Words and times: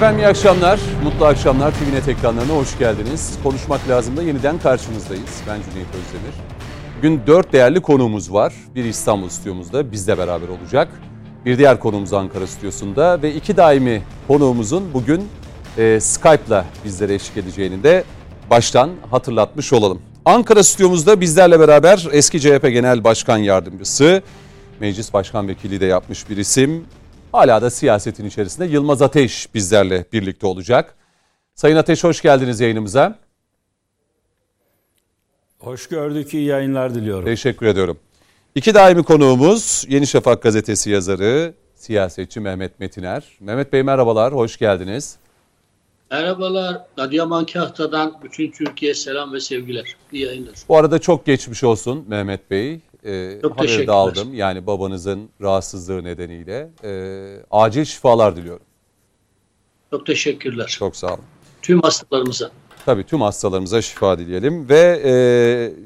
Efendim 0.00 0.18
iyi 0.18 0.26
akşamlar, 0.26 0.80
mutlu 1.04 1.26
akşamlar. 1.26 1.72
TVNet 1.72 2.08
ekranlarına 2.08 2.52
hoş 2.52 2.78
geldiniz. 2.78 3.38
Konuşmak 3.42 3.88
lazım 3.88 4.16
da 4.16 4.22
yeniden 4.22 4.58
karşınızdayız. 4.58 5.42
Ben 5.48 5.54
Cüneyt 5.54 5.88
Özdemir. 5.88 6.34
Bugün 6.98 7.20
dört 7.26 7.52
değerli 7.52 7.80
konuğumuz 7.80 8.32
var. 8.32 8.54
Bir 8.74 8.84
İstanbul 8.84 9.28
stüdyomuzda 9.28 9.92
bizle 9.92 10.18
beraber 10.18 10.48
olacak. 10.48 10.88
Bir 11.44 11.58
diğer 11.58 11.80
konuğumuz 11.80 12.12
Ankara 12.12 12.46
stüdyosunda 12.46 13.22
ve 13.22 13.34
iki 13.34 13.56
daimi 13.56 14.02
konuğumuzun 14.28 14.94
bugün 14.94 15.28
e, 15.78 16.00
Skype'la 16.00 16.64
bizlere 16.84 17.14
eşlik 17.14 17.36
edeceğini 17.36 17.82
de 17.82 18.04
baştan 18.50 18.90
hatırlatmış 19.10 19.72
olalım. 19.72 20.02
Ankara 20.24 20.62
stüdyomuzda 20.62 21.20
bizlerle 21.20 21.60
beraber 21.60 22.08
eski 22.12 22.40
CHP 22.40 22.62
Genel 22.62 23.04
Başkan 23.04 23.38
Yardımcısı, 23.38 24.22
Meclis 24.80 25.12
Başkan 25.12 25.48
Vekili 25.48 25.80
de 25.80 25.86
yapmış 25.86 26.30
bir 26.30 26.36
isim. 26.36 26.84
Hala 27.32 27.62
da 27.62 27.70
siyasetin 27.70 28.24
içerisinde 28.24 28.66
Yılmaz 28.66 29.02
Ateş 29.02 29.54
bizlerle 29.54 30.04
birlikte 30.12 30.46
olacak. 30.46 30.94
Sayın 31.54 31.76
Ateş 31.76 32.04
hoş 32.04 32.22
geldiniz 32.22 32.60
yayınımıza. 32.60 33.18
Hoş 35.58 35.88
gördük, 35.88 36.34
iyi 36.34 36.44
yayınlar 36.44 36.94
diliyorum. 36.94 37.24
Teşekkür 37.24 37.66
ediyorum. 37.66 37.98
İki 38.54 38.74
daimi 38.74 39.02
konuğumuz 39.02 39.84
Yeni 39.88 40.06
Şafak 40.06 40.42
gazetesi 40.42 40.90
yazarı, 40.90 41.54
siyasetçi 41.74 42.40
Mehmet 42.40 42.80
Metiner. 42.80 43.24
Mehmet 43.40 43.72
Bey 43.72 43.82
merhabalar, 43.82 44.34
hoş 44.34 44.56
geldiniz. 44.56 45.16
Merhabalar. 46.10 46.84
Adıyaman 46.96 47.46
Kahta'dan 47.46 48.14
bütün 48.22 48.50
Türkiye 48.50 48.94
selam 48.94 49.32
ve 49.32 49.40
sevgiler. 49.40 49.96
İyi 50.12 50.24
yayınlar. 50.24 50.54
Bu 50.68 50.76
arada 50.76 50.98
çok 50.98 51.26
geçmiş 51.26 51.64
olsun 51.64 52.04
Mehmet 52.08 52.50
Bey. 52.50 52.80
Ee, 53.04 53.38
Çok 53.42 53.58
haberi 53.58 53.86
de 53.86 53.92
aldım. 53.92 54.34
Yani 54.34 54.66
babanızın 54.66 55.28
rahatsızlığı 55.40 56.04
nedeniyle. 56.04 56.70
Ee, 56.84 57.36
acil 57.50 57.84
şifalar 57.84 58.36
diliyorum. 58.36 58.66
Çok 59.90 60.06
teşekkürler. 60.06 60.66
Çok 60.78 60.96
sağ 60.96 61.06
olun. 61.14 61.24
Tüm 61.62 61.80
hastalarımıza. 61.80 62.50
Tabii 62.86 63.04
tüm 63.06 63.20
hastalarımıza 63.20 63.82
şifa 63.82 64.18
dileyelim. 64.18 64.68
Ve 64.68 65.00
e, 65.04 65.12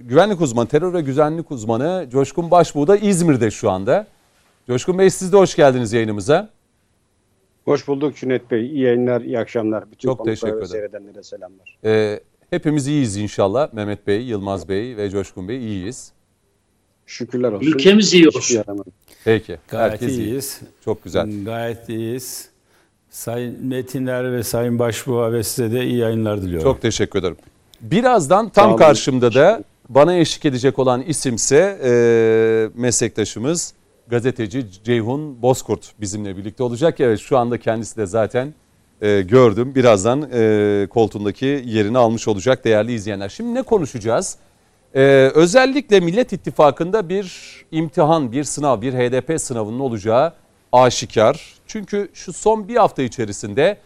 güvenlik 0.02 0.40
uzmanı, 0.40 0.68
terör 0.68 0.94
ve 0.94 1.00
güvenlik 1.00 1.50
uzmanı 1.50 2.06
Coşkun 2.12 2.50
Başbuğ 2.50 2.86
da 2.86 2.96
İzmir'de 2.96 3.50
şu 3.50 3.70
anda. 3.70 4.06
Coşkun 4.66 4.98
Bey 4.98 5.10
siz 5.10 5.32
de 5.32 5.36
hoş 5.36 5.56
geldiniz 5.56 5.92
yayınımıza. 5.92 6.50
Hoş 7.64 7.88
bulduk 7.88 8.16
Cüneyt 8.16 8.50
Bey. 8.50 8.66
İyi 8.66 8.80
yayınlar, 8.80 9.20
iyi 9.20 9.38
akşamlar. 9.38 9.90
Bütün 9.90 10.08
Çok 10.08 10.24
teşekkür 10.24 10.52
ederim. 10.52 10.66
seyredenlere 10.66 11.22
selamlar. 11.22 11.78
Ee, 11.84 12.20
hepimiz 12.50 12.86
iyiyiz 12.88 13.16
inşallah. 13.16 13.72
Mehmet 13.72 14.06
Bey, 14.06 14.20
Yılmaz 14.22 14.68
Bey 14.68 14.96
ve 14.96 15.10
Coşkun 15.10 15.48
Bey 15.48 15.58
iyiyiz. 15.58 16.12
Şükürler 17.06 17.52
olsun. 17.52 17.66
Ülkemiz 17.66 18.14
iyi 18.14 18.28
olsun. 18.28 18.64
Peki. 19.24 19.58
Gayet 19.68 19.92
herkes 19.92 20.10
iyi. 20.10 20.20
iyiyiz. 20.20 20.60
Çok 20.84 21.04
güzel. 21.04 21.44
Gayet 21.44 21.88
iyiyiz. 21.88 22.48
Sayın 23.10 23.66
Metinler 23.66 24.32
ve 24.32 24.42
Sayın 24.42 24.78
Başbuğ'a 24.78 25.32
ve 25.32 25.42
size 25.42 25.72
de 25.72 25.86
iyi 25.86 25.96
yayınlar 25.96 26.42
diliyorum. 26.42 26.72
Çok 26.72 26.82
teşekkür 26.82 27.18
ederim. 27.18 27.36
Birazdan 27.80 28.44
Sağ 28.44 28.52
tam 28.52 28.70
olun. 28.70 28.78
karşımda 28.78 29.34
da 29.34 29.64
bana 29.88 30.14
eşlik 30.14 30.44
edecek 30.44 30.78
olan 30.78 31.02
isimse 31.02 31.78
e, 31.84 32.80
meslektaşımız 32.80 33.74
gazeteci 34.08 34.66
Ceyhun 34.84 35.42
Bozkurt 35.42 35.92
bizimle 36.00 36.36
birlikte 36.36 36.62
olacak. 36.62 37.00
Evet 37.00 37.20
şu 37.20 37.38
anda 37.38 37.58
kendisi 37.58 37.96
de 37.96 38.06
zaten 38.06 38.54
e, 39.02 39.20
gördüm. 39.20 39.74
Birazdan 39.74 40.28
e, 40.32 40.86
koltuğundaki 40.90 41.62
yerini 41.66 41.98
almış 41.98 42.28
olacak 42.28 42.64
değerli 42.64 42.92
izleyenler. 42.92 43.28
Şimdi 43.28 43.54
ne 43.54 43.62
konuşacağız? 43.62 44.36
E, 44.94 45.00
özellikle 45.34 46.00
Millet 46.00 46.32
İttifakı'nda 46.32 47.08
bir 47.08 47.34
imtihan, 47.70 48.32
bir 48.32 48.44
sınav, 48.44 48.80
bir 48.80 48.92
HDP 48.92 49.40
sınavının 49.40 49.78
olacağı 49.78 50.32
aşikar. 50.72 51.54
Çünkü 51.66 52.08
şu 52.14 52.32
son 52.32 52.68
bir 52.68 52.76
hafta 52.76 53.02
içerisinde 53.02 53.78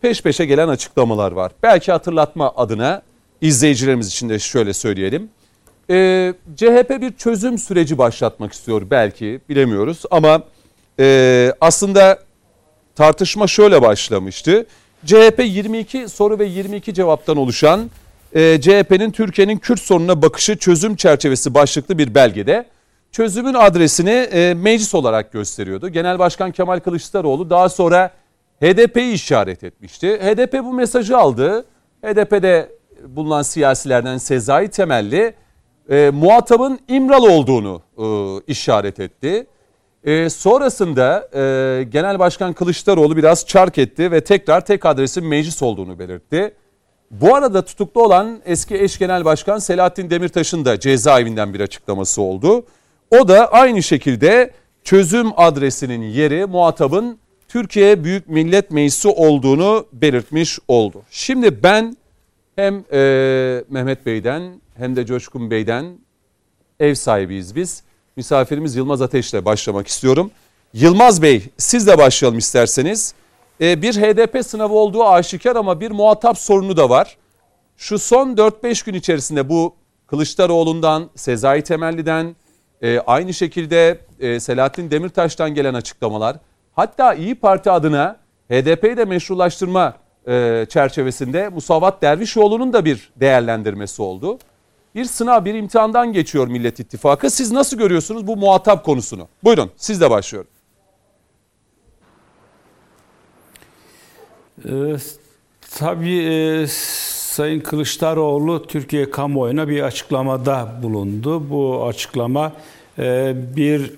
peş 0.00 0.22
peşe 0.22 0.44
gelen 0.44 0.68
açıklamalar 0.68 1.32
var. 1.32 1.52
Belki 1.62 1.92
hatırlatma 1.92 2.52
adına 2.56 3.02
izleyicilerimiz 3.40 4.08
için 4.08 4.28
de 4.28 4.38
şöyle 4.38 4.72
söyleyelim. 4.72 5.28
Ee, 5.90 6.34
CHP 6.56 7.00
bir 7.00 7.16
çözüm 7.16 7.58
süreci 7.58 7.98
başlatmak 7.98 8.52
istiyor 8.52 8.82
belki 8.90 9.40
bilemiyoruz 9.48 10.02
ama 10.10 10.42
e, 11.00 11.52
aslında 11.60 12.18
tartışma 12.94 13.46
şöyle 13.46 13.82
başlamıştı. 13.82 14.66
CHP 15.04 15.40
22 15.44 16.08
soru 16.08 16.38
ve 16.38 16.44
22 16.44 16.94
cevaptan 16.94 17.36
oluşan 17.36 17.90
e, 18.36 18.60
CHP'nin 18.60 19.10
Türkiye'nin 19.10 19.56
Kürt 19.58 19.80
sorununa 19.80 20.22
bakışı 20.22 20.56
çözüm 20.56 20.96
çerçevesi 20.96 21.54
başlıklı 21.54 21.98
bir 21.98 22.14
belgede 22.14 22.66
çözümün 23.12 23.54
adresini 23.54 24.10
e, 24.10 24.54
meclis 24.54 24.94
olarak 24.94 25.32
gösteriyordu. 25.32 25.88
Genel 25.88 26.18
Başkan 26.18 26.50
Kemal 26.50 26.80
Kılıçdaroğlu 26.80 27.50
daha 27.50 27.68
sonra 27.68 28.10
HDP'yi 28.60 29.12
işaret 29.12 29.64
etmişti. 29.64 30.18
HDP 30.22 30.64
bu 30.64 30.72
mesajı 30.72 31.18
aldı. 31.18 31.66
HDP'de 32.04 32.70
bulunan 33.06 33.42
siyasilerden 33.42 34.18
Sezai 34.18 34.68
Temelli 34.68 35.34
e, 35.90 36.10
muhatabın 36.10 36.78
İmralı 36.88 37.30
olduğunu 37.30 37.82
e, 37.98 38.06
işaret 38.52 39.00
etti. 39.00 39.46
E, 40.04 40.30
sonrasında 40.30 41.28
e, 41.34 41.82
Genel 41.82 42.18
Başkan 42.18 42.52
Kılıçdaroğlu 42.52 43.16
biraz 43.16 43.46
çark 43.46 43.78
etti 43.78 44.10
ve 44.10 44.20
tekrar 44.20 44.64
tek 44.64 44.86
adresin 44.86 45.26
meclis 45.26 45.62
olduğunu 45.62 45.98
belirtti. 45.98 46.54
Bu 47.10 47.34
arada 47.34 47.64
tutuklu 47.64 48.02
olan 48.02 48.40
eski 48.44 48.74
eş 48.74 48.98
genel 48.98 49.24
başkan 49.24 49.58
Selahattin 49.58 50.10
Demirtaş'ın 50.10 50.64
da 50.64 50.80
cezaevinden 50.80 51.54
bir 51.54 51.60
açıklaması 51.60 52.22
oldu. 52.22 52.64
O 53.10 53.28
da 53.28 53.52
aynı 53.52 53.82
şekilde 53.82 54.50
çözüm 54.84 55.30
adresinin 55.36 56.02
yeri 56.02 56.46
muhatabın 56.46 57.18
Türkiye 57.48 58.04
Büyük 58.04 58.28
Millet 58.28 58.70
Meclisi 58.70 59.08
olduğunu 59.08 59.86
belirtmiş 59.92 60.58
oldu. 60.68 61.02
Şimdi 61.10 61.62
ben 61.62 61.96
hem 62.56 62.84
e, 62.92 63.64
Mehmet 63.70 64.06
Bey'den 64.06 64.60
hem 64.76 64.96
de 64.96 65.06
Coşkun 65.06 65.50
Bey'den 65.50 65.98
ev 66.80 66.94
sahibiyiz 66.94 67.56
biz. 67.56 67.82
Misafirimiz 68.16 68.76
Yılmaz 68.76 69.02
Ateş'le 69.02 69.44
başlamak 69.44 69.86
istiyorum. 69.86 70.30
Yılmaz 70.74 71.22
Bey 71.22 71.42
sizle 71.58 71.98
başlayalım 71.98 72.38
isterseniz. 72.38 73.14
Ee, 73.60 73.82
bir 73.82 73.94
HDP 73.94 74.46
sınavı 74.46 74.74
olduğu 74.74 75.04
aşikar 75.04 75.56
ama 75.56 75.80
bir 75.80 75.90
muhatap 75.90 76.38
sorunu 76.38 76.76
da 76.76 76.90
var. 76.90 77.16
Şu 77.76 77.98
son 77.98 78.36
4-5 78.36 78.86
gün 78.86 78.94
içerisinde 78.94 79.48
bu 79.48 79.74
Kılıçdaroğlu'ndan, 80.06 81.10
Sezai 81.14 81.62
Temelli'den, 81.62 82.36
e, 82.82 82.98
aynı 82.98 83.34
şekilde 83.34 83.98
e, 84.20 84.40
Selahattin 84.40 84.90
Demirtaş'tan 84.90 85.54
gelen 85.54 85.74
açıklamalar, 85.74 86.36
hatta 86.74 87.14
İyi 87.14 87.34
Parti 87.34 87.70
adına 87.70 88.16
HDP'yi 88.50 88.96
de 88.96 89.04
meşrulaştırma 89.04 89.94
e, 90.28 90.66
çerçevesinde 90.68 91.48
Musavat 91.48 92.02
Dervişoğlu'nun 92.02 92.72
da 92.72 92.84
bir 92.84 93.10
değerlendirmesi 93.16 94.02
oldu. 94.02 94.38
Bir 94.94 95.04
sınav, 95.04 95.44
bir 95.44 95.54
imtihandan 95.54 96.12
geçiyor 96.12 96.48
Millet 96.48 96.80
İttifakı. 96.80 97.30
Siz 97.30 97.52
nasıl 97.52 97.78
görüyorsunuz 97.78 98.26
bu 98.26 98.36
muhatap 98.36 98.84
konusunu? 98.84 99.28
Buyurun, 99.44 99.70
siz 99.76 100.00
de 100.00 100.10
başlıyorum. 100.10 100.50
Ee, 104.66 104.96
tabii 105.78 106.18
e, 106.18 106.66
Sayın 106.66 107.60
Kılıçdaroğlu 107.60 108.66
Türkiye 108.66 109.10
kamuoyuna 109.10 109.68
bir 109.68 109.82
açıklamada 109.82 110.80
bulundu. 110.82 111.50
Bu 111.50 111.86
açıklama 111.86 112.52
e, 112.98 113.34
bir 113.56 113.92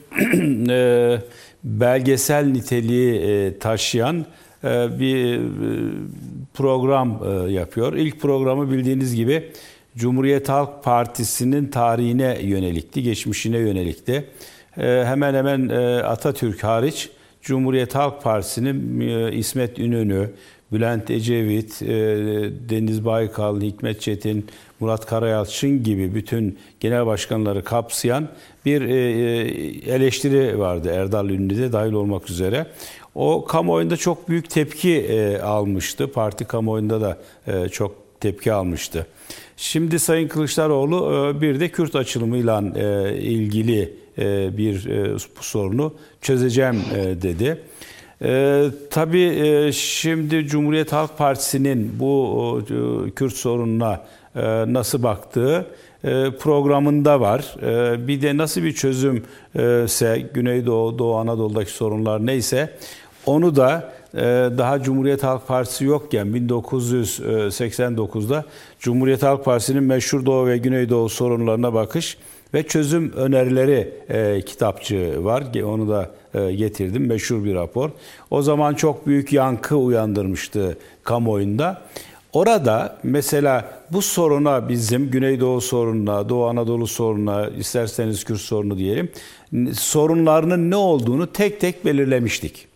e, 0.71 1.23
belgesel 1.65 2.45
niteliği 2.47 3.15
e, 3.15 3.59
taşıyan 3.59 4.27
e, 4.65 4.99
bir 5.01 5.35
e, 5.35 5.41
program 6.55 7.21
e, 7.25 7.53
yapıyor. 7.53 7.93
İlk 7.93 8.21
programı 8.21 8.71
bildiğiniz 8.71 9.15
gibi 9.15 9.53
Cumhuriyet 9.97 10.49
Halk 10.49 10.85
Partisi'nin 10.85 11.67
tarihine 11.67 12.39
yönelikti, 12.43 13.03
geçmişine 13.03 13.59
yönelikti. 13.59 14.25
E, 14.79 15.05
hemen 15.07 15.35
hemen 15.35 15.69
e, 15.69 16.03
Atatürk 16.03 16.65
hariç 16.65 17.11
Cumhuriyet 17.43 17.95
Halk 17.95 18.23
Partisi'nin 18.23 19.01
e, 19.01 19.33
İsmet 19.33 19.79
İnönü, 19.79 20.31
Bülent 20.73 21.11
Ecevit, 21.11 21.83
e, 21.83 21.89
Deniz 22.69 23.05
Baykal, 23.05 23.61
Hikmet 23.61 24.01
Çetin, 24.01 24.47
Murat 24.81 25.07
Karayalçın 25.07 25.83
gibi 25.83 26.15
bütün 26.15 26.59
genel 26.81 27.07
başkanları 27.07 27.65
kapsayan 27.65 28.29
bir 28.65 28.83
e, 28.83 28.95
eleştiri 29.93 30.59
vardı 30.59 30.91
Erdal 30.93 31.31
Ünlü 31.31 31.57
de 31.57 31.73
dahil 31.73 31.93
olmak 31.93 32.31
üzere. 32.31 32.67
O 33.15 33.45
kamuoyunda 33.45 33.97
çok 33.97 34.29
büyük 34.29 34.51
tepki 34.51 34.95
e, 34.95 35.39
almıştı. 35.39 36.13
Parti 36.13 36.45
kamuoyunda 36.45 37.01
da 37.01 37.19
e, 37.47 37.69
çok 37.69 38.21
tepki 38.21 38.53
almıştı. 38.53 39.07
Şimdi 39.57 39.99
Sayın 39.99 40.29
Kılıçdaroğlu 40.29 41.33
e, 41.37 41.41
bir 41.41 41.61
de 41.61 41.69
Kürt 41.69 41.97
açılımıyla 41.97 42.65
e, 42.77 43.17
ilgili 43.19 43.95
e, 44.19 44.57
bir 44.57 44.87
e, 44.87 45.19
sorunu 45.41 45.95
çözeceğim 46.21 46.77
e, 46.97 47.23
dedi. 47.23 47.59
E, 48.23 48.65
tabii 48.91 49.25
e, 49.25 49.73
şimdi 49.73 50.47
Cumhuriyet 50.47 50.93
Halk 50.93 51.19
Partisi'nin 51.19 51.99
bu 51.99 52.63
e, 52.71 53.11
Kürt 53.11 53.35
sorununa 53.35 54.01
e, 54.37 54.73
nasıl 54.73 55.03
baktığı 55.03 55.67
programında 56.39 57.21
var. 57.21 57.55
Bir 58.09 58.23
de 58.23 58.37
nasıl 58.37 58.63
bir 58.63 58.73
çözümse 58.73 60.29
Güneydoğu, 60.35 60.99
Doğu 60.99 61.17
Anadolu'daki 61.17 61.71
sorunlar 61.71 62.27
neyse 62.27 62.71
onu 63.27 63.57
da 63.57 63.93
daha 64.59 64.83
Cumhuriyet 64.83 65.23
Halk 65.23 65.49
Partisi 65.49 65.85
yokken 65.85 66.27
1989'da 66.27 68.45
Cumhuriyet 68.81 69.23
Halk 69.23 69.45
Partisi'nin 69.45 69.83
meşhur 69.83 70.27
Doğu 70.27 70.47
ve 70.47 70.59
Güneydoğu 70.59 71.09
sorunlarına 71.09 71.75
bakış 71.75 72.17
ve 72.55 72.63
çözüm 72.63 73.13
önerileri 73.13 73.93
e, 74.09 74.43
kitapçığı 74.47 75.25
var. 75.25 75.45
Onu 75.65 75.89
da 75.89 76.11
e, 76.35 76.55
getirdim. 76.55 77.07
Meşhur 77.07 77.45
bir 77.45 77.55
rapor. 77.55 77.91
O 78.31 78.43
zaman 78.43 78.75
çok 78.75 79.07
büyük 79.07 79.33
yankı 79.33 79.77
uyandırmıştı 79.77 80.79
kamuoyunda. 81.05 81.83
Orada 82.33 82.99
mesela 83.03 83.71
bu 83.93 84.03
soruna 84.03 84.69
bizim 84.69 85.11
Güneydoğu 85.11 85.61
sorununa, 85.61 86.29
Doğu 86.29 86.47
Anadolu 86.47 86.87
sorununa, 86.87 87.49
isterseniz 87.49 88.25
Kürt 88.25 88.41
sorunu 88.41 88.79
diyelim, 88.79 89.11
sorunlarının 89.73 90.71
ne 90.71 90.77
olduğunu 90.77 91.33
tek 91.33 91.61
tek 91.61 91.85
belirlemiştik. 91.85 92.69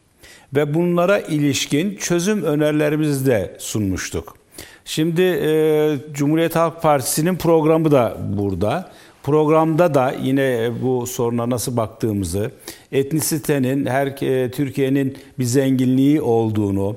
Ve 0.54 0.74
bunlara 0.74 1.18
ilişkin 1.18 1.96
çözüm 1.96 2.42
önerilerimizi 2.42 3.26
de 3.26 3.56
sunmuştuk. 3.58 4.36
Şimdi 4.84 5.22
e, 5.22 5.96
Cumhuriyet 6.12 6.56
Halk 6.56 6.82
Partisi'nin 6.82 7.36
programı 7.36 7.90
da 7.90 8.16
burada. 8.36 8.90
Programda 9.22 9.94
da 9.94 10.14
yine 10.22 10.70
bu 10.82 11.06
soruna 11.06 11.50
nasıl 11.50 11.76
baktığımızı, 11.76 12.50
etnisitenin 12.92 13.86
her 13.86 14.06
e, 14.06 14.50
Türkiye'nin 14.50 15.16
bir 15.38 15.44
zenginliği 15.44 16.20
olduğunu, 16.20 16.96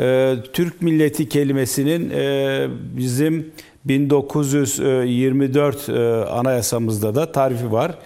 e, 0.00 0.34
Türk 0.52 0.82
milleti 0.82 1.28
kelimesinin 1.28 2.10
e, 2.10 2.66
bizim 2.96 3.52
1924 3.84 5.88
anayasamızda 6.30 7.14
da 7.14 7.32
tarifi 7.32 7.72
var. 7.72 7.98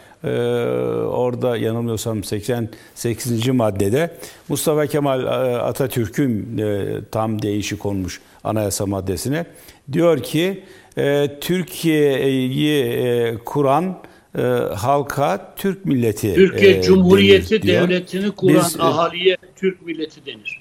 Orada 1.07 1.57
yanılmıyorsam 1.57 2.25
88. 2.25 3.49
maddede 3.49 4.11
Mustafa 4.49 4.87
Kemal 4.87 5.27
Atatürk'ün 5.69 6.59
tam 7.13 7.43
değişik 7.43 7.81
konmuş 7.81 8.21
anayasa 8.45 8.87
maddesine 8.87 9.47
diyor 9.93 10.23
ki 10.23 10.63
Türkiye'yi 11.41 12.83
e, 12.85 13.35
kuran 13.45 13.99
e, 14.39 14.43
halka 14.77 15.55
Türk 15.57 15.85
milleti 15.85 16.35
Türkiye 16.35 16.71
e, 16.71 16.83
Cumhuriyeti 16.83 17.63
diyor. 17.63 17.89
devletini 17.89 18.31
kuran 18.31 18.65
Biz, 18.67 18.77
e, 18.77 18.83
ahaliye 18.83 19.37
Türk 19.57 19.87
milleti 19.87 20.27
denir. 20.27 20.61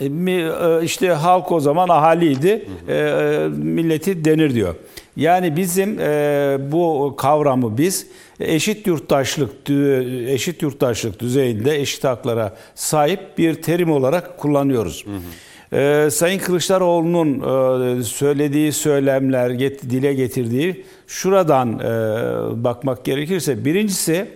E, 0.00 0.04
e, 0.04 0.84
işte 0.84 1.08
halk 1.08 1.52
o 1.52 1.60
zaman 1.60 1.88
ahaliydi, 1.88 2.66
e, 2.88 2.94
e, 2.94 3.48
milleti 3.48 4.24
denir 4.24 4.54
diyor. 4.54 4.74
Yani 5.16 5.56
bizim 5.56 6.00
e, 6.00 6.58
bu 6.72 7.14
kavramı 7.18 7.78
biz 7.78 8.06
eşit 8.40 8.86
yurttaşlık 8.86 9.70
eşit 10.28 10.62
yurttaşlık 10.62 11.20
düzeyinde 11.20 11.80
eşit 11.80 12.04
haklara 12.04 12.56
sahip 12.74 13.38
bir 13.38 13.54
terim 13.54 13.90
olarak 13.90 14.38
kullanıyoruz. 14.38 15.04
E, 15.72 16.08
Sayın 16.10 16.38
Kılıçdaroğlu'nun 16.38 17.28
e, 18.00 18.02
söylediği 18.02 18.72
söylemler, 18.72 19.50
get- 19.50 19.90
dile 19.90 20.14
getirdiği 20.14 20.84
şuradan 21.06 21.78
e, 21.78 21.84
bakmak 22.64 23.04
gerekirse 23.04 23.64
birincisi 23.64 24.26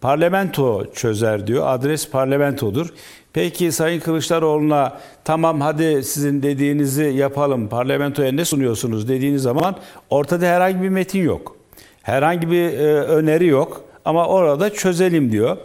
Parlamento 0.00 0.92
çözer 0.92 1.46
diyor. 1.46 1.62
Adres 1.66 2.10
parlamentodur. 2.10 2.88
Peki 3.32 3.72
Sayın 3.72 4.00
Kılıçdaroğlu'na 4.00 4.98
tamam 5.24 5.60
hadi 5.60 6.02
sizin 6.04 6.42
dediğinizi 6.42 7.02
yapalım. 7.04 7.68
Parlamentoya 7.68 8.32
ne 8.32 8.44
sunuyorsunuz 8.44 9.08
dediğiniz 9.08 9.42
zaman 9.42 9.76
ortada 10.10 10.46
herhangi 10.46 10.82
bir 10.82 10.88
metin 10.88 11.22
yok. 11.22 11.56
Herhangi 12.02 12.50
bir 12.50 12.62
e, 12.72 12.94
öneri 13.02 13.46
yok 13.46 13.84
ama 14.04 14.26
orada 14.26 14.70
çözelim 14.70 15.32
diyor. 15.32 15.56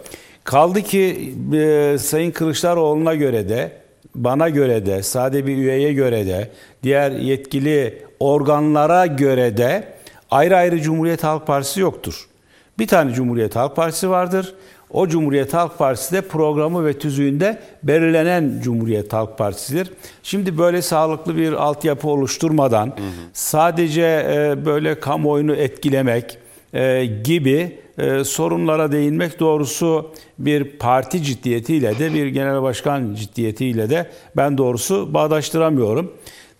Kaldı 0.43 0.81
ki 0.81 1.33
e, 1.53 1.95
Sayın 1.99 2.31
Kılıçdaroğlu'na 2.31 3.15
göre 3.15 3.49
de 3.49 3.71
bana 4.15 4.49
göre 4.49 4.85
de 4.85 5.03
sade 5.03 5.47
bir 5.47 5.57
üyeye 5.57 5.93
göre 5.93 6.27
de 6.27 6.49
diğer 6.83 7.11
yetkili 7.11 8.03
organlara 8.19 9.05
göre 9.05 9.57
de 9.57 9.83
ayrı 10.31 10.57
ayrı 10.57 10.81
Cumhuriyet 10.81 11.23
Halk 11.23 11.47
Partisi 11.47 11.79
yoktur. 11.79 12.27
Bir 12.79 12.87
tane 12.87 13.13
Cumhuriyet 13.13 13.55
Halk 13.55 13.75
Partisi 13.75 14.09
vardır. 14.09 14.55
O 14.91 15.07
Cumhuriyet 15.07 15.53
Halk 15.53 15.77
Partisi 15.77 16.15
de 16.15 16.21
programı 16.21 16.85
ve 16.85 16.99
tüzüğünde 16.99 17.59
belirlenen 17.83 18.59
Cumhuriyet 18.63 19.13
Halk 19.13 19.37
Partisi'dir. 19.37 19.91
Şimdi 20.23 20.57
böyle 20.57 20.81
sağlıklı 20.81 21.35
bir 21.37 21.53
altyapı 21.53 22.07
oluşturmadan 22.07 22.93
sadece 23.33 24.01
e, 24.01 24.65
böyle 24.65 24.99
kamuoyunu 24.99 25.55
etkilemek 25.55 26.37
e, 26.73 27.05
gibi 27.23 27.77
e, 27.97 28.23
sorunlara 28.23 28.91
değinmek 28.91 29.39
doğrusu 29.39 30.11
bir 30.39 30.63
parti 30.63 31.23
ciddiyetiyle 31.23 31.99
de 31.99 32.13
bir 32.13 32.27
genel 32.27 32.61
başkan 32.61 33.13
ciddiyetiyle 33.15 33.89
de 33.89 34.09
ben 34.37 34.57
doğrusu 34.57 35.13
bağdaştıramıyorum. 35.13 36.11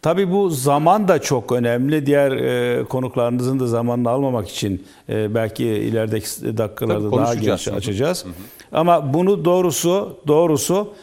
Tabii 0.02 0.32
bu 0.32 0.50
zaman 0.50 1.08
da 1.08 1.22
çok 1.22 1.52
önemli. 1.52 2.06
Diğer 2.06 2.32
e, 2.32 2.84
konuklarınızın 2.84 3.60
da 3.60 3.68
zamanını 3.68 4.10
almamak 4.10 4.50
için 4.50 4.86
e, 5.10 5.36
belki 5.36 5.66
ilerideki 5.66 6.58
dakikalarda 6.58 7.10
Tabii 7.10 7.22
daha 7.22 7.36
geniş 7.36 7.68
açacağız. 7.68 8.26
Ama 8.72 9.14
bunu 9.14 9.46
doğrusu 9.46 10.18
doğrusu 10.28 10.94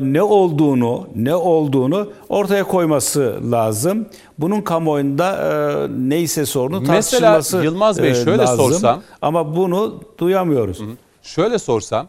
ne 0.00 0.22
olduğunu 0.22 1.08
ne 1.14 1.34
olduğunu 1.34 2.12
ortaya 2.28 2.64
koyması 2.64 3.40
lazım. 3.50 4.06
Bunun 4.38 4.60
kamuoyunda 4.60 5.32
e, 5.36 5.88
neyse 6.08 6.46
sorunu 6.46 6.80
Mesela 6.80 7.32
tartışılması 7.32 7.64
Yılmaz 7.64 8.02
Bey 8.02 8.10
e, 8.10 8.14
şöyle 8.14 8.38
lazım. 8.42 8.58
sorsam- 8.72 9.00
Ama 9.22 9.56
bunu 9.56 10.00
duyamıyoruz. 10.18 10.80
Şöyle 11.22 11.58
sorsam, 11.58 12.08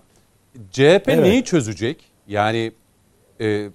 CHP 0.71 1.03
Evet. 1.07 1.19
neyi 1.19 1.43
çözecek? 1.43 2.03
Yani 2.27 2.71
e, 3.41 3.69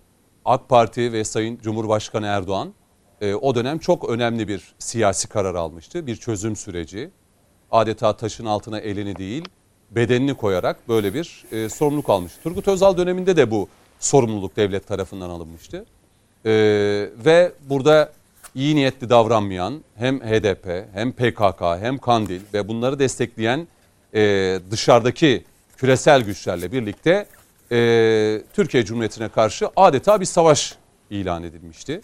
AK 0.45 0.69
Parti 0.69 1.13
ve 1.13 1.25
Sayın 1.25 1.59
Cumhurbaşkanı 1.63 2.27
Erdoğan 2.27 2.73
e, 3.21 3.35
o 3.35 3.55
dönem 3.55 3.79
çok 3.79 4.09
önemli 4.09 4.49
bir 4.49 4.75
siyasi 4.79 5.29
karar 5.29 5.55
almıştı. 5.55 6.07
Bir 6.07 6.17
çözüm 6.17 6.57
süreci. 6.57 7.11
Adeta 7.71 8.17
taşın 8.17 8.45
altına 8.45 8.79
elini 8.79 9.17
değil, 9.17 9.45
bedenini 9.91 10.35
koyarak 10.35 10.89
böyle 10.89 11.15
bir 11.15 11.45
e, 11.53 11.69
sorumluluk 11.69 12.11
almış. 12.11 12.33
Turgut 12.43 12.69
Özal 12.69 12.97
döneminde 12.97 13.37
de 13.37 13.51
bu 13.51 13.69
sorumluluk 14.01 14.57
devlet 14.57 14.87
tarafından 14.87 15.31
alınmıştı. 15.31 15.85
E, 16.47 16.53
ve 17.25 17.53
burada 17.61 18.13
iyi 18.55 18.77
niyetli 18.77 19.11
davranmayan 19.11 19.85
hem 19.97 20.21
HDP 20.21 20.87
hem 20.93 21.13
PKK 21.13 21.63
hem 21.81 21.99
Kandil 21.99 22.41
ve 22.55 22.69
bunları 22.69 22.99
destekleyen 22.99 23.69
e, 24.15 24.61
dışarıdaki 24.71 25.45
küresel 25.77 26.23
güçlerle 26.23 26.73
birlikte 26.73 27.27
e, 27.73 28.43
Türkiye 28.53 28.85
Cumhuriyeti'ne 28.85 29.29
karşı 29.29 29.69
adeta 29.77 30.21
bir 30.21 30.27
savaş 30.27 30.75
ilan 31.11 31.43
edilmişti. 31.43 32.01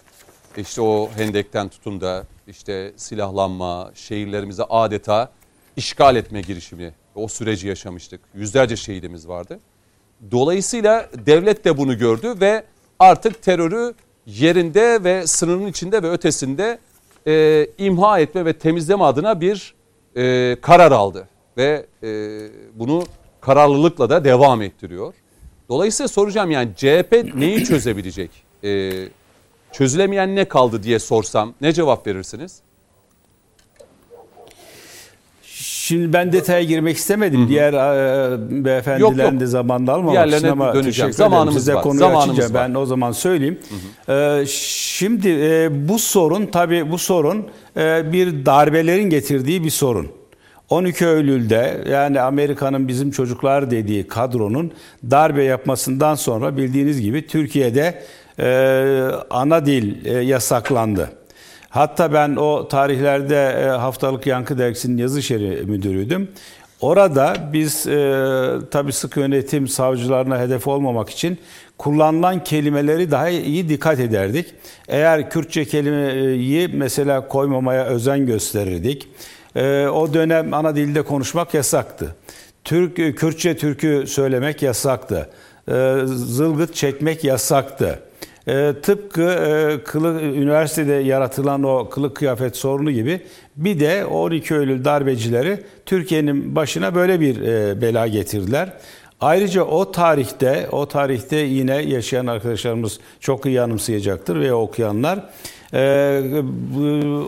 İşte 0.56 0.80
o 0.80 1.10
hendekten 1.16 1.68
tutun 1.68 2.00
da 2.00 2.24
işte 2.48 2.92
silahlanma, 2.96 3.92
şehirlerimizi 3.94 4.62
adeta 4.64 5.32
işgal 5.76 6.16
etme 6.16 6.40
girişimi, 6.40 6.94
o 7.14 7.28
süreci 7.28 7.68
yaşamıştık. 7.68 8.20
Yüzlerce 8.34 8.76
şehidimiz 8.76 9.28
vardı. 9.28 9.60
Dolayısıyla 10.30 11.08
devlet 11.26 11.64
de 11.64 11.76
bunu 11.76 11.98
gördü 11.98 12.34
ve 12.40 12.64
artık 12.98 13.42
terörü 13.42 13.94
yerinde 14.26 15.04
ve 15.04 15.26
sınırın 15.26 15.66
içinde 15.66 16.02
ve 16.02 16.10
ötesinde 16.10 16.78
e, 17.26 17.66
imha 17.78 18.20
etme 18.20 18.44
ve 18.44 18.52
temizleme 18.52 19.04
adına 19.04 19.40
bir 19.40 19.74
e, 20.16 20.56
karar 20.60 20.92
aldı. 20.92 21.28
Ve 21.56 21.86
e, 22.02 22.08
bunu 22.74 23.04
kararlılıkla 23.40 24.10
da 24.10 24.24
devam 24.24 24.62
ettiriyor. 24.62 25.14
Dolayısıyla 25.68 26.08
soracağım 26.08 26.50
yani 26.50 26.68
CHP 26.76 27.34
neyi 27.34 27.64
çözebilecek? 27.64 28.30
E, 28.64 28.92
çözülemeyen 29.72 30.36
ne 30.36 30.44
kaldı 30.44 30.82
diye 30.82 30.98
sorsam 30.98 31.54
ne 31.60 31.72
cevap 31.72 32.06
verirsiniz? 32.06 32.60
Şimdi 35.90 36.12
ben 36.12 36.32
detaya 36.32 36.62
girmek 36.62 36.96
istemedim. 36.96 37.48
Diğer 37.48 37.72
e, 37.72 38.64
beyefendilerin 38.64 39.18
Yok, 39.18 39.32
yok. 39.32 39.40
de 39.40 39.46
zamanını 39.46 39.92
almamak 39.92 40.28
için 40.28 40.48
ama 40.48 40.74
döneceğim. 40.74 41.12
Zamanımız 41.12 41.54
Size 41.54 41.74
var, 41.74 41.82
konuyu 41.82 41.98
zamanımız 41.98 42.38
açınca 42.38 42.54
var. 42.60 42.68
ben 42.68 42.74
o 42.74 42.86
zaman 42.86 43.12
söyleyeyim. 43.12 43.58
E, 44.08 44.44
şimdi 44.48 45.28
e, 45.28 45.88
bu 45.88 45.98
sorun 45.98 46.46
tabii 46.46 46.90
bu 46.90 46.98
sorun 46.98 47.46
e, 47.76 48.12
bir 48.12 48.46
darbelerin 48.46 49.10
getirdiği 49.10 49.64
bir 49.64 49.70
sorun. 49.70 50.08
12 50.68 51.04
Eylül'de 51.04 51.84
yani 51.90 52.20
Amerika'nın 52.20 52.88
bizim 52.88 53.10
çocuklar 53.10 53.70
dediği 53.70 54.08
kadronun 54.08 54.72
darbe 55.10 55.42
yapmasından 55.42 56.14
sonra 56.14 56.56
bildiğiniz 56.56 57.00
gibi 57.00 57.26
Türkiye'de 57.26 58.02
e, 58.38 58.48
ana 59.30 59.66
dil 59.66 60.04
e, 60.04 60.12
yasaklandı. 60.12 61.10
Hatta 61.70 62.12
ben 62.12 62.36
o 62.36 62.68
tarihlerde 62.68 63.62
e, 63.64 63.64
haftalık 63.64 64.26
Yankı 64.26 64.58
Dergisi'nin 64.58 64.96
yazı 64.96 65.22
şeri 65.22 65.62
müdürüydüm. 65.66 66.28
Orada 66.80 67.34
biz 67.52 67.86
e, 67.86 68.52
tabii 68.70 68.92
sık 68.92 69.16
yönetim 69.16 69.68
savcılarına 69.68 70.38
hedef 70.38 70.68
olmamak 70.68 71.10
için 71.10 71.38
kullanılan 71.78 72.44
kelimeleri 72.44 73.10
daha 73.10 73.28
iyi 73.28 73.68
dikkat 73.68 74.00
ederdik. 74.00 74.54
Eğer 74.88 75.30
Kürtçe 75.30 75.64
kelimeyi 75.64 76.68
mesela 76.68 77.28
koymamaya 77.28 77.84
özen 77.84 78.26
gösterirdik. 78.26 79.08
E, 79.56 79.86
o 79.86 80.14
dönem 80.14 80.54
ana 80.54 80.76
dilde 80.76 81.02
konuşmak 81.02 81.54
yasaktı. 81.54 82.16
Türk 82.64 82.96
Kürtçe 82.96 83.56
türkü 83.56 84.04
söylemek 84.06 84.62
yasaktı. 84.62 85.30
e, 85.68 85.96
zılgıt 86.06 86.74
çekmek 86.74 87.24
yasaktı. 87.24 87.98
E, 88.48 88.72
tıpkı 88.82 89.22
e, 89.22 89.84
kılık, 89.84 90.22
üniversitede 90.22 90.92
yaratılan 90.92 91.62
o 91.62 91.88
kılık 91.88 92.16
kıyafet 92.16 92.56
sorunu 92.56 92.90
gibi 92.90 93.20
bir 93.56 93.80
de 93.80 94.04
12 94.04 94.54
Eylül 94.54 94.84
darbecileri 94.84 95.62
Türkiye'nin 95.86 96.56
başına 96.56 96.94
böyle 96.94 97.20
bir 97.20 97.42
e, 97.42 97.80
bela 97.80 98.06
getirdiler. 98.06 98.72
Ayrıca 99.20 99.62
o 99.62 99.92
tarihte, 99.92 100.68
o 100.72 100.88
tarihte 100.88 101.36
yine 101.36 101.76
yaşayan 101.76 102.26
arkadaşlarımız 102.26 102.98
çok 103.20 103.46
iyi 103.46 103.60
anımsayacaktır 103.60 104.40
ve 104.40 104.54
okuyanlar 104.54 105.30
e, 105.74 106.42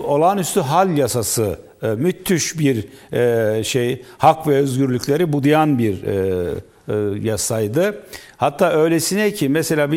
olağanüstü 0.04 0.60
hal 0.60 0.98
yasası 0.98 1.58
e, 1.82 1.86
müthiş 1.86 2.58
bir 2.58 2.86
e, 3.12 3.64
şey, 3.64 4.02
hak 4.18 4.46
ve 4.48 4.56
özgürlükleri 4.56 5.32
budayan 5.32 5.78
bir 5.78 6.02
e, 6.02 6.48
e, 6.88 6.94
yasaydı. 7.28 8.02
Hatta 8.36 8.72
öylesine 8.72 9.32
ki 9.32 9.48
mesela 9.48 9.92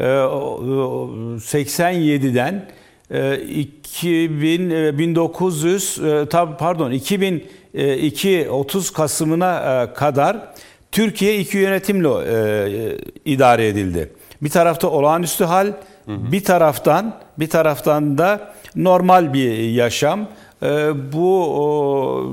1987'den 0.00 2.66
2000 3.10 4.98
1900 4.98 6.00
tabi 6.30 6.56
pardon 6.56 6.90
2002 6.90 8.50
30 8.50 8.92
Kasım'ına 8.92 9.82
e, 9.82 9.92
kadar 9.94 10.52
Türkiye 10.92 11.38
iki 11.38 11.58
yönetimle 11.58 12.08
e, 12.08 12.98
idare 13.24 13.68
edildi. 13.68 14.12
Bir 14.42 14.50
tarafta 14.50 14.88
olağanüstü 14.88 15.44
hal, 15.44 15.66
hı 15.66 15.72
hı. 16.12 16.32
bir 16.32 16.44
taraftan 16.44 17.16
bir 17.38 17.50
taraftan 17.50 18.18
da 18.18 18.54
normal 18.76 19.34
bir 19.34 19.58
yaşam. 19.58 20.28
E, 20.62 20.90
bu 21.12 22.32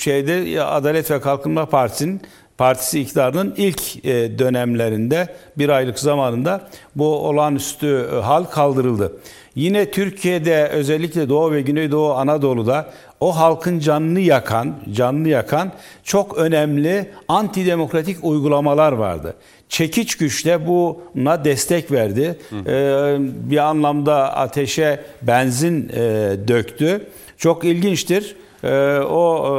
şeyde 0.00 0.62
Adalet 0.62 1.10
ve 1.10 1.20
Kalkınma 1.20 1.66
Partisi'nin 1.66 2.20
Partisi 2.58 3.00
iktidarının 3.00 3.54
ilk 3.56 4.04
e, 4.04 4.38
dönemlerinde 4.38 5.34
bir 5.58 5.68
aylık 5.68 5.98
zamanında 5.98 6.68
bu 6.96 7.06
olağanüstü 7.06 8.08
e, 8.12 8.16
hal 8.16 8.44
kaldırıldı. 8.44 9.12
Yine 9.54 9.90
Türkiye'de 9.90 10.68
özellikle 10.68 11.28
Doğu 11.28 11.52
ve 11.52 11.60
Güneydoğu 11.60 12.12
Anadolu'da 12.12 12.90
o 13.20 13.36
halkın 13.36 13.78
canını 13.78 14.20
yakan, 14.20 14.74
canını 14.92 15.28
yakan 15.28 15.72
çok 16.04 16.38
önemli 16.38 17.10
antidemokratik 17.28 18.24
uygulamalar 18.24 18.92
vardı. 18.92 19.34
Çekiç 19.68 20.16
güçte 20.16 20.66
buna 20.66 21.44
destek 21.44 21.92
verdi. 21.92 22.38
Ee, 22.66 23.16
bir 23.20 23.56
anlamda 23.56 24.36
ateşe 24.36 25.00
benzin 25.22 25.88
e, 25.88 26.00
döktü. 26.48 27.06
Çok 27.38 27.64
ilginçtir. 27.64 28.36
Ee, 28.64 28.98
o 28.98 29.46
e, 29.46 29.50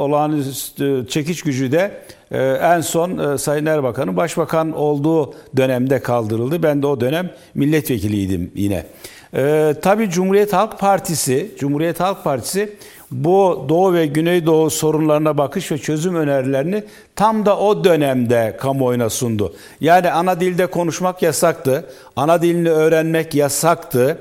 olağanüstü 0.00 1.06
çekiç 1.08 1.42
gücü 1.42 1.72
de 1.72 1.90
e, 2.30 2.38
en 2.42 2.80
son 2.80 3.18
e, 3.18 3.38
Sayın 3.38 3.66
Erbakan'ın 3.66 4.16
başbakan 4.16 4.72
olduğu 4.72 5.34
dönemde 5.56 6.02
kaldırıldı. 6.02 6.62
Ben 6.62 6.82
de 6.82 6.86
o 6.86 7.00
dönem 7.00 7.30
milletvekiliydim 7.54 8.50
yine. 8.54 8.86
Ee, 9.34 9.74
tabii 9.82 10.10
Cumhuriyet 10.10 10.52
Halk 10.52 10.78
Partisi, 10.78 11.50
Cumhuriyet 11.58 12.00
Halk 12.00 12.24
Partisi 12.24 12.76
bu 13.10 13.66
Doğu 13.68 13.94
ve 13.94 14.06
Güneydoğu 14.06 14.70
sorunlarına 14.70 15.38
bakış 15.38 15.72
ve 15.72 15.78
çözüm 15.78 16.16
önerilerini 16.16 16.84
tam 17.16 17.46
da 17.46 17.58
o 17.58 17.84
dönemde 17.84 18.56
kamuoyuna 18.60 19.10
sundu. 19.10 19.54
Yani 19.80 20.10
ana 20.10 20.40
dilde 20.40 20.66
konuşmak 20.66 21.22
yasaktı, 21.22 21.84
ana 22.16 22.42
dilini 22.42 22.70
öğrenmek 22.70 23.34
yasaktı. 23.34 24.18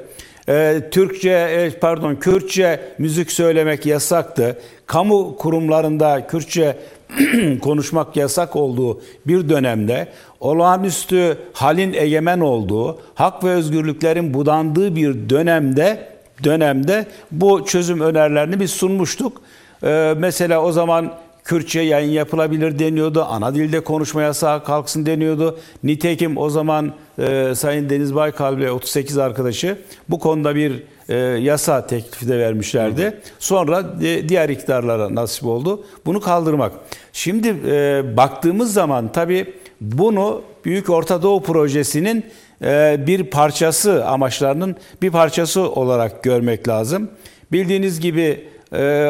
Ee, 0.49 0.81
Türkçe 0.91 1.29
e, 1.29 1.79
pardon 1.79 2.15
Kürtçe 2.15 2.79
müzik 2.97 3.31
söylemek 3.31 3.85
yasaktı. 3.85 4.59
Kamu 4.85 5.35
kurumlarında 5.37 6.27
Kürtçe 6.27 6.77
konuşmak 7.61 8.15
yasak 8.17 8.55
olduğu 8.55 9.01
bir 9.27 9.49
dönemde 9.49 10.07
olağanüstü 10.39 11.37
halin 11.53 11.93
egemen 11.93 12.39
olduğu, 12.39 12.99
hak 13.15 13.43
ve 13.43 13.49
özgürlüklerin 13.49 14.33
budandığı 14.33 14.95
bir 14.95 15.29
dönemde 15.29 16.07
dönemde 16.43 17.05
bu 17.31 17.65
çözüm 17.65 18.01
önerilerini 18.01 18.59
biz 18.59 18.71
sunmuştuk. 18.71 19.41
Ee, 19.83 20.13
mesela 20.17 20.63
o 20.63 20.71
zaman 20.71 21.13
Kürtçe 21.45 21.81
yayın 21.81 22.11
yapılabilir 22.11 22.79
deniyordu. 22.79 23.25
Ana 23.29 23.55
dilde 23.55 23.79
konuşma 23.79 24.21
yasağı 24.21 24.63
kalksın 24.63 25.05
deniyordu. 25.05 25.59
Nitekim 25.83 26.37
o 26.37 26.49
zaman 26.49 26.93
e, 27.19 27.55
Sayın 27.55 27.89
Deniz 27.89 28.15
Baykal 28.15 28.57
ve 28.57 28.71
38 28.71 29.17
arkadaşı 29.17 29.77
bu 30.09 30.19
konuda 30.19 30.55
bir 30.55 30.83
e, 31.09 31.15
yasa 31.17 31.87
teklifi 31.87 32.27
de 32.27 32.39
vermişlerdi. 32.39 33.03
Hı 33.03 33.07
hı. 33.07 33.13
Sonra 33.39 34.01
de, 34.01 34.29
diğer 34.29 34.49
iktidarlara 34.49 35.15
nasip 35.15 35.45
oldu. 35.45 35.85
Bunu 36.05 36.21
kaldırmak. 36.21 36.71
Şimdi 37.13 37.55
e, 37.67 38.03
baktığımız 38.17 38.73
zaman 38.73 39.11
tabii 39.11 39.53
bunu 39.81 40.41
Büyük 40.65 40.89
Orta 40.89 41.21
Doğu 41.21 41.43
Projesi'nin 41.43 42.25
e, 42.61 42.97
bir 43.07 43.23
parçası, 43.23 44.05
amaçlarının 44.05 44.75
bir 45.01 45.11
parçası 45.11 45.61
olarak 45.61 46.23
görmek 46.23 46.67
lazım. 46.67 47.09
Bildiğiniz 47.51 47.99
gibi 47.99 48.21
e, 48.21 48.54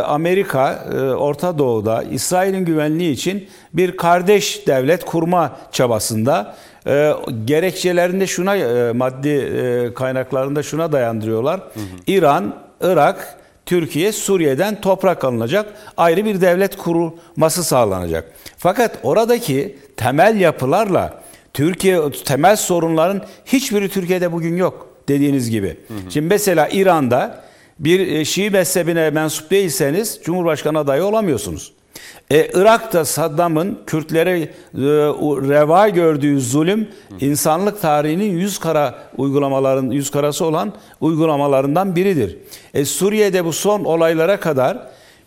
Amerika 0.05 0.85
e, 0.93 1.00
Orta 1.00 1.57
Doğu'da 1.57 2.03
İsrail'in 2.03 2.65
güvenliği 2.65 3.12
için 3.12 3.47
bir 3.74 3.97
kardeş 3.97 4.67
devlet 4.67 5.05
kurma 5.05 5.57
çabasında 5.71 6.55
gerekçelerinde 7.45 8.27
şuna 8.27 8.53
maddi 8.93 9.93
kaynaklarında 9.95 10.63
şuna 10.63 10.91
dayandırıyorlar. 10.91 11.59
Hı 11.59 11.79
hı. 11.79 11.83
İran, 12.07 12.55
Irak, 12.81 13.38
Türkiye, 13.65 14.12
Suriye'den 14.12 14.81
toprak 14.81 15.24
alınacak, 15.24 15.74
ayrı 15.97 16.25
bir 16.25 16.41
devlet 16.41 16.77
kurulması 16.77 17.63
sağlanacak. 17.63 18.31
Fakat 18.57 18.97
oradaki 19.03 19.77
temel 19.97 20.39
yapılarla 20.39 21.21
Türkiye 21.53 22.12
temel 22.25 22.55
sorunların 22.55 23.21
hiçbiri 23.45 23.89
Türkiye'de 23.89 24.31
bugün 24.31 24.55
yok 24.55 24.88
dediğiniz 25.07 25.50
gibi. 25.50 25.67
Hı 25.67 25.93
hı. 25.93 26.12
Şimdi 26.12 26.27
mesela 26.27 26.69
İran'da 26.69 27.43
bir 27.79 28.08
e, 28.08 28.25
Şii 28.25 28.50
mezhebine 28.50 29.10
mensup 29.10 29.51
değilseniz 29.51 30.20
Cumhurbaşkanı 30.24 30.79
adayı 30.79 31.03
olamıyorsunuz. 31.03 31.72
E, 32.32 32.48
Irak'ta 32.53 33.05
Saddam'ın 33.05 33.79
Kürtlere 33.88 34.39
e, 34.39 34.50
reva 35.50 35.89
gördüğü 35.89 36.41
zulüm 36.41 36.88
insanlık 37.22 37.82
tarihinin 37.82 38.38
yüz 38.38 38.60
kara 38.60 38.96
uygulamaların 39.17 39.91
yüz 39.91 40.12
karası 40.12 40.46
olan 40.46 40.74
uygulamalarından 41.01 41.96
biridir. 41.96 42.38
E, 42.74 42.86
Suriye'de 42.86 43.46
bu 43.46 43.53
son 43.53 43.84
olaylara 43.84 44.39
kadar 44.39 44.77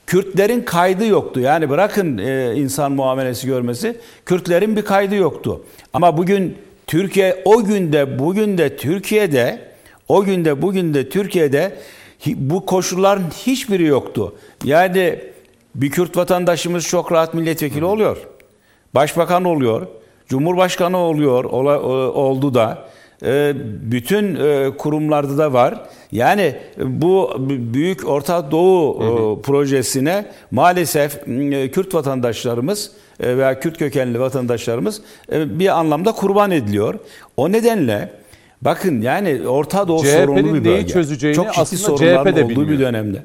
Kürtlerin 0.07 0.63
kaydı 0.63 1.07
yoktu. 1.07 1.41
Yani 1.41 1.71
bırakın 1.71 2.19
e, 2.19 2.55
insan 2.57 2.93
muamelesi 2.93 3.47
görmesi, 3.47 3.97
Kürtlerin 4.27 4.77
bir 4.77 4.83
kaydı 4.83 5.15
yoktu. 5.15 5.63
Ama 5.93 6.17
bugün 6.17 6.57
Türkiye 6.87 7.43
o 7.45 7.65
günde 7.65 8.19
bugün 8.19 8.59
de 8.59 8.77
Türkiye'de 8.77 9.61
o 10.09 10.25
günde 10.25 10.63
bugün 10.63 10.95
de 10.95 11.09
Türkiye'de 11.09 11.73
bu 12.27 12.67
koşulların 12.67 13.31
hiçbiri 13.31 13.85
yoktu. 13.85 14.35
Yani 14.65 15.19
bir 15.75 15.91
Kürt 15.91 16.17
vatandaşımız 16.17 16.85
çok 16.89 17.13
rahat 17.13 17.35
milletvekili 17.35 17.85
oluyor. 17.85 18.17
Başbakan 18.95 19.45
oluyor. 19.45 19.87
Cumhurbaşkanı 20.29 20.99
oluyor, 20.99 21.45
oldu 21.45 22.55
da. 22.55 22.89
E, 23.25 23.53
bütün 23.83 24.35
e, 24.35 24.71
kurumlarda 24.79 25.39
da 25.39 25.53
var. 25.53 25.81
Yani 26.13 26.57
bu 26.79 27.37
büyük 27.49 28.09
Orta 28.09 28.51
Doğu 28.51 29.01
hı 29.01 29.05
hı. 29.05 29.43
projesine 29.43 30.27
maalesef 30.51 31.25
Kürt 31.75 31.95
vatandaşlarımız 31.95 32.91
e, 33.21 33.37
veya 33.37 33.61
Kürt 33.61 33.79
kökenli 33.79 34.21
vatandaşlarımız 34.21 35.03
bir 35.33 35.79
anlamda 35.79 36.13
kurban 36.13 36.51
ediliyor. 36.51 36.95
O 37.37 37.53
nedenle 37.53 38.11
bakın 38.63 39.01
yani 39.01 39.49
Orta 39.49 39.89
Doğu 39.89 40.03
CHP'nin 40.03 40.27
sorunlu 40.27 40.55
bir 40.55 40.65
bölge. 40.65 40.87
çözeceğini 40.87 41.37
Çok 41.37 41.47
ciddi 41.47 41.61
aslında 41.61 41.83
sorunların 41.83 42.31
CHP 42.31 42.37
de 42.37 42.45
olduğu 42.45 42.49
bilmiyor. 42.51 42.69
bir 42.69 42.79
dönemde. 42.79 43.25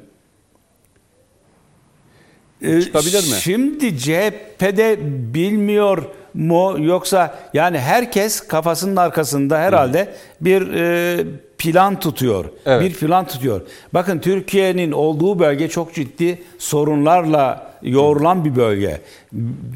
Çıkabilir 2.81 3.17
mi? 3.17 3.35
Şimdi 3.41 3.97
CHP'de 3.97 4.97
bilmiyor 5.33 6.03
mu 6.33 6.75
yoksa 6.79 7.35
yani 7.53 7.79
herkes 7.79 8.41
kafasının 8.47 8.95
arkasında 8.95 9.59
herhalde 9.59 10.13
bir 10.41 10.73
e, 10.73 11.25
plan 11.57 11.99
tutuyor. 11.99 12.45
Evet. 12.65 12.81
Bir 12.81 12.93
plan 12.93 13.27
tutuyor. 13.27 13.61
Bakın 13.93 14.19
Türkiye'nin 14.19 14.91
olduğu 14.91 15.39
bölge 15.39 15.67
çok 15.67 15.93
ciddi 15.93 16.41
sorunlarla 16.57 17.73
yoğrulan 17.81 18.45
bir 18.45 18.55
bölge. 18.55 19.01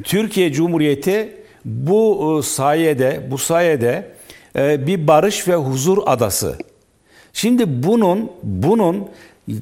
Türkiye 0.04 0.52
Cumhuriyeti 0.54 1.30
bu 1.66 2.38
e, 2.40 2.44
sayede 2.44 3.28
bu 3.32 3.38
sayede 3.38 4.17
bir 4.58 5.08
barış 5.08 5.48
ve 5.48 5.56
huzur 5.56 5.98
adası. 6.06 6.56
Şimdi 7.34 7.84
bunun 7.84 8.32
bunun 8.44 9.08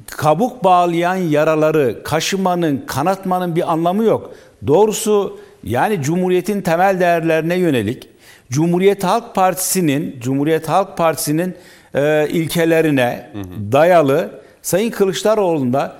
kabuk 0.08 0.64
bağlayan 0.64 1.16
yaraları 1.16 2.04
kaşımanın, 2.04 2.84
kanatmanın 2.88 3.56
bir 3.56 3.72
anlamı 3.72 4.04
yok. 4.04 4.32
Doğrusu 4.68 5.40
yani 5.64 6.02
Cumhuriyet'in 6.02 6.62
temel 6.62 7.00
değerlerine 7.00 7.56
yönelik 7.56 8.10
Cumhuriyet 8.52 9.04
Halk 9.04 9.36
Partisi'nin 9.36 10.20
Cumhuriyet 10.20 10.70
Halk 10.70 10.98
Partisi'nin 10.98 11.56
e, 11.96 12.28
ilkelerine 12.30 13.30
hı 13.34 13.40
hı. 13.40 13.72
dayalı 13.72 14.42
Sayın 14.62 14.92
Kılıçdaroğlu'nda 14.92 15.96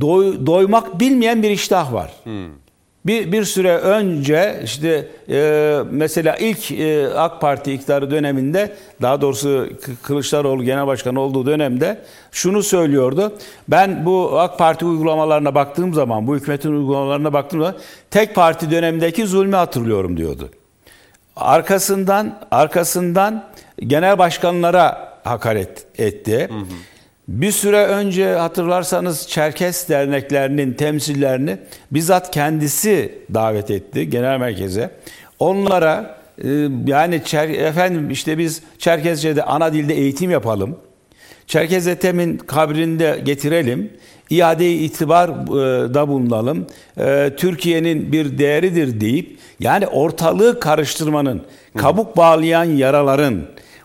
doy, 0.00 0.46
doymak 0.46 1.00
bilmeyen 1.00 1.42
bir 1.42 1.50
iştah 1.50 1.92
var. 1.92 2.12
Hı. 2.24 2.46
Bir, 3.08 3.32
bir 3.32 3.44
süre 3.44 3.76
önce 3.76 4.60
işte 4.64 5.08
e, 5.28 5.78
mesela 5.90 6.36
ilk 6.36 6.70
e, 6.70 7.08
AK 7.08 7.40
Parti 7.40 7.72
iktidarı 7.72 8.10
döneminde 8.10 8.76
daha 9.02 9.20
doğrusu 9.20 9.68
Kılıçdaroğlu 10.02 10.64
genel 10.64 10.86
başkan 10.86 11.16
olduğu 11.16 11.46
dönemde 11.46 12.02
şunu 12.32 12.62
söylüyordu. 12.62 13.32
Ben 13.68 14.06
bu 14.06 14.40
AK 14.40 14.58
Parti 14.58 14.84
uygulamalarına 14.84 15.54
baktığım 15.54 15.94
zaman, 15.94 16.26
bu 16.26 16.36
hükümetin 16.36 16.72
uygulamalarına 16.72 17.32
baktığım 17.32 17.60
zaman 17.60 17.76
tek 18.10 18.34
parti 18.34 18.70
dönemindeki 18.70 19.26
zulmü 19.26 19.56
hatırlıyorum 19.56 20.16
diyordu. 20.16 20.50
Arkasından 21.36 22.38
arkasından 22.50 23.44
genel 23.78 24.18
başkanlara 24.18 25.18
hakaret 25.24 25.86
etti. 25.98 26.48
Hı 26.50 26.58
hı. 26.58 26.97
Bir 27.28 27.52
süre 27.52 27.84
önce 27.86 28.34
hatırlarsanız 28.34 29.28
Çerkes 29.28 29.88
derneklerinin 29.88 30.72
temsillerini 30.72 31.58
bizzat 31.90 32.30
kendisi 32.30 33.18
davet 33.34 33.70
etti 33.70 34.10
genel 34.10 34.38
merkeze. 34.38 34.90
Onlara 35.38 36.18
e, 36.44 36.48
yani 36.86 37.24
çer, 37.24 37.48
efendim 37.48 38.10
işte 38.10 38.38
biz 38.38 38.62
Çerkezce'de 38.78 39.42
ana 39.42 39.72
dilde 39.72 39.94
eğitim 39.94 40.30
yapalım. 40.30 40.76
Çerkez 41.46 41.86
Ethem'in 41.86 42.38
kabrinde 42.38 43.20
getirelim. 43.24 43.92
İade 44.30 44.72
itibar 44.72 45.28
e, 45.28 45.94
da 45.94 46.08
bulunalım. 46.08 46.66
E, 46.98 47.30
Türkiye'nin 47.36 48.12
bir 48.12 48.38
değeridir 48.38 49.00
deyip 49.00 49.38
yani 49.60 49.86
ortalığı 49.86 50.60
karıştırmanın, 50.60 51.42
kabuk 51.76 52.16
bağlayan 52.16 52.64
yaraların 52.64 53.42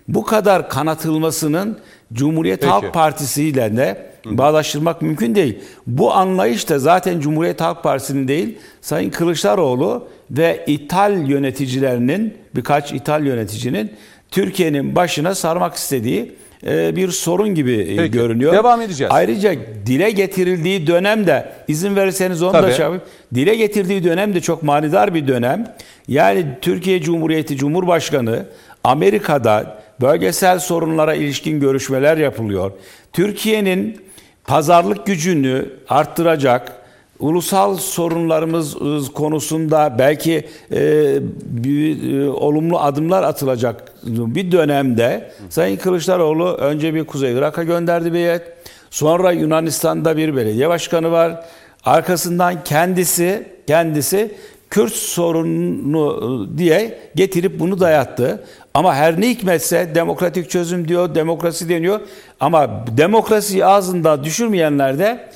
bu 0.07 0.23
kadar 0.23 0.69
kanatılmasının 0.69 1.77
Cumhuriyet 2.13 2.62
Peki. 2.62 2.72
Halk 2.72 2.93
Partisi 2.93 3.43
ile 3.43 3.77
de 3.77 4.13
bağdaştırmak 4.25 5.01
mümkün 5.01 5.36
değil. 5.36 5.60
Bu 5.88 6.13
anlayış 6.13 6.70
da 6.70 6.79
zaten 6.79 7.20
Cumhuriyet 7.20 7.62
Halk 7.62 7.84
Partisi'nin 7.84 8.27
değil, 8.27 8.58
Sayın 8.82 9.10
Kılıçdaroğlu 9.10 10.08
ve 10.32 10.63
ithal 10.67 11.29
yöneticilerinin, 11.29 12.34
birkaç 12.55 12.91
ithal 12.91 13.25
yöneticinin 13.25 13.91
Türkiye'nin 14.32 14.96
başına 14.96 15.36
sarmak 15.36 15.75
istediği 15.75 16.36
e, 16.67 16.96
bir 16.96 17.10
sorun 17.10 17.55
gibi 17.55 17.74
e, 17.74 17.96
Peki, 17.96 18.12
görünüyor. 18.12 18.53
Devam 18.53 18.82
edeceğiz. 18.82 19.12
Ayrıca 19.15 19.55
dile 19.86 20.12
getirildiği 20.12 20.88
dönemde 20.88 21.51
izin 21.67 21.96
verirseniz 21.96 22.43
onu 22.43 22.51
Tabii. 22.51 22.67
da 22.67 22.72
şey 22.72 22.84
yapayım. 22.84 23.03
Dile 23.36 23.55
getirdiği 23.55 24.03
dönem 24.03 24.36
de 24.36 24.41
çok 24.41 24.63
manidar 24.63 25.13
bir 25.13 25.27
dönem. 25.27 25.75
Yani 26.08 26.46
Türkiye 26.62 27.01
Cumhuriyeti 27.01 27.58
Cumhurbaşkanı 27.58 28.46
Amerika'da 28.84 29.82
bölgesel 30.01 30.59
sorunlara 30.59 31.13
ilişkin 31.13 31.59
görüşmeler 31.59 32.17
yapılıyor. 32.17 32.71
Türkiye'nin 33.13 34.01
pazarlık 34.45 35.05
gücünü 35.05 35.69
arttıracak, 35.89 36.83
ulusal 37.19 37.77
sorunlarımız 37.77 38.75
konusunda 39.13 39.95
belki 40.00 40.47
e, 40.71 41.15
bir, 41.43 42.13
e, 42.13 42.29
olumlu 42.29 42.79
adımlar 42.79 43.23
atılacak 43.23 43.93
bir 44.05 44.51
dönemde 44.51 45.31
Sayın 45.50 45.77
Kılıçdaroğlu 45.77 46.53
önce 46.53 46.93
bir 46.93 47.03
Kuzey 47.03 47.33
Irak'a 47.33 47.63
gönderdi 47.63 48.13
bir 48.13 48.17
heyet. 48.17 48.41
Sonra 48.89 49.31
Yunanistan'da 49.31 50.17
bir 50.17 50.35
belediye 50.35 50.69
başkanı 50.69 51.12
var. 51.12 51.45
Arkasından 51.85 52.63
kendisi 52.63 53.47
kendisi 53.67 54.35
Kürt 54.69 54.93
sorununu 54.93 56.50
diye 56.57 57.00
getirip 57.15 57.59
bunu 57.59 57.79
dayattı. 57.79 58.44
Ama 58.74 58.96
her 58.96 59.22
ne 59.22 59.29
hikmetse 59.29 59.96
demokratik 59.96 60.50
çözüm 60.50 60.88
diyor, 60.88 61.16
demokrasi 61.16 61.70
deniyor. 61.70 62.00
Ama 62.40 62.86
demokrasiyi 62.98 63.66
ağzında 63.66 64.24
düşürmeyenler 64.24 65.00
de 65.00 65.29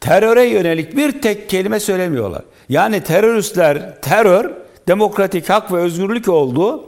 teröre 0.00 0.44
yönelik 0.44 0.96
bir 0.96 1.22
tek 1.22 1.48
kelime 1.48 1.80
söylemiyorlar. 1.80 2.42
Yani 2.68 3.00
teröristler 3.00 4.00
terör, 4.02 4.50
demokratik 4.88 5.50
hak 5.50 5.72
ve 5.72 5.76
özgürlük 5.76 6.28
oldu. 6.28 6.84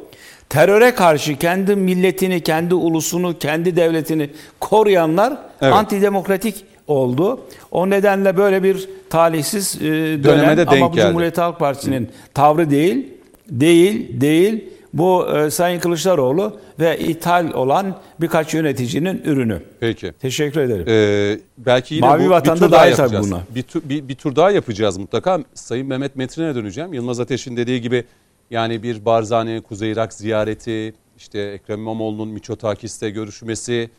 Teröre 0.48 0.94
karşı 0.94 1.37
kendi 1.37 1.76
milletini, 1.76 2.40
kendi 2.40 2.74
ulusunu, 2.74 3.38
kendi 3.38 3.76
devletini 3.76 4.30
koruyanlar 4.61 5.38
evet. 5.61 5.74
antidemokratik 5.74 6.64
oldu. 6.87 7.40
O 7.70 7.90
nedenle 7.90 8.37
böyle 8.37 8.62
bir 8.62 8.88
talihsiz 9.11 9.76
e, 9.76 9.85
dönem 10.24 10.56
de 10.56 10.64
ama 10.66 10.92
bu 10.92 10.96
geldi. 10.96 11.06
Cumhuriyet 11.06 11.38
Halk 11.38 11.59
Partisi'nin 11.59 12.09
tavrı 12.35 12.70
değil, 12.70 13.09
değil, 13.48 14.20
değil. 14.20 14.64
Bu 14.92 15.37
e, 15.37 15.50
Sayın 15.50 15.81
Kılıçdaroğlu 15.81 16.61
ve 16.81 16.98
ithal 16.98 17.53
olan 17.53 17.96
birkaç 18.20 18.55
yöneticinin 18.55 19.22
ürünü. 19.24 19.62
Peki. 19.81 20.12
Teşekkür 20.20 20.61
ederim. 20.61 20.85
Ee, 20.88 21.40
belki 21.59 21.94
yine 21.94 22.07
Mavi 22.07 22.26
bu, 22.26 22.31
bir 22.31 22.61
tur 22.61 22.70
daha 22.70 22.87
yapacağız. 22.87 23.31
Buna. 23.31 23.42
Bir, 23.55 23.62
tur, 23.62 23.83
bir, 23.85 24.09
bir 24.09 24.14
tur 24.14 24.37
daha 24.37 24.50
yapacağız 24.50 24.96
mutlaka. 24.96 25.40
Sayın 25.55 25.87
Mehmet 25.87 26.16
Metrin'e 26.16 26.55
döneceğim. 26.55 26.94
Yılmaz 26.94 27.20
Ateş'in 27.20 27.57
dediği 27.57 27.81
gibi 27.81 28.05
yani 28.50 28.83
bir 28.83 29.05
Barzani 29.05 29.62
Kuzey 29.62 29.92
Irak 29.92 30.12
ziyareti, 30.12 30.94
işte 31.16 31.40
Ekrem 31.40 31.79
İmamoğlu'nun 31.79 32.29
Miçotakis'te 32.29 33.11
görüşmesi, 33.11 33.90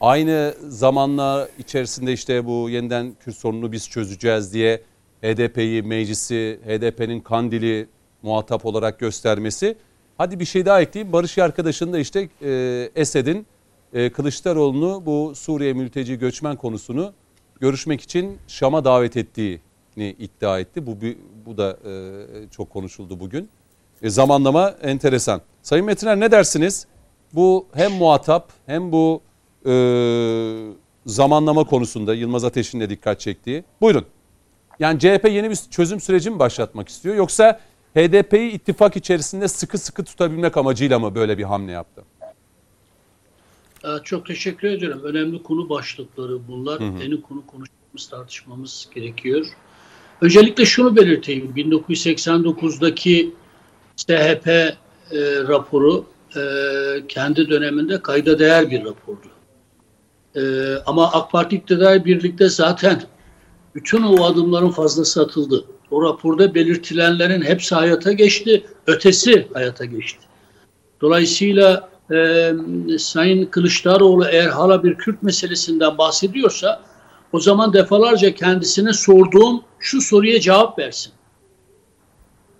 aynı 0.00 0.54
zamanla 0.68 1.48
içerisinde 1.58 2.12
işte 2.12 2.46
bu 2.46 2.70
yeniden 2.70 3.14
Kürt 3.24 3.36
sorununu 3.36 3.72
biz 3.72 3.88
çözeceğiz 3.90 4.54
diye 4.54 4.80
HDP'yi, 5.22 5.82
meclisi, 5.82 6.60
HDP'nin 6.66 7.20
kandili 7.20 7.86
muhatap 8.22 8.66
olarak 8.66 8.98
göstermesi 8.98 9.76
Hadi 10.18 10.40
bir 10.40 10.44
şey 10.44 10.66
daha 10.66 10.80
ekleyeyim. 10.80 11.12
Barış 11.12 11.38
arkadaşın 11.38 11.92
da 11.92 11.98
işte 11.98 12.28
e, 12.42 12.90
Esed'in 12.94 13.46
e, 13.92 14.10
Kılıçdaroğlu'nu 14.10 15.06
bu 15.06 15.32
Suriye 15.34 15.72
mülteci 15.72 16.18
göçmen 16.18 16.56
konusunu 16.56 17.12
görüşmek 17.60 18.00
için 18.00 18.38
Şam'a 18.48 18.84
davet 18.84 19.16
ettiğini 19.16 20.10
iddia 20.18 20.58
etti. 20.58 20.86
Bu 20.86 20.96
bu 21.46 21.56
da 21.56 21.78
e, 21.84 21.92
çok 22.50 22.70
konuşuldu 22.70 23.20
bugün. 23.20 23.48
E, 24.02 24.10
zamanlama 24.10 24.74
enteresan. 24.82 25.40
Sayın 25.62 25.86
Metiner 25.86 26.20
ne 26.20 26.30
dersiniz? 26.30 26.86
Bu 27.32 27.66
hem 27.74 27.92
muhatap 27.92 28.52
hem 28.66 28.92
bu 28.92 29.22
e, 29.66 29.72
zamanlama 31.06 31.64
konusunda 31.64 32.14
Yılmaz 32.14 32.44
Ateş'in 32.44 32.80
de 32.80 32.90
dikkat 32.90 33.20
çektiği. 33.20 33.64
Buyurun. 33.80 34.06
Yani 34.78 34.98
CHP 34.98 35.24
yeni 35.30 35.50
bir 35.50 35.56
çözüm 35.70 36.00
süreci 36.00 36.30
mi 36.30 36.38
başlatmak 36.38 36.88
istiyor 36.88 37.14
yoksa 37.14 37.60
HDP'yi 37.94 38.50
ittifak 38.50 38.96
içerisinde 38.96 39.48
sıkı 39.48 39.78
sıkı 39.78 40.04
tutabilmek 40.04 40.56
amacıyla 40.56 40.98
mı 40.98 41.14
böyle 41.14 41.38
bir 41.38 41.42
hamle 41.42 41.72
yaptı? 41.72 42.02
Ee, 43.84 43.88
çok 44.04 44.26
teşekkür 44.26 44.68
ederim. 44.68 45.00
Önemli 45.04 45.42
konu 45.42 45.68
başlıkları 45.68 46.48
bunlar. 46.48 46.80
Hı 46.80 46.84
hı. 46.84 47.02
Yeni 47.02 47.22
konu 47.22 47.46
konuşmamız, 47.46 48.08
tartışmamız 48.10 48.88
gerekiyor. 48.94 49.46
Öncelikle 50.20 50.64
şunu 50.64 50.96
belirteyim. 50.96 51.52
1989'daki 51.56 53.34
SHP 53.96 54.46
e, 54.48 54.76
raporu 55.48 56.04
e, 56.36 56.40
kendi 57.08 57.50
döneminde 57.50 58.02
kayda 58.02 58.38
değer 58.38 58.70
bir 58.70 58.84
rapordu. 58.84 59.28
E, 60.36 60.42
ama 60.86 61.12
AK 61.12 61.32
Parti 61.32 61.56
iktidar 61.56 62.04
birlikte 62.04 62.48
zaten 62.48 63.02
bütün 63.74 64.02
o 64.02 64.24
adımların 64.24 64.70
fazlası 64.70 65.22
atıldı 65.22 65.64
o 65.94 66.02
raporda 66.02 66.54
belirtilenlerin 66.54 67.42
hepsi 67.42 67.74
hayata 67.74 68.12
geçti, 68.12 68.64
ötesi 68.86 69.48
hayata 69.54 69.84
geçti. 69.84 70.20
Dolayısıyla 71.00 71.88
e, 72.10 72.52
Sayın 72.98 73.46
Kılıçdaroğlu 73.46 74.24
eğer 74.24 74.48
hala 74.48 74.84
bir 74.84 74.94
Kürt 74.94 75.22
meselesinden 75.22 75.98
bahsediyorsa 75.98 76.82
o 77.32 77.40
zaman 77.40 77.72
defalarca 77.72 78.34
kendisine 78.34 78.92
sorduğum 78.92 79.62
şu 79.78 80.00
soruya 80.00 80.40
cevap 80.40 80.78
versin. 80.78 81.12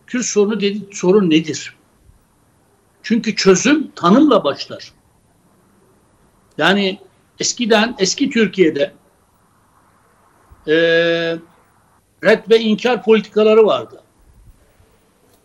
Kürt 0.07 0.25
sorunu 0.25 0.61
dedi, 0.61 0.81
sorun 0.93 1.31
nedir? 1.31 1.77
Çünkü 3.03 3.37
çözüm 3.37 3.91
tanımla 3.91 4.45
başlar. 4.45 4.93
Yani 6.59 6.99
eskiden, 7.39 7.95
eski 7.99 8.31
Türkiye'de 8.31 8.93
e, 10.69 10.75
red 12.25 12.51
ve 12.51 12.61
inkar 12.61 13.05
politikaları 13.05 13.67
vardı. 13.67 14.01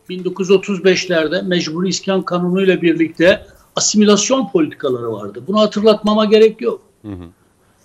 1935'lerde 0.10 1.48
mecburi 1.48 1.90
iskan 1.90 2.22
kanunu 2.22 2.64
ile 2.64 2.82
birlikte 2.82 3.46
asimilasyon 3.76 4.50
politikaları 4.52 5.12
vardı. 5.12 5.44
Bunu 5.48 5.60
hatırlatmama 5.60 6.26
gerek 6.26 6.62
yok. 6.62 6.82
Hı 7.02 7.12
hı. 7.12 7.26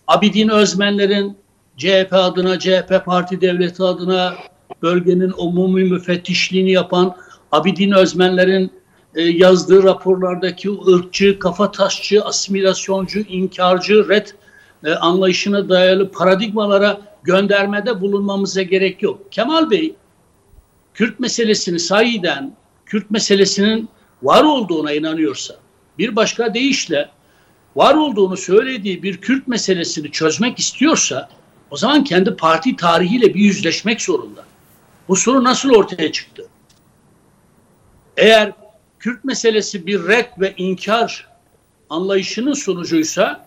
Abidin 0.07 0.49
Özmenler'in 0.49 1.37
CHP 1.77 2.09
adına, 2.13 2.59
CHP 2.59 3.05
parti 3.05 3.41
devleti 3.41 3.83
adına 3.83 4.35
bölgenin 4.83 5.33
umumi 5.39 5.85
müfettişliğini 5.85 6.71
yapan 6.71 7.17
Abidin 7.53 7.93
Özmenler'in 7.93 8.71
e, 9.15 9.23
yazdığı 9.23 9.83
raporlardaki 9.83 10.71
ırkçı, 10.89 11.39
kafa 11.39 11.71
taşçı, 11.71 12.25
asimilasyoncu, 12.25 13.21
inkarcı, 13.21 14.09
red 14.09 14.27
e, 14.85 14.95
anlayışına 14.95 15.69
dayalı 15.69 16.11
paradigmalara 16.11 17.01
göndermede 17.23 18.01
bulunmamıza 18.01 18.63
gerek 18.63 19.03
yok. 19.03 19.33
Kemal 19.33 19.71
Bey 19.71 19.95
Kürt 20.95 21.21
meselesini 21.21 21.79
sahiden 21.79 22.57
Kürt 22.87 23.11
meselesinin 23.11 23.89
var 24.23 24.45
olduğuna 24.45 24.93
inanıyorsa 24.93 25.55
bir 25.99 26.17
başka 26.17 26.55
deyişle 26.55 27.09
var 27.77 27.95
olduğunu 27.95 28.37
söylediği 28.37 29.03
bir 29.03 29.17
Kürt 29.17 29.49
meselesini 29.49 30.11
çözmek 30.11 30.59
istiyorsa 30.59 31.29
o 31.71 31.77
zaman 31.77 32.05
kendi 32.05 32.37
parti 32.37 32.77
tarihiyle 32.77 33.35
bir 33.35 33.41
yüzleşmek 33.41 34.03
zorunda. 34.03 34.45
Bu 35.09 35.17
soru 35.17 35.45
nasıl 35.45 35.71
ortaya 35.71 36.13
çıktı? 36.13 36.49
Eğer 38.17 38.53
Kürt 38.99 39.25
meselesi 39.25 39.87
bir 39.87 40.09
red 40.09 40.27
ve 40.41 40.55
inkar 40.57 41.29
anlayışının 41.91 42.53
sonucuysa 42.53 43.44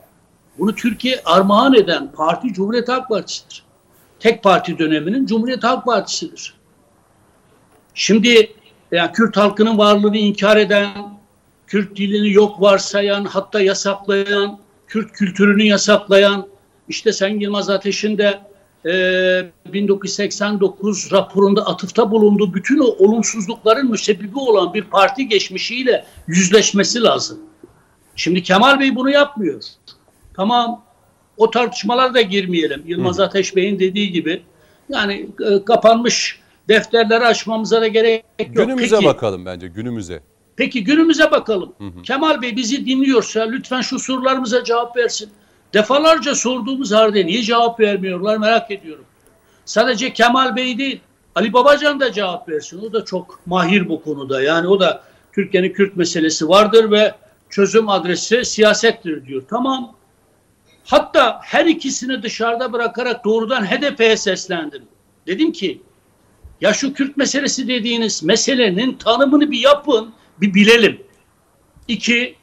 bunu 0.60 0.76
Türkiye 0.76 1.22
armağan 1.26 1.74
eden 1.74 2.12
parti 2.12 2.54
Cumhuriyet 2.54 2.90
Halk 2.90 3.10
Partisi'dir. 3.10 3.64
Tek 4.20 4.44
parti 4.44 4.80
döneminin 4.80 5.26
Cumhuriyet 5.26 5.64
Halk 5.64 5.86
Partisi'dir. 5.86 6.54
Şimdi 7.94 8.52
yani 8.92 9.12
Kürt 9.12 9.38
halkının 9.38 9.78
varlığını 9.78 10.18
inkar 10.18 10.58
eden, 10.58 11.20
Kürt 11.68 11.98
dilini 11.98 12.34
yok 12.34 12.62
varsayan, 12.62 13.26
hatta 13.26 13.62
yasaklayan, 13.62 14.60
Kürt 14.88 15.12
kültürünü 15.12 15.64
yasaklayan, 15.64 16.48
işte 16.90 17.14
Sen 17.14 17.40
Yılmaz 17.40 17.70
Ateş'in 17.70 18.18
de 18.18 18.40
e, 18.86 19.74
1989 19.74 21.12
raporunda 21.12 21.66
atıfta 21.66 22.12
bulunduğu 22.12 22.54
bütün 22.54 22.80
o 22.80 22.86
olumsuzlukların 22.86 23.90
müsebbibi 23.92 24.40
olan 24.40 24.74
bir 24.74 24.84
parti 24.84 25.28
geçmişiyle 25.28 26.06
yüzleşmesi 26.28 27.04
lazım. 27.04 27.40
Şimdi 28.16 28.44
Kemal 28.44 28.80
Bey 28.80 28.96
bunu 28.96 29.10
yapmıyor. 29.10 29.64
Tamam 30.38 30.84
o 31.38 31.52
tartışmalara 31.52 32.14
da 32.14 32.22
girmeyelim. 32.22 32.84
Yılmaz 32.86 33.20
Ateş 33.20 33.56
Bey'in 33.56 33.80
dediği 33.80 34.12
gibi 34.12 34.42
yani 34.90 35.30
e, 35.52 35.66
kapanmış 35.66 36.40
defterleri 36.68 37.26
açmamıza 37.26 37.82
da 37.82 37.88
gerek 37.88 38.26
yok. 38.40 38.50
Günümüze 38.56 38.96
Peki, 38.96 39.06
bakalım 39.06 39.46
bence 39.46 39.68
günümüze. 39.68 40.24
Peki 40.56 40.84
günümüze 40.84 41.32
bakalım. 41.32 41.74
Kemal 42.04 42.42
Bey 42.42 42.56
bizi 42.56 42.86
dinliyorsa 42.86 43.42
lütfen 43.42 43.82
şu 43.82 44.00
sorularımıza 44.00 44.64
cevap 44.64 44.98
versin. 44.98 45.30
Defalarca 45.74 46.36
sorduğumuz 46.36 46.92
halde 46.92 47.26
niye 47.26 47.42
cevap 47.42 47.80
vermiyorlar 47.80 48.38
merak 48.38 48.72
ediyorum. 48.72 49.06
Sadece 49.66 50.14
Kemal 50.14 50.56
Bey 50.56 50.78
değil, 50.78 51.00
Ali 51.36 51.54
Babacan 51.54 52.00
da 52.00 52.12
cevap 52.12 52.50
versin. 52.50 52.82
O 52.90 52.94
da 52.94 53.06
çok 53.06 53.40
mahir 53.46 53.90
bu 53.90 54.04
konuda. 54.04 54.42
Yani 54.42 54.68
o 54.68 54.80
da 54.80 55.04
Türkiye'nin 55.34 55.74
Kürt 55.74 55.96
meselesi 55.96 56.50
vardır 56.50 56.92
ve 56.92 57.16
çözüm 57.50 57.90
adresi 57.90 58.46
siyasettir 58.46 59.26
diyor. 59.26 59.44
Tamam. 59.50 59.97
Hatta 60.88 61.40
her 61.44 61.66
ikisini 61.66 62.24
dışarıda 62.24 62.74
bırakarak 62.74 63.26
doğrudan 63.26 63.66
HDP'ye 63.66 64.18
seslendim. 64.18 64.84
Dedim 65.28 65.52
ki 65.52 65.82
ya 66.62 66.74
şu 66.74 66.94
Kürt 66.94 67.18
meselesi 67.18 67.68
dediğiniz 67.68 68.24
meselenin 68.24 68.94
tanımını 68.94 69.52
bir 69.52 69.60
yapın, 69.60 70.14
bir 70.42 70.54
bilelim. 70.54 71.02
İki, 71.88 72.36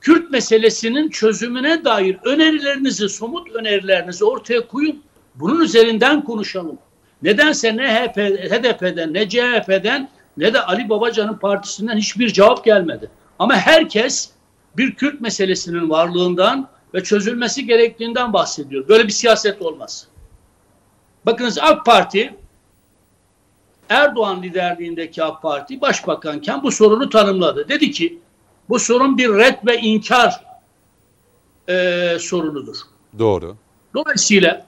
Kürt 0.00 0.30
meselesinin 0.30 1.08
çözümüne 1.08 1.84
dair 1.84 2.18
önerilerinizi, 2.24 3.08
somut 3.08 3.50
önerilerinizi 3.50 4.24
ortaya 4.24 4.66
koyun. 4.66 5.02
Bunun 5.34 5.60
üzerinden 5.60 6.24
konuşalım. 6.24 6.78
Nedense 7.22 7.76
ne 7.76 8.06
HDP'den, 8.50 9.14
ne 9.14 9.28
CHP'den, 9.28 10.10
ne 10.36 10.54
de 10.54 10.62
Ali 10.62 10.88
Babacan'ın 10.88 11.38
partisinden 11.38 11.96
hiçbir 11.96 12.32
cevap 12.32 12.64
gelmedi. 12.64 13.10
Ama 13.38 13.56
herkes 13.56 14.30
bir 14.76 14.94
Kürt 14.94 15.20
meselesinin 15.20 15.90
varlığından 15.90 16.68
ve 16.94 17.02
çözülmesi 17.02 17.66
gerektiğinden 17.66 18.32
bahsediyor. 18.32 18.88
Böyle 18.88 19.04
bir 19.04 19.12
siyaset 19.12 19.62
olmaz. 19.62 20.08
Bakınız 21.26 21.58
AK 21.58 21.86
Parti 21.86 22.34
Erdoğan 23.88 24.42
liderliğindeki 24.42 25.24
AK 25.24 25.42
Parti 25.42 25.80
başbakanken 25.80 26.62
bu 26.62 26.72
sorunu 26.72 27.10
tanımladı. 27.10 27.68
Dedi 27.68 27.90
ki 27.90 28.18
bu 28.68 28.78
sorun 28.78 29.18
bir 29.18 29.28
red 29.28 29.66
ve 29.66 29.78
inkar 29.78 30.44
e, 31.68 32.16
sorunudur. 32.20 32.76
Doğru. 33.18 33.56
Dolayısıyla 33.94 34.66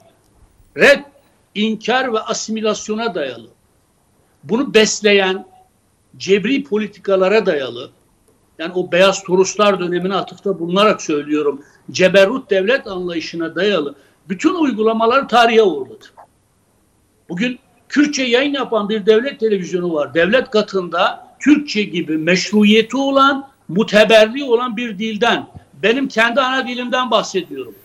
red, 0.77 0.99
inkar 1.55 2.13
ve 2.13 2.19
asimilasyona 2.19 3.15
dayalı, 3.15 3.47
bunu 4.43 4.73
besleyen 4.73 5.45
cebri 6.17 6.63
politikalara 6.63 7.45
dayalı, 7.45 7.91
yani 8.61 8.73
o 8.73 8.91
beyaz 8.91 9.23
turistler 9.23 9.79
dönemine 9.79 10.15
atıfta 10.15 10.59
bulunarak 10.59 11.01
söylüyorum, 11.01 11.61
ceberrut 11.91 12.49
devlet 12.49 12.87
anlayışına 12.87 13.55
dayalı 13.55 13.95
bütün 14.29 14.55
uygulamalar 14.55 15.29
tarihe 15.29 15.61
uğurladı. 15.63 16.05
Bugün 17.29 17.59
Kürtçe 17.89 18.23
yayın 18.23 18.53
yapan 18.53 18.89
bir 18.89 19.05
devlet 19.05 19.39
televizyonu 19.39 19.93
var. 19.93 20.13
Devlet 20.13 20.49
katında 20.49 21.27
Türkçe 21.39 21.83
gibi 21.83 22.17
meşruiyeti 22.17 22.97
olan, 22.97 23.49
muteberli 23.67 24.43
olan 24.43 24.77
bir 24.77 24.99
dilden, 24.99 25.47
benim 25.83 26.07
kendi 26.07 26.41
ana 26.41 26.67
dilimden 26.67 27.11
bahsediyorum. 27.11 27.75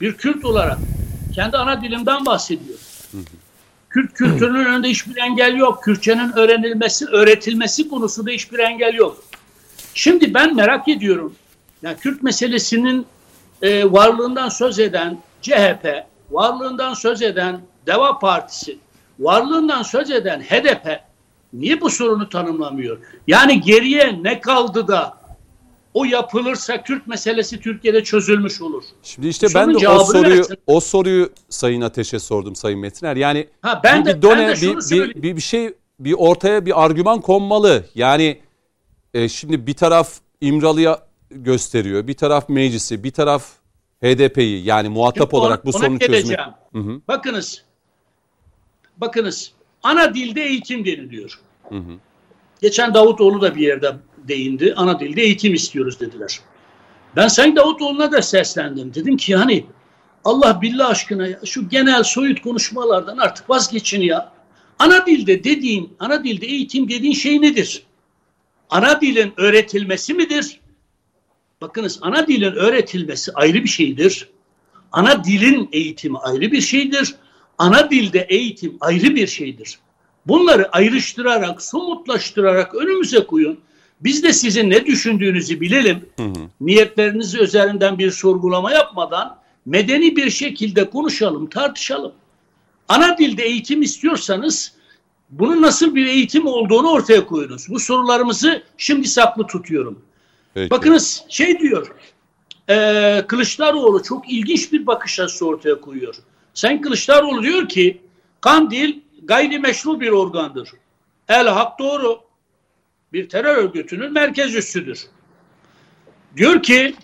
Bir 0.00 0.12
Kürt 0.12 0.44
olarak 0.44 0.78
kendi 1.34 1.56
ana 1.56 1.82
dilimden 1.82 2.26
bahsediyorum. 2.26 2.84
Kürt 3.90 4.14
kültürünün 4.14 4.64
önünde 4.64 4.88
hiçbir 4.88 5.16
engel 5.16 5.56
yok. 5.56 5.82
Kürtçenin 5.84 6.32
öğrenilmesi, 6.36 7.06
öğretilmesi 7.06 7.88
konusunda 7.88 8.30
hiçbir 8.30 8.58
engel 8.58 8.94
yok. 8.94 9.24
Şimdi 9.94 10.34
ben 10.34 10.56
merak 10.56 10.88
ediyorum. 10.88 11.34
Yani 11.82 11.96
Kürt 11.96 12.22
meselesinin 12.22 13.06
e, 13.62 13.92
varlığından 13.92 14.48
söz 14.48 14.78
eden 14.78 15.18
CHP, 15.42 15.86
varlığından 16.30 16.94
söz 16.94 17.22
eden 17.22 17.60
Deva 17.86 18.18
Partisi, 18.18 18.78
varlığından 19.18 19.82
söz 19.82 20.10
eden 20.10 20.40
HDP 20.40 21.00
niye 21.52 21.80
bu 21.80 21.90
sorunu 21.90 22.28
tanımlamıyor? 22.28 22.98
Yani 23.26 23.60
geriye 23.60 24.18
ne 24.22 24.40
kaldı 24.40 24.88
da 24.88 25.18
o 25.94 26.04
yapılırsa 26.04 26.82
Kürt 26.82 27.06
meselesi 27.06 27.60
Türkiye'de 27.60 28.04
çözülmüş 28.04 28.60
olur. 28.62 28.84
Şimdi 29.02 29.28
işte 29.28 29.48
Sorunun 29.48 29.74
ben 29.74 29.80
de 29.80 29.88
o 29.88 30.04
soruyu 30.04 30.38
versin. 30.38 30.56
o 30.66 30.80
soruyu 30.80 31.30
Sayın 31.48 31.80
Ateş'e 31.80 32.18
sordum 32.18 32.56
Sayın 32.56 32.78
Metiner. 32.80 33.16
Yani 33.16 33.48
Ha, 33.62 33.80
ben 33.84 34.00
bir, 34.04 34.10
de- 34.10 34.22
done, 34.22 34.38
ben 34.38 34.56
de 34.56 34.60
bir, 34.90 35.22
bir, 35.22 35.36
bir 35.36 35.40
şey 35.40 35.74
bir 36.00 36.12
ortaya 36.12 36.66
bir 36.66 36.84
argüman 36.84 37.20
konmalı. 37.20 37.84
Yani 37.94 38.38
e, 39.14 39.28
şimdi 39.28 39.66
bir 39.66 39.74
taraf 39.74 40.12
İmralı'ya 40.40 40.98
gösteriyor, 41.30 42.06
bir 42.06 42.14
taraf 42.14 42.48
meclisi, 42.48 43.04
bir 43.04 43.10
taraf 43.10 43.52
HDP'yi 44.02 44.64
yani 44.64 44.88
muhatap 44.88 45.30
Şimdi 45.30 45.36
olarak 45.36 45.66
bu 45.66 45.72
sorunu 45.72 45.98
çözmek. 45.98 46.38
Bakınız. 47.08 47.64
Bakınız. 48.96 49.52
Ana 49.82 50.14
dilde 50.14 50.42
eğitim 50.42 50.84
deniliyor. 50.84 51.40
Geçen 52.62 52.94
Davutoğlu 52.94 53.40
da 53.40 53.54
bir 53.54 53.60
yerde 53.66 53.96
değindi. 54.28 54.74
Ana 54.76 55.00
dilde 55.00 55.22
eğitim 55.22 55.54
istiyoruz 55.54 56.00
dediler. 56.00 56.40
Ben 57.16 57.28
Sayın 57.28 57.56
Davutoğlu'na 57.56 58.12
da 58.12 58.22
seslendim. 58.22 58.94
Dedim 58.94 59.16
ki 59.16 59.36
hani 59.36 59.66
Allah 60.24 60.62
billah 60.62 60.90
aşkına 60.90 61.26
ya, 61.26 61.40
şu 61.44 61.68
genel 61.68 62.02
soyut 62.02 62.42
konuşmalardan 62.42 63.18
artık 63.18 63.50
vazgeçin 63.50 64.02
ya. 64.02 64.32
Ana 64.78 65.06
dilde 65.06 65.44
dediğin, 65.44 65.96
ana 65.98 66.24
dilde 66.24 66.46
eğitim 66.46 66.88
dediğin 66.88 67.14
şey 67.14 67.42
nedir? 67.42 67.86
Ana 68.74 69.00
dilin 69.00 69.32
öğretilmesi 69.36 70.14
midir? 70.14 70.60
Bakınız 71.60 71.98
ana 72.02 72.26
dilin 72.26 72.52
öğretilmesi 72.52 73.32
ayrı 73.34 73.64
bir 73.64 73.68
şeydir. 73.68 74.28
Ana 74.92 75.24
dilin 75.24 75.68
eğitimi 75.72 76.18
ayrı 76.18 76.52
bir 76.52 76.60
şeydir. 76.60 77.14
Ana 77.58 77.90
dilde 77.90 78.26
eğitim 78.28 78.76
ayrı 78.80 79.14
bir 79.14 79.26
şeydir. 79.26 79.78
Bunları 80.26 80.68
ayrıştırarak, 80.72 81.62
somutlaştırarak 81.62 82.74
önümüze 82.74 83.26
koyun. 83.26 83.60
Biz 84.00 84.22
de 84.22 84.32
sizin 84.32 84.70
ne 84.70 84.86
düşündüğünüzü 84.86 85.60
bilelim. 85.60 86.08
Niyetleriniz 86.60 87.34
üzerinden 87.34 87.98
bir 87.98 88.10
sorgulama 88.10 88.72
yapmadan 88.72 89.38
medeni 89.66 90.16
bir 90.16 90.30
şekilde 90.30 90.90
konuşalım, 90.90 91.46
tartışalım. 91.46 92.12
Ana 92.88 93.18
dilde 93.18 93.42
eğitim 93.42 93.82
istiyorsanız 93.82 94.72
bunun 95.30 95.62
nasıl 95.62 95.94
bir 95.94 96.06
eğitim 96.06 96.46
olduğunu 96.46 96.90
ortaya 96.90 97.26
koyunuz. 97.26 97.68
Bu 97.68 97.80
sorularımızı 97.80 98.62
şimdi 98.76 99.08
saklı 99.08 99.46
tutuyorum. 99.46 100.02
Peki. 100.54 100.70
Bakınız 100.70 101.24
şey 101.28 101.58
diyor, 101.58 101.94
e, 102.70 103.24
Kılıçdaroğlu 103.28 104.02
çok 104.02 104.32
ilginç 104.32 104.72
bir 104.72 104.86
bakış 104.86 105.20
açısı 105.20 105.46
ortaya 105.46 105.80
koyuyor. 105.80 106.14
Sayın 106.54 106.82
Kılıçdaroğlu 106.82 107.42
diyor 107.42 107.68
ki 107.68 108.02
Kandil 108.40 109.00
gayrimeşru 109.22 110.00
bir 110.00 110.10
organdır. 110.10 110.70
El 111.28 111.48
Hak 111.48 111.78
doğru 111.78 112.20
bir 113.12 113.28
terör 113.28 113.56
örgütünün 113.56 114.12
merkez 114.12 114.54
üssüdür. 114.54 115.06
Diyor 116.36 116.62
ki 116.62 116.94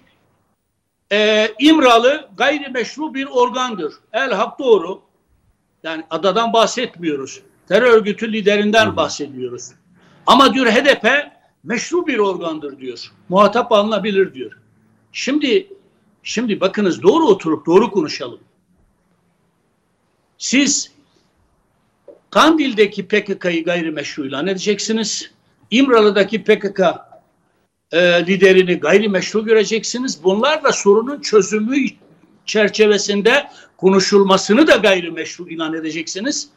e, 1.12 1.48
İmralı 1.60 2.28
gayrimeşru 2.36 3.14
bir 3.14 3.26
organdır. 3.26 3.94
El 4.12 4.32
Hak 4.32 4.58
doğru. 4.58 5.02
Yani 5.82 6.04
adadan 6.10 6.52
bahsetmiyoruz. 6.52 7.42
Terör 7.70 7.92
örgütü 7.92 8.32
liderinden 8.32 8.96
bahsediyoruz. 8.96 9.70
Ama 10.26 10.54
diyor 10.54 10.66
HDP 10.66 11.06
meşru 11.64 12.06
bir 12.06 12.18
organdır 12.18 12.78
diyor. 12.78 13.12
Muhatap 13.28 13.72
alınabilir 13.72 14.34
diyor. 14.34 14.52
Şimdi 15.12 15.68
şimdi 16.22 16.60
bakınız 16.60 17.02
doğru 17.02 17.26
oturup 17.26 17.66
doğru 17.66 17.90
konuşalım. 17.90 18.40
Siz 20.38 20.92
Kandil'deki 22.30 23.08
PKK'yı 23.08 23.64
gayrimeşru 23.64 24.26
ilan 24.26 24.46
edeceksiniz. 24.46 25.30
İmralı'daki 25.70 26.44
PKK 26.44 26.80
e, 27.92 28.26
liderini 28.26 28.74
gayrimeşru 28.74 29.44
göreceksiniz. 29.44 30.24
Bunlar 30.24 30.64
da 30.64 30.72
sorunun 30.72 31.20
çözümü 31.20 31.76
çerçevesinde 32.46 33.50
konuşulmasını 33.76 34.66
da 34.66 34.76
gayrimeşru 34.76 35.48
ilan 35.48 35.74
edeceksiniz. 35.74 36.50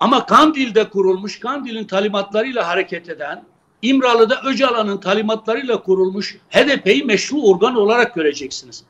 Ama 0.00 0.26
Kandil'de 0.26 0.88
kurulmuş, 0.88 1.40
Kandil'in 1.40 1.84
talimatlarıyla 1.84 2.68
hareket 2.68 3.08
eden, 3.08 3.44
İmralı'da 3.82 4.42
Öcalan'ın 4.44 4.98
talimatlarıyla 4.98 5.82
kurulmuş 5.82 6.38
HDP'yi 6.50 7.04
meşru 7.04 7.42
organ 7.42 7.76
olarak 7.76 8.14
göreceksiniz. 8.14 8.84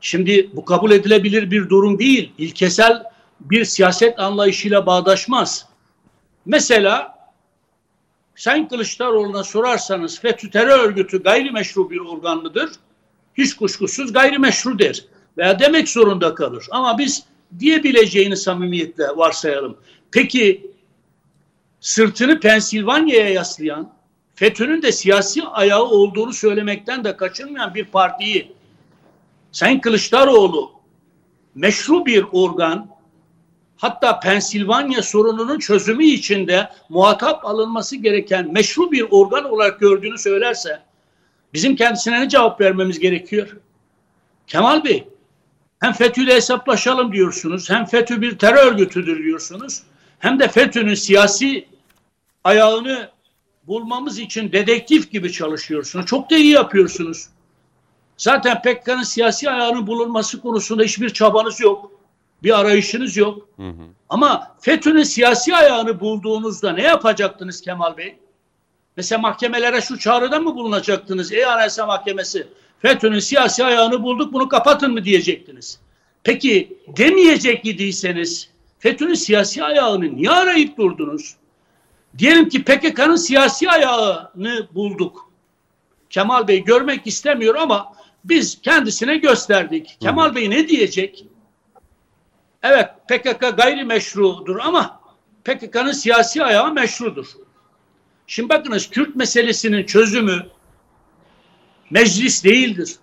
Şimdi 0.00 0.50
bu 0.52 0.64
kabul 0.64 0.90
edilebilir 0.90 1.50
bir 1.50 1.68
durum 1.68 1.98
değil. 1.98 2.32
İlkesel 2.38 3.02
bir 3.40 3.64
siyaset 3.64 4.20
anlayışıyla 4.20 4.86
bağdaşmaz. 4.86 5.66
Mesela 6.46 7.20
Sayın 8.36 8.66
Kılıçdaroğlu'na 8.66 9.44
sorarsanız 9.44 10.20
FETÖ 10.20 10.50
terör 10.50 10.78
örgütü 10.78 11.22
gayrimeşru 11.22 11.90
bir 11.90 11.98
organ 11.98 12.42
mıdır? 12.42 12.70
Hiç 13.34 13.56
kuşkusuz 13.56 14.12
gayrimeşru 14.12 14.78
der. 14.78 15.04
Veya 15.38 15.58
demek 15.58 15.88
zorunda 15.88 16.34
kalır. 16.34 16.66
Ama 16.70 16.98
biz 16.98 17.24
diyebileceğini 17.58 18.36
samimiyetle 18.36 19.04
varsayalım. 19.16 19.76
Peki 20.12 20.70
sırtını 21.80 22.40
Pensilvanya'ya 22.40 23.28
yaslayan, 23.28 23.92
FETÖ'nün 24.34 24.82
de 24.82 24.92
siyasi 24.92 25.42
ayağı 25.42 25.82
olduğunu 25.82 26.32
söylemekten 26.32 27.04
de 27.04 27.16
kaçınmayan 27.16 27.74
bir 27.74 27.84
partiyi 27.84 28.52
Sayın 29.52 29.80
Kılıçdaroğlu 29.80 30.72
meşru 31.54 32.06
bir 32.06 32.24
organ, 32.32 32.88
hatta 33.76 34.20
Pensilvanya 34.20 35.02
sorununun 35.02 35.58
çözümü 35.58 36.04
içinde 36.04 36.70
muhatap 36.88 37.44
alınması 37.44 37.96
gereken 37.96 38.52
meşru 38.52 38.92
bir 38.92 39.06
organ 39.10 39.44
olarak 39.44 39.80
gördüğünü 39.80 40.18
söylerse 40.18 40.82
bizim 41.54 41.76
kendisine 41.76 42.20
ne 42.20 42.28
cevap 42.28 42.60
vermemiz 42.60 42.98
gerekiyor? 42.98 43.56
Kemal 44.46 44.84
Bey, 44.84 45.08
hem 45.80 45.92
FETÖ 45.92 46.22
ile 46.22 46.34
hesaplaşalım 46.34 47.12
diyorsunuz, 47.12 47.70
hem 47.70 47.84
FETÖ 47.84 48.20
bir 48.20 48.38
terör 48.38 48.66
örgütüdür 48.66 49.24
diyorsunuz, 49.24 49.82
hem 50.20 50.40
de 50.40 50.48
FETÖ'nün 50.48 50.94
siyasi 50.94 51.68
ayağını 52.44 53.10
bulmamız 53.66 54.18
için 54.18 54.52
dedektif 54.52 55.10
gibi 55.10 55.32
çalışıyorsunuz. 55.32 56.06
Çok 56.06 56.30
da 56.30 56.36
iyi 56.36 56.52
yapıyorsunuz. 56.52 57.28
Zaten 58.16 58.62
PKK'nın 58.62 59.02
siyasi 59.02 59.50
ayağının 59.50 59.86
bulunması 59.86 60.40
konusunda 60.40 60.82
hiçbir 60.82 61.10
çabanız 61.10 61.60
yok. 61.60 61.92
Bir 62.42 62.58
arayışınız 62.60 63.16
yok. 63.16 63.48
Hı 63.56 63.68
hı. 63.68 63.82
Ama 64.08 64.56
FETÖ'nün 64.60 65.02
siyasi 65.02 65.56
ayağını 65.56 66.00
bulduğunuzda 66.00 66.72
ne 66.72 66.82
yapacaktınız 66.82 67.60
Kemal 67.60 67.96
Bey? 67.96 68.16
Mesela 68.96 69.18
mahkemelere 69.18 69.80
şu 69.80 69.98
çağrıda 69.98 70.40
mı 70.40 70.54
bulunacaktınız? 70.54 71.32
Ey 71.32 71.44
Anayasa 71.44 71.86
Mahkemesi 71.86 72.46
FETÖ'nün 72.78 73.18
siyasi 73.18 73.64
ayağını 73.64 74.02
bulduk 74.02 74.32
bunu 74.32 74.48
kapatın 74.48 74.92
mı 74.92 75.04
diyecektiniz. 75.04 75.80
Peki 76.24 76.78
demeyecek 76.96 77.66
idiyseniz 77.66 78.50
FETÖ'nün 78.80 79.14
siyasi 79.14 79.64
ayağını 79.64 80.16
niye 80.16 80.30
arayıp 80.30 80.78
durdunuz? 80.78 81.36
Diyelim 82.18 82.48
ki 82.48 82.64
PKK'nın 82.64 83.16
siyasi 83.16 83.70
ayağını 83.70 84.68
bulduk. 84.74 85.30
Kemal 86.10 86.48
Bey 86.48 86.64
görmek 86.64 87.06
istemiyor 87.06 87.54
ama 87.54 87.92
biz 88.24 88.62
kendisine 88.62 89.16
gösterdik. 89.16 89.96
Kemal 90.00 90.34
Bey 90.34 90.50
ne 90.50 90.68
diyecek? 90.68 91.24
Evet 92.62 92.88
PKK 93.08 93.56
gayrimeşrudur 93.56 94.56
ama 94.56 95.00
PKK'nın 95.44 95.92
siyasi 95.92 96.44
ayağı 96.44 96.72
meşrudur. 96.72 97.26
Şimdi 98.26 98.48
bakınız 98.48 98.90
Kürt 98.90 99.16
meselesinin 99.16 99.86
çözümü 99.86 100.46
meclis 101.90 102.44
değildir. 102.44 102.96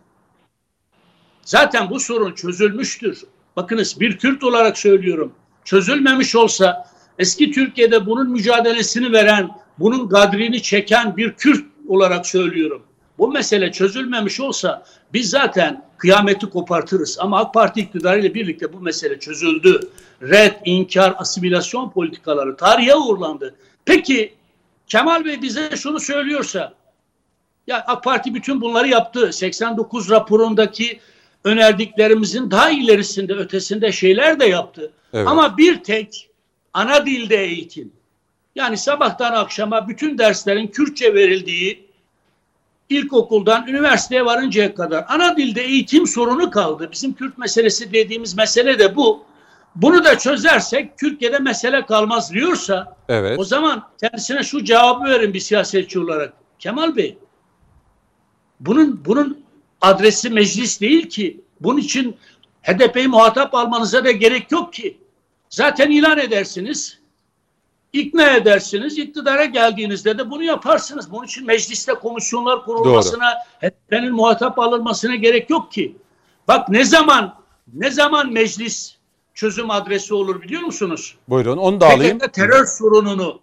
Zaten 1.41 1.89
bu 1.89 1.99
sorun 1.99 2.33
çözülmüştür. 2.33 3.23
Bakınız 3.55 3.99
bir 3.99 4.17
Kürt 4.17 4.43
olarak 4.43 4.77
söylüyorum. 4.77 5.33
Çözülmemiş 5.67 6.35
olsa 6.35 6.87
eski 7.19 7.51
Türkiye'de 7.51 8.05
bunun 8.05 8.29
mücadelesini 8.29 9.11
veren, 9.11 9.49
bunun 9.79 10.09
gadrini 10.09 10.61
çeken 10.61 11.17
bir 11.17 11.33
Kürt 11.33 11.65
olarak 11.87 12.27
söylüyorum. 12.27 12.83
Bu 13.17 13.27
mesele 13.31 13.71
çözülmemiş 13.71 14.39
olsa 14.39 14.85
biz 15.13 15.29
zaten 15.29 15.85
kıyameti 15.97 16.49
kopartırız. 16.49 17.17
Ama 17.19 17.39
AK 17.39 17.53
Parti 17.53 17.79
iktidarıyla 17.79 18.33
birlikte 18.33 18.73
bu 18.73 18.79
mesele 18.79 19.19
çözüldü. 19.19 19.79
Red, 20.21 20.53
inkar, 20.65 21.15
asimilasyon 21.17 21.89
politikaları 21.89 22.57
tarihe 22.57 22.95
uğurlandı. 22.95 23.55
Peki 23.85 24.33
Kemal 24.87 25.25
Bey 25.25 25.41
bize 25.41 25.69
şunu 25.75 25.99
söylüyorsa 25.99 26.73
ya 27.67 27.83
AK 27.87 28.03
Parti 28.03 28.35
bütün 28.35 28.61
bunları 28.61 28.87
yaptı. 28.87 29.33
89 29.33 30.09
raporundaki 30.09 30.99
önerdiklerimizin 31.43 32.51
daha 32.51 32.69
ilerisinde, 32.69 33.33
ötesinde 33.33 33.91
şeyler 33.91 34.39
de 34.39 34.45
yaptı. 34.45 34.91
Evet. 35.13 35.27
Ama 35.27 35.57
bir 35.57 35.83
tek 35.83 36.29
ana 36.73 37.05
dilde 37.05 37.43
eğitim. 37.43 37.91
Yani 38.55 38.77
sabahtan 38.77 39.33
akşama 39.33 39.87
bütün 39.87 40.17
derslerin 40.17 40.67
Kürtçe 40.67 41.13
verildiği 41.13 41.87
ilkokuldan 42.89 43.67
üniversiteye 43.67 44.25
varıncaya 44.25 44.75
kadar 44.75 45.05
ana 45.07 45.37
dilde 45.37 45.61
eğitim 45.61 46.07
sorunu 46.07 46.51
kaldı. 46.51 46.89
Bizim 46.91 47.13
Kürt 47.13 47.37
meselesi 47.37 47.93
dediğimiz 47.93 48.37
mesele 48.37 48.79
de 48.79 48.95
bu. 48.95 49.25
Bunu 49.75 50.03
da 50.03 50.17
çözersek 50.17 50.97
Türkiye'de 50.97 51.39
mesele 51.39 51.85
kalmaz 51.85 52.33
diyorsa 52.33 52.95
evet. 53.09 53.39
o 53.39 53.43
zaman 53.43 53.83
kendisine 54.01 54.43
şu 54.43 54.63
cevabı 54.63 55.05
verin 55.05 55.33
bir 55.33 55.39
siyasetçi 55.39 55.99
olarak. 55.99 56.33
Kemal 56.59 56.95
Bey 56.95 57.17
bunun 58.59 59.05
bunun 59.05 59.46
adresi 59.81 60.29
meclis 60.29 60.81
değil 60.81 61.09
ki. 61.09 61.41
Bunun 61.59 61.77
için 61.77 62.15
HDP'yi 62.63 63.07
muhatap 63.07 63.55
almanıza 63.55 64.05
da 64.05 64.11
gerek 64.11 64.51
yok 64.51 64.73
ki. 64.73 64.97
Zaten 65.49 65.91
ilan 65.91 66.17
edersiniz 66.17 66.99
ikna 67.93 68.29
edersiniz. 68.29 68.97
İktidara 68.97 69.45
geldiğinizde 69.45 70.17
de 70.17 70.31
bunu 70.31 70.43
yaparsınız. 70.43 71.11
Bunun 71.11 71.25
için 71.25 71.45
mecliste 71.45 71.93
komisyonlar 71.93 72.65
kurulmasına, 72.65 73.33
HDP'nin 73.61 74.13
muhatap 74.13 74.59
alınmasına 74.59 75.15
gerek 75.15 75.49
yok 75.49 75.71
ki. 75.71 75.95
Bak 76.47 76.69
ne 76.69 76.85
zaman 76.85 77.35
ne 77.73 77.91
zaman 77.91 78.33
meclis 78.33 78.95
çözüm 79.33 79.71
adresi 79.71 80.13
olur 80.13 80.41
biliyor 80.41 80.61
musunuz? 80.61 81.15
Buyurun 81.29 81.57
onu 81.57 81.81
da 81.81 81.89
alayım. 81.89 82.19
PKK 82.19 82.33
terör 82.33 82.65
sorununu 82.65 83.39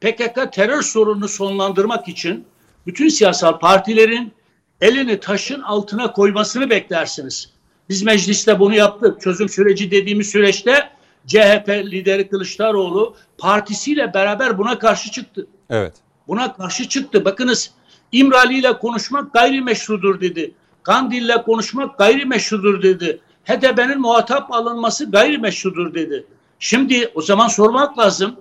PKK 0.00 0.52
terör 0.52 0.82
sorununu 0.82 1.28
sonlandırmak 1.28 2.08
için 2.08 2.44
bütün 2.86 3.08
siyasal 3.08 3.58
partilerin 3.58 4.32
elini 4.80 5.20
taşın 5.20 5.60
altına 5.60 6.12
koymasını 6.12 6.70
beklersiniz. 6.70 7.50
Biz 7.88 8.02
mecliste 8.02 8.58
bunu 8.58 8.74
yaptık. 8.74 9.20
Çözüm 9.20 9.48
süreci 9.48 9.90
dediğimiz 9.90 10.30
süreçte 10.30 10.90
CHP 11.26 11.68
lideri 11.68 12.28
Kılıçdaroğlu 12.28 13.16
partisiyle 13.38 14.14
beraber 14.14 14.58
buna 14.58 14.78
karşı 14.78 15.10
çıktı. 15.10 15.46
Evet. 15.70 15.94
Buna 16.28 16.56
karşı 16.56 16.88
çıktı. 16.88 17.24
Bakınız 17.24 17.70
İmrali 18.12 18.58
ile 18.58 18.78
konuşmak 18.78 19.32
gayrimeşrudur 19.32 20.20
dedi. 20.20 20.54
Kandil'le 20.82 21.42
konuşmak 21.44 21.98
gayrimeşrudur 21.98 22.82
dedi. 22.82 23.20
HDP'nin 23.44 24.00
muhatap 24.00 24.52
alınması 24.52 25.10
gayrimeşrudur 25.10 25.94
dedi. 25.94 26.26
Şimdi 26.58 27.12
o 27.14 27.22
zaman 27.22 27.48
sormak 27.48 27.98
lazım. 27.98 28.36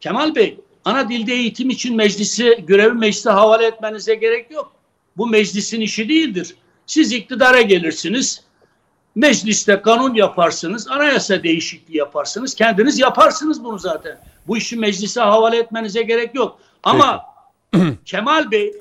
Kemal 0.00 0.34
Bey, 0.34 0.60
ana 0.84 1.08
dilde 1.08 1.32
eğitim 1.32 1.70
için 1.70 1.96
meclisi, 1.96 2.64
görevi 2.66 2.92
meclise 2.92 3.30
havale 3.30 3.66
etmenize 3.66 4.14
gerek 4.14 4.50
yok. 4.50 4.71
Bu 5.16 5.26
meclisin 5.26 5.80
işi 5.80 6.08
değildir. 6.08 6.56
Siz 6.86 7.12
iktidara 7.12 7.60
gelirsiniz. 7.60 8.42
Mecliste 9.14 9.82
kanun 9.82 10.14
yaparsınız, 10.14 10.88
anayasa 10.88 11.42
değişikliği 11.42 11.96
yaparsınız. 11.96 12.54
Kendiniz 12.54 12.98
yaparsınız 12.98 13.64
bunu 13.64 13.78
zaten. 13.78 14.18
Bu 14.46 14.56
işi 14.56 14.76
meclise 14.76 15.20
havale 15.20 15.56
etmenize 15.58 16.02
gerek 16.02 16.34
yok. 16.34 16.58
Ama 16.82 17.24
Kemal 18.04 18.50
Bey 18.50 18.72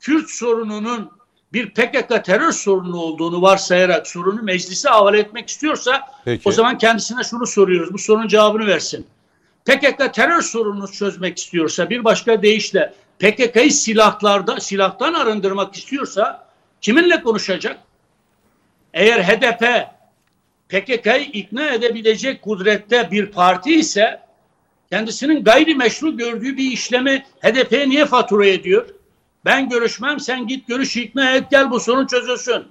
Kürt 0.00 0.30
sorununun 0.30 1.10
bir 1.52 1.70
PKK 1.70 2.24
terör 2.24 2.52
sorunu 2.52 2.96
olduğunu 2.96 3.42
varsayarak 3.42 4.06
sorunu 4.06 4.42
meclise 4.42 4.88
havale 4.88 5.18
etmek 5.18 5.48
istiyorsa 5.48 6.00
Peki. 6.24 6.48
o 6.48 6.52
zaman 6.52 6.78
kendisine 6.78 7.24
şunu 7.24 7.46
soruyoruz. 7.46 7.92
Bu 7.92 7.98
sorunun 7.98 8.28
cevabını 8.28 8.66
versin. 8.66 9.06
PKK 9.64 10.14
terör 10.14 10.42
sorununu 10.42 10.92
çözmek 10.92 11.38
istiyorsa 11.38 11.90
bir 11.90 12.04
başka 12.04 12.42
deyişle 12.42 12.94
PKK'yı 13.24 13.72
silahlarda 13.72 14.60
silahtan 14.60 15.14
arındırmak 15.14 15.76
istiyorsa 15.76 16.48
kiminle 16.80 17.22
konuşacak? 17.22 17.78
Eğer 18.94 19.22
HDP 19.22 19.64
PKK'yı 20.68 21.24
ikna 21.32 21.66
edebilecek 21.66 22.42
kudrette 22.42 23.10
bir 23.10 23.26
parti 23.26 23.74
ise 23.74 24.20
kendisinin 24.90 25.44
gayrimeşru 25.44 26.16
gördüğü 26.16 26.56
bir 26.56 26.72
işlemi 26.72 27.26
HDP'ye 27.40 27.88
niye 27.88 28.06
fatura 28.06 28.46
ediyor? 28.46 28.88
Ben 29.44 29.68
görüşmem 29.68 30.20
sen 30.20 30.46
git 30.46 30.68
görüş 30.68 30.96
ikna 30.96 31.30
et 31.30 31.50
gel 31.50 31.70
bu 31.70 31.80
sorun 31.80 32.06
çözülsün. 32.06 32.64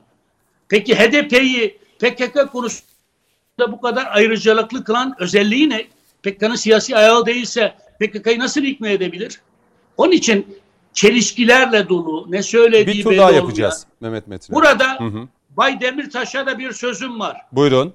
Peki 0.70 0.96
HDP'yi 0.96 1.78
PKK 2.00 2.52
konusunda 2.52 3.72
bu 3.72 3.82
kadar 3.82 4.06
ayrıcalıklı 4.12 4.84
kılan 4.84 5.16
özelliği 5.20 5.70
ne? 5.70 5.88
PKK'nın 6.24 6.56
siyasi 6.56 6.98
ayağı 6.98 7.26
değilse 7.26 7.74
PKK'yı 8.00 8.39
nasıl 8.39 8.63
ikna 8.63 8.89
edebilir? 8.89 9.39
Onun 9.97 10.12
için 10.12 10.58
çelişkilerle 10.93 11.89
dolu 11.89 12.25
ne 12.29 12.43
söylediği 12.43 12.97
bir 12.97 13.03
tur 13.03 13.17
daha 13.17 13.32
yapacağız 13.32 13.86
Mehmet 14.01 14.27
Metin. 14.27 14.56
Burada 14.56 14.99
hı 14.99 15.03
hı. 15.03 15.27
Bay 15.49 15.82
Demirtaş'a 15.82 16.45
da 16.45 16.60
bir 16.60 16.71
sözüm 16.71 17.19
var. 17.19 17.38
Buyurun. 17.51 17.93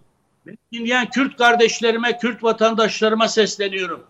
dinleyen 0.72 1.10
Kürt 1.10 1.36
kardeşlerime, 1.36 2.18
Kürt 2.18 2.44
vatandaşlarıma 2.44 3.28
sesleniyorum. 3.28 4.02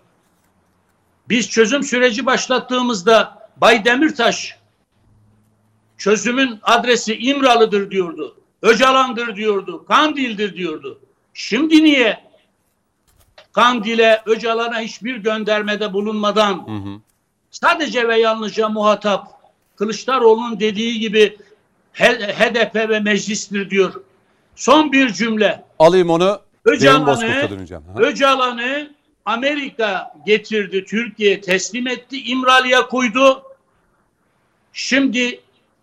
Biz 1.28 1.50
çözüm 1.50 1.82
süreci 1.82 2.26
başlattığımızda 2.26 3.48
Bay 3.56 3.84
Demirtaş 3.84 4.58
çözümün 5.98 6.58
adresi 6.62 7.18
İmralı'dır 7.18 7.90
diyordu. 7.90 8.36
Öcalan'dır 8.62 9.36
diyordu. 9.36 9.84
Kandil'dir 9.88 10.56
diyordu. 10.56 11.00
Şimdi 11.34 11.84
niye 11.84 12.28
Kandil'e, 13.52 14.22
Öcalan'a 14.26 14.80
hiçbir 14.80 15.16
göndermede 15.16 15.92
bulunmadan 15.92 16.66
Hı 16.66 16.90
hı. 16.90 17.00
Sadece 17.60 18.08
ve 18.08 18.18
yalnızca 18.18 18.68
muhatap 18.68 19.38
Kılıçdaroğlu'nun 19.76 20.60
dediği 20.60 21.00
gibi 21.00 21.36
HDP 21.92 22.74
ve 22.74 23.00
meclistir 23.00 23.70
diyor. 23.70 24.02
Son 24.56 24.92
bir 24.92 25.12
cümle. 25.12 25.64
Alayım 25.78 26.10
onu. 26.10 26.40
Öcalan'ı. 26.64 27.48
Öcalan'ı 27.96 28.90
Amerika 29.24 30.14
getirdi, 30.26 30.84
Türkiye 30.84 31.40
teslim 31.40 31.86
etti, 31.86 32.22
İmralı'ya 32.22 32.86
koydu. 32.86 33.42
Şimdi 34.72 35.40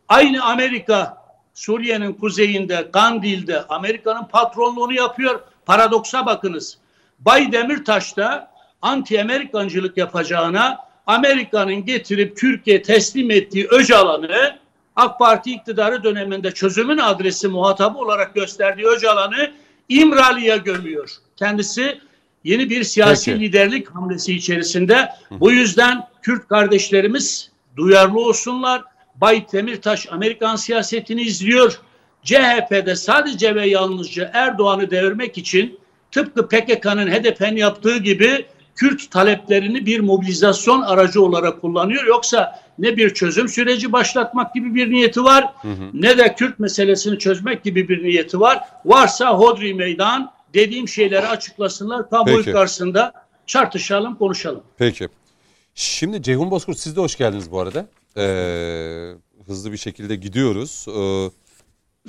aynı 0.07 0.43
Amerika 0.43 1.17
Suriye'nin 1.53 2.13
kuzeyinde, 2.13 2.91
Kandil'de 2.91 3.63
Amerika'nın 3.67 4.25
patronluğunu 4.25 4.93
yapıyor. 4.93 5.39
Paradoksa 5.65 6.25
bakınız. 6.25 6.77
Bay 7.19 7.51
Demirtaş 7.51 8.17
da 8.17 8.51
anti-Amerikancılık 8.81 9.97
yapacağına 9.97 10.84
Amerika'nın 11.07 11.85
getirip 11.85 12.37
Türkiye 12.37 12.81
teslim 12.81 13.31
ettiği 13.31 13.67
Öcalan'ı 13.67 14.59
AK 14.95 15.19
Parti 15.19 15.51
iktidarı 15.51 16.03
döneminde 16.03 16.51
çözümün 16.51 16.97
adresi 16.97 17.47
muhatabı 17.47 17.97
olarak 17.97 18.35
gösterdiği 18.35 18.85
Öcalan'ı 18.85 19.51
İmralı'ya 19.89 20.57
gömüyor. 20.57 21.09
Kendisi 21.35 21.99
yeni 22.43 22.69
bir 22.69 22.83
siyasi 22.83 23.31
Peki. 23.31 23.43
liderlik 23.43 23.89
hamlesi 23.89 24.33
içerisinde. 24.33 25.09
Bu 25.31 25.51
yüzden 25.51 26.07
Kürt 26.21 26.47
kardeşlerimiz 26.47 27.51
duyarlı 27.77 28.19
olsunlar. 28.19 28.83
Bay 29.15 29.45
Demirtaş 29.51 30.11
Amerikan 30.11 30.55
siyasetini 30.55 31.21
izliyor. 31.21 31.79
CHP'de 32.23 32.95
sadece 32.95 33.55
ve 33.55 33.67
yalnızca 33.67 34.31
Erdoğan'ı 34.33 34.91
devirmek 34.91 35.37
için 35.37 35.79
tıpkı 36.11 36.47
PKK'nın 36.47 37.07
HDP'nin 37.07 37.57
yaptığı 37.57 37.97
gibi 37.97 38.45
Kürt 38.75 39.11
taleplerini 39.11 39.85
bir 39.85 39.99
mobilizasyon 39.99 40.81
aracı 40.81 41.21
olarak 41.21 41.61
kullanıyor. 41.61 42.05
Yoksa 42.05 42.59
ne 42.79 42.97
bir 42.97 43.13
çözüm 43.13 43.49
süreci 43.49 43.91
başlatmak 43.91 44.53
gibi 44.53 44.75
bir 44.75 44.91
niyeti 44.91 45.23
var 45.23 45.53
ne 45.93 46.17
de 46.17 46.35
Kürt 46.35 46.59
meselesini 46.59 47.19
çözmek 47.19 47.63
gibi 47.63 47.89
bir 47.89 48.03
niyeti 48.03 48.39
var. 48.39 48.59
Varsa 48.85 49.37
hodri 49.37 49.73
meydan 49.73 50.31
dediğim 50.53 50.87
şeyleri 50.87 51.27
açıklasınlar. 51.27 52.09
Kamuoyu 52.09 52.37
Peki. 52.37 52.51
karşısında 52.51 53.13
tartışalım, 53.47 54.15
konuşalım. 54.15 54.63
Peki. 54.77 55.09
Şimdi 55.75 56.23
Ceyhun 56.23 56.51
Bozkurt 56.51 56.77
siz 56.77 56.95
de 56.95 57.01
hoş 57.01 57.17
geldiniz 57.17 57.51
bu 57.51 57.59
arada. 57.59 57.87
Ee, 58.17 59.13
hızlı 59.47 59.71
bir 59.71 59.77
şekilde 59.77 60.15
gidiyoruz. 60.15 60.85
Ee, 60.87 61.29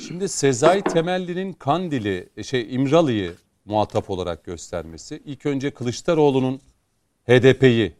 şimdi 0.00 0.28
Sezai 0.28 0.82
Temelli'nin 0.82 1.52
Kandil'i, 1.52 2.28
şey 2.42 2.74
İmralı'yı 2.74 3.34
muhatap 3.66 4.10
olarak 4.10 4.44
göstermesi. 4.44 5.22
İlk 5.24 5.46
önce 5.46 5.70
Kılıçdaroğlu'nun 5.70 6.60
HDP'yi 7.26 7.92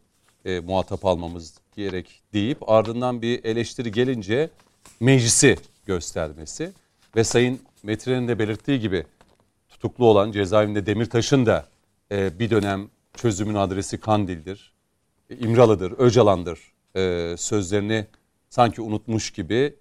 e, 0.45 0.61
muhatap 0.61 1.05
almamız 1.05 1.55
gerek 1.77 2.23
deyip 2.33 2.71
ardından 2.71 3.23
bir 3.23 3.45
eleştiri 3.45 3.93
gelince 3.93 4.51
meclisi 5.01 5.57
göstermesi 5.87 6.73
ve 7.17 7.25
Sayın 7.25 7.61
Metin'in 7.83 8.29
de 8.29 8.39
belirttiği 8.39 8.81
gibi 8.81 9.05
tutuklu 9.69 10.07
olan 10.07 10.33
cezaevinde 10.33 10.87
Demirtaş'ın 10.87 11.47
da 11.47 11.67
e, 12.13 12.39
bir 12.39 12.51
dönem 12.51 12.89
çözümün 13.15 13.55
adresi 13.55 14.01
Kandil'dir. 14.01 14.73
E, 15.31 15.37
İmralı'dır, 15.37 15.95
Öcalan'dır 15.99 16.73
e, 16.97 17.35
sözlerini 17.39 18.07
sanki 18.51 18.81
unutmuş 18.81 19.31
gibi 19.31 19.75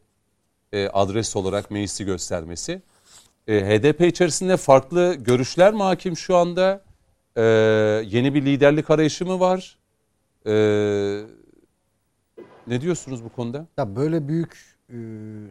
e, 0.73 0.87
adres 0.87 1.35
olarak 1.35 1.71
meclisi 1.71 2.05
göstermesi. 2.05 2.81
E, 3.47 3.65
HDP 3.65 4.01
içerisinde 4.01 4.57
farklı 4.57 5.13
görüşler 5.13 5.73
mi 5.73 5.83
hakim 5.83 6.17
şu 6.17 6.35
anda? 6.35 6.81
E, 7.35 7.41
yeni 8.05 8.33
bir 8.33 8.45
liderlik 8.45 8.89
arayışı 8.89 9.25
mı 9.25 9.39
var? 9.39 9.77
E, 10.45 10.53
ne 12.67 12.81
diyorsunuz 12.81 13.23
bu 13.23 13.29
konuda? 13.29 13.67
Ya 13.77 13.95
böyle 13.95 14.27
büyük 14.27 14.75
e, 14.89 14.95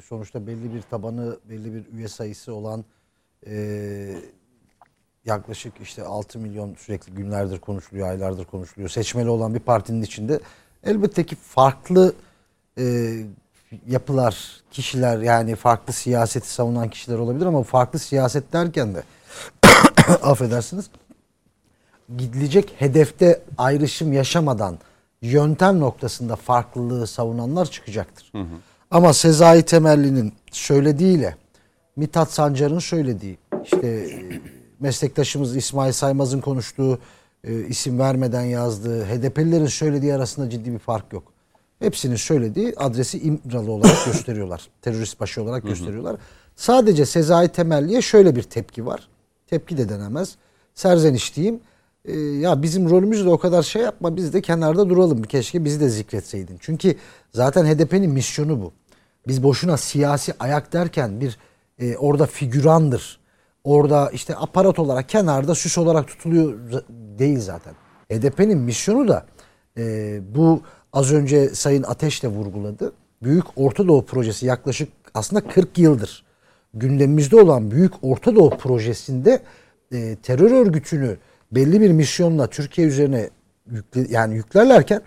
sonuçta 0.05 0.47
belli 0.47 0.75
bir 0.75 0.83
tabanı, 0.83 1.39
belli 1.51 1.75
bir 1.75 1.99
üye 1.99 2.09
sayısı 2.09 2.55
olan 2.55 2.85
e, 3.47 4.17
yaklaşık 5.25 5.73
işte 5.81 6.03
6 6.03 6.39
milyon 6.39 6.75
sürekli 6.75 7.15
günlerdir 7.15 7.59
konuşuluyor, 7.59 8.09
aylardır 8.09 8.45
konuşuluyor. 8.45 8.89
Seçmeli 8.89 9.29
olan 9.29 9.55
bir 9.55 9.61
partinin 9.61 10.03
içinde 10.03 10.41
elbette 10.85 11.27
ki 11.27 11.37
farklı 11.37 12.15
e, 12.79 13.15
yapılar, 13.89 14.63
kişiler 14.71 15.19
yani 15.19 15.57
farklı 15.57 15.93
siyaseti 15.93 16.49
savunan 16.49 16.89
kişiler 16.89 17.19
olabilir 17.19 17.47
ama 17.47 17.63
farklı 17.63 17.99
siyaset 17.99 18.53
derken 18.53 18.95
de 18.95 19.03
affedersiniz 20.23 20.91
gidilecek 22.19 22.75
hedefte 22.79 23.43
ayrışım 23.59 24.13
yaşamadan 24.13 24.79
yöntem 25.23 25.81
noktasında 25.81 26.37
farklılığı 26.37 27.07
savunanlar 27.07 27.67
çıkacaktır. 27.67 28.33
Ama 28.91 29.13
Sezai 29.13 29.63
Temelli'nin 29.63 30.33
söylediğiyle 30.53 31.37
Mithat 31.97 32.33
Sancar'ın 32.33 32.79
söylediği 32.79 33.39
işte 33.65 34.09
meslektaşımız 34.81 35.57
İsmail 35.57 35.93
Saymaz'ın 35.93 36.41
konuştuğu 36.41 36.99
e, 37.45 37.67
isim 37.67 37.99
vermeden 37.99 38.45
yazdığı 38.45 39.05
HDP'lilerin 39.05 39.67
söylediği 39.67 40.15
arasında 40.15 40.51
ciddi 40.51 40.73
bir 40.73 40.79
fark 40.79 41.13
yok. 41.13 41.34
Hepsinin 41.85 42.17
söylediği 42.17 42.75
adresi 42.77 43.19
İmralı 43.19 43.71
olarak 43.71 44.05
gösteriyorlar. 44.07 44.69
Terörist 44.83 45.21
başı 45.21 45.43
olarak 45.43 45.63
gösteriyorlar. 45.63 46.17
Sadece 46.57 47.07
Sezai 47.07 47.49
Temelli'ye 47.49 48.03
şöyle 48.03 48.37
bir 48.37 48.43
tepki 48.43 48.87
var. 48.87 49.09
Tepki 49.47 49.79
de 49.79 49.89
denemez. 49.89 50.37
Serzeniş 50.75 51.37
diyeyim. 51.37 51.61
Ee, 52.05 52.19
ya 52.19 52.63
bizim 52.63 52.91
rolümüz 52.91 53.25
de 53.25 53.29
o 53.29 53.39
kadar 53.39 53.63
şey 53.63 53.83
yapma 53.83 54.17
biz 54.17 54.33
de 54.33 54.41
kenarda 54.41 54.89
duralım. 54.89 55.23
Keşke 55.23 55.65
bizi 55.65 55.81
de 55.81 55.89
zikretseydin. 55.89 56.57
Çünkü 56.61 56.97
zaten 57.33 57.67
HDP'nin 57.67 58.11
misyonu 58.11 58.63
bu. 58.63 58.73
Biz 59.29 59.43
boşuna 59.43 59.77
siyasi 59.77 60.35
ayak 60.41 60.73
derken 60.73 61.21
bir 61.21 61.39
e, 61.79 61.97
orada 61.97 62.27
figürandır. 62.27 63.21
Orada 63.65 64.11
işte 64.11 64.37
aparat 64.37 64.79
olarak 64.79 65.09
kenarda 65.09 65.55
süs 65.55 65.79
olarak 65.79 66.09
tutuluyor 66.09 66.59
değil 67.19 67.41
zaten. 67.41 67.75
HDP'nin 68.13 68.59
misyonu 68.59 69.09
da 69.09 69.27
e, 69.79 70.21
bu 70.35 70.63
az 70.95 71.13
önce 71.13 71.49
Sayın 71.49 71.83
Ateş 71.83 72.23
de 72.23 72.29
vurguladı. 72.29 72.93
Büyük 73.23 73.45
Orta 73.57 73.89
Doğu 73.89 74.05
projesi 74.07 74.47
yaklaşık 74.47 74.89
aslında 75.15 75.49
40 75.49 75.79
yıldır 75.79 76.25
gündemimizde 76.75 77.37
olan 77.37 77.71
Büyük 77.71 77.93
Orta 78.03 78.35
Doğu 78.35 78.51
projesinde 78.51 79.43
e, 79.93 80.17
terör 80.23 80.51
örgütünü 80.51 81.17
belli 81.53 81.81
bir 81.81 81.91
misyonla 81.91 82.47
Türkiye 82.47 82.87
üzerine 82.87 83.31
yükle, 83.71 84.07
yani 84.11 84.35
yüklerlerken 84.35 85.03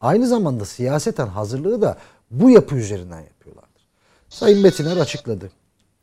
aynı 0.00 0.26
zamanda 0.26 0.64
siyaseten 0.64 1.26
hazırlığı 1.26 1.82
da 1.82 1.98
bu 2.30 2.50
yapı 2.50 2.76
üzerinden 2.76 3.20
yapıyorlardır. 3.20 3.86
Sayın 4.28 4.62
Metiner 4.62 4.96
açıkladı. 4.96 5.50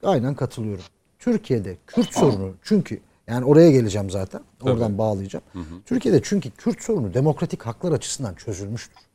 Aynen 0.03 0.35
katılıyorum. 0.35 0.83
Türkiye'de 1.19 1.77
Kürt 1.87 2.13
sorunu 2.13 2.53
çünkü 2.63 2.99
yani 3.27 3.45
oraya 3.45 3.71
geleceğim 3.71 4.09
zaten. 4.09 4.41
Oradan 4.61 4.97
bağlayacağım. 4.97 5.45
Türkiye'de 5.85 6.21
çünkü 6.23 6.51
Kürt 6.51 6.83
sorunu 6.83 7.13
demokratik 7.13 7.65
haklar 7.65 7.91
açısından 7.91 8.33
çözülmüştür. 8.33 9.08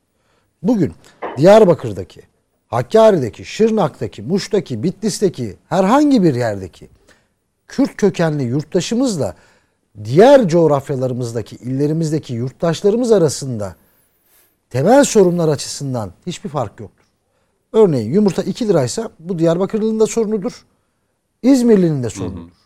Bugün 0.65 0.93
Diyarbakır'daki, 1.37 2.23
Hakkari'deki, 2.69 3.45
Şırnak'taki, 3.45 4.23
Muş'taki, 4.23 4.83
Bitlis'teki 4.83 5.57
herhangi 5.69 6.23
bir 6.23 6.35
yerdeki 6.35 6.89
Kürt 7.69 7.97
kökenli 7.97 8.43
yurttaşımızla 8.43 9.35
diğer 10.05 10.49
coğrafyalarımızdaki, 10.49 11.57
illerimizdeki 11.57 12.35
yurttaşlarımız 12.35 13.12
arasında 13.12 13.77
temel 14.71 15.05
sorunlar 15.05 15.49
açısından 15.49 16.12
hiçbir 16.27 16.51
fark 16.51 16.81
yoktur. 16.81 17.05
Örneğin 17.73 18.12
yumurta 18.12 18.43
2 18.43 18.69
liraysa 18.69 19.11
bu 19.19 19.39
Diyarbakırlı'nın 19.39 20.01
da 20.01 20.07
sorunudur. 20.07 20.65
İzmirli'nin 21.43 22.03
de 22.03 22.11
sorunudur. 22.11 22.57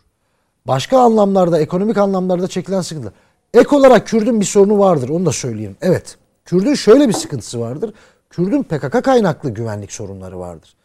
Başka 0.67 0.99
anlamlarda, 0.99 1.59
ekonomik 1.59 1.97
anlamlarda 1.97 2.47
çekilen 2.47 2.81
sıkıntı. 2.81 3.13
Ek 3.53 3.75
olarak 3.75 4.07
Kürdün 4.07 4.39
bir 4.39 4.45
sorunu 4.45 4.79
vardır. 4.79 5.09
Onu 5.09 5.25
da 5.25 5.31
söyleyeyim. 5.31 5.77
Evet. 5.81 6.17
Kürdün 6.49 6.73
şöyle 6.73 7.07
bir 7.07 7.13
sıkıntısı 7.13 7.59
vardır. 7.59 7.93
Kürdün 8.29 8.63
PKK 8.63 9.03
kaynaklı 9.03 9.49
güvenlik 9.49 9.91
sorunları 9.91 10.39
vardır. 10.39 10.75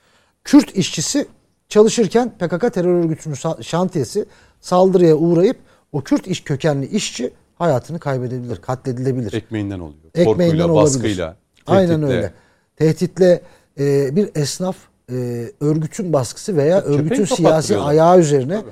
Kürt 0.44 0.76
işçisi 0.76 1.26
çalışırken 1.68 2.32
PKK 2.38 2.74
terör 2.74 3.04
örgütünün 3.04 3.36
şantiyesi 3.60 4.26
saldırıya 4.60 5.16
uğrayıp 5.16 5.56
o 5.92 6.00
Kürt 6.00 6.26
iş 6.26 6.44
kökenli 6.44 6.86
işçi 6.86 7.32
hayatını 7.54 7.98
kaybedebilir, 7.98 8.56
katledilebilir. 8.56 9.32
Ekmeğinden 9.32 9.78
oluyor. 9.78 10.04
Ekmeğinden 10.14 10.46
Korkuyla, 10.46 10.72
olabilir. 10.72 10.94
baskıyla, 10.94 11.36
Aynen 11.66 12.00
tehditle. 12.00 12.16
öyle. 12.16 12.32
Tehditle 12.76 13.42
e, 13.78 14.16
bir 14.16 14.30
esnaf 14.34 14.76
e, 15.10 15.14
örgütün 15.60 16.12
baskısı 16.12 16.56
veya 16.56 16.80
Kepenk 16.80 17.00
örgütün 17.00 17.24
siyasi 17.24 17.78
ayağı 17.78 18.20
üzerine 18.20 18.62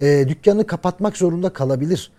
e, 0.00 0.28
dükkanını 0.28 0.66
kapatmak 0.66 1.16
zorunda 1.16 1.52
kalabilir. 1.52 2.10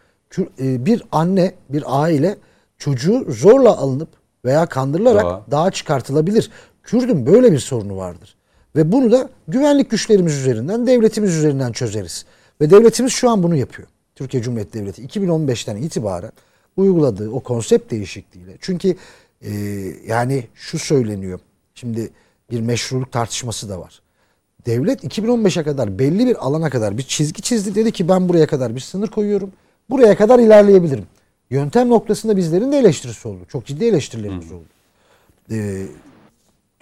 E, 0.59 0.85
bir 0.85 1.03
anne, 1.11 1.53
bir 1.69 1.83
aile 1.87 2.37
çocuğu 2.77 3.25
zorla 3.29 3.77
alınıp 3.77 4.09
veya 4.45 4.65
kandırılarak 4.65 5.23
Dağa. 5.23 5.45
dağa 5.51 5.71
çıkartılabilir. 5.71 6.51
Kürdün 6.83 7.25
böyle 7.25 7.51
bir 7.51 7.59
sorunu 7.59 7.97
vardır. 7.97 8.35
Ve 8.75 8.91
bunu 8.91 9.11
da 9.11 9.29
güvenlik 9.47 9.91
güçlerimiz 9.91 10.33
üzerinden, 10.37 10.87
devletimiz 10.87 11.35
üzerinden 11.35 11.71
çözeriz. 11.71 12.25
Ve 12.61 12.69
devletimiz 12.69 13.13
şu 13.13 13.29
an 13.29 13.43
bunu 13.43 13.55
yapıyor. 13.55 13.87
Türkiye 14.15 14.43
Cumhuriyeti 14.43 14.79
Devleti 14.79 15.05
2015'ten 15.05 15.75
itibaren 15.75 16.31
uyguladığı 16.77 17.29
o 17.29 17.39
konsept 17.39 17.91
değişikliğiyle. 17.91 18.57
Çünkü 18.61 18.95
e, 19.41 19.51
yani 20.07 20.47
şu 20.53 20.79
söyleniyor. 20.79 21.39
Şimdi 21.75 22.09
bir 22.51 22.61
meşruluk 22.61 23.11
tartışması 23.11 23.69
da 23.69 23.79
var. 23.79 24.01
Devlet 24.65 25.03
2015'e 25.03 25.63
kadar 25.63 25.99
belli 25.99 26.27
bir 26.27 26.45
alana 26.45 26.69
kadar 26.69 26.97
bir 26.97 27.03
çizgi 27.03 27.41
çizdi. 27.41 27.75
Dedi 27.75 27.91
ki 27.91 28.09
ben 28.09 28.29
buraya 28.29 28.47
kadar 28.47 28.75
bir 28.75 28.79
sınır 28.79 29.07
koyuyorum. 29.07 29.51
Buraya 29.89 30.17
kadar 30.17 30.39
ilerleyebilirim. 30.39 31.05
Yöntem 31.49 31.89
noktasında 31.89 32.37
bizlerin 32.37 32.71
de 32.71 32.77
eleştirisi 32.77 33.27
oldu. 33.27 33.45
Çok 33.49 33.65
ciddi 33.65 33.85
eleştirilerimiz 33.85 34.51
oldu. 34.51 34.65
Ee, 35.51 35.85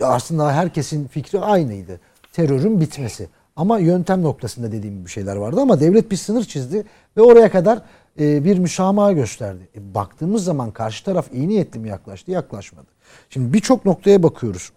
aslında 0.01 0.53
herkesin 0.53 1.07
fikri 1.07 1.39
aynıydı. 1.39 1.99
Terörün 2.33 2.81
bitmesi. 2.81 3.29
Ama 3.55 3.79
yöntem 3.79 4.23
noktasında 4.23 4.71
dediğim 4.71 5.05
bir 5.05 5.09
şeyler 5.09 5.35
vardı 5.35 5.61
ama 5.61 5.79
devlet 5.79 6.11
bir 6.11 6.15
sınır 6.15 6.43
çizdi 6.43 6.85
ve 7.17 7.21
oraya 7.21 7.51
kadar 7.51 7.81
e, 8.19 8.43
bir 8.45 8.57
müsamaha 8.57 9.11
gösterdi. 9.11 9.69
E, 9.75 9.93
baktığımız 9.93 10.43
zaman 10.43 10.71
karşı 10.71 11.03
taraf 11.03 11.33
iyi 11.33 11.47
niyetli 11.47 11.79
mi 11.79 11.89
yaklaştı? 11.89 12.31
Yaklaşmadı. 12.31 12.87
Şimdi 13.29 13.53
birçok 13.53 13.85
noktaya 13.85 14.23
bakıyoruz. 14.23 14.71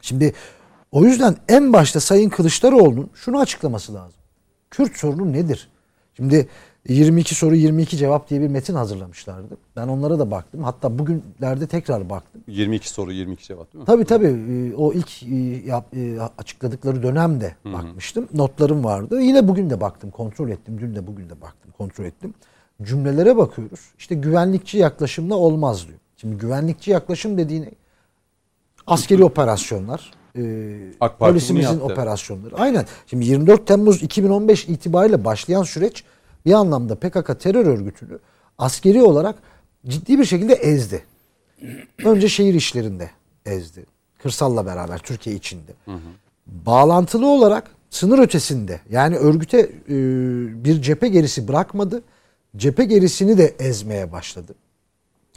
Şimdi 0.00 0.32
o 0.92 1.04
yüzden 1.04 1.36
en 1.48 1.72
başta 1.72 2.00
Sayın 2.00 2.28
Kılıçdaroğlu'nun 2.28 3.10
şunu 3.14 3.40
açıklaması 3.40 3.94
lazım. 3.94 4.20
Kürt 4.70 4.96
sorunu 4.96 5.32
nedir? 5.32 5.68
Şimdi 6.16 6.48
22 6.88 7.34
soru 7.34 7.54
22 7.54 7.96
cevap 7.96 8.30
diye 8.30 8.40
bir 8.40 8.48
metin 8.48 8.74
hazırlamışlardı. 8.74 9.56
Ben 9.76 9.88
onlara 9.88 10.18
da 10.18 10.30
baktım. 10.30 10.62
Hatta 10.64 10.98
bugünlerde 10.98 11.66
tekrar 11.66 12.10
baktım. 12.10 12.40
22 12.48 12.88
soru 12.88 13.12
22 13.12 13.44
cevap 13.44 13.72
değil 13.72 13.80
mi? 13.80 13.86
Tabii 13.86 14.04
tabii 14.04 14.26
e, 14.26 14.74
o 14.74 14.92
ilk 14.92 15.22
e, 15.22 15.34
yap- 15.66 15.96
e, 15.96 16.20
açıkladıkları 16.38 17.02
dönemde 17.02 17.54
bakmıştım. 17.64 18.28
Notlarım 18.34 18.84
vardı. 18.84 19.20
Yine 19.20 19.48
bugün 19.48 19.70
de 19.70 19.80
baktım, 19.80 20.10
kontrol 20.10 20.48
ettim. 20.50 20.78
Dün 20.80 20.94
de 20.94 21.06
bugün 21.06 21.30
de 21.30 21.40
baktım, 21.40 21.72
kontrol 21.78 22.04
ettim. 22.04 22.34
Cümlelere 22.82 23.36
bakıyoruz. 23.36 23.80
İşte 23.98 24.14
güvenlikçi 24.14 24.78
yaklaşımla 24.78 25.34
olmaz 25.34 25.86
diyor. 25.86 25.98
Şimdi 26.16 26.36
güvenlikçi 26.36 26.90
yaklaşım 26.90 27.38
dediğine 27.38 27.70
askeri 28.86 29.24
operasyonlar, 29.24 30.10
e, 30.38 30.42
AK 31.00 31.18
Parti 31.18 31.32
polisimizin 31.32 31.80
operasyonları. 31.80 32.56
Aynen. 32.56 32.86
Şimdi 33.06 33.24
24 33.26 33.66
Temmuz 33.66 34.02
2015 34.02 34.68
itibariyle 34.68 35.24
başlayan 35.24 35.62
süreç 35.62 36.04
bir 36.46 36.52
anlamda 36.52 36.94
PKK 36.94 37.40
terör 37.40 37.66
örgütünü 37.66 38.18
askeri 38.58 39.02
olarak 39.02 39.36
ciddi 39.86 40.18
bir 40.18 40.24
şekilde 40.24 40.54
ezdi. 40.54 41.04
Önce 42.04 42.28
şehir 42.28 42.54
işlerinde 42.54 43.10
ezdi. 43.46 43.86
Kırsalla 44.22 44.66
beraber 44.66 44.98
Türkiye 44.98 45.36
içinde. 45.36 45.72
Bağlantılı 46.46 47.26
olarak 47.26 47.70
sınır 47.90 48.18
ötesinde 48.18 48.80
yani 48.90 49.16
örgüte 49.16 49.58
e, 49.58 49.94
bir 50.64 50.82
cephe 50.82 51.08
gerisi 51.08 51.48
bırakmadı. 51.48 52.02
Cephe 52.56 52.84
gerisini 52.84 53.38
de 53.38 53.54
ezmeye 53.58 54.12
başladı. 54.12 54.54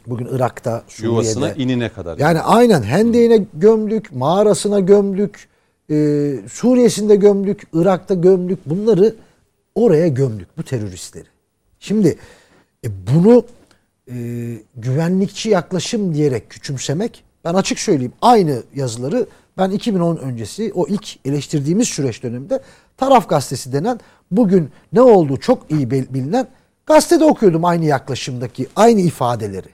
Bugün 0.06 0.28
Irak'ta, 0.32 0.82
Suriye'de. 0.88 1.12
Yuvasına 1.12 1.52
inine 1.52 1.88
kadar. 1.88 2.18
Yani 2.18 2.40
aynen 2.40 2.82
Hendeğine 2.82 3.46
gömdük, 3.54 4.12
mağarasına 4.12 4.80
gömdük, 4.80 5.48
e, 5.90 5.94
Suriye'sinde 6.52 7.16
gömdük, 7.16 7.62
Irak'ta 7.72 8.14
gömdük. 8.14 8.58
Bunları 8.66 9.14
oraya 9.78 10.08
gömdük 10.08 10.48
bu 10.58 10.62
teröristleri. 10.62 11.26
Şimdi 11.80 12.18
e, 12.84 12.88
bunu 13.14 13.44
e, 14.10 14.16
güvenlikçi 14.76 15.48
yaklaşım 15.48 16.14
diyerek 16.14 16.50
küçümsemek 16.50 17.24
ben 17.44 17.54
açık 17.54 17.78
söyleyeyim 17.78 18.12
aynı 18.22 18.62
yazıları 18.74 19.26
ben 19.58 19.70
2010 19.70 20.16
öncesi 20.16 20.72
o 20.74 20.86
ilk 20.88 21.26
eleştirdiğimiz 21.26 21.88
süreç 21.88 22.22
döneminde 22.22 22.62
Taraf 22.96 23.28
Gazetesi 23.28 23.72
denen 23.72 24.00
bugün 24.30 24.70
ne 24.92 25.00
olduğu 25.00 25.36
çok 25.36 25.70
iyi 25.70 25.90
bil- 25.90 26.14
bilinen 26.14 26.48
gazetede 26.86 27.24
okuyordum 27.24 27.64
aynı 27.64 27.84
yaklaşımdaki 27.84 28.66
aynı 28.76 29.00
ifadeleri. 29.00 29.68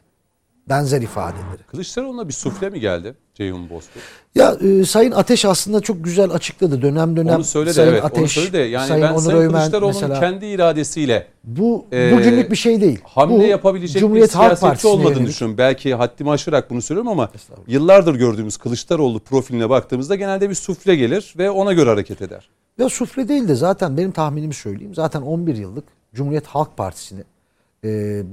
Benzer 0.69 1.03
ifadeleri. 1.03 1.63
Kılıçdaroğlu'na 1.71 2.29
bir 2.29 2.33
sufle 2.33 2.71
mi 2.71 2.81
geldi 2.81 3.15
Ceyhun 3.35 3.71
Bozkurt? 3.71 4.03
Ya 4.35 4.57
e, 4.81 4.85
Sayın 4.85 5.13
Ateş 5.13 5.45
aslında 5.45 5.81
çok 5.81 6.05
güzel 6.05 6.31
açıkladı 6.31 6.83
dönem 6.83 7.17
dönem. 7.17 7.35
Onu 7.35 7.45
söyledi 7.45 7.75
Sayın 7.75 7.89
evet. 7.93 8.03
onu 8.03 8.07
Ateş, 8.07 8.33
söyledi. 8.33 8.57
Yani 8.57 8.89
Sayın 8.89 9.03
ben 9.03 9.13
Onur 9.13 9.21
Sayın 9.21 9.51
Kılıçdaroğlu'nun 9.51 10.21
kendi 10.21 10.47
iradesiyle 10.47 11.27
bu 11.45 11.87
e, 11.93 12.13
bugünlük 12.13 12.51
bir 12.51 12.57
şey 12.57 12.81
değil. 12.81 12.99
hamle 13.05 13.35
Bu 13.39 13.43
yapabilecek 13.43 14.01
Cumhuriyet 14.01 14.29
bir 14.29 14.33
siyasetçi 14.33 14.87
olmadığını 14.87 15.13
yönelik. 15.13 15.29
düşünüyorum. 15.29 15.59
Belki 15.59 15.95
haddimi 15.95 16.31
aşarak 16.31 16.71
bunu 16.71 16.83
söylüyorum 16.83 17.13
ama 17.13 17.31
yıllardır 17.67 18.15
gördüğümüz 18.15 18.57
Kılıçdaroğlu 18.57 19.21
profiline 19.21 19.71
baktığımızda 19.71 20.15
genelde 20.15 20.51
bir 20.51 20.55
sufle 20.55 20.97
gelir 20.97 21.35
ve 21.39 21.51
ona 21.51 21.73
göre 21.73 21.91
hareket 21.91 22.23
eder. 22.23 22.49
Ya 22.79 22.89
sufle 22.89 23.29
değil 23.29 23.49
de 23.49 23.55
zaten 23.55 23.97
benim 23.97 24.13
tahminimi 24.13 24.55
söyleyeyim. 24.55 24.95
Zaten 24.95 25.23
11 25.23 25.57
yıllık 25.57 25.85
Cumhuriyet 26.15 26.47
Halk 26.47 26.77
Partisi'ni 26.77 27.21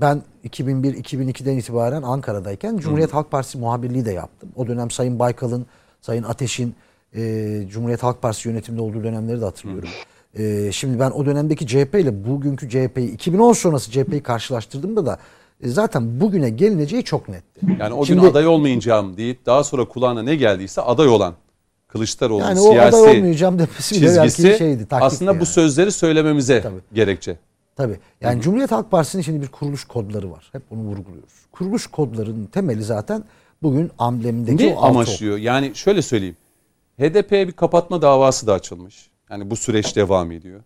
ben 0.02 0.22
2001-2002'den 0.48 1.58
itibaren 1.58 2.02
Ankara'dayken 2.02 2.78
Cumhuriyet 2.78 3.14
Halk 3.14 3.32
Partisi 3.32 3.58
muhabirliği 3.58 4.06
de 4.06 4.12
yaptım. 4.12 4.50
O 4.56 4.68
dönem 4.68 4.92
Sayın 4.92 5.20
Baykal'ın, 5.20 5.66
Sayın 6.02 6.24
Ateş'in 6.24 6.76
e, 7.16 7.22
Cumhuriyet 7.70 8.04
Halk 8.04 8.22
Partisi 8.22 8.50
yönetiminde 8.50 8.82
olduğu 8.82 9.04
dönemleri 9.04 9.42
de 9.42 9.46
hatırlıyorum. 9.46 9.90
E, 10.40 10.72
şimdi 10.72 11.00
ben 11.00 11.12
o 11.12 11.26
dönemdeki 11.26 11.68
CHP 11.68 11.96
ile 11.96 12.28
bugünkü 12.28 12.70
CHP'yi 12.70 13.12
2010 13.12 13.54
sonrası 13.54 13.92
CHP'yi 13.92 14.24
karşılaştırdığımda 14.24 15.06
da 15.06 15.18
e, 15.64 15.70
zaten 15.70 16.22
bugüne 16.22 16.50
gelineceği 16.50 17.04
çok 17.04 17.30
netti. 17.30 17.62
Yani 17.80 17.94
o 17.94 18.06
Şimdi- 18.06 18.22
gün 18.22 18.28
aday 18.30 18.48
olmayacağım 18.48 19.18
deyip 19.18 19.46
daha 19.46 19.64
sonra 19.64 19.86
kulağına 19.88 20.24
ne 20.24 20.36
geldiyse 20.36 20.82
aday 20.82 21.08
olan 21.08 21.34
Kılıçdaroğlu'nun 21.88 22.46
Yani 22.48 22.60
o 22.60 22.72
siyasi 22.72 22.98
aday 22.98 23.18
olmayacağım 23.18 23.60
demesi 23.60 23.96
çizgisi 23.96 24.58
şeydi. 24.58 24.88
aslında 24.92 25.32
bu 25.32 25.36
yani. 25.36 25.46
sözleri 25.46 25.92
söylememize 25.92 26.62
Tabii. 26.62 26.76
gerekçe. 26.94 27.38
Tabii. 27.82 28.00
Yani 28.22 28.42
Cumhuriyet 28.42 28.72
Halk 28.72 28.92
Partisi'nin 28.92 29.24
şimdi 29.24 29.42
bir 29.42 29.48
kuruluş 29.48 29.86
kodları 29.86 30.32
var. 30.32 30.50
Hep 30.52 30.62
bunu 30.72 30.80
vurguluyoruz. 30.80 31.34
Kuruluş 31.52 31.88
kodlarının 31.88 32.46
temeli 32.46 32.84
zaten 32.84 33.24
bugün 33.64 33.92
amblemindeki 33.98 34.68
Ne 34.68 34.74
o 34.74 34.78
altı 34.78 34.88
amaçlıyor? 34.88 35.38
Yani 35.38 35.76
şöyle 35.76 36.02
söyleyeyim. 36.02 36.38
HDP'ye 37.00 37.48
bir 37.48 37.52
kapatma 37.52 38.02
davası 38.02 38.48
da 38.48 38.54
açılmış. 38.54 39.10
Yani 39.30 39.50
bu 39.50 39.56
süreç 39.56 39.96
devam 39.96 40.32
ediyor. 40.32 40.62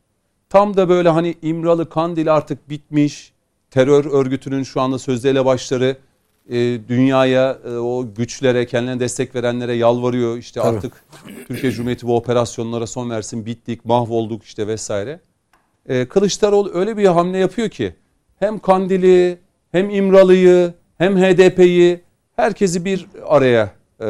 Tam 0.50 0.78
da 0.78 0.90
böyle 0.90 1.10
hani 1.10 1.36
İmralı 1.42 1.90
Kandil 1.90 2.34
artık 2.36 2.70
bitmiş. 2.70 3.34
Terör 3.72 4.06
örgütünün 4.06 4.64
şu 4.64 4.82
anda 4.82 5.00
sözde 5.00 5.30
elebaşları 5.30 5.98
e, 6.50 6.56
dünyaya 6.88 7.60
e, 7.66 7.70
o 7.70 8.14
güçlere 8.18 8.66
kendine 8.66 9.00
destek 9.00 9.36
verenlere 9.36 9.74
yalvarıyor. 9.74 10.38
İşte 10.38 10.62
Tabii. 10.62 10.78
artık 10.78 11.04
Türkiye 11.48 11.72
Cumhuriyeti 11.72 12.08
bu 12.08 12.16
operasyonlara 12.16 12.88
son 12.88 13.10
versin 13.10 13.46
bittik 13.46 13.86
mahvolduk 13.86 14.44
işte 14.44 14.68
vesaire. 14.68 15.20
E, 15.90 16.06
Kılıçdaroğlu 16.06 16.72
öyle 16.74 16.98
bir 16.98 17.06
hamle 17.06 17.38
yapıyor 17.38 17.70
ki 17.70 17.94
hem 18.40 18.60
Kandil'i 18.60 19.38
hem 19.72 19.90
İmralı'yı 19.90 20.74
hem 20.98 21.18
HDP'yi 21.18 22.02
herkesi 22.36 22.86
bir 22.86 23.06
araya 23.26 23.70
e, 24.02 24.08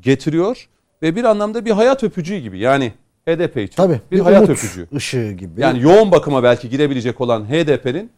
getiriyor 0.00 0.68
ve 1.02 1.16
bir 1.16 1.24
anlamda 1.24 1.64
bir 1.64 1.70
hayat 1.70 2.04
öpücüğü 2.04 2.38
gibi 2.38 2.58
yani 2.58 2.92
HDP 3.28 3.56
için 3.56 3.76
Tabii. 3.76 4.00
bir, 4.12 4.20
hayat 4.20 4.48
umut 4.48 4.50
öpücüğü. 4.50 4.88
ışığı 4.94 5.32
gibi. 5.32 5.60
Yani 5.60 5.82
yoğun 5.82 6.10
bakıma 6.10 6.42
belki 6.42 6.68
girebilecek 6.68 7.20
olan 7.20 7.44
HDP'nin 7.44 8.10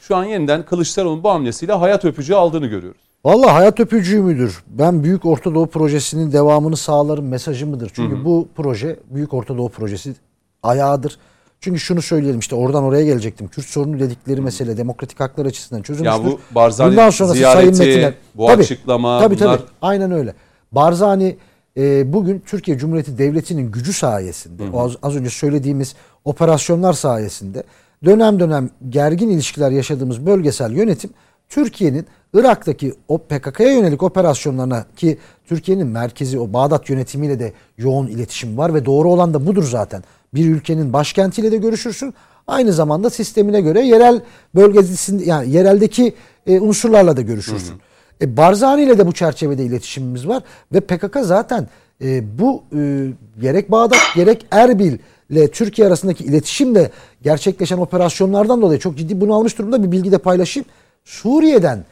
şu 0.00 0.16
an 0.16 0.24
yeniden 0.24 0.62
Kılıçdaroğlu'nun 0.62 1.22
bu 1.22 1.30
hamlesiyle 1.30 1.72
hayat 1.72 2.04
öpücüğü 2.04 2.34
aldığını 2.34 2.66
görüyoruz. 2.66 3.00
Vallahi 3.24 3.50
hayat 3.50 3.80
öpücüğü 3.80 4.20
müdür? 4.22 4.64
Ben 4.66 5.04
Büyük 5.04 5.24
Orta 5.26 5.54
Doğu 5.54 5.66
Projesi'nin 5.66 6.32
devamını 6.32 6.76
sağlarım 6.76 7.28
mesajı 7.28 7.66
mıdır? 7.66 7.90
Çünkü 7.94 8.24
bu 8.24 8.48
proje 8.56 8.96
Büyük 9.10 9.34
Orta 9.34 9.56
Doğu 9.56 9.68
Projesi 9.68 10.14
ayağıdır. 10.62 11.18
Çünkü 11.60 11.80
şunu 11.80 12.02
söyleyelim 12.02 12.38
işte 12.40 12.54
oradan 12.54 12.84
oraya 12.84 13.04
gelecektim. 13.04 13.48
Kürt 13.48 13.66
sorunu 13.66 14.00
dedikleri 14.00 14.40
mesele 14.40 14.76
demokratik 14.76 15.20
haklar 15.20 15.46
açısından 15.46 15.82
çözülmüştür. 15.82 16.22
Ya 16.24 16.30
bu 16.30 16.40
Barzani 16.54 16.90
Bundan 16.90 17.10
sonrası 17.10 17.34
ziyareti, 17.36 17.76
Sayın 17.76 17.92
Metin'e- 17.92 18.14
bu 18.34 18.46
Tabii, 18.46 18.62
açıklama, 18.62 19.20
tabii, 19.20 19.40
bunlar- 19.40 19.56
tabii. 19.58 19.66
Aynen 19.82 20.10
öyle. 20.12 20.34
Barzani 20.72 21.36
e, 21.76 22.12
bugün 22.12 22.42
Türkiye 22.46 22.78
Cumhuriyeti 22.78 23.18
Devleti'nin 23.18 23.70
gücü 23.72 23.92
sayesinde, 23.92 24.62
o 24.72 24.84
az, 24.84 24.92
az 25.02 25.16
önce 25.16 25.30
söylediğimiz 25.30 25.94
operasyonlar 26.24 26.92
sayesinde 26.92 27.62
dönem 28.04 28.40
dönem 28.40 28.70
gergin 28.88 29.28
ilişkiler 29.28 29.70
yaşadığımız 29.70 30.26
bölgesel 30.26 30.72
yönetim 30.72 31.10
Türkiye'nin 31.48 32.06
Irak'taki 32.34 32.94
o 33.08 33.18
PKK'ya 33.18 33.72
yönelik 33.72 34.02
operasyonlarına 34.02 34.86
ki 34.96 35.18
Türkiye'nin 35.46 35.86
merkezi 35.86 36.38
o 36.38 36.52
Bağdat 36.52 36.90
yönetimiyle 36.90 37.38
de 37.38 37.52
yoğun 37.78 38.06
iletişim 38.06 38.58
var 38.58 38.74
ve 38.74 38.84
doğru 38.84 39.10
olan 39.10 39.34
da 39.34 39.46
budur 39.46 39.64
zaten. 39.64 40.04
Bir 40.34 40.46
ülkenin 40.46 40.92
başkentiyle 40.92 41.52
de 41.52 41.56
görüşürsün. 41.56 42.14
Aynı 42.46 42.72
zamanda 42.72 43.10
sistemine 43.10 43.60
göre 43.60 43.80
yerel 43.80 44.22
bölgesinde 44.54 45.24
yani 45.24 45.50
yereldeki 45.50 46.14
e, 46.46 46.60
unsurlarla 46.60 47.16
da 47.16 47.20
görüşürsün. 47.20 47.74
E, 48.22 48.36
Barzani 48.36 48.82
ile 48.82 48.98
de 48.98 49.06
bu 49.06 49.12
çerçevede 49.12 49.64
iletişimimiz 49.64 50.28
var 50.28 50.42
ve 50.72 50.80
PKK 50.80 51.16
zaten 51.22 51.68
e, 52.04 52.38
bu 52.38 52.62
e, 52.76 53.06
gerek 53.40 53.70
Bağdat 53.70 53.98
gerek 54.14 54.46
Erbil 54.50 54.98
ile 55.30 55.48
Türkiye 55.48 55.88
arasındaki 55.88 56.24
iletişimle 56.24 56.90
gerçekleşen 57.22 57.78
operasyonlardan 57.78 58.62
dolayı 58.62 58.78
çok 58.78 58.98
ciddi 58.98 59.20
bunu 59.20 59.34
almış 59.34 59.58
durumda 59.58 59.82
bir 59.82 59.92
bilgi 59.92 60.12
de 60.12 60.18
paylaşayım. 60.18 60.66
Suriye'den 61.04 61.84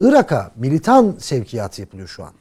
Irak'a 0.00 0.50
militan 0.56 1.14
sevkiyatı 1.18 1.80
yapılıyor 1.80 2.08
şu 2.08 2.24
an. 2.24 2.32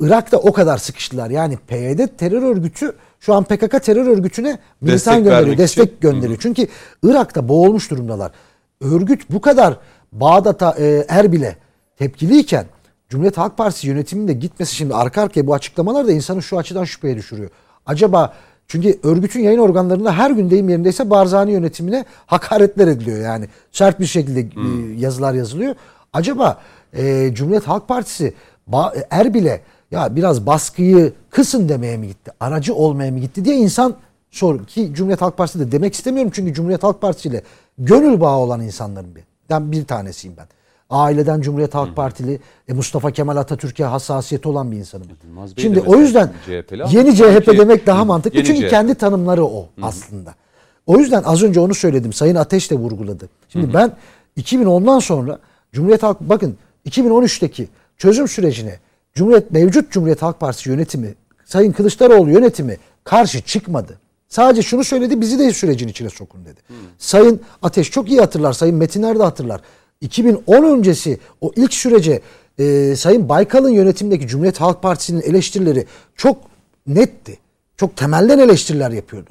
Irak'ta 0.00 0.36
o 0.36 0.52
kadar 0.52 0.78
sıkıştılar. 0.78 1.30
Yani 1.30 1.58
PYD 1.66 2.06
terör 2.18 2.42
örgütü 2.42 2.96
şu 3.20 3.34
an 3.34 3.44
PKK 3.44 3.82
terör 3.82 4.06
örgütüne 4.06 4.58
militan 4.80 4.94
Destek 4.94 5.24
gönderiyor, 5.24 5.58
destek 5.58 5.84
için. 5.88 6.00
gönderiyor. 6.00 6.38
Çünkü 6.42 6.66
Irak'ta 7.02 7.48
boğulmuş 7.48 7.90
durumdalar. 7.90 8.32
Örgüt 8.80 9.30
bu 9.30 9.40
kadar 9.40 9.78
Bağdat'a, 10.12 10.74
e, 10.78 11.04
Erbil'e 11.08 11.56
tepkiliyken 11.96 12.66
Cumhuriyet 13.08 13.38
Halk 13.38 13.56
Partisi 13.56 13.88
yönetiminde 13.88 14.32
gitmesi 14.32 14.74
şimdi 14.74 14.94
arka 14.94 15.22
arkaya 15.22 15.46
bu 15.46 15.54
açıklamalar 15.54 16.06
da 16.06 16.12
insanı 16.12 16.42
şu 16.42 16.58
açıdan 16.58 16.84
şüpheye 16.84 17.16
düşürüyor. 17.16 17.50
Acaba 17.86 18.34
çünkü 18.68 18.98
örgütün 19.02 19.40
yayın 19.40 19.58
organlarında 19.58 20.18
her 20.18 20.30
gün 20.30 20.50
deyim 20.50 20.68
yerindeyse 20.68 21.10
Barzani 21.10 21.52
yönetimine 21.52 22.04
hakaretler 22.26 22.88
ediliyor 22.88 23.20
yani. 23.20 23.48
Sert 23.72 24.00
bir 24.00 24.06
şekilde 24.06 24.40
e, 24.40 24.94
yazılar 24.98 25.34
yazılıyor. 25.34 25.74
Acaba 26.12 26.60
e, 26.92 27.30
Cumhuriyet 27.34 27.68
Halk 27.68 27.88
Partisi 27.88 28.34
e, 28.72 29.06
Erbil'e 29.10 29.60
ya 29.90 30.16
biraz 30.16 30.46
baskıyı 30.46 31.12
kısın 31.30 31.68
demeye 31.68 31.96
mi 31.96 32.08
gitti? 32.08 32.30
Aracı 32.40 32.74
olmaya 32.74 33.12
mı 33.12 33.18
gitti 33.18 33.44
diye 33.44 33.56
insan 33.56 33.94
sor 34.30 34.64
ki 34.64 34.90
Cumhuriyet 34.94 35.22
Halk 35.22 35.36
Partisi 35.36 35.60
de 35.60 35.72
demek 35.72 35.94
istemiyorum 35.94 36.32
çünkü 36.34 36.54
Cumhuriyet 36.54 36.82
Halk 36.82 37.00
Partisi 37.00 37.28
ile 37.28 37.42
gönül 37.78 38.20
bağı 38.20 38.36
olan 38.36 38.60
insanların 38.60 39.14
bir. 39.14 39.22
Ben 39.50 39.72
bir 39.72 39.84
tanesiyim 39.84 40.36
ben. 40.36 40.46
Aileden 40.90 41.40
Cumhuriyet 41.40 41.74
Halk 41.74 41.96
Partili 41.96 42.40
e, 42.68 42.72
Mustafa 42.72 43.10
Kemal 43.10 43.36
Atatürk'e 43.36 43.84
hassasiyeti 43.84 44.48
olan 44.48 44.72
bir 44.72 44.76
insanım. 44.76 45.06
Yılmaz 45.24 45.50
Bey 45.50 45.56
de 45.56 45.62
Şimdi 45.62 45.80
o 45.80 45.82
mesela 45.82 46.02
yüzden 46.02 46.32
CHP'li 46.46 46.96
yeni 46.96 47.16
CHP 47.16 47.46
demek 47.58 47.86
daha 47.86 48.00
Hı, 48.00 48.04
mantıklı 48.04 48.38
yeni 48.38 48.46
çünkü 48.46 48.60
CHP. 48.60 48.70
kendi 48.70 48.94
tanımları 48.94 49.44
o 49.44 49.68
aslında. 49.82 50.34
O 50.86 50.98
yüzden 50.98 51.22
az 51.22 51.42
önce 51.42 51.60
onu 51.60 51.74
söyledim. 51.74 52.12
Sayın 52.12 52.34
Ateş 52.34 52.70
de 52.70 52.74
vurguladı. 52.74 53.28
Şimdi 53.48 53.74
ben 53.74 53.92
2010'dan 54.40 54.98
sonra 54.98 55.38
Cumhuriyet 55.72 56.02
Halk 56.02 56.20
bakın 56.20 56.56
2013'teki 56.88 57.68
çözüm 57.98 58.28
sürecine 58.28 58.78
Cumhuriyet 59.14 59.50
mevcut 59.50 59.90
Cumhuriyet 59.92 60.22
Halk 60.22 60.40
Partisi 60.40 60.70
yönetimi 60.70 61.14
Sayın 61.44 61.72
Kılıçdaroğlu 61.72 62.30
yönetimi 62.30 62.76
karşı 63.04 63.40
çıkmadı. 63.42 63.98
Sadece 64.28 64.62
şunu 64.62 64.84
söyledi 64.84 65.20
bizi 65.20 65.38
de 65.38 65.52
sürecin 65.52 65.88
içine 65.88 66.10
sokun 66.10 66.44
dedi. 66.44 66.60
Sayın 66.98 67.40
Ateş 67.62 67.90
çok 67.90 68.08
iyi 68.10 68.20
hatırlar. 68.20 68.52
Sayın 68.52 68.76
Metiner 68.76 69.18
de 69.18 69.22
hatırlar. 69.22 69.60
2010 70.04 70.62
öncesi 70.62 71.18
o 71.40 71.52
ilk 71.56 71.74
sürece 71.74 72.20
e, 72.58 72.96
Sayın 72.96 73.28
Baykal'ın 73.28 73.70
yönetimindeki 73.70 74.26
Cumhuriyet 74.26 74.60
Halk 74.60 74.82
Partisi'nin 74.82 75.22
eleştirileri 75.22 75.86
çok 76.16 76.36
netti. 76.86 77.38
Çok 77.76 77.96
temelden 77.96 78.38
eleştiriler 78.38 78.90
yapıyordu. 78.90 79.30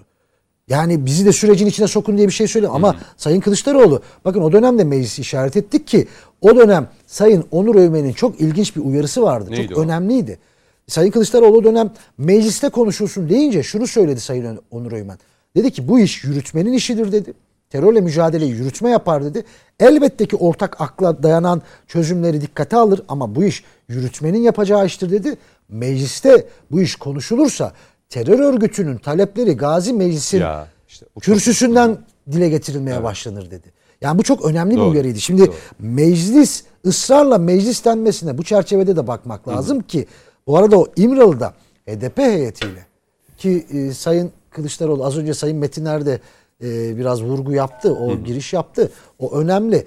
Yani 0.68 1.06
bizi 1.06 1.26
de 1.26 1.34
sürecin 1.34 1.66
içine 1.66 1.88
sokun 1.88 2.18
diye 2.18 2.28
bir 2.28 2.34
şey 2.34 2.48
söylüyor. 2.48 2.74
Ama 2.76 2.96
Sayın 3.18 3.40
Kılıçdaroğlu 3.40 4.02
bakın 4.26 4.42
o 4.42 4.52
dönemde 4.52 4.84
meclisi 4.84 5.22
işaret 5.22 5.58
ettik 5.58 5.88
ki 5.88 6.08
o 6.42 6.56
dönem 6.56 6.88
Sayın 7.08 7.46
Onur 7.52 7.76
Övmen'in 7.76 8.14
çok 8.14 8.42
ilginç 8.42 8.76
bir 8.76 8.82
uyarısı 8.82 9.22
vardı. 9.22 9.52
Neydi 9.52 9.68
çok 9.68 9.78
o? 9.78 9.82
önemliydi. 9.82 10.40
Sayın 10.88 11.12
Kılıçdaroğlu 11.12 11.58
o 11.58 11.64
dönem 11.64 11.92
mecliste 12.18 12.70
konuşulsun 12.70 13.30
deyince 13.30 13.64
şunu 13.64 13.88
söyledi 13.88 14.20
Sayın 14.20 14.60
Onur 14.72 14.92
Övmen. 14.92 15.18
Dedi 15.56 15.72
ki 15.72 15.88
bu 15.88 16.00
iş 16.00 16.24
yürütmenin 16.24 16.74
işidir 16.74 17.12
dedi. 17.12 17.34
Terörle 17.74 18.02
mücadeleyi 18.02 18.52
yürütme 18.52 18.90
yapar 18.90 19.26
dedi. 19.26 19.44
Elbette 19.80 20.26
ki 20.26 20.36
ortak 20.36 20.82
akla 20.82 21.24
dayanan 21.24 21.62
çözümleri 21.88 22.42
dikkate 22.42 22.78
alır 22.78 23.02
ama 23.08 23.36
bu 23.36 23.44
iş 23.44 23.64
yürütmenin 23.88 24.40
yapacağı 24.40 24.86
iştir 24.86 25.12
dedi. 25.12 25.38
Mecliste 25.70 26.48
bu 26.72 26.82
iş 26.82 26.96
konuşulursa 26.96 27.74
terör 28.10 28.40
örgütünün 28.40 28.98
talepleri 28.98 29.58
Gazi 29.58 29.94
Meclis'in 29.94 30.40
Ya, 30.40 30.68
işte 30.88 31.06
o 31.16 31.20
çok- 31.20 31.24
kürsüsünden 31.36 31.98
dile 32.32 32.50
getirilmeye 32.50 33.04
başlanır 33.04 33.52
dedi. 33.52 33.72
Yani 34.02 34.20
bu 34.20 34.24
çok 34.24 34.46
önemli 34.46 34.78
Doğru, 34.78 34.86
bir 34.88 34.92
uyarıydı. 34.92 35.20
Şimdi 35.20 35.48
doğru. 35.48 35.56
meclis 35.80 36.64
ısrarla 36.86 37.38
meclis 37.38 37.86
denmesine 37.86 38.38
bu 38.38 38.44
çerçevede 38.44 38.96
de 38.96 39.08
bakmak 39.08 39.48
lazım 39.48 39.82
ki 39.82 40.08
bu 40.48 40.58
arada 40.58 40.80
o 40.80 40.88
İmralı'da 40.96 41.54
HDP 41.88 42.18
heyetiyle 42.18 42.86
ki 43.38 43.66
e, 43.74 43.92
Sayın 43.94 44.32
Kılıçdaroğlu 44.50 45.06
az 45.06 45.18
önce 45.18 45.34
Sayın 45.34 45.58
Metiner 45.58 46.06
de 46.06 46.20
e, 46.64 46.98
biraz 46.98 47.24
vurgu 47.24 47.54
yaptı. 47.54 47.94
O 47.96 48.18
giriş 48.24 48.54
yaptı. 48.54 48.92
O 49.20 49.38
önemli. 49.38 49.86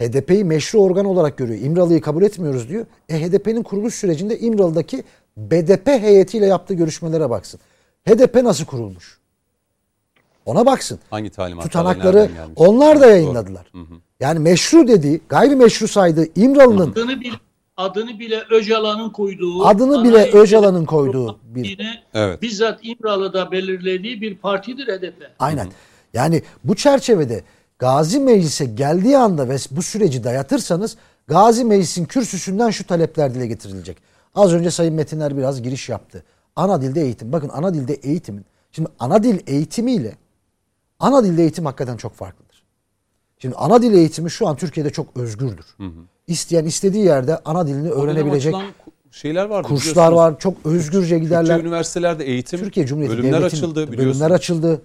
HDP'yi 0.00 0.44
meşru 0.44 0.78
organ 0.78 1.04
olarak 1.04 1.36
görüyor. 1.36 1.60
İmralı'yı 1.62 2.00
kabul 2.00 2.22
etmiyoruz 2.22 2.68
diyor. 2.68 2.86
E 3.08 3.22
HDP'nin 3.22 3.62
kuruluş 3.62 3.94
sürecinde 3.94 4.38
İmralı'daki 4.38 5.04
BDP 5.36 5.86
heyetiyle 5.86 6.46
yaptığı 6.46 6.74
görüşmelere 6.74 7.30
baksın. 7.30 7.60
HDP 8.08 8.34
nasıl 8.42 8.64
kurulmuş? 8.64 9.18
Ona 10.46 10.66
baksın. 10.66 10.98
Hangi 11.10 11.30
talimatlarla 11.30 11.68
Tutanakları 11.92 12.30
onlar 12.56 12.96
da 13.00 13.04
Doğru. 13.04 13.10
yayınladılar. 13.10 13.72
Yani 14.20 14.38
meşru 14.38 14.88
dediği, 14.88 15.20
gayrimeşru 15.28 15.88
saydığı 15.88 16.26
İmralı'nın 16.36 16.90
Adını 16.92 17.20
bile, 17.20 17.34
adını 17.76 18.18
bile 18.18 18.42
Öcalan'ın 18.50 19.10
koyduğu, 19.10 19.66
Adını 19.66 20.04
bile 20.04 20.30
Öcalan'ın 20.32 20.84
koyduğu 20.84 21.38
bir- 21.42 22.02
Evet. 22.14 22.42
bizzat 22.42 22.78
İmralı'da 22.82 23.52
belirlediği 23.52 24.20
bir 24.20 24.36
partidir 24.36 24.86
HDP. 24.86 25.30
Aynen. 25.38 25.68
Yani 26.14 26.42
bu 26.64 26.74
çerçevede 26.76 27.42
Gazi 27.78 28.20
Meclis'e 28.20 28.64
geldiği 28.64 29.18
anda 29.18 29.48
ve 29.48 29.56
bu 29.70 29.82
süreci 29.82 30.24
dayatırsanız 30.24 30.96
Gazi 31.28 31.64
Meclis'in 31.64 32.04
kürsüsünden 32.04 32.70
şu 32.70 32.86
talepler 32.86 33.34
dile 33.34 33.46
getirilecek. 33.46 33.96
Az 34.34 34.52
önce 34.52 34.70
Sayın 34.70 34.94
Metiner 34.94 35.36
biraz 35.36 35.62
giriş 35.62 35.88
yaptı. 35.88 36.24
Ana 36.56 36.82
dilde 36.82 37.02
eğitim. 37.02 37.32
Bakın 37.32 37.48
ana 37.48 37.74
dilde 37.74 37.94
eğitimin. 37.94 38.44
Şimdi 38.72 38.88
ana 38.98 39.22
dil 39.22 39.40
eğitimiyle 39.46 40.16
ana 40.98 41.24
dilde 41.24 41.42
eğitim 41.42 41.66
hakikaten 41.66 41.96
çok 41.96 42.14
farklıdır. 42.14 42.62
Şimdi 43.38 43.54
ana 43.54 43.82
dil 43.82 43.94
eğitimi 43.94 44.30
şu 44.30 44.48
an 44.48 44.56
Türkiye'de 44.56 44.90
çok 44.90 45.16
özgürdür. 45.16 45.66
İsteyen 46.26 46.64
istediği 46.64 47.04
yerde 47.04 47.38
ana 47.44 47.66
dilini 47.66 47.90
öğrenebilecek 47.90 48.54
şeyler 49.10 49.44
vardı. 49.44 49.68
kurslar 49.68 50.12
var. 50.12 50.38
Çok 50.38 50.54
özgürce 50.64 51.18
giderler. 51.18 51.46
Türkçe 51.46 51.68
üniversitelerde 51.68 52.24
eğitim, 52.24 52.60
Türkiye 52.60 52.86
Cumhuriyeti 52.86 53.18
bölümler 53.18 53.40
Devleti'nin 53.40 53.60
açıldı 53.60 53.92
biliyorsunuz. 53.92 54.20
Bölümler 54.20 54.36
açıldı 54.36 54.82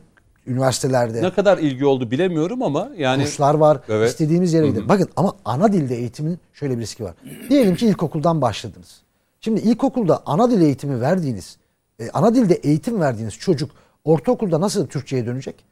üniversitelerde. 0.48 1.22
Ne 1.22 1.34
kadar 1.34 1.58
ilgi 1.58 1.86
oldu 1.86 2.12
bilemiyorum 2.12 2.64
ama 2.64 2.90
yani 2.98 3.24
kurslar 3.24 3.56
var. 3.56 3.82
Evet. 3.90 4.10
İstediğimiz 4.10 4.54
yere 4.54 4.68
gidelim. 4.68 4.90
Bakın 4.90 5.10
ama 5.16 5.34
ana 5.46 5.74
dilde 5.74 5.96
eğitimin 5.96 6.40
şöyle 6.54 6.78
bir 6.78 6.82
riski 6.82 7.04
var. 7.04 7.14
Diyelim 7.50 7.76
ki 7.76 7.88
ilkokuldan 7.88 8.42
başladınız. 8.42 9.02
Şimdi 9.42 9.60
ilkokulda 9.62 10.24
ana 10.26 10.52
dil 10.52 10.62
eğitimi 10.62 11.02
verdiğiniz, 11.02 11.58
e, 12.00 12.10
ana 12.10 12.36
dilde 12.36 12.54
eğitim 12.54 13.02
verdiğiniz 13.02 13.34
çocuk 13.34 13.72
ortaokulda 14.04 14.62
nasıl 14.62 14.88
Türkçe'ye 14.88 15.26
dönecek? 15.26 15.66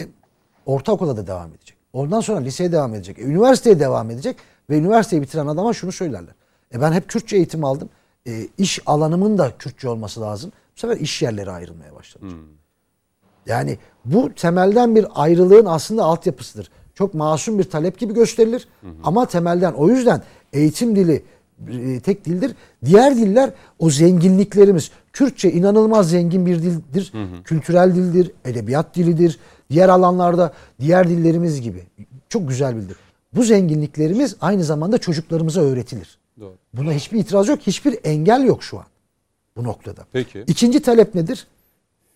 E, 0.00 0.02
ortaokula 0.66 1.16
da 1.16 1.26
devam 1.26 1.50
edecek. 1.50 1.76
Ondan 1.92 2.20
sonra 2.20 2.40
liseye 2.40 2.72
devam 2.72 2.94
edecek. 2.94 3.18
E, 3.18 3.22
üniversiteye 3.22 3.80
devam 3.80 4.10
edecek 4.10 4.36
ve 4.70 4.78
üniversiteyi 4.78 5.22
bitiren 5.22 5.46
adama 5.46 5.72
şunu 5.72 5.92
söylerler. 5.92 6.34
E, 6.74 6.80
ben 6.80 6.92
hep 6.92 7.08
Kürtçe 7.08 7.36
eğitim 7.36 7.64
aldım. 7.64 7.88
E, 8.26 8.46
iş 8.58 8.80
alanımın 8.86 9.38
da 9.38 9.52
Kürtçe 9.58 9.88
olması 9.88 10.20
lazım. 10.20 10.52
Bu 10.76 10.80
sefer 10.80 10.96
iş 10.96 11.22
yerleri 11.22 11.50
ayrılmaya 11.50 11.94
başladı. 11.94 12.26
Yani 13.46 13.78
bu 14.12 14.32
temelden 14.34 14.96
bir 14.96 15.06
ayrılığın 15.14 15.66
aslında 15.66 16.04
altyapısıdır. 16.04 16.70
Çok 16.94 17.14
masum 17.14 17.58
bir 17.58 17.64
talep 17.64 17.98
gibi 17.98 18.14
gösterilir 18.14 18.68
ama 19.04 19.26
temelden 19.26 19.72
o 19.72 19.88
yüzden 19.88 20.22
eğitim 20.52 20.96
dili 20.96 21.22
e, 21.68 22.00
tek 22.00 22.24
dildir. 22.24 22.54
Diğer 22.84 23.16
diller 23.16 23.50
o 23.78 23.90
zenginliklerimiz. 23.90 24.90
Kürtçe 25.12 25.52
inanılmaz 25.52 26.10
zengin 26.10 26.46
bir 26.46 26.62
dildir. 26.62 27.12
Kültürel 27.44 27.94
dildir, 27.94 28.32
edebiyat 28.44 28.94
dilidir. 28.96 29.38
Diğer 29.70 29.88
alanlarda 29.88 30.52
diğer 30.80 31.08
dillerimiz 31.08 31.60
gibi. 31.60 31.82
Çok 32.28 32.48
güzel 32.48 32.76
bildir. 32.76 32.96
Bu 33.34 33.42
zenginliklerimiz 33.42 34.36
aynı 34.40 34.64
zamanda 34.64 34.98
çocuklarımıza 34.98 35.60
öğretilir. 35.60 36.18
Doğru. 36.40 36.54
Buna 36.74 36.92
hiçbir 36.92 37.18
itiraz 37.18 37.48
yok, 37.48 37.60
hiçbir 37.60 37.98
engel 38.04 38.44
yok 38.44 38.62
şu 38.62 38.78
an 38.78 38.84
bu 39.56 39.64
noktada. 39.64 40.06
Peki. 40.12 40.44
İkinci 40.46 40.82
talep 40.82 41.14
nedir? 41.14 41.46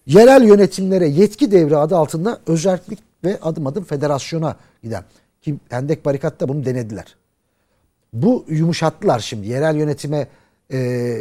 Yerel 0.07 0.45
yönetimlere 0.45 1.09
yetki 1.09 1.51
devri 1.53 1.77
adı 1.77 1.97
altında 1.97 2.39
özellik 2.47 2.99
ve 3.25 3.39
adım 3.43 3.67
adım 3.67 3.85
federasyona 3.85 4.57
giden. 4.83 5.05
Ki 5.43 5.57
Hendek 5.69 6.05
Barikat'ta 6.05 6.49
bunu 6.49 6.65
denediler. 6.65 7.17
Bu 8.13 8.45
yumuşattılar 8.49 9.19
şimdi. 9.21 9.49
Yerel 9.49 9.77
yönetime 9.77 10.29
e, 10.71 10.79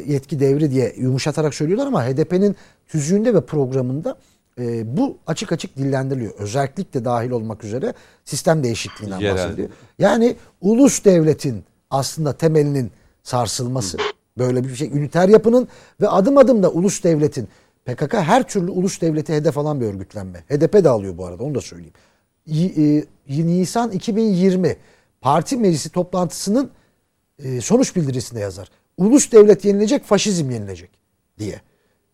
yetki 0.07 0.39
devri 0.39 0.71
diye 0.71 0.95
yumuşatarak 0.97 1.53
söylüyorlar 1.53 1.87
ama 1.87 2.05
HDP'nin 2.05 2.55
tüzüğünde 2.87 3.33
ve 3.33 3.41
programında 3.41 4.17
e, 4.59 4.97
bu 4.97 5.17
açık 5.27 5.51
açık 5.51 5.77
dillendiriliyor. 5.77 6.33
Özellik 6.37 6.93
de 6.93 7.05
dahil 7.05 7.31
olmak 7.31 7.63
üzere 7.63 7.93
sistem 8.25 8.63
değişikliğinden 8.63 9.19
Yerel. 9.19 9.35
bahsediyor. 9.35 9.69
Yani 9.99 10.35
ulus 10.61 11.05
devletin 11.05 11.63
aslında 11.89 12.33
temelinin 12.33 12.91
sarsılması. 13.23 13.97
Böyle 14.37 14.63
bir 14.63 14.75
şey 14.75 14.87
üniter 14.87 15.29
yapının 15.29 15.67
ve 16.01 16.09
adım 16.09 16.37
adım 16.37 16.63
da 16.63 16.71
ulus 16.71 17.03
devletin 17.03 17.47
PKK 17.85 18.13
her 18.13 18.47
türlü 18.47 18.71
ulus 18.71 19.01
devleti 19.01 19.33
hedef 19.33 19.57
alan 19.57 19.81
bir 19.81 19.85
örgütlenme. 19.85 20.43
HDP 20.49 20.83
de 20.83 20.89
alıyor 20.89 21.17
bu 21.17 21.25
arada 21.25 21.43
onu 21.43 21.55
da 21.55 21.61
söyleyeyim. 21.61 21.93
Y- 22.45 22.97
e, 23.27 23.47
Nisan 23.47 23.91
2020 23.91 24.77
parti 25.21 25.57
meclisi 25.57 25.89
toplantısının 25.89 26.71
e, 27.43 27.61
sonuç 27.61 27.95
bildirisinde 27.95 28.39
yazar. 28.39 28.69
Ulus 28.97 29.31
devlet 29.31 29.65
yenilecek, 29.65 30.03
faşizm 30.05 30.51
yenilecek 30.51 30.89
diye. 31.39 31.61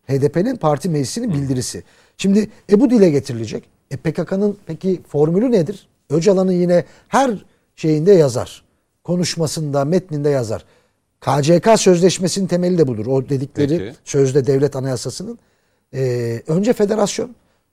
HDP'nin 0.08 0.56
parti 0.56 0.88
meclisinin 0.88 1.32
bildirisi. 1.32 1.82
Şimdi 2.16 2.50
e 2.70 2.80
bu 2.80 2.90
dile 2.90 3.10
getirilecek. 3.10 3.64
E 3.90 3.96
PKK'nın 3.96 4.56
peki 4.66 5.00
formülü 5.08 5.52
nedir? 5.52 5.88
Öcalan'ın 6.10 6.52
yine 6.52 6.84
her 7.08 7.44
şeyinde 7.76 8.12
yazar. 8.12 8.64
Konuşmasında, 9.04 9.84
metninde 9.84 10.28
yazar. 10.28 10.64
KCK 11.20 11.68
sözleşmesinin 11.80 12.46
temeli 12.46 12.78
de 12.78 12.86
budur. 12.86 13.06
O 13.06 13.28
dedikleri 13.28 13.78
Peki. 13.78 13.96
sözde 14.04 14.46
devlet 14.46 14.76
anayasasının. 14.76 15.38
Ee, 15.94 16.42
önce 16.46 16.72
federasyon, 16.72 17.30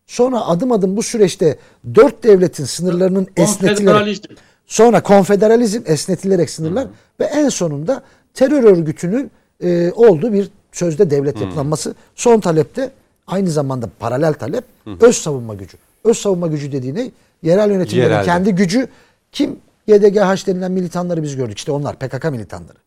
sonra 0.08 0.42
adım 0.48 0.72
adım 0.72 0.98
bu 0.98 1.04
süreçte 1.04 1.58
dört 1.96 2.24
devletin 2.24 2.66
sınırlarının 2.66 3.28
esnetilerek, 3.38 4.26
sonra 4.68 5.04
konfederalizm 5.04 5.82
esnetilerek 5.86 6.50
sınırlar 6.50 6.88
ve 7.20 7.26
en 7.26 7.50
sonunda 7.50 8.04
terör 8.34 8.64
örgütünün 8.64 9.32
e, 9.64 9.92
olduğu 9.92 10.34
bir 10.34 10.50
sözde 10.72 11.10
devlet 11.10 11.42
yapılanması. 11.42 11.96
Son 12.16 12.40
talepte 12.40 12.92
aynı 13.28 13.50
zamanda 13.50 13.90
paralel 14.00 14.34
talep 14.34 14.64
öz 15.02 15.16
savunma 15.18 15.54
gücü. 15.54 15.78
Öz 16.04 16.18
savunma 16.18 16.48
gücü 16.48 16.72
dediği 16.72 16.96
ne? 16.96 17.12
Yerel 17.44 17.72
yönetimlerin 17.72 18.10
Yerelde. 18.10 18.26
kendi 18.26 18.52
gücü 18.56 18.88
kim? 19.32 19.60
YDGH 19.88 20.48
denilen 20.48 20.72
militanları 20.72 21.24
biz 21.24 21.36
gördük. 21.36 21.58
İşte 21.58 21.72
onlar 21.72 21.96
PKK 21.96 22.32
militanları. 22.32 22.78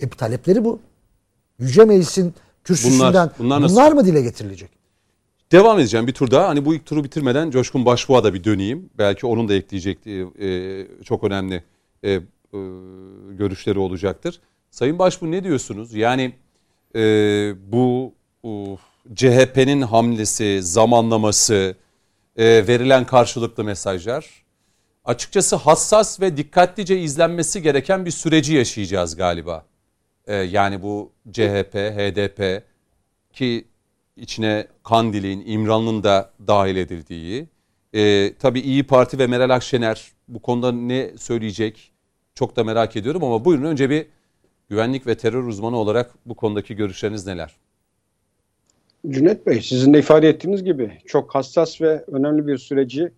E 0.00 0.08
talepleri 0.08 0.64
bu. 0.64 0.78
Yüce 1.58 1.84
Meclis'in 1.84 2.34
kürsüsünden 2.64 2.98
Bunlar- 2.98 3.12
bunlar, 3.12 3.32
bunlar 3.38 3.60
nasıl? 3.62 3.94
mı 3.94 4.04
dile 4.04 4.22
getirilecek? 4.22 4.70
Devam 5.52 5.78
edeceğim 5.78 6.06
bir 6.06 6.12
tur 6.12 6.30
daha. 6.30 6.48
Hani 6.48 6.64
bu 6.64 6.74
ilk 6.74 6.86
turu 6.86 7.04
bitirmeden 7.04 7.50
Coşkun 7.50 7.86
Başbuğ'a 7.86 8.24
da 8.24 8.34
bir 8.34 8.44
döneyim. 8.44 8.90
Belki 8.98 9.26
onun 9.26 9.48
da 9.48 9.54
ekleyecek 9.54 10.06
e, 10.06 10.86
çok 11.04 11.24
önemli 11.24 11.64
e, 12.02 12.10
e, 12.10 12.20
görüşleri 13.30 13.78
olacaktır. 13.78 14.40
Sayın 14.70 14.98
Başbuğ 14.98 15.30
ne 15.30 15.44
diyorsunuz? 15.44 15.94
Yani 15.94 16.32
e, 16.96 17.00
bu 17.72 18.12
e, 18.44 18.48
CHP'nin 19.14 19.82
hamlesi, 19.82 20.62
zamanlaması, 20.62 21.74
e, 22.36 22.44
verilen 22.44 23.06
karşılıklı 23.06 23.64
mesajlar 23.64 24.42
açıkçası 25.04 25.56
hassas 25.56 26.20
ve 26.20 26.36
dikkatlice 26.36 27.00
izlenmesi 27.00 27.62
gereken 27.62 28.06
bir 28.06 28.10
süreci 28.10 28.54
yaşayacağız 28.54 29.16
galiba. 29.16 29.64
E, 30.26 30.34
yani 30.34 30.82
bu 30.82 31.12
CHP, 31.32 31.74
HDP 31.74 32.62
ki 33.32 33.64
içine 34.16 34.66
Kandil'in, 34.84 35.42
İmran'ın 35.46 36.02
da 36.02 36.30
dahil 36.46 36.76
edildiği. 36.76 37.46
E, 37.94 38.32
tabii 38.38 38.60
İyi 38.60 38.86
Parti 38.86 39.18
ve 39.18 39.26
Meral 39.26 39.50
Akşener 39.50 40.12
bu 40.28 40.42
konuda 40.42 40.72
ne 40.72 41.10
söyleyecek 41.16 41.92
çok 42.34 42.56
da 42.56 42.64
merak 42.64 42.96
ediyorum 42.96 43.24
ama 43.24 43.44
buyurun 43.44 43.64
önce 43.64 43.90
bir 43.90 44.06
güvenlik 44.68 45.06
ve 45.06 45.14
terör 45.14 45.44
uzmanı 45.44 45.76
olarak 45.76 46.10
bu 46.26 46.34
konudaki 46.34 46.76
görüşleriniz 46.76 47.26
neler? 47.26 47.56
Cüneyt 49.08 49.46
Bey 49.46 49.62
sizin 49.62 49.94
de 49.94 49.98
ifade 49.98 50.28
ettiğiniz 50.28 50.64
gibi 50.64 50.98
çok 51.06 51.34
hassas 51.34 51.80
ve 51.80 52.04
önemli 52.06 52.46
bir 52.46 52.58
süreci 52.58 53.12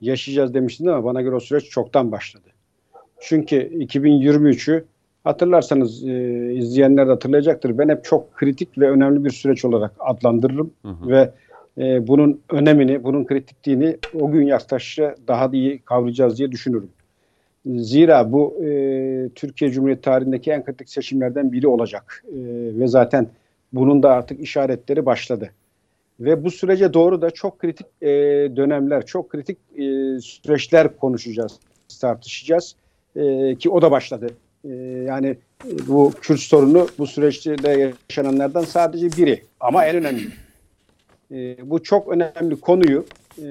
yaşayacağız 0.00 0.54
demiştiniz 0.54 0.92
ama 0.92 1.04
bana 1.04 1.22
göre 1.22 1.34
o 1.34 1.40
süreç 1.40 1.70
çoktan 1.70 2.12
başladı. 2.12 2.48
Çünkü 3.20 3.56
2023'ü 3.56 4.84
hatırlarsanız 5.30 6.04
e, 6.04 6.52
izleyenler 6.54 7.06
de 7.06 7.10
hatırlayacaktır. 7.10 7.78
Ben 7.78 7.88
hep 7.88 8.04
çok 8.04 8.32
kritik 8.34 8.78
ve 8.78 8.90
önemli 8.90 9.24
bir 9.24 9.30
süreç 9.30 9.64
olarak 9.64 9.92
adlandırırım 9.98 10.70
ve 10.84 11.30
e, 11.78 12.06
bunun 12.06 12.40
önemini, 12.50 13.04
bunun 13.04 13.24
kritikliğini 13.24 13.96
o 14.20 14.30
gün 14.30 14.46
yaklaştıkça 14.46 15.14
daha 15.28 15.52
da 15.52 15.56
iyi 15.56 15.78
kavrayacağız 15.78 16.38
diye 16.38 16.52
düşünürüm. 16.52 16.90
Zira 17.66 18.32
bu 18.32 18.64
e, 18.64 18.68
Türkiye 19.34 19.70
Cumhuriyeti 19.70 20.02
tarihindeki 20.02 20.50
en 20.50 20.64
kritik 20.64 20.88
seçimlerden 20.88 21.52
biri 21.52 21.68
olacak 21.68 22.24
E, 22.28 22.38
ve 22.78 22.86
zaten 22.86 23.26
bunun 23.72 24.02
da 24.02 24.10
artık 24.10 24.40
işaretleri 24.40 25.06
başladı. 25.06 25.50
Ve 26.20 26.44
bu 26.44 26.50
sürece 26.50 26.94
doğru 26.94 27.22
da 27.22 27.30
çok 27.30 27.58
kritik 27.58 27.86
e, 28.02 28.08
dönemler, 28.56 29.06
çok 29.06 29.28
kritik 29.28 29.58
e, 29.74 29.82
süreçler 30.20 30.96
konuşacağız, 30.96 31.58
tartışacağız 32.00 32.76
E, 33.16 33.54
ki 33.54 33.70
o 33.70 33.82
da 33.82 33.90
başladı. 33.90 34.26
E, 34.64 34.72
yani 35.06 35.36
e, 35.66 35.86
bu 35.88 36.12
Kürt 36.20 36.40
sorunu 36.40 36.88
bu 36.98 37.06
süreçte 37.06 37.56
yaşananlardan 38.08 38.64
sadece 38.64 39.12
biri 39.16 39.42
ama 39.60 39.84
en 39.86 39.96
önemli. 39.96 40.22
E, 41.32 41.70
bu 41.70 41.82
çok 41.82 42.08
önemli 42.08 42.60
konuyu 42.60 43.04
e, 43.38 43.42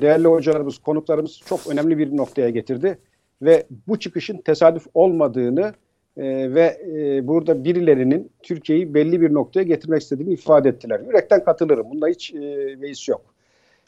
değerli 0.00 0.28
hocalarımız, 0.28 0.78
konuklarımız 0.78 1.40
çok 1.46 1.66
önemli 1.66 1.98
bir 1.98 2.16
noktaya 2.16 2.50
getirdi 2.50 2.98
ve 3.42 3.66
bu 3.88 3.98
çıkışın 3.98 4.36
tesadüf 4.36 4.86
olmadığını 4.94 5.72
e, 6.16 6.54
ve 6.54 6.80
burada 7.24 7.64
birilerinin 7.64 8.30
Türkiye'yi 8.42 8.94
belli 8.94 9.20
bir 9.20 9.34
noktaya 9.34 9.62
getirmek 9.62 10.02
istediğini 10.02 10.32
ifade 10.32 10.68
ettiler. 10.68 11.00
Yürekten 11.06 11.44
katılırım. 11.44 11.90
Bunda 11.90 12.08
hiç 12.08 12.34
e, 12.34 12.38
beis 12.82 13.08
yok. 13.08 13.20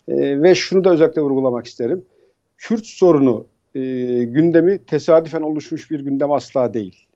Ve 0.09 0.55
şunu 0.55 0.85
da 0.85 0.93
özellikle 0.93 1.22
vurgulamak 1.22 1.66
isterim. 1.66 2.05
Kürt 2.59 2.87
sorunu 2.87 3.47
e, 3.75 3.81
gündemi 4.25 4.79
tesadüfen 4.79 5.43
oluşmuş 5.43 5.91
bir 5.91 6.01
gündem 6.01 6.33
asla 6.33 6.75
değil. 6.75 7.07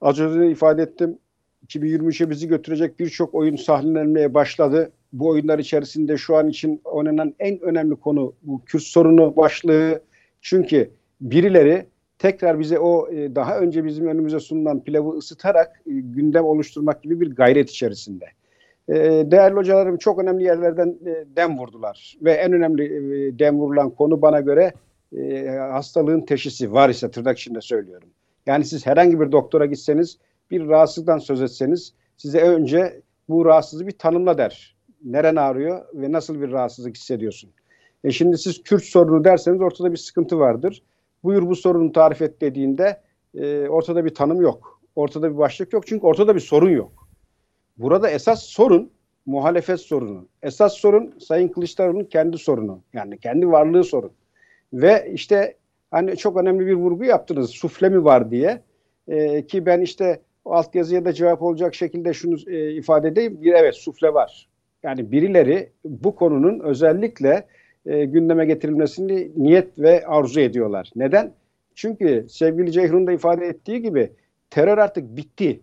Az 0.00 0.20
önce 0.20 0.40
de 0.40 0.50
ifade 0.50 0.82
ettim. 0.82 1.18
2023'e 1.66 2.30
bizi 2.30 2.48
götürecek 2.48 3.00
birçok 3.00 3.34
oyun 3.34 3.56
sahnelenmeye 3.56 4.34
başladı. 4.34 4.92
Bu 5.12 5.28
oyunlar 5.28 5.58
içerisinde 5.58 6.16
şu 6.16 6.36
an 6.36 6.48
için 6.48 6.80
oynanan 6.84 7.34
en 7.38 7.60
önemli 7.60 7.96
konu 7.96 8.32
bu 8.42 8.64
Kürt 8.64 8.82
sorunu 8.82 9.36
başlığı. 9.36 10.02
Çünkü 10.40 10.90
birileri 11.20 11.86
tekrar 12.18 12.60
bize 12.60 12.78
o 12.78 13.12
e, 13.12 13.34
daha 13.34 13.58
önce 13.58 13.84
bizim 13.84 14.06
önümüze 14.06 14.40
sunulan 14.40 14.84
pilavı 14.84 15.10
ısıtarak 15.10 15.82
e, 15.86 15.90
gündem 15.92 16.44
oluşturmak 16.44 17.02
gibi 17.02 17.20
bir 17.20 17.34
gayret 17.34 17.70
içerisinde. 17.70 18.24
E, 18.88 18.94
değerli 19.30 19.54
hocalarım 19.54 19.96
çok 19.96 20.18
önemli 20.18 20.44
yerlerden 20.44 20.98
e, 21.06 21.24
dem 21.36 21.58
vurdular 21.58 22.16
ve 22.22 22.32
en 22.32 22.52
önemli 22.52 22.84
e, 22.84 23.38
dem 23.38 23.58
vurulan 23.58 23.90
konu 23.90 24.22
bana 24.22 24.40
göre 24.40 24.72
e, 25.16 25.48
hastalığın 25.48 26.20
teşhisi 26.20 26.72
var 26.72 26.88
ise 26.88 27.10
tırnak 27.10 27.38
içinde 27.38 27.60
söylüyorum. 27.60 28.08
Yani 28.46 28.64
siz 28.64 28.86
herhangi 28.86 29.20
bir 29.20 29.32
doktora 29.32 29.66
gitseniz 29.66 30.18
bir 30.50 30.68
rahatsızlıktan 30.68 31.18
söz 31.18 31.42
etseniz 31.42 31.94
size 32.16 32.40
önce 32.40 33.02
bu 33.28 33.44
rahatsızlığı 33.44 33.86
bir 33.86 33.98
tanımla 33.98 34.38
der. 34.38 34.76
Neren 35.04 35.36
ağrıyor 35.36 35.86
ve 35.94 36.12
nasıl 36.12 36.40
bir 36.40 36.52
rahatsızlık 36.52 36.96
hissediyorsun? 36.96 37.50
E 38.04 38.10
şimdi 38.10 38.38
siz 38.38 38.62
Kürt 38.62 38.84
sorunu 38.84 39.24
derseniz 39.24 39.60
ortada 39.60 39.92
bir 39.92 39.96
sıkıntı 39.96 40.38
vardır. 40.38 40.82
Buyur 41.24 41.48
bu 41.48 41.56
sorunu 41.56 41.92
tarif 41.92 42.22
et 42.22 42.40
dediğinde 42.40 43.00
e, 43.34 43.68
ortada 43.68 44.04
bir 44.04 44.14
tanım 44.14 44.40
yok. 44.40 44.80
Ortada 44.96 45.32
bir 45.32 45.38
başlık 45.38 45.72
yok 45.72 45.86
çünkü 45.86 46.06
ortada 46.06 46.34
bir 46.34 46.40
sorun 46.40 46.70
yok. 46.70 47.08
Burada 47.78 48.10
esas 48.10 48.42
sorun 48.42 48.90
muhalefet 49.26 49.80
sorunu. 49.80 50.28
Esas 50.42 50.74
sorun 50.74 51.14
Sayın 51.18 51.48
Kılıçdaroğlu'nun 51.48 52.04
kendi 52.04 52.38
sorunu. 52.38 52.82
Yani 52.92 53.18
kendi 53.18 53.48
varlığı 53.48 53.84
sorun. 53.84 54.12
Ve 54.72 55.10
işte 55.12 55.54
hani 55.90 56.16
çok 56.16 56.36
önemli 56.36 56.66
bir 56.66 56.74
vurgu 56.74 57.04
yaptınız. 57.04 57.50
Sufle 57.50 57.88
mi 57.88 58.04
var 58.04 58.30
diye. 58.30 58.60
E, 59.08 59.46
ki 59.46 59.66
ben 59.66 59.80
işte 59.80 60.20
o 60.44 60.52
altyazıya 60.52 61.04
da 61.04 61.12
cevap 61.12 61.42
olacak 61.42 61.74
şekilde 61.74 62.12
şunu 62.12 62.50
e, 62.50 62.72
ifade 62.72 63.08
edeyim. 63.08 63.42
Bir 63.42 63.52
evet 63.52 63.74
sufle 63.74 64.14
var. 64.14 64.48
Yani 64.82 65.12
birileri 65.12 65.70
bu 65.84 66.14
konunun 66.14 66.60
özellikle 66.60 67.46
e, 67.86 68.04
gündeme 68.04 68.46
getirilmesini 68.46 69.30
niyet 69.36 69.78
ve 69.78 70.06
arzu 70.06 70.40
ediyorlar. 70.40 70.90
Neden? 70.96 71.32
Çünkü 71.74 72.26
sevgili 72.28 72.72
Ceyhun'un 72.72 73.06
da 73.06 73.12
ifade 73.12 73.46
ettiği 73.46 73.82
gibi 73.82 74.12
terör 74.50 74.78
artık 74.78 75.16
bitti. 75.16 75.60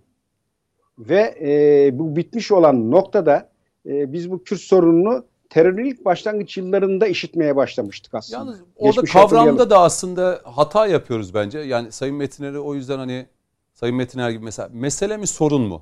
Ve 0.99 1.35
e, 1.41 1.89
bu 1.99 2.15
bitmiş 2.15 2.51
olan 2.51 2.91
noktada 2.91 3.49
e, 3.85 4.13
biz 4.13 4.31
bu 4.31 4.43
Kürt 4.43 4.59
sorununu 4.59 5.25
terörün 5.49 5.85
ilk 5.85 6.05
başlangıç 6.05 6.57
yıllarında 6.57 7.07
işitmeye 7.07 7.55
başlamıştık 7.55 8.13
aslında. 8.13 8.37
Yalnız 8.37 8.59
orada 8.75 9.01
hatırlayalım. 9.01 9.29
kavramda 9.29 9.69
da 9.69 9.79
aslında 9.79 10.41
hata 10.43 10.87
yapıyoruz 10.87 11.33
bence. 11.33 11.59
Yani 11.59 11.91
Sayın 11.91 12.15
Metiner'i 12.15 12.59
o 12.59 12.75
yüzden 12.75 12.97
hani 12.97 13.25
Sayın 13.73 13.95
Metiner 13.95 14.29
gibi 14.29 14.43
mesela 14.43 14.69
mesele 14.73 15.17
mi 15.17 15.27
sorun 15.27 15.61
mu? 15.61 15.81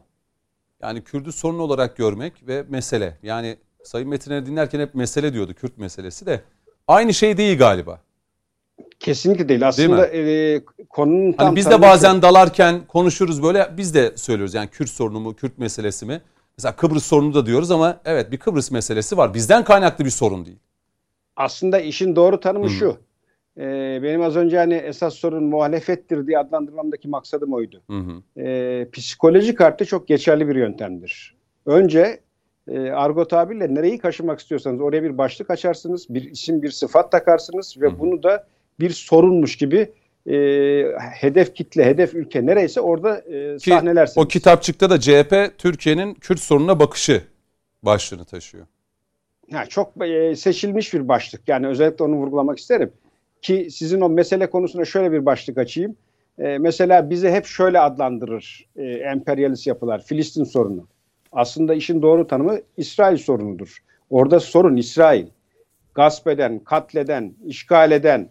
Yani 0.82 1.04
Kürdü 1.04 1.32
sorun 1.32 1.60
olarak 1.60 1.98
görmek 1.98 2.48
ve 2.48 2.66
mesele. 2.70 3.18
Yani 3.24 3.58
Sayın 3.84 4.10
Metiner'i 4.10 4.46
dinlerken 4.46 4.80
hep 4.80 4.96
mesele 4.96 5.34
diyordu 5.34 5.54
Kürt 5.54 5.78
meselesi 5.78 6.26
de. 6.26 6.42
Aynı 6.88 7.14
şey 7.14 7.38
değil 7.38 7.58
galiba. 7.58 8.00
Kesinlikle 9.00 9.50
değil. 9.50 9.68
Aslında 9.68 10.08
e, 10.08 10.62
konunun 10.90 11.32
tam 11.32 11.46
Hani 11.46 11.56
biz 11.56 11.70
de 11.70 11.82
bazen 11.82 12.22
dalarken 12.22 12.88
konuşuruz 12.88 13.44
böyle 13.44 13.74
biz 13.78 13.94
de 13.94 14.18
söylüyoruz 14.18 14.54
yani 14.54 14.68
Kürt 14.68 14.90
sorunu 14.90 15.20
mu, 15.20 15.36
Kürt 15.36 15.58
meselesi 15.58 16.06
mi? 16.06 16.22
Mesela 16.58 16.76
Kıbrıs 16.76 17.06
sorunu 17.06 17.34
da 17.34 17.46
diyoruz 17.46 17.72
ama 17.72 18.02
evet 18.06 18.32
bir 18.32 18.38
Kıbrıs 18.38 18.72
meselesi 18.72 19.18
var. 19.18 19.34
Bizden 19.34 19.64
kaynaklı 19.64 20.06
bir 20.06 20.10
sorun 20.10 20.46
değil. 20.46 20.58
aslında 21.36 21.80
işin 21.80 22.16
doğru 22.16 22.40
tanımı 22.40 22.70
şu. 22.70 22.98
E, 23.58 23.64
benim 24.04 24.22
az 24.22 24.36
önce 24.36 24.58
hani 24.58 24.74
esas 24.74 25.14
sorun 25.14 25.44
muhalefettir 25.44 26.28
diye 26.28 26.40
adlandırmamdaki 26.40 27.08
maksadım 27.08 27.54
oydu. 27.54 27.82
Hı 27.90 27.98
hı. 27.98 28.42
E, 28.42 28.90
psikolojik 28.90 29.62
artı 29.62 29.86
çok 29.86 30.08
geçerli 30.08 30.48
bir 30.48 30.56
yöntemdir. 30.56 31.36
Önce 31.66 32.20
e, 32.68 32.80
argo 32.80 33.28
tabirle 33.28 33.76
nereyi 33.76 33.98
kaşımak 33.98 34.40
istiyorsanız 34.40 34.82
oraya 34.82 35.04
bir 35.04 35.18
başlık 35.18 35.50
açarsınız, 35.50 36.06
bir 36.10 36.32
isim, 36.32 36.62
bir 36.62 36.72
sıfat 36.72 37.12
takarsınız 37.12 37.76
ve 37.82 38.00
bunu 38.00 38.24
da 38.24 38.48
bir 38.80 38.90
sorunmuş 38.90 39.58
gibi 39.58 39.92
e, 40.30 40.36
hedef 41.14 41.56
kitle, 41.56 41.86
hedef 41.86 42.14
ülke 42.14 42.46
nereyse 42.46 42.82
orada 42.82 43.18
e, 43.20 43.58
Ki 43.58 43.70
sahnelersiniz. 43.70 44.26
o 44.26 44.28
kitapçıkta 44.28 44.90
da 44.90 45.00
CHP 45.00 45.58
Türkiye'nin 45.58 46.14
Kürt 46.14 46.40
sorununa 46.40 46.80
bakışı 46.80 47.22
başlığını 47.84 48.26
taşıyor. 48.26 48.66
Ha, 49.52 49.66
çok 49.66 50.08
e, 50.08 50.36
seçilmiş 50.36 50.94
bir 50.94 51.08
başlık. 51.08 51.42
Yani 51.48 51.68
özellikle 51.68 52.04
onu 52.06 52.16
vurgulamak 52.16 52.60
isterim. 52.60 52.92
Ki 53.42 53.68
sizin 53.72 54.02
o 54.02 54.10
mesele 54.10 54.50
konusuna 54.50 54.86
şöyle 54.86 55.12
bir 55.12 55.26
başlık 55.26 55.58
açayım. 55.58 55.96
E, 56.40 56.58
mesela 56.58 57.10
bize 57.10 57.32
hep 57.32 57.46
şöyle 57.46 57.80
adlandırır 57.80 58.66
e, 58.76 58.84
emperyalist 58.84 59.68
yapılar. 59.68 60.04
Filistin 60.04 60.44
sorunu. 60.44 60.88
Aslında 61.32 61.74
işin 61.74 62.02
doğru 62.02 62.28
tanımı 62.28 62.60
İsrail 62.78 63.18
sorunudur. 63.18 63.78
Orada 64.10 64.40
sorun 64.40 64.78
İsrail. 64.78 65.28
Gasp 65.96 66.28
eden, 66.28 66.60
katleden, 66.60 67.34
işgal 67.46 67.92
eden 67.92 68.30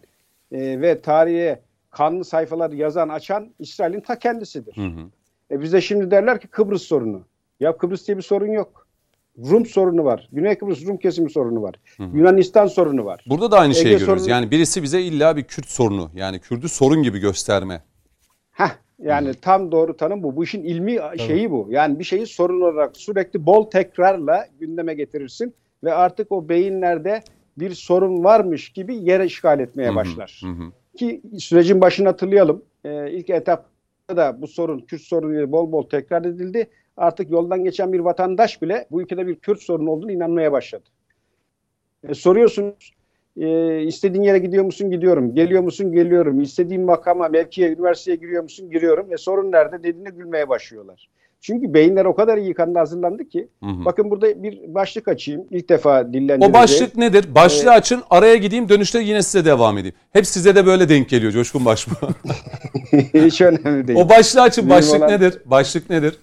e, 0.51 0.81
ve 0.81 1.01
tarihe 1.01 1.59
kanlı 1.95 2.25
sayfalar 2.25 2.71
yazan, 2.71 3.09
açan 3.09 3.49
İsrail'in 3.59 3.99
ta 4.01 4.19
kendisidir. 4.19 4.77
Hı 4.77 4.81
hı. 4.87 5.09
E 5.51 5.61
bize 5.61 5.81
şimdi 5.81 6.11
derler 6.11 6.39
ki 6.41 6.47
Kıbrıs 6.47 6.81
sorunu. 6.81 7.21
Ya 7.59 7.77
Kıbrıs 7.77 8.07
diye 8.07 8.17
bir 8.17 8.21
sorun 8.21 8.51
yok. 8.51 8.87
Rum 9.49 9.65
sorunu 9.65 10.03
var. 10.05 10.29
Güney 10.31 10.57
Kıbrıs 10.57 10.85
Rum 10.87 10.97
kesimi 10.97 11.29
sorunu 11.31 11.61
var. 11.61 11.75
Yunanistan 11.99 12.67
sorunu 12.67 13.05
var. 13.05 13.25
Burada 13.29 13.51
da 13.51 13.59
aynı 13.59 13.73
şeyi 13.73 13.85
Ege 13.87 13.97
görüyoruz. 13.97 14.23
sorunu- 14.23 14.31
Yani 14.31 14.51
birisi 14.51 14.83
bize 14.83 15.01
illa 15.01 15.35
bir 15.37 15.43
Kürt 15.43 15.65
sorunu 15.69 16.11
yani 16.15 16.39
Kürdü 16.39 16.69
sorun 16.69 17.03
gibi 17.03 17.19
gösterme. 17.19 17.83
Heh, 18.51 18.69
yani 18.99 19.33
tam 19.33 19.71
doğru 19.71 19.97
tanım 19.97 20.23
bu. 20.23 20.35
Bu 20.35 20.43
işin 20.43 20.63
ilmi 20.63 20.99
şeyi 21.27 21.51
bu. 21.51 21.67
Yani 21.69 21.99
bir 21.99 22.03
şeyi 22.03 22.25
sorun 22.27 22.61
olarak 22.61 22.97
sürekli 22.97 23.45
bol 23.45 23.69
tekrarla 23.69 24.45
gündeme 24.59 24.93
getirirsin 24.93 25.53
ve 25.83 25.93
artık 25.93 26.31
o 26.31 26.49
beyinlerde 26.49 27.21
bir 27.57 27.73
sorun 27.73 28.23
varmış 28.23 28.69
gibi 28.69 28.95
yere 28.95 29.25
işgal 29.25 29.59
etmeye 29.59 29.95
başlar. 29.95 30.41
Hı 30.43 30.49
hı. 30.49 30.71
Ki 30.97 31.21
sürecin 31.39 31.81
başını 31.81 32.07
hatırlayalım. 32.07 32.65
Ee, 32.83 33.11
ilk 33.11 33.29
etapta 33.29 34.17
da 34.17 34.41
bu 34.41 34.47
sorun 34.47 34.79
Kürt 34.79 35.01
sorunu 35.01 35.51
bol 35.51 35.71
bol 35.71 35.89
tekrar 35.89 36.25
edildi. 36.25 36.69
Artık 36.97 37.31
yoldan 37.31 37.63
geçen 37.63 37.93
bir 37.93 37.99
vatandaş 37.99 38.61
bile 38.61 38.87
bu 38.91 39.01
ülkede 39.01 39.27
bir 39.27 39.35
Kürt 39.35 39.61
sorunu 39.61 39.91
olduğunu 39.91 40.11
inanmaya 40.11 40.51
başladı. 40.51 40.83
E, 42.09 42.13
soruyorsunuz 42.13 42.93
e, 43.37 43.81
istediğin 43.83 44.23
yere 44.23 44.39
gidiyor 44.39 44.65
musun? 44.65 44.91
Gidiyorum. 44.91 45.35
Geliyor 45.35 45.63
musun? 45.63 45.91
Geliyorum. 45.91 46.41
İstediğin 46.41 46.81
makama, 46.81 47.27
mevkiye, 47.27 47.73
üniversiteye 47.73 48.17
giriyor 48.17 48.43
musun? 48.43 48.69
Giriyorum. 48.69 49.13
E 49.13 49.17
sorun 49.17 49.51
nerede? 49.51 49.83
Dediğinde 49.83 50.09
gülmeye 50.09 50.49
başlıyorlar. 50.49 51.09
Çünkü 51.45 51.73
beyinler 51.73 52.05
o 52.05 52.15
kadar 52.15 52.37
iyi 52.37 52.53
kanında 52.53 52.79
hazırlandı 52.79 53.29
ki. 53.29 53.47
Hı 53.63 53.69
hı. 53.69 53.85
Bakın 53.85 54.11
burada 54.11 54.43
bir 54.43 54.73
başlık 54.73 55.07
açayım. 55.07 55.43
İlk 55.51 55.69
defa 55.69 56.13
dillendireceğim. 56.13 56.51
O 56.51 56.53
başlık 56.53 56.97
nedir? 56.97 57.35
Başlığı 57.35 57.71
açın, 57.71 58.03
araya 58.09 58.35
gideyim, 58.35 58.69
dönüşte 58.69 58.99
yine 58.99 59.21
size 59.21 59.45
devam 59.45 59.77
edeyim. 59.77 59.95
Hep 60.13 60.27
size 60.27 60.55
de 60.55 60.65
böyle 60.65 60.89
denk 60.89 61.09
geliyor 61.09 61.31
Coşkun 61.31 61.65
Başbuğ. 61.65 61.93
Hiç 63.13 63.41
önemli 63.41 63.87
değil. 63.87 63.99
o 63.99 64.09
başlığı 64.09 64.41
açın, 64.41 64.63
Benim 64.65 64.77
başlık 64.77 64.99
olan- 65.01 65.11
nedir? 65.11 65.41
Başlık 65.45 65.89
nedir? 65.89 66.19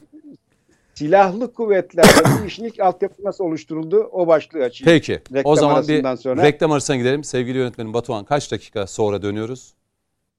Silahlı 0.95 1.53
kuvvetlerde 1.53 2.09
bu 2.43 2.47
işin 2.47 2.65
ilk 2.65 2.81
altyapı 2.81 3.25
nasıl 3.25 3.45
oluşturuldu? 3.45 4.09
O 4.13 4.27
başlığı 4.27 4.65
açayım. 4.65 4.93
Peki. 4.93 5.13
Reklam 5.13 5.53
o 5.53 5.57
zaman 5.57 5.89
bir 5.89 6.17
sonra- 6.17 6.43
reklam 6.43 6.73
arasına 6.73 6.97
gidelim. 6.97 7.25
Sevgili 7.25 7.59
yönetmenim 7.59 7.95
Batuhan 7.95 8.25
kaç 8.25 8.53
dakika 8.53 8.87
sonra 8.87 9.23
dönüyoruz? 9.23 9.75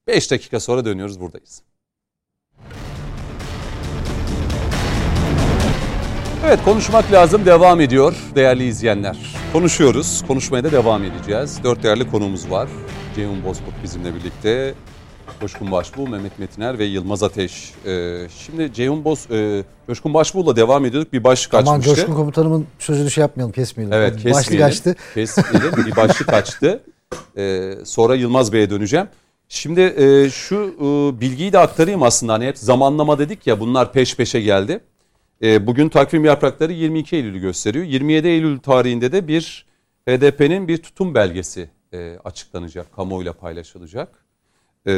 5 0.08 0.32
dakika 0.32 0.60
sonra 0.60 0.86
dönüyoruz 0.86 1.20
buradayız. 1.20 1.62
Evet 6.46 6.60
konuşmak 6.66 7.12
lazım 7.12 7.46
devam 7.46 7.82
ediyor 7.82 8.16
değerli 8.36 8.64
izleyenler. 8.68 9.18
Konuşuyoruz. 9.54 10.24
Konuşmaya 10.28 10.64
da 10.64 10.72
devam 10.72 11.04
edeceğiz. 11.04 11.60
Dört 11.64 11.84
değerli 11.84 12.12
konuğumuz 12.12 12.52
var. 12.52 12.70
Ceyhun 13.16 13.44
Bozkurt 13.46 13.84
bizimle 13.84 14.16
birlikte. 14.16 14.74
Coşkun 15.42 15.72
Başbuğ, 15.72 16.08
Mehmet 16.08 16.40
Metiner 16.40 16.80
ve 16.80 16.86
Yılmaz 16.86 17.24
Ateş. 17.24 17.72
Ee, 17.86 18.28
şimdi 18.38 18.74
Ceyhun 18.74 19.04
Boz, 19.04 19.32
e, 19.32 19.64
Coşkun 19.88 20.14
Başbuğ'la 20.14 20.56
devam 20.56 20.86
ediyorduk. 20.86 21.14
Bir 21.14 21.24
başlık 21.24 21.54
Aman 21.54 21.80
açmıştı. 21.80 21.96
Coşkun 21.96 22.14
komutanımın 22.16 22.68
sözünü 22.80 23.12
şey 23.12 23.22
yapmayalım, 23.22 23.52
kesmeyelim. 23.54 23.94
Evet 23.98 24.14
Başlık 24.14 24.34
kesmeyelim. 24.34 24.68
açtı. 24.68 24.96
Kesmeyelim. 25.14 25.86
Bir 25.86 25.96
başlık 25.96 26.34
açtı. 26.34 26.84
Ee, 27.38 27.74
sonra 27.86 28.16
Yılmaz 28.16 28.54
Bey'e 28.54 28.70
döneceğim. 28.70 29.08
Şimdi 29.50 29.82
e, 29.82 30.30
şu 30.30 30.56
e, 30.80 31.22
bilgiyi 31.22 31.54
de 31.54 31.60
aktarayım 31.60 32.04
aslında. 32.04 32.34
Hani 32.34 32.46
hep 32.46 32.58
zamanlama 32.58 33.20
dedik 33.20 33.48
ya 33.48 33.60
bunlar 33.60 33.94
peş 33.94 34.16
peşe 34.16 34.42
geldi. 34.42 34.80
E, 35.42 35.68
bugün 35.68 35.90
takvim 35.90 36.26
yaprakları 36.26 36.74
22 36.74 37.16
Eylül'ü 37.16 37.40
gösteriyor. 37.40 37.86
27 37.86 38.28
Eylül 38.28 38.60
tarihinde 38.60 39.12
de 39.12 39.28
bir 39.28 39.66
HDP'nin 40.10 40.68
bir 40.68 40.78
tutum 40.78 41.16
belgesi 41.16 41.70
e, 41.94 42.18
açıklanacak, 42.24 42.94
kamuoyuyla 42.94 43.34
paylaşılacak. 43.34 44.26
E, 44.88 44.94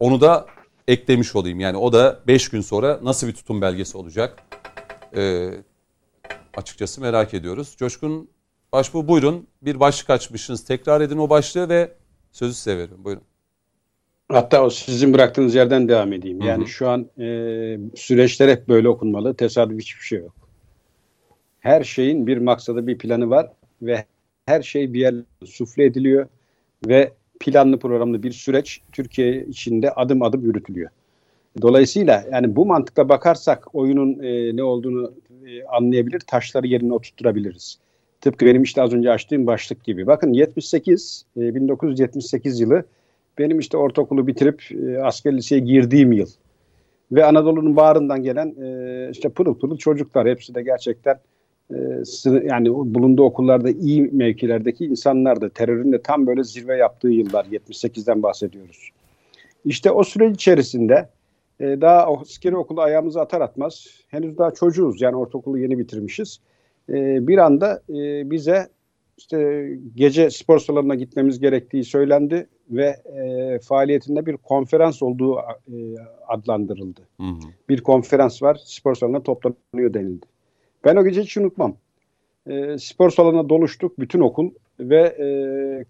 onu 0.00 0.20
da 0.20 0.46
eklemiş 0.88 1.36
olayım. 1.36 1.60
Yani 1.60 1.76
o 1.76 1.92
da 1.92 2.20
5 2.26 2.48
gün 2.48 2.60
sonra 2.60 3.00
nasıl 3.02 3.26
bir 3.26 3.32
tutum 3.32 3.60
belgesi 3.60 3.98
olacak? 3.98 4.42
E, 5.16 5.50
açıkçası 6.56 7.00
merak 7.00 7.34
ediyoruz. 7.34 7.74
Coşkun 7.78 8.28
Başbuğ 8.72 9.08
buyurun 9.08 9.46
bir 9.62 9.80
başlık 9.80 10.10
açmışsınız. 10.10 10.64
Tekrar 10.64 11.00
edin 11.00 11.18
o 11.18 11.30
başlığı 11.30 11.68
ve 11.68 11.92
sözü 12.32 12.54
size 12.54 12.78
veriyorum. 12.78 13.04
Buyurun. 13.04 13.22
Hatta 14.32 14.64
o 14.64 14.70
sizin 14.70 15.14
bıraktığınız 15.14 15.54
yerden 15.54 15.88
devam 15.88 16.12
edeyim. 16.12 16.40
Hı 16.40 16.44
hı. 16.44 16.48
Yani 16.48 16.66
şu 16.66 16.88
an 16.88 17.06
e, 17.18 17.26
süreçler 17.94 18.48
hep 18.48 18.68
böyle 18.68 18.88
okunmalı. 18.88 19.34
Tesadüf 19.34 19.80
hiçbir 19.80 20.04
şey 20.04 20.18
yok. 20.18 20.34
Her 21.60 21.84
şeyin 21.84 22.26
bir 22.26 22.38
maksadı, 22.38 22.86
bir 22.86 22.98
planı 22.98 23.30
var 23.30 23.50
ve 23.82 24.04
her 24.46 24.62
şey 24.62 24.92
bir 24.92 25.00
yer 25.00 25.14
sufle 25.44 25.84
ediliyor 25.84 26.26
ve 26.86 27.12
planlı 27.40 27.78
programlı 27.78 28.22
bir 28.22 28.32
süreç 28.32 28.80
Türkiye 28.92 29.44
içinde 29.44 29.90
adım 29.90 30.22
adım 30.22 30.44
yürütülüyor. 30.44 30.90
Dolayısıyla 31.62 32.24
yani 32.32 32.56
bu 32.56 32.66
mantıkla 32.66 33.08
bakarsak 33.08 33.74
oyunun 33.74 34.22
e, 34.22 34.56
ne 34.56 34.62
olduğunu 34.62 35.12
e, 35.46 35.64
anlayabilir, 35.64 36.20
taşları 36.20 36.66
yerine 36.66 36.92
oturtturabiliriz. 36.92 37.78
Tıpkı 38.20 38.46
benim 38.46 38.62
işte 38.62 38.82
az 38.82 38.92
önce 38.92 39.10
açtığım 39.10 39.46
başlık 39.46 39.84
gibi. 39.84 40.06
Bakın 40.06 40.32
78, 40.32 41.24
e, 41.36 41.54
1978 41.54 42.60
yılı 42.60 42.84
benim 43.38 43.58
işte 43.58 43.76
ortaokulu 43.76 44.26
bitirip 44.26 44.62
e, 44.72 45.02
asker 45.02 45.36
liseye 45.36 45.60
girdiğim 45.60 46.12
yıl. 46.12 46.28
Ve 47.12 47.24
Anadolu'nun 47.24 47.76
bağrından 47.76 48.22
gelen 48.22 48.54
e, 48.62 49.08
işte 49.10 49.28
pırıl 49.28 49.54
pırıl 49.54 49.76
çocuklar. 49.76 50.28
Hepsi 50.28 50.54
de 50.54 50.62
gerçekten 50.62 51.18
e, 51.70 51.76
yani 52.44 52.68
bulunduğu 52.70 53.22
okullarda 53.22 53.70
iyi 53.70 54.02
mevkilerdeki 54.02 54.84
insanlardı. 54.84 55.50
Terörün 55.50 55.92
de 55.92 56.02
tam 56.02 56.26
böyle 56.26 56.44
zirve 56.44 56.76
yaptığı 56.76 57.08
yıllar. 57.08 57.44
78'den 57.44 58.22
bahsediyoruz. 58.22 58.90
İşte 59.64 59.90
o 59.90 60.04
süreç 60.04 60.34
içerisinde 60.34 61.08
e, 61.60 61.80
daha 61.80 62.06
askeri 62.06 62.56
okula 62.56 62.82
ayağımızı 62.82 63.20
atar 63.20 63.40
atmaz 63.40 63.86
henüz 64.08 64.38
daha 64.38 64.50
çocuğuz. 64.50 65.02
Yani 65.02 65.16
ortaokulu 65.16 65.58
yeni 65.58 65.78
bitirmişiz. 65.78 66.40
E, 66.88 67.28
bir 67.28 67.38
anda 67.38 67.82
e, 67.88 68.30
bize 68.30 68.68
işte 69.18 69.68
gece 69.94 70.30
spor 70.30 70.58
salonuna 70.58 70.94
gitmemiz 70.94 71.40
gerektiği 71.40 71.84
söylendi 71.84 72.46
ve 72.70 72.86
e, 72.86 73.58
faaliyetinde 73.58 74.26
bir 74.26 74.36
konferans 74.36 75.02
olduğu 75.02 75.38
e, 75.38 75.74
adlandırıldı. 76.28 77.00
Hı 77.20 77.26
hı. 77.26 77.48
Bir 77.68 77.80
konferans 77.80 78.42
var, 78.42 78.60
spor 78.64 78.94
salonuna 78.94 79.22
toplanıyor 79.22 79.94
denildi. 79.94 80.26
Ben 80.84 80.96
o 80.96 81.04
gece 81.04 81.22
hiç 81.22 81.36
unutmam. 81.36 81.76
E, 82.46 82.78
spor 82.78 83.10
salonuna 83.10 83.48
doluştuk, 83.48 83.98
bütün 83.98 84.20
okul 84.20 84.50
ve 84.80 85.00
e, 85.00 85.26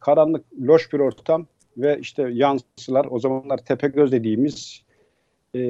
karanlık, 0.01 0.45
loş 0.61 0.93
bir 0.93 0.99
ortam 0.99 1.47
ve 1.77 1.99
işte 2.01 2.29
yansılar, 2.33 3.07
o 3.11 3.19
zamanlar 3.19 3.59
Tepegöz 3.59 4.13
dediğimiz 4.13 4.83
e, 5.55 5.61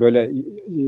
böyle 0.00 0.32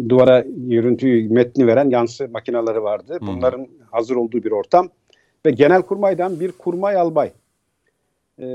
duvara 0.08 0.44
görüntüyü, 0.46 1.28
metni 1.28 1.66
veren 1.66 1.90
yansı 1.90 2.28
makineleri 2.28 2.82
vardı. 2.82 3.18
Hı. 3.20 3.26
Bunların 3.26 3.68
hazır 3.90 4.16
olduğu 4.16 4.42
bir 4.42 4.50
ortam 4.50 4.88
ve 5.46 5.50
Genelkurmay'dan 5.50 6.40
bir 6.40 6.52
kurmay 6.52 6.96
albay 6.96 7.32
e, 8.38 8.46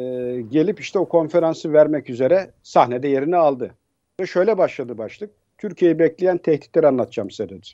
gelip 0.49 0.79
işte 0.79 0.99
o 0.99 1.09
konferansı 1.09 1.73
vermek 1.73 2.09
üzere 2.09 2.51
sahnede 2.63 3.07
yerini 3.07 3.35
aldı. 3.35 3.71
Ve 4.19 4.25
şöyle 4.25 4.57
başladı 4.57 4.97
başlık. 4.97 5.29
Türkiye'yi 5.57 5.99
bekleyen 5.99 6.37
tehditleri 6.37 6.87
anlatacağım 6.87 7.31
size 7.31 7.49
dedi. 7.49 7.67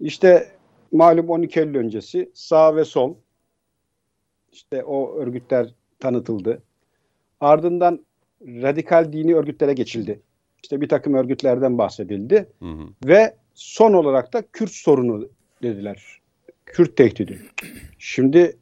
İşte 0.00 0.48
malum 0.92 1.28
12 1.28 1.60
Eylül 1.60 1.74
öncesi 1.74 2.30
sağ 2.34 2.76
ve 2.76 2.84
sol 2.84 3.14
işte 4.52 4.84
o 4.84 5.14
örgütler 5.14 5.74
tanıtıldı. 5.98 6.62
Ardından 7.40 8.04
radikal 8.42 9.12
dini 9.12 9.34
örgütlere 9.34 9.72
geçildi. 9.72 10.20
İşte 10.62 10.80
bir 10.80 10.88
takım 10.88 11.14
örgütlerden 11.14 11.78
bahsedildi. 11.78 12.46
Hı 12.58 12.68
hı. 12.68 12.88
Ve 13.04 13.34
son 13.54 13.92
olarak 13.92 14.32
da 14.32 14.42
Kürt 14.52 14.70
sorunu 14.70 15.28
dediler. 15.62 16.19
Kürt 16.72 16.96
tehdidi. 16.96 17.38
Şimdi 17.98 18.56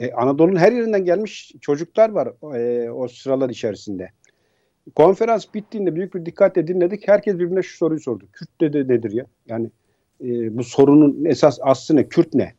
e, 0.00 0.12
Anadolu'nun 0.12 0.56
her 0.56 0.72
yerinden 0.72 1.04
gelmiş 1.04 1.52
çocuklar 1.60 2.08
var 2.08 2.56
e, 2.56 2.90
o 2.90 3.08
sıralar 3.08 3.50
içerisinde. 3.50 4.10
Konferans 4.94 5.46
bittiğinde 5.54 5.94
büyük 5.94 6.14
bir 6.14 6.26
dikkatle 6.26 6.66
dinledik. 6.66 7.08
Herkes 7.08 7.34
birbirine 7.34 7.62
şu 7.62 7.76
soruyu 7.76 8.00
sordu. 8.00 8.24
Kürt 8.32 8.60
dedi 8.60 8.88
nedir 8.88 9.12
ya? 9.12 9.26
Yani 9.46 9.70
e, 10.20 10.58
bu 10.58 10.64
sorunun 10.64 11.24
esas 11.24 11.58
aslı 11.62 11.96
ne? 11.96 12.08
Kürt 12.08 12.34
ne? 12.34 12.54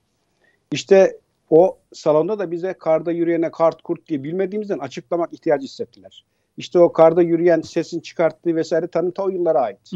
İşte 0.71 1.17
o 1.49 1.77
salonda 1.93 2.39
da 2.39 2.51
bize 2.51 2.73
karda 2.73 3.11
yürüyene 3.11 3.51
kart 3.51 3.81
kurt 3.81 4.07
diye 4.07 4.23
bilmediğimizden 4.23 4.79
açıklamak 4.79 5.33
ihtiyacı 5.33 5.63
hissettiler. 5.63 6.25
İşte 6.57 6.79
o 6.79 6.91
karda 6.91 7.21
yürüyen 7.21 7.61
sesin 7.61 7.99
çıkarttığı 7.99 8.55
vesaire 8.55 8.87
tanıta 8.87 9.23
o 9.23 9.29
yıllara 9.29 9.59
ait. 9.59 9.91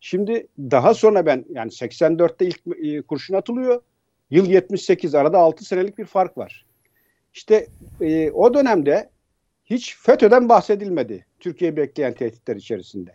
Şimdi 0.00 0.46
daha 0.58 0.94
sonra 0.94 1.26
ben 1.26 1.44
yani 1.50 1.70
84'te 1.70 2.46
ilk 2.46 2.60
e, 2.82 3.02
kurşun 3.02 3.34
atılıyor. 3.34 3.82
Yıl 4.30 4.46
78 4.46 5.14
arada 5.14 5.38
6 5.38 5.64
senelik 5.64 5.98
bir 5.98 6.04
fark 6.04 6.38
var. 6.38 6.64
İşte 7.34 7.66
e, 8.00 8.30
o 8.30 8.54
dönemde 8.54 9.10
hiç 9.64 9.96
FETÖ'den 9.96 10.48
bahsedilmedi 10.48 11.26
Türkiye'yi 11.40 11.76
bekleyen 11.76 12.14
tehditler 12.14 12.56
içerisinde. 12.56 13.12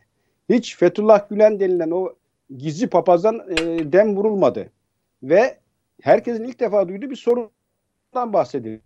Hiç 0.50 0.78
Fethullah 0.78 1.30
Gülen 1.30 1.60
denilen 1.60 1.92
o 1.92 2.14
gizli 2.58 2.88
papazdan 2.88 3.42
e, 3.50 3.56
dem 3.94 4.16
vurulmadı. 4.16 4.72
Ve 5.24 5.58
herkesin 6.02 6.44
ilk 6.44 6.60
defa 6.60 6.88
duyduğu 6.88 7.10
bir 7.10 7.16
sorundan 7.16 8.34
bahsedildi. 8.34 8.82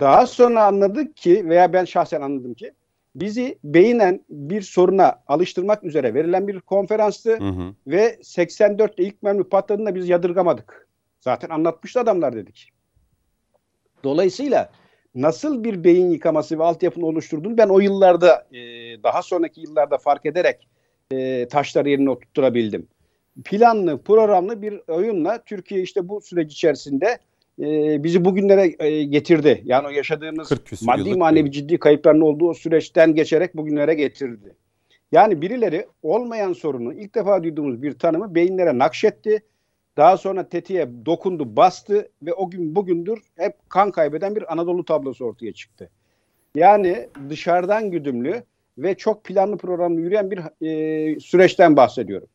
Daha 0.00 0.26
sonra 0.26 0.64
anladık 0.64 1.16
ki 1.16 1.48
veya 1.48 1.72
ben 1.72 1.84
şahsen 1.84 2.20
anladım 2.20 2.54
ki 2.54 2.72
bizi 3.14 3.58
beyinen 3.64 4.24
bir 4.28 4.62
soruna 4.62 5.22
alıştırmak 5.26 5.84
üzere 5.84 6.14
verilen 6.14 6.48
bir 6.48 6.60
konferanstı 6.60 7.38
Hı 7.38 7.48
hı. 7.48 7.74
ve 7.86 8.14
84'te 8.14 9.02
ilk 9.02 9.22
mermi 9.22 9.44
patladığında 9.44 9.94
biz 9.94 10.08
yadırgamadık. 10.08 10.89
Zaten 11.20 11.48
anlatmıştı 11.48 12.00
adamlar 12.00 12.36
dedik. 12.36 12.68
Dolayısıyla 14.04 14.70
nasıl 15.14 15.64
bir 15.64 15.84
beyin 15.84 16.10
yıkaması 16.10 16.58
ve 16.58 16.62
altyapını 16.64 17.06
oluşturduğunu 17.06 17.58
ben 17.58 17.68
o 17.68 17.80
yıllarda 17.80 18.46
e, 18.52 18.58
daha 19.02 19.22
sonraki 19.22 19.60
yıllarda 19.60 19.98
fark 19.98 20.26
ederek 20.26 20.68
e, 21.12 21.48
taşları 21.48 21.88
yerine 21.90 22.10
oturtturabildim. 22.10 22.86
Planlı, 23.44 24.02
programlı 24.02 24.62
bir 24.62 24.80
oyunla 24.88 25.44
Türkiye 25.44 25.82
işte 25.82 26.08
bu 26.08 26.20
süreç 26.20 26.52
içerisinde 26.52 27.18
e, 27.60 28.04
bizi 28.04 28.24
bugünlere 28.24 28.74
e, 28.86 29.04
getirdi. 29.04 29.62
Yani 29.64 29.86
o 29.86 29.90
yaşadığımız 29.90 30.48
40 30.48 30.66
küsur 30.66 30.86
maddi 30.86 31.14
manevi 31.14 31.44
bir- 31.44 31.50
ciddi 31.50 31.78
kayıpların 31.78 32.20
olduğu 32.20 32.48
o 32.48 32.54
süreçten 32.54 33.14
geçerek 33.14 33.56
bugünlere 33.56 33.94
getirdi. 33.94 34.56
Yani 35.12 35.42
birileri 35.42 35.86
olmayan 36.02 36.52
sorunu 36.52 36.94
ilk 36.94 37.14
defa 37.14 37.42
duyduğumuz 37.42 37.82
bir 37.82 37.92
tanımı 37.98 38.34
beyinlere 38.34 38.78
nakşetti. 38.78 39.42
Daha 40.00 40.16
sonra 40.16 40.48
tetiğe 40.48 40.88
dokundu, 41.06 41.56
bastı 41.56 42.08
ve 42.22 42.32
o 42.34 42.50
gün 42.50 42.76
bugündür 42.76 43.22
hep 43.36 43.54
kan 43.68 43.90
kaybeden 43.90 44.36
bir 44.36 44.52
Anadolu 44.52 44.84
tablosu 44.84 45.24
ortaya 45.24 45.52
çıktı. 45.52 45.90
Yani 46.54 47.08
dışarıdan 47.28 47.90
güdümlü 47.90 48.42
ve 48.78 48.94
çok 48.94 49.24
planlı 49.24 49.56
programlı 49.56 50.00
yürüyen 50.00 50.30
bir 50.30 50.40
e, 50.66 51.20
süreçten 51.20 51.76
bahsediyorum. 51.76 52.28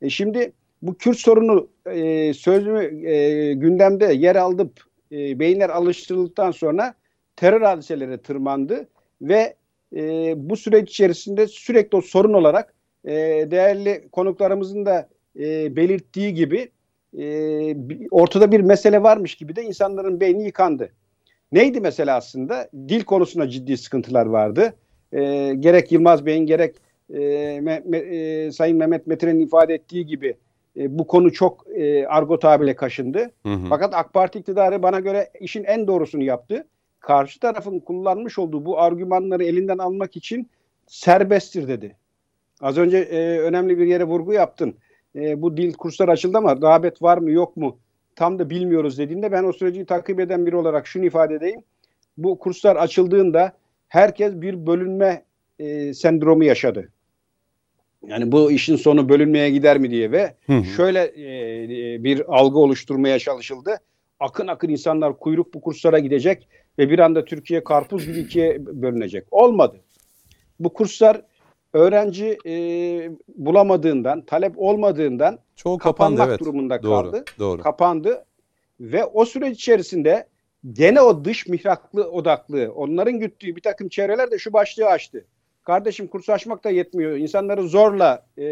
E 0.00 0.10
şimdi 0.10 0.52
bu 0.82 0.94
Kürt 0.94 1.16
sorunu 1.16 1.68
e, 1.86 2.34
sözümü 2.34 3.08
e, 3.10 3.54
gündemde 3.54 4.12
yer 4.12 4.36
aldıp 4.36 4.80
e, 5.12 5.38
beyinler 5.38 5.70
alıştırıldıktan 5.70 6.50
sonra 6.50 6.94
terör 7.36 7.62
hadiseleri 7.62 8.18
tırmandı 8.18 8.88
ve 9.22 9.54
e, 9.96 10.34
bu 10.36 10.56
süreç 10.56 10.90
içerisinde 10.90 11.46
sürekli 11.46 11.96
o 11.96 12.00
sorun 12.00 12.32
olarak 12.32 12.74
e, 13.04 13.12
değerli 13.50 14.08
konuklarımızın 14.12 14.86
da 14.86 15.08
e, 15.38 15.76
belirttiği 15.76 16.34
gibi 16.34 16.71
e, 17.18 17.20
bir- 17.88 18.08
ortada 18.10 18.52
bir 18.52 18.60
mesele 18.60 19.02
varmış 19.02 19.34
gibi 19.34 19.56
de 19.56 19.62
insanların 19.62 20.20
beyni 20.20 20.44
yıkandı. 20.44 20.90
Neydi 21.52 21.80
mesela 21.80 22.16
aslında? 22.16 22.68
Dil 22.88 23.04
konusunda 23.04 23.48
ciddi 23.48 23.76
sıkıntılar 23.76 24.26
vardı. 24.26 24.74
E, 25.12 25.54
gerek 25.58 25.92
Yılmaz 25.92 26.26
Bey'in 26.26 26.46
gerek 26.46 26.76
e, 27.10 27.18
Me- 27.58 27.82
Me- 27.82 28.46
e, 28.46 28.52
Sayın 28.52 28.76
Mehmet 28.76 29.06
Metin'in 29.06 29.40
ifade 29.40 29.74
ettiği 29.74 30.06
gibi 30.06 30.36
e, 30.76 30.98
bu 30.98 31.06
konu 31.06 31.32
çok 31.32 31.66
e, 31.76 32.06
argo 32.06 32.38
tabirle 32.38 32.76
kaşındı. 32.76 33.30
Hı 33.46 33.52
hı. 33.52 33.66
Fakat 33.68 33.94
AK 33.94 34.12
Parti 34.12 34.38
iktidarı 34.38 34.82
bana 34.82 35.00
göre 35.00 35.30
işin 35.40 35.64
en 35.64 35.86
doğrusunu 35.86 36.22
yaptı. 36.22 36.66
Karşı 37.00 37.40
tarafın 37.40 37.78
kullanmış 37.78 38.38
olduğu 38.38 38.64
bu 38.66 38.80
argümanları 38.80 39.44
elinden 39.44 39.78
almak 39.78 40.16
için 40.16 40.50
serbesttir 40.86 41.68
dedi. 41.68 41.96
Az 42.60 42.78
önce 42.78 42.98
e, 42.98 43.38
önemli 43.38 43.78
bir 43.78 43.86
yere 43.86 44.04
vurgu 44.04 44.32
yaptın. 44.32 44.74
E, 45.16 45.42
bu 45.42 45.56
dil 45.56 45.72
kursları 45.72 46.10
açıldı 46.10 46.38
ama 46.38 46.56
rağbet 46.62 47.02
var 47.02 47.18
mı 47.18 47.30
yok 47.30 47.56
mu 47.56 47.78
tam 48.16 48.38
da 48.38 48.50
bilmiyoruz 48.50 48.98
dediğinde 48.98 49.32
ben 49.32 49.44
o 49.44 49.52
süreci 49.52 49.86
takip 49.86 50.20
eden 50.20 50.46
biri 50.46 50.56
olarak 50.56 50.86
şunu 50.86 51.04
ifade 51.04 51.34
edeyim. 51.34 51.60
Bu 52.18 52.38
kurslar 52.38 52.76
açıldığında 52.76 53.52
herkes 53.88 54.34
bir 54.34 54.66
bölünme 54.66 55.22
e, 55.58 55.94
sendromu 55.94 56.44
yaşadı. 56.44 56.88
Yani 58.06 58.32
bu 58.32 58.52
işin 58.52 58.76
sonu 58.76 59.08
bölünmeye 59.08 59.50
gider 59.50 59.78
mi 59.78 59.90
diye 59.90 60.12
ve 60.12 60.34
Hı 60.46 60.52
hı. 60.52 60.64
şöyle 60.64 61.00
e, 61.02 62.04
bir 62.04 62.38
algı 62.38 62.58
oluşturmaya 62.58 63.18
çalışıldı. 63.18 63.76
Akın 64.20 64.46
akın 64.46 64.68
insanlar 64.68 65.18
kuyruk 65.18 65.54
bu 65.54 65.60
kurslara 65.60 65.98
gidecek 65.98 66.48
ve 66.78 66.90
bir 66.90 66.98
anda 66.98 67.24
Türkiye 67.24 67.64
karpuz 67.64 68.06
gibi 68.06 68.18
ikiye 68.18 68.66
bölünecek. 68.66 69.24
Olmadı. 69.30 69.76
Bu 70.60 70.72
kurslar 70.72 71.22
öğrenci 71.72 72.38
e, 72.46 72.52
bulamadığından, 73.28 74.22
talep 74.22 74.52
olmadığından 74.56 75.38
Çoğu 75.56 75.78
kapandı 75.78 76.16
kapanmak 76.16 76.28
evet. 76.28 76.40
durumunda 76.40 76.82
Doğru. 76.82 77.10
kaldı. 77.10 77.24
Doğru. 77.38 77.62
kapandı 77.62 78.24
ve 78.80 79.04
o 79.04 79.24
süreç 79.24 79.58
içerisinde 79.58 80.26
gene 80.72 81.00
o 81.00 81.24
dış 81.24 81.46
mihraklı 81.46 82.10
odaklı 82.10 82.72
onların 82.74 83.18
güttüğü 83.18 83.56
bir 83.56 83.60
takım 83.60 83.88
çevreler 83.88 84.30
de 84.30 84.38
şu 84.38 84.52
başlığı 84.52 84.86
açtı. 84.86 85.24
Kardeşim 85.64 86.06
kurs 86.06 86.28
açmak 86.28 86.64
da 86.64 86.70
yetmiyor. 86.70 87.16
İnsanları 87.16 87.62
zorla 87.68 88.26
e, 88.36 88.44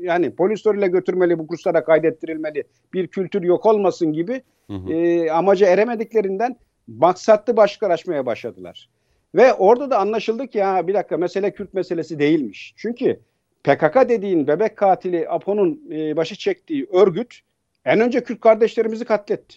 yani 0.00 0.34
polis 0.34 0.62
zoruyla 0.62 0.86
götürmeli 0.86 1.38
bu 1.38 1.46
kurslara 1.46 1.84
kaydettirilmeli. 1.84 2.64
Bir 2.92 3.06
kültür 3.06 3.42
yok 3.42 3.66
olmasın 3.66 4.12
gibi 4.12 4.42
Hı 4.66 4.76
hı. 4.76 4.92
e, 4.92 5.30
amaca 5.30 5.66
eremediklerinden 5.66 6.56
maksatlı 6.88 7.56
başlıklar 7.56 7.90
açmaya 7.90 8.26
başladılar. 8.26 8.88
Ve 9.34 9.54
orada 9.54 9.90
da 9.90 9.98
anlaşıldı 9.98 10.46
ki 10.46 10.62
ha 10.62 10.86
bir 10.86 10.94
dakika 10.94 11.16
mesele 11.16 11.50
Kürt 11.50 11.74
meselesi 11.74 12.18
değilmiş. 12.18 12.74
Çünkü 12.76 13.20
PKK 13.64 14.08
dediğin 14.08 14.46
bebek 14.46 14.76
katili 14.76 15.28
Apo'nun 15.28 15.82
e, 15.92 16.16
başı 16.16 16.36
çektiği 16.36 16.86
örgüt 16.92 17.40
en 17.84 18.00
önce 18.00 18.24
Kürt 18.24 18.40
kardeşlerimizi 18.40 19.04
katletti. 19.04 19.56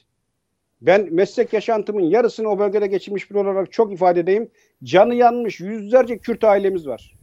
Ben 0.82 1.08
meslek 1.12 1.54
yaşantımın 1.54 2.02
yarısını 2.02 2.50
o 2.50 2.60
bölgede 2.60 2.88
geçirmiş 2.88 3.32
bir 3.32 3.36
olarak 3.36 3.72
çok 3.72 3.94
ifade 3.94 4.20
edeyim. 4.20 4.50
Canı 4.84 5.16
yanmış 5.16 5.60
yüzlerce 5.60 6.18
Kürt 6.18 6.44
ailemiz 6.44 6.88
var. 6.88 7.16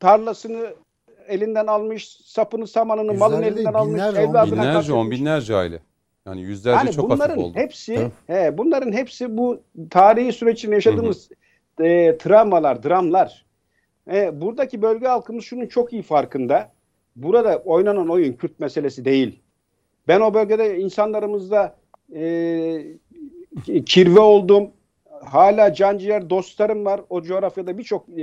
Tarlasını 0.00 0.74
elinden 1.28 1.66
almış, 1.66 2.08
sapını 2.08 2.66
samanını, 2.66 3.14
malını 3.14 3.44
Yüzlerce 3.44 3.60
elinden 3.60 3.74
almış, 3.74 3.94
binlerce, 3.94 4.20
on 4.20 4.30
evladına 4.30 4.62
Binlerce, 4.62 4.92
on 4.92 5.10
binlerce 5.10 5.54
aile. 5.54 5.78
Yani 6.26 6.40
yüzlerce 6.40 6.76
Yani 6.78 6.92
çok 6.92 7.10
hafif 7.10 7.18
bunların 7.18 7.38
oldu. 7.38 7.58
hepsi 7.58 8.10
he, 8.26 8.58
bunların 8.58 8.92
hepsi 8.92 9.36
bu 9.36 9.62
tarihi 9.90 10.32
süreç 10.32 10.58
içinde 10.58 10.74
yaşadığımız 10.74 11.28
e, 11.80 12.18
travmalar, 12.18 12.82
dramlar. 12.82 13.46
E, 14.12 14.40
buradaki 14.40 14.82
bölge 14.82 15.06
halkımız 15.06 15.44
şunun 15.44 15.66
çok 15.66 15.92
iyi 15.92 16.02
farkında. 16.02 16.72
Burada 17.16 17.56
oynanan 17.56 18.08
oyun 18.08 18.32
Kürt 18.32 18.60
meselesi 18.60 19.04
değil. 19.04 19.42
Ben 20.08 20.20
o 20.20 20.34
bölgede 20.34 20.78
insanlarımızla 20.78 21.76
e, 22.14 22.84
kirve 23.86 24.20
oldum. 24.20 24.70
Hala 25.24 25.74
canciğer 25.74 26.30
dostlarım 26.30 26.84
var. 26.84 27.00
O 27.10 27.22
coğrafyada 27.22 27.78
birçok 27.78 28.08
e, 28.08 28.22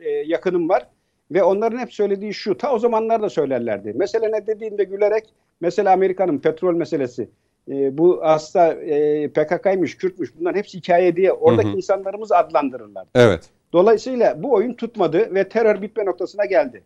e, 0.00 0.10
yakınım 0.10 0.68
var. 0.68 0.86
Ve 1.30 1.42
onların 1.42 1.78
hep 1.78 1.94
söylediği 1.94 2.34
şu. 2.34 2.58
Ta 2.58 2.72
o 2.74 2.78
zamanlar 2.78 3.22
da 3.22 3.30
söylerlerdi. 3.30 3.92
Mesele 3.92 4.32
ne 4.32 4.46
dediğinde 4.46 4.84
gülerek 4.84 5.34
mesela 5.60 5.92
Amerika'nın 5.92 6.38
petrol 6.38 6.74
meselesi. 6.74 7.28
E, 7.68 7.98
bu 7.98 8.20
aslında 8.22 8.74
e, 8.74 9.28
PKK'ymış, 9.28 9.96
Kürtmüş 9.96 10.30
bunların 10.38 10.58
hepsi 10.58 10.78
hikaye 10.78 11.16
diye 11.16 11.32
oradaki 11.32 11.68
Hı 11.68 11.72
hı. 11.72 11.76
insanlarımız 11.76 12.32
adlandırırlar. 12.32 13.06
Evet. 13.14 13.40
Dolayısıyla 13.72 14.42
bu 14.42 14.52
oyun 14.52 14.74
tutmadı 14.74 15.34
ve 15.34 15.48
terör 15.48 15.82
bitme 15.82 16.04
noktasına 16.04 16.44
geldi. 16.44 16.82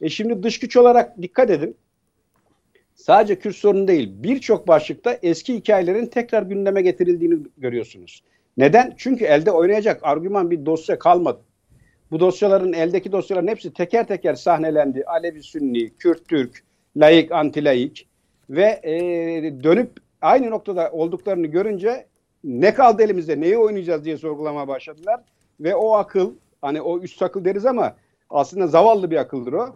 E 0.00 0.08
şimdi 0.08 0.42
dış 0.42 0.60
güç 0.60 0.76
olarak 0.76 1.22
dikkat 1.22 1.50
edin. 1.50 1.76
Sadece 2.94 3.38
Kürt 3.38 3.56
sorunu 3.56 3.88
değil 3.88 4.12
birçok 4.14 4.68
başlıkta 4.68 5.18
eski 5.22 5.54
hikayelerin 5.54 6.06
tekrar 6.06 6.42
gündeme 6.42 6.82
getirildiğini 6.82 7.38
görüyorsunuz. 7.58 8.22
Neden? 8.56 8.94
Çünkü 8.96 9.24
elde 9.24 9.50
oynayacak 9.50 10.00
argüman 10.02 10.50
bir 10.50 10.66
dosya 10.66 10.98
kalmadı. 10.98 11.40
Bu 12.10 12.20
dosyaların 12.20 12.72
eldeki 12.72 13.12
dosyaların 13.12 13.48
hepsi 13.48 13.72
teker 13.72 14.06
teker 14.06 14.34
sahnelendi. 14.34 15.04
Alevi, 15.06 15.42
Sünni, 15.42 15.90
Kürt, 15.98 16.28
Türk, 16.28 16.62
laik, 16.96 17.30
anti-laik 17.30 18.06
ve 18.50 18.80
e, 18.84 18.92
dönüp 19.64 19.90
aynı 20.22 20.50
noktada 20.50 20.90
olduklarını 20.92 21.46
görünce 21.46 22.06
ne 22.44 22.74
kaldı 22.74 23.02
elimizde, 23.02 23.40
neyi 23.40 23.58
oynayacağız 23.58 24.04
diye 24.04 24.16
sorgulamaya 24.16 24.68
başladılar. 24.68 25.20
Ve 25.60 25.74
o 25.74 25.94
akıl, 25.94 26.32
hani 26.62 26.80
o 26.82 27.00
üst 27.00 27.22
akıl 27.22 27.44
deriz 27.44 27.66
ama 27.66 27.96
aslında 28.30 28.66
zavallı 28.66 29.10
bir 29.10 29.16
akıldır 29.16 29.52
o. 29.52 29.74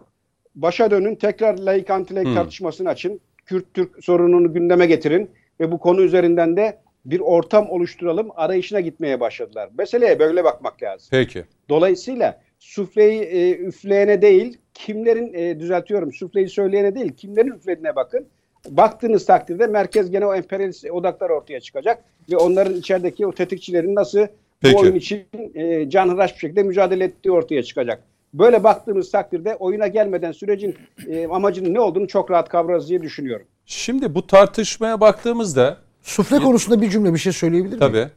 Başa 0.55 0.91
dönün, 0.91 1.15
tekrar 1.15 1.57
laik 1.57 1.89
anti-laik 1.89 2.25
Hmm. 2.25 2.35
tartışmasını 2.35 2.89
açın. 2.89 3.19
Kürt-Türk 3.45 4.03
sorununu 4.03 4.53
gündeme 4.53 4.85
getirin 4.85 5.29
ve 5.59 5.71
bu 5.71 5.77
konu 5.77 6.01
üzerinden 6.01 6.57
de 6.57 6.77
bir 7.05 7.19
ortam 7.19 7.69
oluşturalım 7.69 8.27
arayışına 8.35 8.79
gitmeye 8.79 9.19
başladılar. 9.19 9.69
Meseleye 9.77 10.19
böyle 10.19 10.43
bakmak 10.43 10.83
lazım. 10.83 11.07
Peki. 11.11 11.43
Dolayısıyla 11.69 12.41
sufleyi 12.59 13.21
e, 13.21 13.51
üfleyene 13.51 14.21
değil, 14.21 14.57
kimlerin 14.73 15.33
e, 15.33 15.59
düzeltiyorum, 15.59 16.13
sufleyi 16.13 16.49
söyleyene 16.49 16.95
değil, 16.95 17.13
kimlerin 17.13 17.51
üflediğine 17.51 17.95
bakın. 17.95 18.25
Baktığınız 18.69 19.25
takdirde 19.25 19.67
merkez 19.67 20.11
gene 20.11 20.25
o 20.25 20.35
emperyalist 20.35 20.85
odaklar 20.91 21.29
ortaya 21.29 21.59
çıkacak 21.59 22.03
ve 22.31 22.37
onların 22.37 22.75
içerideki 22.75 23.27
o 23.27 23.31
tetikçilerin 23.31 23.95
nasıl 23.95 24.27
Peki. 24.59 24.75
bu 24.75 24.79
oyun 24.79 24.95
için 24.95 25.23
e, 25.55 25.89
canhıraş 25.89 26.33
bir 26.33 26.39
şekilde 26.39 26.63
mücadele 26.63 27.03
ettiği 27.03 27.31
ortaya 27.31 27.63
çıkacak. 27.63 28.03
Böyle 28.33 28.63
baktığımız 28.63 29.11
takdirde 29.11 29.55
oyuna 29.55 29.87
gelmeden 29.87 30.31
sürecin 30.31 30.75
e, 31.07 31.27
amacının 31.27 31.73
ne 31.73 31.79
olduğunu 31.79 32.07
çok 32.07 32.31
rahat 32.31 32.49
kavrarız 32.49 32.89
diye 32.89 33.01
düşünüyorum. 33.01 33.45
Şimdi 33.65 34.15
bu 34.15 34.27
tartışmaya 34.27 35.01
baktığımızda 35.01 35.77
Sufle 36.01 36.39
konusunda 36.39 36.81
bir 36.81 36.89
cümle 36.89 37.13
bir 37.13 37.19
şey 37.19 37.33
söyleyebilir 37.33 37.69
miyim? 37.69 37.79
tabii 37.79 38.09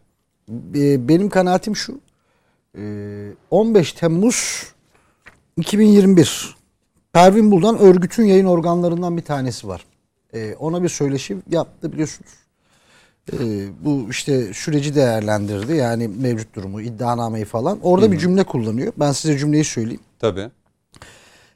benim 1.09 1.29
kanaatim 1.29 1.77
şu. 1.77 2.01
Ee, 2.79 3.29
15 3.51 3.93
Temmuz 3.93 4.67
2021 5.57 6.57
Pervin 7.13 7.51
Buldan 7.51 7.79
örgütün 7.79 8.25
yayın 8.25 8.45
organlarından 8.45 9.17
bir 9.17 9.23
tanesi 9.23 9.69
var. 9.69 9.85
Ee, 10.35 10.55
ona 10.59 10.83
bir 10.83 10.89
söyleşi 10.89 11.37
yaptı 11.51 11.93
biliyorsunuz. 11.93 12.31
Ee, 13.33 13.37
bu 13.85 14.07
işte 14.11 14.55
süreci 14.55 14.95
değerlendirdi. 14.95 15.73
Yani 15.73 16.09
mevcut 16.09 16.55
durumu, 16.55 16.81
iddianameyi 16.81 17.45
falan. 17.45 17.79
Orada 17.83 18.13
bir 18.13 18.19
cümle 18.19 18.45
kullanıyor. 18.45 18.93
Ben 18.97 19.13
size 19.13 19.39
cümleyi 19.39 19.65
söyleyeyim. 19.65 20.01
tabii. 20.19 20.51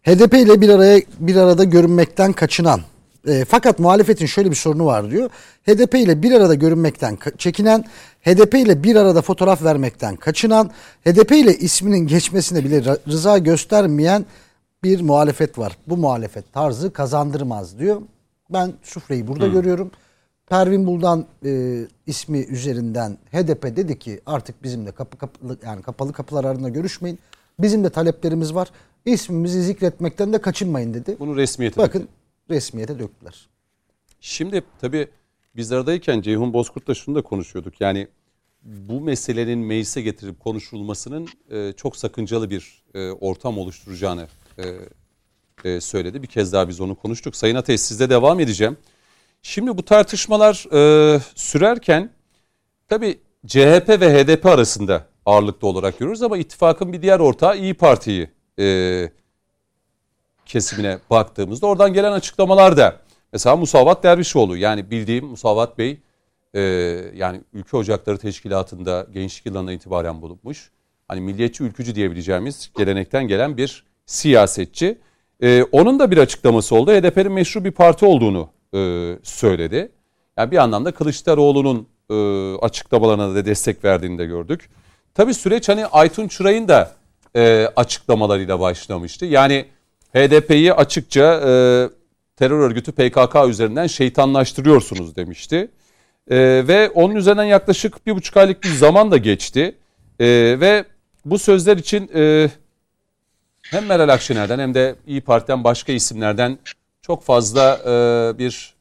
HDP 0.02 0.34
ile 0.34 0.60
bir 0.60 0.68
araya 0.68 1.02
bir 1.18 1.36
arada 1.36 1.64
görünmekten 1.64 2.32
kaçınan 2.32 2.80
e, 3.28 3.44
fakat 3.44 3.78
muhalefetin 3.78 4.26
şöyle 4.26 4.50
bir 4.50 4.56
sorunu 4.56 4.86
var 4.86 5.10
diyor. 5.10 5.30
HDP 5.66 5.94
ile 5.94 6.22
bir 6.22 6.32
arada 6.32 6.54
görünmekten 6.54 7.18
çekinen, 7.38 7.84
HDP 8.22 8.54
ile 8.54 8.82
bir 8.82 8.96
arada 8.96 9.22
fotoğraf 9.22 9.62
vermekten 9.62 10.16
kaçınan, 10.16 10.70
HDP 11.04 11.32
ile 11.32 11.56
isminin 11.56 12.06
geçmesine 12.06 12.64
bile 12.64 12.82
rıza 13.08 13.38
göstermeyen 13.38 14.26
bir 14.82 15.00
muhalefet 15.00 15.58
var. 15.58 15.76
Bu 15.86 15.96
muhalefet 15.96 16.52
tarzı 16.52 16.92
kazandırmaz 16.92 17.78
diyor. 17.78 18.02
Ben 18.52 18.72
Sufre'yi 18.82 19.28
burada 19.28 19.46
görüyorum. 19.46 19.90
Pervin 20.46 20.86
Buldan 20.86 21.26
e, 21.44 21.82
ismi 22.06 22.38
üzerinden 22.38 23.18
HDP 23.32 23.76
dedi 23.76 23.98
ki 23.98 24.20
artık 24.26 24.62
bizimle 24.62 24.92
kapı 24.92 25.18
kapılı 25.18 25.58
yani 25.66 25.82
kapalı 25.82 26.12
kapılar 26.12 26.44
ardında 26.44 26.68
görüşmeyin. 26.68 27.18
Bizim 27.58 27.84
de 27.84 27.90
taleplerimiz 27.90 28.54
var. 28.54 28.70
İsmimizi 29.04 29.62
zikretmekten 29.62 30.32
de 30.32 30.40
kaçınmayın 30.40 30.94
dedi. 30.94 31.16
Bunu 31.18 31.36
resmiyete 31.36 31.80
Bakın 31.80 32.08
resmiyete 32.50 32.98
döktüler. 32.98 33.48
Şimdi 34.20 34.62
tabii 34.80 35.08
biz 35.56 35.72
aradayken 35.72 36.20
Ceyhun 36.20 36.52
Bozkurt'la 36.52 36.94
şunu 36.94 37.14
da 37.14 37.22
konuşuyorduk. 37.22 37.80
Yani 37.80 38.08
bu 38.62 39.00
meselenin 39.00 39.58
meclise 39.58 40.02
getirip 40.02 40.40
konuşulmasının 40.40 41.28
e, 41.50 41.72
çok 41.72 41.96
sakıncalı 41.96 42.50
bir 42.50 42.82
e, 42.94 43.10
ortam 43.10 43.58
oluşturacağını 43.58 44.26
e, 44.58 44.64
e, 45.66 45.80
söyledi. 45.80 46.22
Bir 46.22 46.26
kez 46.26 46.52
daha 46.52 46.68
biz 46.68 46.80
onu 46.80 46.94
konuştuk. 46.94 47.36
Sayın 47.36 47.56
Ateş 47.56 47.80
sizde 47.80 48.10
devam 48.10 48.40
edeceğim. 48.40 48.76
Şimdi 49.42 49.78
bu 49.78 49.84
tartışmalar 49.84 50.66
e, 50.72 51.20
sürerken 51.34 52.10
tabii 52.88 53.18
CHP 53.46 53.88
ve 53.88 54.24
HDP 54.24 54.46
arasında 54.46 55.06
ağırlıklı 55.26 55.68
olarak 55.68 55.98
görüyoruz 55.98 56.22
ama 56.22 56.38
ittifakın 56.38 56.92
bir 56.92 57.02
diğer 57.02 57.20
ortağı 57.20 57.58
İyi 57.58 57.74
Parti'yi 57.74 58.30
e, 58.58 59.10
kesimine 60.46 60.98
baktığımızda 61.10 61.66
oradan 61.66 61.92
gelen 61.92 62.12
açıklamalar 62.12 62.76
da 62.76 63.00
mesela 63.32 63.56
Musavat 63.56 64.02
Dervişoğlu 64.02 64.56
yani 64.56 64.90
bildiğim 64.90 65.26
Musavat 65.26 65.78
Bey 65.78 66.00
yani 67.14 67.40
Ülke 67.52 67.76
Ocakları 67.76 68.18
Teşkilatı'nda 68.18 69.06
gençlik 69.12 69.46
yıllarına 69.46 69.72
itibaren 69.72 70.22
bulunmuş. 70.22 70.70
Hani 71.08 71.20
milliyetçi 71.20 71.64
ülkücü 71.64 71.94
diyebileceğimiz 71.94 72.70
gelenekten 72.76 73.28
gelen 73.28 73.56
bir 73.56 73.84
siyasetçi. 74.06 74.98
E, 75.42 75.64
onun 75.72 75.98
da 75.98 76.10
bir 76.10 76.18
açıklaması 76.18 76.74
oldu. 76.74 76.92
HDP'nin 76.92 77.32
meşru 77.32 77.64
bir 77.64 77.70
parti 77.70 78.06
olduğunu 78.06 78.48
e, 78.74 78.78
söyledi. 79.22 79.92
Yani 80.36 80.50
bir 80.50 80.56
anlamda 80.56 80.92
Kılıçdaroğlu'nun 80.92 81.88
e, 82.10 82.14
açıklamalarına 82.56 83.34
da 83.34 83.44
destek 83.44 83.84
verdiğini 83.84 84.18
de 84.18 84.26
gördük. 84.26 84.70
Tabii 85.14 85.34
süreç 85.34 85.68
hani 85.68 85.86
Aytun 85.86 86.28
Çıray'ın 86.28 86.68
da 86.68 86.92
e, 87.36 87.68
açıklamalarıyla 87.76 88.60
başlamıştı. 88.60 89.26
Yani 89.26 89.66
HDP'yi 90.14 90.74
açıkça 90.74 91.34
e, 91.34 91.50
terör 92.36 92.58
örgütü 92.58 92.92
PKK 92.92 93.48
üzerinden 93.48 93.86
şeytanlaştırıyorsunuz 93.86 95.16
demişti. 95.16 95.70
E, 96.30 96.38
ve 96.68 96.90
onun 96.90 97.16
üzerinden 97.16 97.44
yaklaşık 97.44 98.06
bir 98.06 98.14
buçuk 98.14 98.36
aylık 98.36 98.64
bir 98.64 98.68
zaman 98.68 99.10
da 99.10 99.16
geçti. 99.16 99.74
E, 100.20 100.26
ve 100.60 100.84
bu 101.24 101.38
sözler 101.38 101.76
için 101.76 102.10
e, 102.14 102.50
hem 103.72 103.86
Meral 103.86 104.08
Akşener'den 104.08 104.58
hem 104.58 104.74
de 104.74 104.94
İyi 105.06 105.20
Parti'den 105.20 105.64
başka 105.64 105.92
isimlerden 105.92 106.58
çok 107.02 107.22
fazla 107.22 107.78
e, 107.86 108.38
bir 108.38 108.74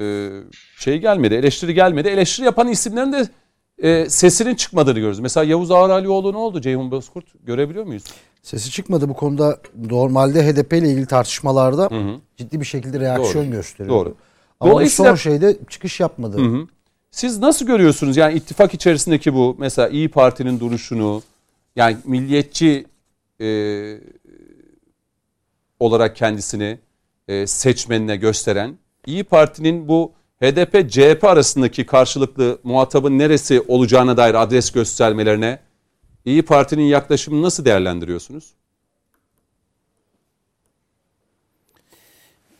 e, 0.00 0.30
şey 0.78 0.98
gelmedi, 0.98 1.34
eleştiri 1.34 1.74
gelmedi. 1.74 2.08
Eleştiri 2.08 2.46
yapan 2.46 2.68
isimlerin 2.68 3.12
de 3.12 3.28
e, 3.78 4.10
sesinin 4.10 4.54
çıkmadığını 4.54 4.94
görüyoruz. 4.94 5.20
Mesela 5.20 5.44
Yavuz 5.44 5.70
Ağralioğlu 5.70 6.32
ne 6.32 6.36
oldu 6.36 6.60
Ceyhun 6.60 6.90
Bozkurt? 6.90 7.24
Görebiliyor 7.46 7.84
muyuz? 7.84 8.04
Sesi 8.42 8.70
çıkmadı 8.70 9.08
bu 9.08 9.14
konuda. 9.14 9.58
Normalde 9.90 10.46
HDP 10.46 10.72
ile 10.72 10.88
ilgili 10.90 11.06
tartışmalarda 11.06 11.90
ciddi 12.36 12.60
bir 12.60 12.64
şekilde 12.64 13.00
reaksiyon 13.00 13.44
Doğru. 13.46 13.52
gösteriyor. 13.52 13.96
Doğru. 13.96 14.14
Ama 14.60 14.72
Dolayısıyla- 14.72 15.10
son 15.10 15.16
şeyde 15.16 15.56
çıkış 15.70 16.00
yapmadı. 16.00 16.38
Siz 17.10 17.38
nasıl 17.38 17.66
görüyorsunuz 17.66 18.16
yani 18.16 18.34
ittifak 18.34 18.74
içerisindeki 18.74 19.34
bu 19.34 19.56
mesela 19.58 19.88
İyi 19.88 20.08
Parti'nin 20.08 20.60
duruşunu 20.60 21.22
yani 21.76 21.96
milliyetçi 22.04 22.84
e, 23.40 23.46
olarak 25.82 26.16
kendisini 26.16 26.78
e, 27.28 27.46
seçmenine 27.46 28.16
gösteren 28.16 28.78
İyi 29.06 29.24
Parti'nin 29.24 29.88
bu 29.88 30.12
HDP 30.42 30.90
CHP 30.90 31.24
arasındaki 31.24 31.86
karşılıklı 31.86 32.58
muhatabın 32.62 33.18
neresi 33.18 33.60
olacağına 33.68 34.16
dair 34.16 34.34
adres 34.42 34.70
göstermelerine 34.70 35.58
İyi 36.24 36.42
Parti'nin 36.42 36.82
yaklaşımını 36.84 37.42
nasıl 37.42 37.64
değerlendiriyorsunuz? 37.64 38.54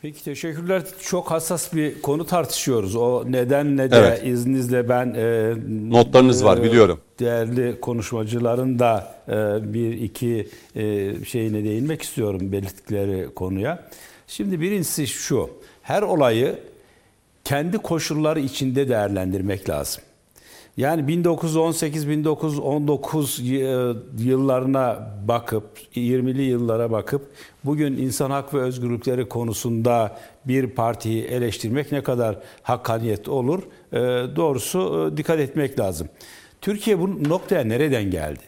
Peki 0.03 0.23
teşekkürler. 0.23 0.83
Çok 1.01 1.31
hassas 1.31 1.73
bir 1.73 2.01
konu 2.01 2.25
tartışıyoruz. 2.25 2.95
O 2.95 3.23
neden 3.27 3.77
ne 3.77 3.91
de 3.91 3.95
Evet. 3.97 4.25
izninizle 4.25 4.89
ben 4.89 5.13
e, 5.17 5.53
Notlarınız 5.89 6.45
var, 6.45 6.63
biliyorum. 6.63 6.99
Değerli 7.19 7.79
konuşmacıların 7.81 8.79
da 8.79 9.15
e, 9.27 9.33
bir 9.73 9.91
iki 9.91 10.49
e, 10.75 11.13
şeyine 11.25 11.63
değinmek 11.63 12.01
istiyorum 12.01 12.51
belirttikleri 12.51 13.33
konuya. 13.35 13.89
Şimdi 14.27 14.61
birincisi 14.61 15.07
şu. 15.07 15.49
Her 15.81 16.01
olayı 16.01 16.59
kendi 17.43 17.77
koşulları 17.77 18.39
içinde 18.39 18.89
değerlendirmek 18.89 19.69
lazım. 19.69 20.03
Yani 20.77 21.23
1918-1919 21.23 23.41
yıllarına 24.17 25.13
bakıp, 25.27 25.63
20'li 25.95 26.41
yıllara 26.41 26.91
bakıp 26.91 27.31
bugün 27.65 27.97
insan 27.97 28.31
hak 28.31 28.53
ve 28.53 28.59
özgürlükleri 28.59 29.29
konusunda 29.29 30.19
bir 30.45 30.69
partiyi 30.69 31.23
eleştirmek 31.23 31.91
ne 31.91 32.03
kadar 32.03 32.39
hakkaniyet 32.61 33.29
olur? 33.29 33.63
E, 33.91 33.97
Doğrusu 34.35 35.11
e, 35.13 35.17
dikkat 35.17 35.39
etmek 35.39 35.79
lazım. 35.79 36.07
Türkiye 36.61 36.99
bu 36.99 37.29
noktaya 37.29 37.63
nereden 37.63 38.11
geldi? 38.11 38.43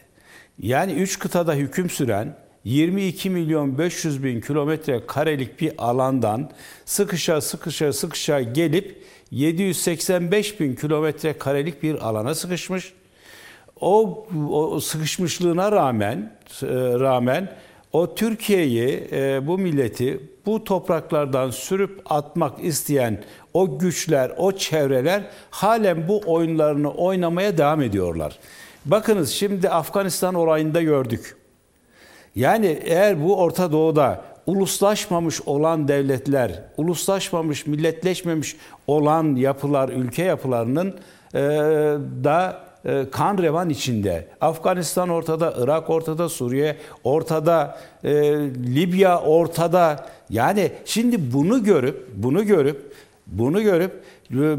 Yani 0.58 0.92
3 0.92 1.18
kıtada 1.18 1.54
hüküm 1.54 1.90
süren 1.90 2.36
22 2.64 3.30
milyon 3.30 3.78
500 3.78 4.24
bin 4.24 4.40
kilometre 4.40 5.06
karelik 5.06 5.60
bir 5.60 5.72
alandan 5.78 6.50
sıkışa 6.84 7.40
sıkışa 7.40 7.92
sıkışa 7.92 8.40
gelip 8.40 9.05
785 9.30 10.60
bin 10.60 10.74
kilometre 10.74 11.38
karelik 11.38 11.82
bir 11.82 12.08
alana 12.08 12.34
sıkışmış. 12.34 12.92
O, 13.80 14.26
o 14.50 14.80
sıkışmışlığına 14.80 15.72
rağmen 15.72 16.32
e, 16.62 16.66
rağmen 17.00 17.56
o 17.92 18.14
Türkiye'yi 18.14 19.08
e, 19.12 19.46
bu 19.46 19.58
milleti 19.58 20.20
bu 20.46 20.64
topraklardan 20.64 21.50
sürüp 21.50 22.02
atmak 22.04 22.64
isteyen 22.64 23.24
o 23.54 23.78
güçler, 23.78 24.32
o 24.36 24.52
çevreler 24.52 25.22
halen 25.50 26.08
bu 26.08 26.20
oyunlarını 26.26 26.90
oynamaya 26.90 27.58
devam 27.58 27.82
ediyorlar. 27.82 28.38
Bakınız 28.84 29.30
şimdi 29.30 29.68
Afganistan 29.68 30.34
olayında 30.34 30.82
gördük. 30.82 31.36
Yani 32.34 32.78
eğer 32.84 33.24
bu 33.24 33.36
Orta 33.36 33.72
Doğu'da 33.72 34.24
uluslaşmamış 34.46 35.40
olan 35.46 35.88
devletler, 35.88 36.62
uluslaşmamış, 36.76 37.66
milletleşmemiş 37.66 38.56
olan 38.86 39.36
yapılar, 39.36 39.88
ülke 39.88 40.22
yapılarının 40.22 40.94
e, 41.34 41.38
da 42.24 42.66
e, 42.84 43.06
kan 43.10 43.38
revan 43.38 43.70
içinde. 43.70 44.28
Afganistan 44.40 45.08
ortada, 45.08 45.54
Irak 45.58 45.90
ortada, 45.90 46.28
Suriye 46.28 46.76
ortada, 47.04 47.78
e, 48.04 48.12
Libya 48.74 49.20
ortada. 49.20 50.06
Yani 50.30 50.72
şimdi 50.84 51.32
bunu 51.32 51.64
görüp, 51.64 52.08
bunu 52.14 52.46
görüp, 52.46 52.92
bunu 53.26 53.62
görüp 53.62 54.02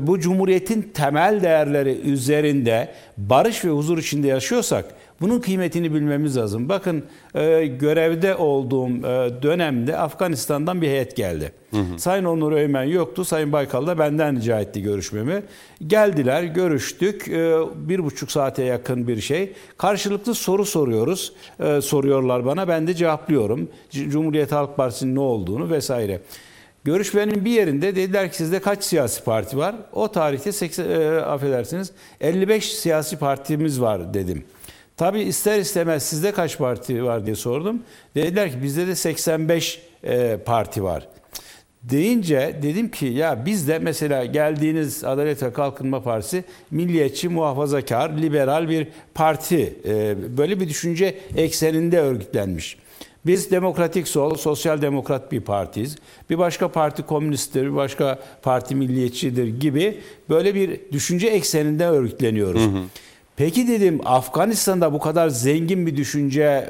bu 0.07 0.19
cumhuriyetin 0.19 0.81
temel 0.93 1.39
değerleri 1.43 1.99
üzerinde 1.99 2.93
barış 3.17 3.65
ve 3.65 3.69
huzur 3.69 3.97
içinde 3.97 4.27
yaşıyorsak 4.27 4.85
bunun 5.21 5.39
kıymetini 5.39 5.93
bilmemiz 5.93 6.37
lazım. 6.37 6.69
Bakın 6.69 7.03
e, 7.35 7.65
görevde 7.65 8.35
olduğum 8.35 8.89
e, 8.89 9.41
dönemde 9.41 9.97
Afganistan'dan 9.97 10.81
bir 10.81 10.87
heyet 10.87 11.15
geldi. 11.15 11.51
Sayın 11.97 12.25
Onur 12.25 12.51
Öymen 12.51 12.83
yoktu. 12.83 13.25
Sayın 13.25 13.51
Baykal 13.51 13.87
da 13.87 13.99
benden 13.99 14.35
rica 14.35 14.59
etti 14.59 14.81
görüşmemi. 14.81 15.43
Geldiler, 15.87 16.43
görüştük. 16.43 17.27
E, 17.27 17.55
bir 17.75 18.03
buçuk 18.03 18.31
saate 18.31 18.63
yakın 18.63 19.07
bir 19.07 19.21
şey. 19.21 19.53
Karşılıklı 19.77 20.35
soru 20.35 20.65
soruyoruz. 20.65 21.33
E, 21.59 21.81
soruyorlar 21.81 22.45
bana. 22.45 22.67
Ben 22.67 22.87
de 22.87 22.93
cevaplıyorum. 22.93 23.69
Cumhuriyet 23.91 24.51
Halk 24.51 24.77
Partisi'nin 24.77 25.15
ne 25.15 25.19
olduğunu 25.19 25.69
vesaire. 25.69 26.19
Görüşmenin 26.87 27.45
bir 27.45 27.51
yerinde 27.51 27.95
dediler 27.95 28.31
ki 28.31 28.37
sizde 28.37 28.59
kaç 28.59 28.83
siyasi 28.83 29.23
parti 29.23 29.57
var? 29.57 29.75
O 29.93 30.11
tarihte 30.11 30.51
80, 30.51 30.89
e, 30.89 31.07
affedersiniz 31.21 31.91
55 32.21 32.73
siyasi 32.75 33.17
partimiz 33.17 33.81
var 33.81 34.13
dedim. 34.13 34.43
Tabi 34.97 35.21
ister 35.21 35.59
istemez 35.59 36.03
sizde 36.03 36.31
kaç 36.31 36.57
parti 36.57 37.03
var 37.03 37.25
diye 37.25 37.35
sordum. 37.35 37.83
Dediler 38.15 38.51
ki 38.51 38.63
bizde 38.63 38.87
de 38.87 38.95
85 38.95 39.81
e, 40.03 40.37
parti 40.45 40.83
var. 40.83 41.07
Deyince 41.83 42.59
dedim 42.61 42.91
ki 42.91 43.05
ya 43.05 43.45
bizde 43.45 43.79
mesela 43.79 44.25
geldiğiniz 44.25 45.03
Adalet 45.03 45.43
ve 45.43 45.53
Kalkınma 45.53 46.03
Partisi 46.03 46.43
milliyetçi, 46.71 47.29
muhafazakar, 47.29 48.09
liberal 48.09 48.69
bir 48.69 48.87
parti. 49.13 49.79
E, 49.85 50.15
böyle 50.37 50.59
bir 50.59 50.69
düşünce 50.69 51.17
ekseninde 51.35 51.99
örgütlenmiş. 51.99 52.77
Biz 53.27 53.51
demokratik 53.51 54.07
sol, 54.07 54.35
sosyal 54.35 54.81
demokrat 54.81 55.31
bir 55.31 55.41
partiyiz. 55.41 55.95
Bir 56.29 56.37
başka 56.37 56.67
parti 56.67 57.03
komünisttir, 57.03 57.63
bir 57.65 57.75
başka 57.75 58.19
parti 58.41 58.75
milliyetçidir 58.75 59.47
gibi 59.47 59.99
böyle 60.29 60.55
bir 60.55 60.79
düşünce 60.91 61.27
ekseninde 61.27 61.85
örgütleniyoruz. 61.85 62.61
Hı 62.61 62.65
hı. 62.65 62.83
Peki 63.35 63.67
dedim 63.67 64.01
Afganistan'da 64.05 64.93
bu 64.93 64.99
kadar 64.99 65.29
zengin 65.29 65.87
bir 65.87 65.97
düşünce 65.97 66.69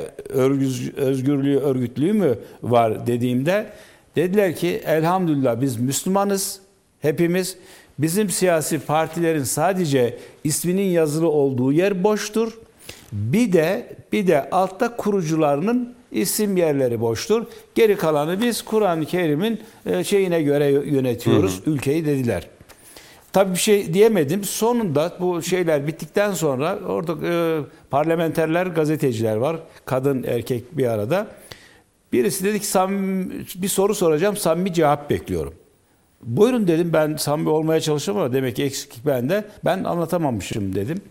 özgürlüğü, 0.97 1.57
örgütlüğü 1.57 2.13
mü 2.13 2.35
var 2.63 3.07
dediğimde 3.07 3.65
dediler 4.15 4.55
ki 4.55 4.81
elhamdülillah 4.85 5.61
biz 5.61 5.79
Müslümanız 5.79 6.59
hepimiz. 7.01 7.57
Bizim 7.99 8.29
siyasi 8.29 8.79
partilerin 8.79 9.43
sadece 9.43 10.17
isminin 10.43 10.89
yazılı 10.89 11.29
olduğu 11.29 11.71
yer 11.71 12.03
boştur. 12.03 12.57
Bir 13.11 13.53
de 13.53 13.95
bir 14.11 14.27
de 14.27 14.49
altta 14.49 14.95
kurucularının 14.95 15.96
isim 16.11 16.57
yerleri 16.57 17.01
boştur. 17.01 17.45
Geri 17.75 17.97
kalanı 17.97 18.41
biz 18.41 18.61
Kur'an-ı 18.61 19.05
Kerim'in 19.05 19.61
e, 19.85 20.03
şeyine 20.03 20.41
göre 20.41 20.71
yönetiyoruz 20.71 21.61
hı 21.61 21.65
hı. 21.65 21.75
ülkeyi 21.75 22.05
dediler. 22.05 22.47
Tabii 23.33 23.53
bir 23.53 23.59
şey 23.59 23.93
diyemedim. 23.93 24.43
Sonunda 24.43 25.13
bu 25.19 25.41
şeyler 25.41 25.87
bittikten 25.87 26.31
sonra 26.31 26.79
orada 26.87 27.27
e, 27.27 27.61
parlamenterler, 27.89 28.67
gazeteciler 28.67 29.35
var. 29.35 29.59
Kadın, 29.85 30.23
erkek 30.23 30.77
bir 30.77 30.85
arada. 30.85 31.27
Birisi 32.13 32.43
dedi 32.43 32.59
ki 32.59 32.67
samimi, 32.67 33.33
bir 33.55 33.67
soru 33.67 33.95
soracağım, 33.95 34.37
samimi 34.37 34.73
cevap 34.73 35.09
bekliyorum. 35.09 35.53
Buyurun 36.23 36.67
dedim 36.67 36.93
ben 36.93 37.15
samimi 37.15 37.49
olmaya 37.49 37.81
çalışıyorum 37.81 38.23
ama 38.23 38.33
demek 38.33 38.55
ki 38.55 38.63
eksiklik 38.63 39.05
bende. 39.05 39.45
Ben 39.65 39.83
anlatamamışım 39.83 40.75
dedim. 40.75 41.01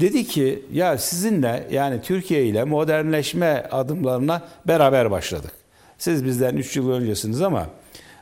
Dedi 0.00 0.26
ki 0.26 0.62
ya 0.72 0.98
sizinle 0.98 1.68
yani 1.70 2.02
Türkiye 2.02 2.44
ile 2.46 2.64
modernleşme 2.64 3.68
adımlarına 3.70 4.42
beraber 4.68 5.10
başladık. 5.10 5.52
Siz 5.98 6.24
bizden 6.24 6.56
3 6.56 6.76
yıl 6.76 6.90
öncesiniz 6.90 7.42
ama 7.42 7.66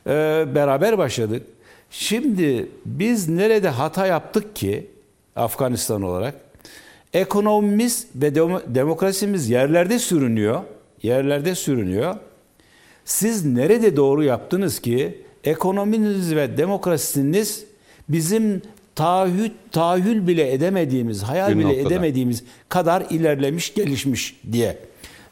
e, 0.06 0.44
beraber 0.54 0.98
başladık. 0.98 1.42
Şimdi 1.90 2.68
biz 2.86 3.28
nerede 3.28 3.68
hata 3.68 4.06
yaptık 4.06 4.56
ki 4.56 4.90
Afganistan 5.36 6.02
olarak? 6.02 6.34
Ekonomimiz 7.12 8.06
ve 8.14 8.34
demokrasimiz 8.74 9.50
yerlerde 9.50 9.98
sürünüyor. 9.98 10.60
Yerlerde 11.02 11.54
sürünüyor. 11.54 12.16
Siz 13.04 13.44
nerede 13.44 13.96
doğru 13.96 14.24
yaptınız 14.24 14.80
ki 14.80 15.22
ekonominiz 15.44 16.34
ve 16.36 16.56
demokrasiniz 16.56 17.64
bizim 18.08 18.62
taahhüt, 18.94 19.52
tahayyül 19.72 20.26
bile 20.26 20.52
edemediğimiz, 20.52 21.22
hayal 21.22 21.50
bir 21.50 21.58
bile 21.58 21.68
noktada. 21.68 21.88
edemediğimiz 21.88 22.44
kadar 22.68 23.04
ilerlemiş, 23.10 23.74
gelişmiş 23.74 24.40
diye. 24.52 24.78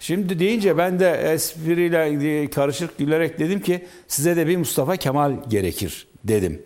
Şimdi 0.00 0.38
deyince 0.38 0.78
ben 0.78 1.00
de 1.00 1.11
espriyle 1.11 2.50
karışık 2.50 2.98
gülerek 2.98 3.38
dedim 3.38 3.61
ki 3.61 3.86
size 4.08 4.36
de 4.36 4.46
bir 4.46 4.56
Mustafa 4.56 4.96
Kemal 4.96 5.32
gerekir 5.48 6.06
dedim. 6.24 6.62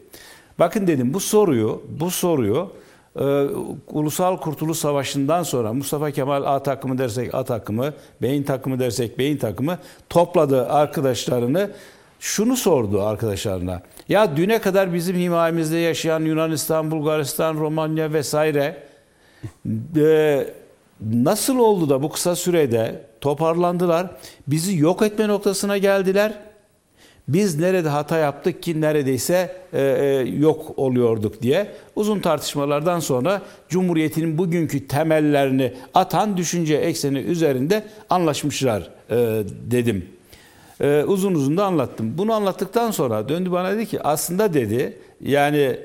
Bakın 0.59 0.87
dedim 0.87 1.15
bu 1.15 1.21
soruyu, 1.21 1.83
bu 1.89 2.11
soruyu 2.11 2.73
e, 3.17 3.25
Ulusal 3.91 4.37
Kurtuluş 4.37 4.79
Savaşı'ndan 4.79 5.43
sonra 5.43 5.73
Mustafa 5.73 6.11
Kemal 6.11 6.43
A 6.43 6.63
takımı 6.63 6.99
dersek 6.99 7.35
A 7.35 7.45
takımı, 7.45 7.95
Beyin 8.23 8.43
takımı 8.43 8.79
dersek 8.79 9.19
Beyin 9.19 9.37
takımı 9.37 9.79
topladı 10.09 10.69
arkadaşlarını 10.69 11.71
şunu 12.25 12.57
sordu 12.57 13.03
arkadaşlarına. 13.03 13.83
Ya 14.09 14.37
düne 14.37 14.61
kadar 14.61 14.95
bizim 14.95 15.17
himayemizde 15.17 15.77
yaşayan 15.77 16.21
Yunanistan, 16.21 16.91
Bulgaristan, 16.91 17.55
Romanya 17.55 18.13
vesaire 18.13 18.83
e, 19.97 20.47
nasıl 21.01 21.59
oldu 21.59 21.89
da 21.89 22.03
bu 22.03 22.09
kısa 22.11 22.37
sürede 22.37 23.03
toparlandılar? 23.21 24.07
Bizi 24.47 24.79
yok 24.79 25.03
etme 25.03 25.29
noktasına 25.29 25.79
geldiler. 25.79 26.33
Biz 27.29 27.59
nerede 27.59 27.89
hata 27.89 28.19
yaptık 28.19 28.63
ki 28.63 28.81
neredeyse 28.81 29.57
e, 29.73 29.83
e, 29.83 30.07
yok 30.39 30.79
oluyorduk 30.79 31.43
diye 31.43 31.67
uzun 31.97 32.21
tartışmalardan 32.21 33.01
sonra 33.01 33.43
Cumhuriyet'in 33.69 34.39
bugünkü 34.39 34.89
temellerini 34.89 35.73
atan 35.95 36.37
düşünce 36.37 36.77
ekseni 36.77 37.19
üzerinde 37.19 37.85
anlaşmışlar 38.11 38.91
e, 39.11 39.17
dedim. 39.71 40.15
E, 40.81 41.05
uzun 41.05 41.35
uzun 41.35 41.57
da 41.57 41.65
anlattım. 41.65 42.19
Bunu 42.19 42.33
anlattıktan 42.33 42.91
sonra 42.91 43.29
döndü 43.29 43.53
bana 43.53 43.73
dedi 43.73 43.87
ki 43.87 44.03
aslında 44.03 44.55
dedi 44.55 44.99
yani 45.21 45.77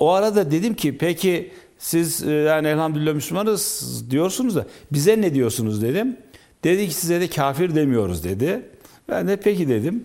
o 0.00 0.12
arada 0.12 0.50
dedim 0.50 0.74
ki 0.74 0.98
peki 0.98 1.52
siz 1.78 2.28
e, 2.28 2.32
yani 2.32 2.68
elhamdülillah 2.68 3.14
Müslümanız 3.14 4.04
diyorsunuz 4.10 4.56
da 4.56 4.66
bize 4.92 5.20
ne 5.20 5.34
diyorsunuz 5.34 5.82
dedim. 5.82 6.16
Dedi 6.64 6.88
ki 6.88 6.94
size 6.94 7.20
de 7.20 7.28
kafir 7.28 7.74
demiyoruz 7.74 8.24
dedi. 8.24 8.62
Ben 9.08 9.28
de 9.28 9.36
peki 9.36 9.68
dedim. 9.68 10.04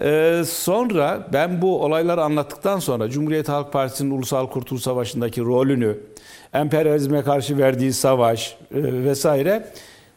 Ee, 0.00 0.42
sonra 0.46 1.28
ben 1.32 1.62
bu 1.62 1.84
olayları 1.84 2.22
anlattıktan 2.22 2.78
sonra 2.78 3.10
Cumhuriyet 3.10 3.48
Halk 3.48 3.72
Partisi'nin 3.72 4.10
Ulusal 4.10 4.46
Kurtuluş 4.46 4.82
Savaşı'ndaki 4.82 5.40
rolünü, 5.40 5.98
emperyalizme 6.52 7.22
karşı 7.22 7.58
verdiği 7.58 7.92
savaş 7.92 8.56
e, 8.74 8.82
vesaire. 9.04 9.68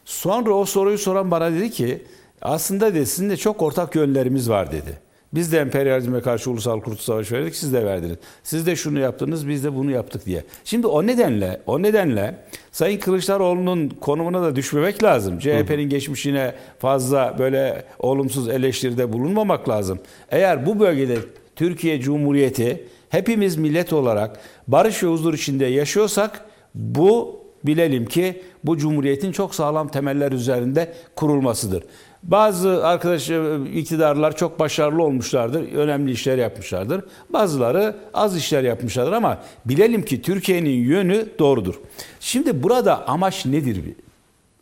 Sonra 0.04 0.52
o 0.52 0.64
soruyu 0.64 0.98
soran 0.98 1.30
bana 1.30 1.52
dedi 1.52 1.70
ki 1.70 2.02
aslında 2.44 2.94
dedi 2.94 3.06
sizin 3.06 3.30
de 3.30 3.36
çok 3.36 3.62
ortak 3.62 3.94
yönlerimiz 3.94 4.50
var 4.50 4.72
dedi. 4.72 4.98
Biz 5.34 5.52
de 5.52 5.58
emperyalizme 5.58 6.20
karşı 6.20 6.50
ulusal 6.50 6.80
kurtuluş 6.80 7.00
savaşı 7.00 7.34
verdik, 7.34 7.56
siz 7.56 7.72
de 7.72 7.84
verdiniz. 7.84 8.16
Siz 8.42 8.66
de 8.66 8.76
şunu 8.76 8.98
yaptınız, 8.98 9.48
biz 9.48 9.64
de 9.64 9.74
bunu 9.74 9.90
yaptık 9.90 10.26
diye. 10.26 10.44
Şimdi 10.64 10.86
o 10.86 11.06
nedenle, 11.06 11.60
o 11.66 11.82
nedenle 11.82 12.38
Sayın 12.72 12.98
Kılıçdaroğlu'nun 12.98 13.88
konumuna 13.88 14.42
da 14.42 14.56
düşmemek 14.56 15.02
lazım. 15.02 15.38
CHP'nin 15.38 15.88
geçmişine 15.88 16.54
fazla 16.78 17.36
böyle 17.38 17.84
olumsuz 17.98 18.48
eleştiride 18.48 19.12
bulunmamak 19.12 19.68
lazım. 19.68 19.98
Eğer 20.30 20.66
bu 20.66 20.80
bölgede 20.80 21.16
Türkiye 21.56 22.00
Cumhuriyeti 22.00 22.86
hepimiz 23.08 23.56
millet 23.56 23.92
olarak 23.92 24.40
barış 24.68 25.02
ve 25.02 25.06
huzur 25.06 25.34
içinde 25.34 25.66
yaşıyorsak 25.66 26.44
bu 26.74 27.40
bilelim 27.64 28.06
ki 28.06 28.42
bu 28.64 28.78
cumhuriyetin 28.78 29.32
çok 29.32 29.54
sağlam 29.54 29.88
temeller 29.88 30.32
üzerinde 30.32 30.92
kurulmasıdır. 31.16 31.84
Bazı 32.24 32.86
arkadaş 32.86 33.30
e, 33.30 33.56
iktidarlar 33.74 34.36
çok 34.36 34.58
başarılı 34.58 35.02
olmuşlardır, 35.02 35.72
önemli 35.72 36.12
işler 36.12 36.38
yapmışlardır. 36.38 37.04
Bazıları 37.30 37.96
az 38.14 38.36
işler 38.36 38.62
yapmışlardır 38.62 39.12
ama 39.12 39.38
bilelim 39.64 40.04
ki 40.04 40.22
Türkiye'nin 40.22 40.70
yönü 40.70 41.26
doğrudur. 41.38 41.74
Şimdi 42.20 42.62
burada 42.62 43.08
amaç 43.08 43.46
nedir? 43.46 43.94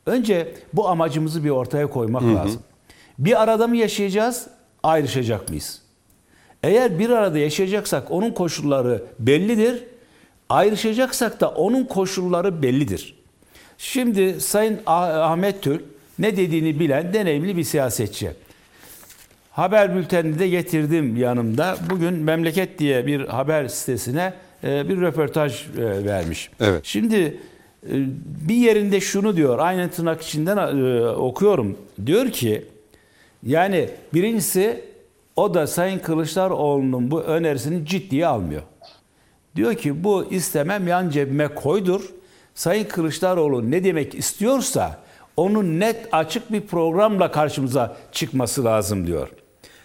Önce 0.06 0.54
bu 0.72 0.88
amacımızı 0.88 1.44
bir 1.44 1.50
ortaya 1.50 1.86
koymak 1.86 2.22
hı 2.22 2.26
hı. 2.26 2.34
lazım. 2.34 2.62
Bir 3.18 3.42
arada 3.42 3.66
mı 3.66 3.76
yaşayacağız, 3.76 4.46
ayrışacak 4.82 5.48
mıyız? 5.48 5.82
Eğer 6.62 6.98
bir 6.98 7.10
arada 7.10 7.38
yaşayacaksak 7.38 8.10
onun 8.10 8.30
koşulları 8.30 9.04
bellidir. 9.18 9.84
Ayrışacaksak 10.48 11.40
da 11.40 11.48
onun 11.48 11.84
koşulları 11.84 12.62
bellidir. 12.62 13.16
Şimdi 13.78 14.40
Sayın 14.40 14.80
ah-, 14.86 15.30
Ahmet 15.30 15.62
Türk 15.62 15.91
ne 16.18 16.36
dediğini 16.36 16.80
bilen 16.80 17.12
deneyimli 17.14 17.56
bir 17.56 17.64
siyasetçi. 17.64 18.30
Haber 19.50 19.96
bültenini 19.96 20.38
de 20.38 20.48
getirdim 20.48 21.16
yanımda. 21.16 21.76
Bugün 21.90 22.14
Memleket 22.14 22.78
diye 22.78 23.06
bir 23.06 23.20
haber 23.20 23.68
sitesine 23.68 24.32
e, 24.64 24.88
bir 24.88 25.00
röportaj 25.00 25.66
e, 25.78 26.04
vermiş. 26.04 26.50
Evet. 26.60 26.80
Şimdi 26.84 27.16
e, 27.16 27.92
bir 28.48 28.54
yerinde 28.54 29.00
şunu 29.00 29.36
diyor, 29.36 29.58
aynı 29.58 29.90
tırnak 29.90 30.22
içinden 30.22 30.56
okuyorum. 31.14 31.78
Diyor 32.06 32.30
ki, 32.30 32.64
yani 33.46 33.88
birincisi 34.14 34.84
o 35.36 35.54
da 35.54 35.66
Sayın 35.66 35.98
Kılıçdaroğlu'nun 35.98 37.10
bu 37.10 37.20
önerisini 37.20 37.86
ciddiye 37.86 38.26
almıyor. 38.26 38.62
Diyor 39.56 39.74
ki 39.74 40.04
bu 40.04 40.24
istemem 40.30 40.88
yan 40.88 41.10
cebime 41.10 41.48
koydur. 41.48 42.02
Sayın 42.54 42.84
Kılıçdaroğlu 42.84 43.70
ne 43.70 43.84
demek 43.84 44.14
istiyorsa 44.14 45.00
onun 45.36 45.80
net 45.80 46.08
açık 46.12 46.52
bir 46.52 46.60
programla 46.60 47.30
karşımıza 47.30 47.96
çıkması 48.12 48.64
lazım 48.64 49.06
diyor. 49.06 49.28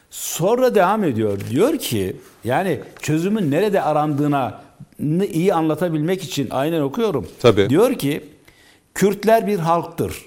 Sonra 0.09 0.75
devam 0.75 1.03
ediyor. 1.03 1.39
Diyor 1.49 1.77
ki 1.77 2.15
yani 2.43 2.79
çözümün 3.01 3.51
nerede 3.51 3.81
arandığına 3.81 4.61
iyi 5.33 5.53
anlatabilmek 5.53 6.23
için 6.23 6.47
aynen 6.51 6.81
okuyorum. 6.81 7.27
Tabii. 7.41 7.69
Diyor 7.69 7.93
ki 7.93 8.23
Kürtler 8.97 9.47
bir 9.47 9.59
halktır. 9.59 10.25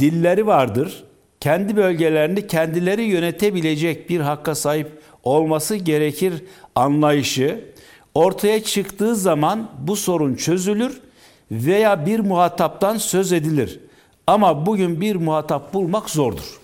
Dilleri 0.00 0.46
vardır, 0.46 1.04
kendi 1.40 1.76
bölgelerini 1.76 2.46
kendileri 2.46 3.02
yönetebilecek 3.02 4.10
bir 4.10 4.20
hakka 4.20 4.54
sahip 4.54 4.88
olması 5.22 5.76
gerekir 5.76 6.34
anlayışı 6.74 7.64
ortaya 8.14 8.62
çıktığı 8.62 9.16
zaman 9.16 9.70
bu 9.78 9.96
sorun 9.96 10.34
çözülür 10.34 11.00
veya 11.50 12.06
bir 12.06 12.20
muhataptan 12.20 12.96
söz 12.96 13.32
edilir. 13.32 13.80
Ama 14.26 14.66
bugün 14.66 15.00
bir 15.00 15.16
muhatap 15.16 15.74
bulmak 15.74 16.10
zordur. 16.10 16.58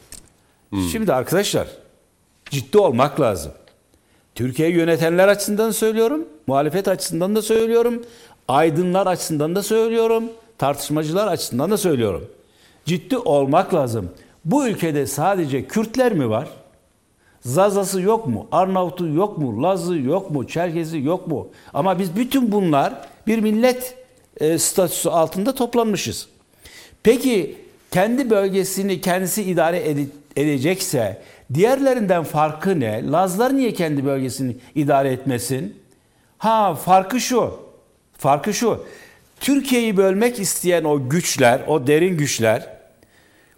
Şimdi 0.93 1.13
arkadaşlar 1.13 1.69
ciddi 2.51 2.79
olmak 2.79 3.21
lazım. 3.21 3.53
Türkiye'yi 4.35 4.75
yönetenler 4.75 5.29
açısından 5.29 5.69
da 5.69 5.73
söylüyorum, 5.73 6.29
muhalefet 6.47 6.89
açısından 6.89 7.37
da 7.37 7.43
söylüyorum, 7.43 8.03
aydınlar 8.49 9.07
açısından 9.07 9.55
da 9.55 9.63
söylüyorum, 9.63 10.25
tartışmacılar 10.59 11.27
açısından 11.27 11.71
da 11.71 11.77
söylüyorum. 11.77 12.25
Ciddi 12.85 13.19
olmak 13.19 13.75
lazım. 13.75 14.11
Bu 14.45 14.69
ülkede 14.69 15.07
sadece 15.07 15.67
Kürtler 15.67 16.13
mi 16.13 16.31
var? 16.31 16.49
Zazası 17.41 18.01
yok 18.01 18.27
mu? 18.27 18.47
Arnavut'u 18.53 19.09
yok 19.09 19.39
mu? 19.39 19.63
Lazı 19.63 19.99
yok 19.99 20.31
mu? 20.31 20.47
Çerkezi 20.47 20.99
yok 20.99 21.27
mu? 21.27 21.49
Ama 21.75 21.99
biz 21.99 22.17
bütün 22.17 22.53
bunlar 22.53 22.95
bir 23.27 23.39
millet 23.39 23.97
e, 24.37 24.59
statüsü 24.59 25.09
altında 25.09 25.55
toplanmışız. 25.55 26.29
Peki 27.03 27.57
kendi 27.91 28.31
bölgesini 28.31 29.01
kendisi 29.01 29.43
idare 29.43 29.89
ede- 29.89 30.07
edecekse 30.37 31.23
diğerlerinden 31.55 32.25
farkı 32.25 32.81
ne? 32.81 33.11
Lazlar 33.11 33.57
niye 33.57 33.73
kendi 33.73 34.05
bölgesini 34.05 34.57
idare 34.75 35.13
etmesin? 35.13 35.77
Ha 36.39 36.75
farkı 36.75 37.21
şu. 37.21 37.55
Farkı 38.19 38.55
şu. 38.55 38.85
Türkiye'yi 39.41 39.97
bölmek 39.97 40.39
isteyen 40.41 40.85
o 40.85 41.09
güçler, 41.09 41.61
o 41.67 41.87
derin 41.87 42.17
güçler 42.17 42.69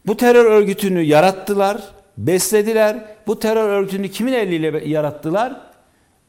bu 0.07 0.17
terör 0.17 0.45
örgütünü 0.45 1.01
yarattılar, 1.01 1.83
beslediler. 2.19 2.97
Bu 3.27 3.39
terör 3.39 3.69
örgütünü 3.69 4.09
kimin 4.09 4.33
eliyle 4.33 4.89
yarattılar? 4.89 5.61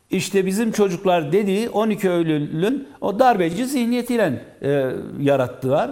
İşte 0.10 0.46
bizim 0.46 0.72
çocuklar 0.72 1.32
dediği 1.32 1.70
12 1.70 2.10
Eylül'ün 2.10 2.88
o 3.02 3.20
darbeci 3.20 3.66
zihniyetiyle 3.66 4.42
e, 4.62 4.92
yarattılar. 5.20 5.92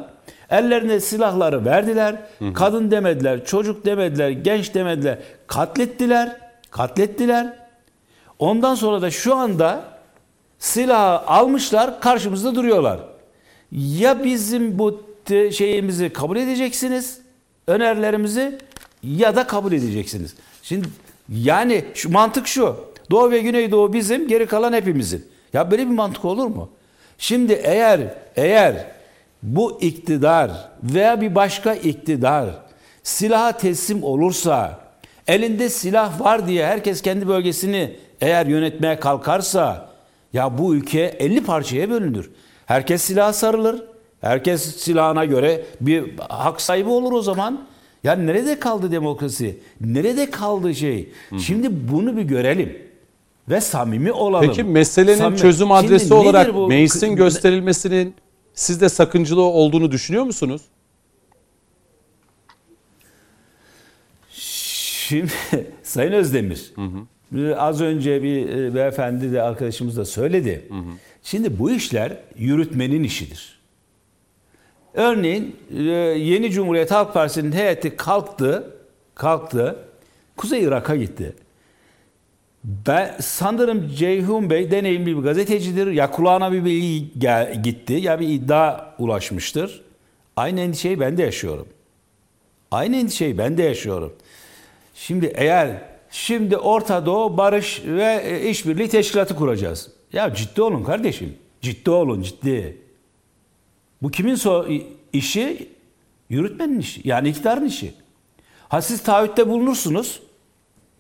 Ellerine 0.50 1.00
silahları 1.00 1.66
verdiler. 1.66 2.16
Kadın 2.54 2.92
demediler, 2.92 3.46
çocuk 3.46 3.86
demediler, 3.86 4.30
genç 4.30 4.74
demediler. 4.74 5.20
Katlettiler. 5.48 6.38
Katlettiler. 6.72 7.54
Ondan 8.40 8.76
sonra 8.76 9.02
da 9.02 9.12
şu 9.12 9.36
anda 9.36 9.84
silahı 10.60 11.28
almışlar, 11.28 12.02
karşımızda 12.02 12.56
duruyorlar. 12.56 13.00
Ya 13.72 14.24
bizim 14.24 14.80
bu 14.80 15.04
şeyimizi 15.52 16.14
kabul 16.14 16.38
edeceksiniz, 16.38 17.20
önerilerimizi 17.68 18.58
ya 19.04 19.36
da 19.36 19.48
kabul 19.48 19.72
edeceksiniz. 19.72 20.36
Şimdi 20.64 20.88
yani 21.30 21.86
şu 21.94 22.12
mantık 22.12 22.48
şu. 22.48 22.76
Doğu 23.12 23.32
ve 23.32 23.40
Güneydoğu 23.40 23.94
bizim, 23.94 24.28
geri 24.28 24.46
kalan 24.46 24.74
hepimizin. 24.74 25.26
Ya 25.54 25.72
böyle 25.72 25.82
bir 25.82 25.94
mantık 25.94 26.26
olur 26.26 26.48
mu? 26.48 26.70
Şimdi 27.18 27.54
eğer 27.54 28.02
eğer 28.36 28.86
bu 29.44 29.82
iktidar 29.82 30.52
veya 30.84 31.22
bir 31.22 31.36
başka 31.36 31.74
iktidar 31.74 32.50
silaha 33.04 33.52
teslim 33.58 34.04
olursa, 34.04 34.80
elinde 35.28 35.70
silah 35.70 36.22
var 36.22 36.48
diye 36.48 36.66
herkes 36.66 37.02
kendi 37.02 37.28
bölgesini 37.28 37.96
eğer 38.22 38.46
yönetmeye 38.46 39.00
kalkarsa 39.00 39.90
ya 40.34 40.58
bu 40.58 40.76
ülke 40.76 41.02
50 41.02 41.44
parçaya 41.44 41.90
bölünür. 41.90 42.32
Herkes 42.66 43.02
silaha 43.02 43.34
sarılır. 43.34 43.84
Herkes 44.22 44.76
silahına 44.76 45.26
göre 45.26 45.66
bir 45.82 46.04
hak 46.30 46.62
sahibi 46.62 46.90
olur 46.90 47.12
o 47.12 47.22
zaman. 47.22 47.66
Ya 48.04 48.14
nerede 48.16 48.60
kaldı 48.60 48.92
demokrasi? 48.92 49.60
Nerede 49.82 50.30
kaldı 50.30 50.76
şey? 50.76 51.10
Şimdi 51.40 51.92
bunu 51.92 52.18
bir 52.18 52.22
görelim. 52.22 52.78
Ve 53.50 53.62
samimi 53.62 54.12
olalım. 54.12 54.48
Peki 54.48 54.64
meselenin 54.64 55.18
Samimi- 55.18 55.38
çözüm 55.38 55.68
Şimdi 55.68 55.74
adresi 55.88 56.06
nedir 56.06 56.16
olarak 56.16 56.54
bu? 56.56 56.68
meclisin 56.68 57.16
gösterilmesinin 57.16 58.16
sizde 58.54 58.90
sakıncalı 58.90 59.42
olduğunu 59.42 59.92
düşünüyor 59.92 60.24
musunuz? 60.24 60.62
Şimdi 64.30 65.32
Sayın 65.84 66.12
Özdemir, 66.12 66.74
az 67.58 67.82
önce 67.82 68.24
bir 68.24 68.50
e, 68.50 68.76
beyefendi 68.76 69.32
de 69.34 69.42
arkadaşımız 69.42 69.98
da 69.98 70.06
söyledi. 70.06 70.70
Şimdi 71.24 71.60
bu 71.60 71.72
işler 71.72 72.18
yürütmenin 72.38 73.04
işidir. 73.04 73.60
Örneğin 74.94 75.56
e, 75.78 75.82
Yeni 75.82 76.52
Cumhuriyet 76.52 76.92
Halk 76.92 77.14
Partisi'nin 77.14 77.52
heyeti 77.52 77.98
kalktı, 77.98 78.74
kalktı, 79.16 79.76
Kuzey 80.38 80.64
Irak'a 80.64 80.96
gitti. 80.96 81.34
Ben 82.64 83.16
sanırım 83.22 83.90
Ceyhun 83.96 84.50
Bey 84.50 84.72
deneyimli 84.72 85.18
bir 85.18 85.22
gazetecidir. 85.22 85.88
Ya 85.88 86.12
kulağına 86.12 86.52
bir 86.52 86.66
bilgi 86.66 87.20
gel- 87.20 87.64
gitti 87.64 87.94
ya 87.94 88.20
bir 88.20 88.28
iddia 88.30 88.86
ulaşmıştır. 89.00 89.82
Aynı 90.36 90.60
endişeyi 90.62 91.00
ben 91.00 91.18
de 91.18 91.24
yaşıyorum. 91.24 91.68
Aynı 92.72 92.96
endişeyi 92.96 93.38
ben 93.38 93.58
de 93.58 93.64
yaşıyorum. 93.64 94.14
Şimdi 94.96 95.32
eğer 95.36 95.82
şimdi 96.12 96.58
Orta 96.58 97.06
Doğu 97.06 97.38
Barış 97.38 97.82
ve 97.86 98.22
e, 98.26 98.50
İşbirliği 98.50 98.88
Teşkilatı 98.90 99.36
kuracağız. 99.36 99.92
Ya 100.14 100.34
ciddi 100.36 100.62
olun 100.62 100.84
kardeşim. 100.84 101.36
Ciddi 101.62 101.90
olun 101.90 102.22
ciddi. 102.22 102.78
Bu 104.02 104.12
kimin 104.12 104.36
so- 104.36 104.84
işi? 105.14 105.70
Yürütmenin 106.30 106.80
işi. 106.80 107.02
Yani 107.08 107.30
iktidarın 107.30 107.66
işi. 107.66 107.94
Ha 108.70 108.82
siz 108.82 109.04
taahhütte 109.04 109.50
bulunursunuz. 109.50 110.20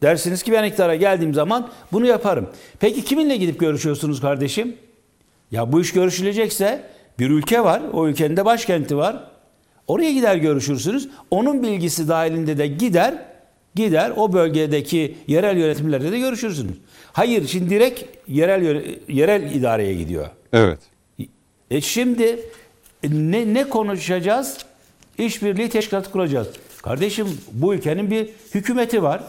Dersiniz 0.04 0.44
ki 0.44 0.52
ben 0.52 0.64
iktidara 0.64 0.96
geldiğim 0.96 1.34
zaman 1.34 1.70
bunu 1.92 2.06
yaparım. 2.06 2.50
Peki 2.80 3.04
kiminle 3.06 3.38
gidip 3.38 3.60
görüşüyorsunuz 3.60 4.22
kardeşim? 4.22 4.76
Ya 5.52 5.72
bu 5.72 5.82
iş 5.82 5.94
görüşülecekse 5.94 6.84
bir 7.20 7.30
ülke 7.30 7.64
var. 7.64 7.82
O 7.94 8.08
ülkenin 8.08 8.38
de 8.38 8.46
başkenti 8.46 8.98
var. 8.98 9.24
Oraya 9.88 10.14
gider 10.14 10.36
görüşürsünüz. 10.36 11.10
Onun 11.32 11.64
bilgisi 11.64 12.08
dahilinde 12.08 12.58
de 12.58 12.68
gider 12.68 13.26
gider 13.76 14.14
o 14.16 14.34
bölgedeki 14.34 15.18
yerel 15.28 15.58
yönetimlerle 15.58 16.12
de 16.12 16.20
görüşürsünüz. 16.20 16.78
Hayır 17.14 17.48
şimdi 17.48 17.70
direkt 17.70 18.04
yerel 18.28 18.86
yerel 19.08 19.56
idareye 19.56 19.94
gidiyor. 19.94 20.28
Evet. 20.54 20.80
E 21.72 21.82
şimdi 21.82 22.40
ne, 23.04 23.54
ne 23.54 23.70
konuşacağız? 23.70 24.58
İşbirliği 25.18 25.70
teşkilatı 25.70 26.12
kuracağız. 26.12 26.48
Kardeşim 26.82 27.28
bu 27.52 27.74
ülkenin 27.74 28.12
bir 28.12 28.30
hükümeti 28.54 29.04
var. 29.04 29.24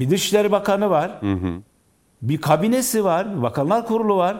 Bir 0.00 0.10
Dışişleri 0.10 0.52
Bakanı 0.52 0.90
var. 0.90 1.10
Bir 2.22 2.40
kabinesi 2.40 3.04
var. 3.04 3.36
Bir 3.36 3.42
Bakanlar 3.42 3.86
Kurulu 3.86 4.16
var. 4.16 4.36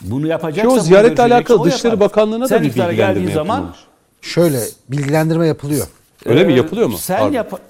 Bunu 0.00 0.26
yapacaksa 0.26 0.62
Ki 0.74 0.80
o 0.80 0.80
ziyaretle 0.80 1.22
alakalı 1.22 1.64
Dışişleri 1.64 1.92
yapar. 1.92 2.08
Bakanlığı'na 2.08 2.44
da 2.44 2.48
Sen 2.48 2.62
bir 2.62 2.66
iktidara 2.68 2.90
bilgilendirme 2.90 3.14
geldiğin 3.20 3.34
zaman 3.34 3.56
yapılmış. 3.56 3.78
Şöyle 4.22 4.60
bilgilendirme 4.88 5.46
yapılıyor. 5.46 5.86
Öyle 6.26 6.44
mi? 6.44 6.52
e, 6.52 6.56
Yapılıyor 6.56 6.88
mu? 6.88 6.96
Sen 6.98 7.18
Pardon. 7.18 7.32
yap 7.32 7.60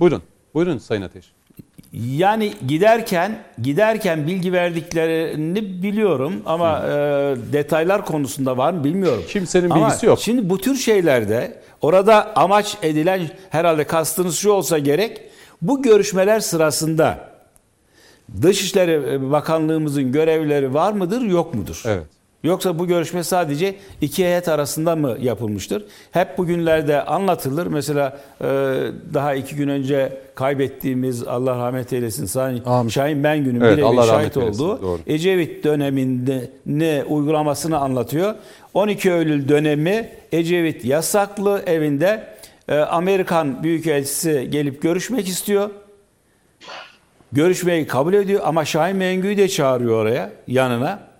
Buyurun. 0.00 0.22
Buyurun 0.54 0.78
Sayın 0.78 1.02
Ateş. 1.02 1.32
Yani 1.92 2.52
giderken 2.68 3.38
giderken 3.62 4.26
bilgi 4.26 4.52
verdiklerini 4.52 5.82
biliyorum 5.82 6.42
ama 6.46 6.78
e, 6.78 6.90
detaylar 7.52 8.04
konusunda 8.06 8.56
var 8.56 8.72
mı 8.72 8.84
bilmiyorum. 8.84 9.22
Kimsenin 9.28 9.70
Ama 9.70 9.86
bilgisi 9.86 10.06
yok. 10.06 10.18
Şimdi 10.20 10.50
bu 10.50 10.58
tür 10.58 10.74
şeylerde 10.76 11.60
orada 11.80 12.36
amaç 12.36 12.76
edilen 12.82 13.20
herhalde 13.50 13.84
kastınız 13.84 14.36
şu 14.36 14.50
olsa 14.50 14.78
gerek. 14.78 15.20
Bu 15.62 15.82
görüşmeler 15.82 16.40
sırasında 16.40 17.32
Dışişleri 18.42 19.30
Bakanlığımızın 19.30 20.12
görevleri 20.12 20.74
var 20.74 20.92
mıdır 20.92 21.20
yok 21.20 21.54
mudur? 21.54 21.82
Evet. 21.86 22.04
Yoksa 22.44 22.78
bu 22.78 22.86
görüşme 22.86 23.24
sadece 23.24 23.74
iki 24.00 24.24
heyet 24.24 24.48
arasında 24.48 24.96
mı 24.96 25.16
yapılmıştır? 25.20 25.84
Hep 26.12 26.38
bugünlerde 26.38 27.04
anlatılır. 27.04 27.66
Mesela 27.66 28.18
e, 28.40 28.46
daha 29.14 29.34
iki 29.34 29.56
gün 29.56 29.68
önce 29.68 30.20
kaybettiğimiz 30.34 31.22
Allah 31.22 31.58
rahmet 31.58 31.92
eylesin 31.92 32.26
Sayın 32.26 32.64
Amin. 32.64 32.88
Şahin 32.88 33.24
Ben 33.24 33.44
günün 33.44 33.60
Evet, 33.60 33.78
birebir 33.78 34.02
şahit 34.02 34.36
olduğu 34.36 34.82
doğru. 34.82 34.98
Ecevit 35.06 35.64
döneminde 35.64 36.50
ne 36.66 37.04
uygulamasını 37.08 37.78
anlatıyor. 37.78 38.34
12 38.74 39.10
Eylül 39.10 39.48
dönemi 39.48 40.08
Ecevit 40.32 40.84
yasaklı 40.84 41.62
evinde 41.66 42.06
e, 42.06 42.31
Amerikan 42.68 43.62
Büyükelçisi 43.62 44.48
gelip 44.50 44.82
görüşmek 44.82 45.28
istiyor. 45.28 45.70
Görüşmeyi 47.32 47.86
kabul 47.86 48.14
ediyor 48.14 48.40
ama 48.44 48.64
Şahin 48.64 48.96
Mengü'yü 48.96 49.36
de 49.36 49.48
çağırıyor 49.48 50.02
oraya 50.02 50.32
yanına. 50.46 51.12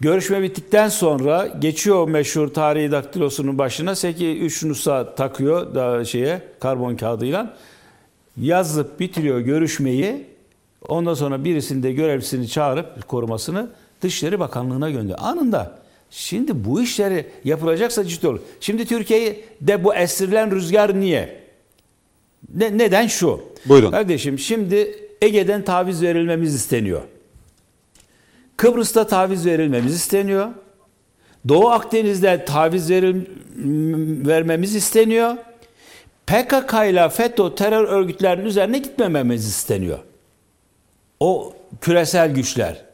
Görüşme 0.00 0.42
bittikten 0.42 0.88
sonra 0.88 1.46
geçiyor 1.46 2.08
meşhur 2.08 2.48
tarihi 2.48 2.90
daktilosunun 2.90 3.58
başına 3.58 3.94
8 3.94 4.22
3 4.22 4.64
nusa 4.64 5.14
takıyor 5.14 5.74
da 5.74 6.04
şeye 6.04 6.42
karbon 6.60 6.96
kağıdıyla. 6.96 7.56
Yazıp 8.36 9.00
bitiriyor 9.00 9.40
görüşmeyi. 9.40 10.26
Ondan 10.88 11.14
sonra 11.14 11.44
birisini 11.44 11.82
de 11.82 11.92
görevlisini 11.92 12.48
çağırıp 12.48 13.08
korumasını 13.08 13.70
Dışişleri 14.02 14.40
Bakanlığı'na 14.40 14.90
gönderiyor. 14.90 15.18
Anında. 15.22 15.83
Şimdi 16.16 16.64
bu 16.64 16.82
işleri 16.82 17.26
yapılacaksa 17.44 18.04
ciddi 18.04 18.28
olur. 18.28 18.40
Şimdi 18.60 18.84
Türkiye'de 18.84 19.84
bu 19.84 19.94
estirilen 19.94 20.50
rüzgar 20.50 21.00
niye? 21.00 21.42
Ne, 22.54 22.78
neden 22.78 23.06
şu? 23.06 23.40
Buyurun. 23.66 23.90
Kardeşim 23.90 24.38
şimdi 24.38 24.98
Ege'den 25.22 25.64
taviz 25.64 26.02
verilmemiz 26.02 26.54
isteniyor. 26.54 27.02
Kıbrıs'ta 28.56 29.06
taviz 29.06 29.46
verilmemiz 29.46 29.94
isteniyor. 29.94 30.48
Doğu 31.48 31.68
Akdeniz'de 31.68 32.44
taviz 32.44 32.90
veril, 32.90 33.24
vermemiz 34.26 34.74
isteniyor. 34.74 35.36
PKK 36.26 36.72
ile 36.90 37.08
FETÖ 37.08 37.54
terör 37.54 37.84
örgütlerinin 37.84 38.46
üzerine 38.46 38.78
gitmememiz 38.78 39.46
isteniyor. 39.46 39.98
O 41.20 41.54
küresel 41.80 42.34
güçler. 42.34 42.84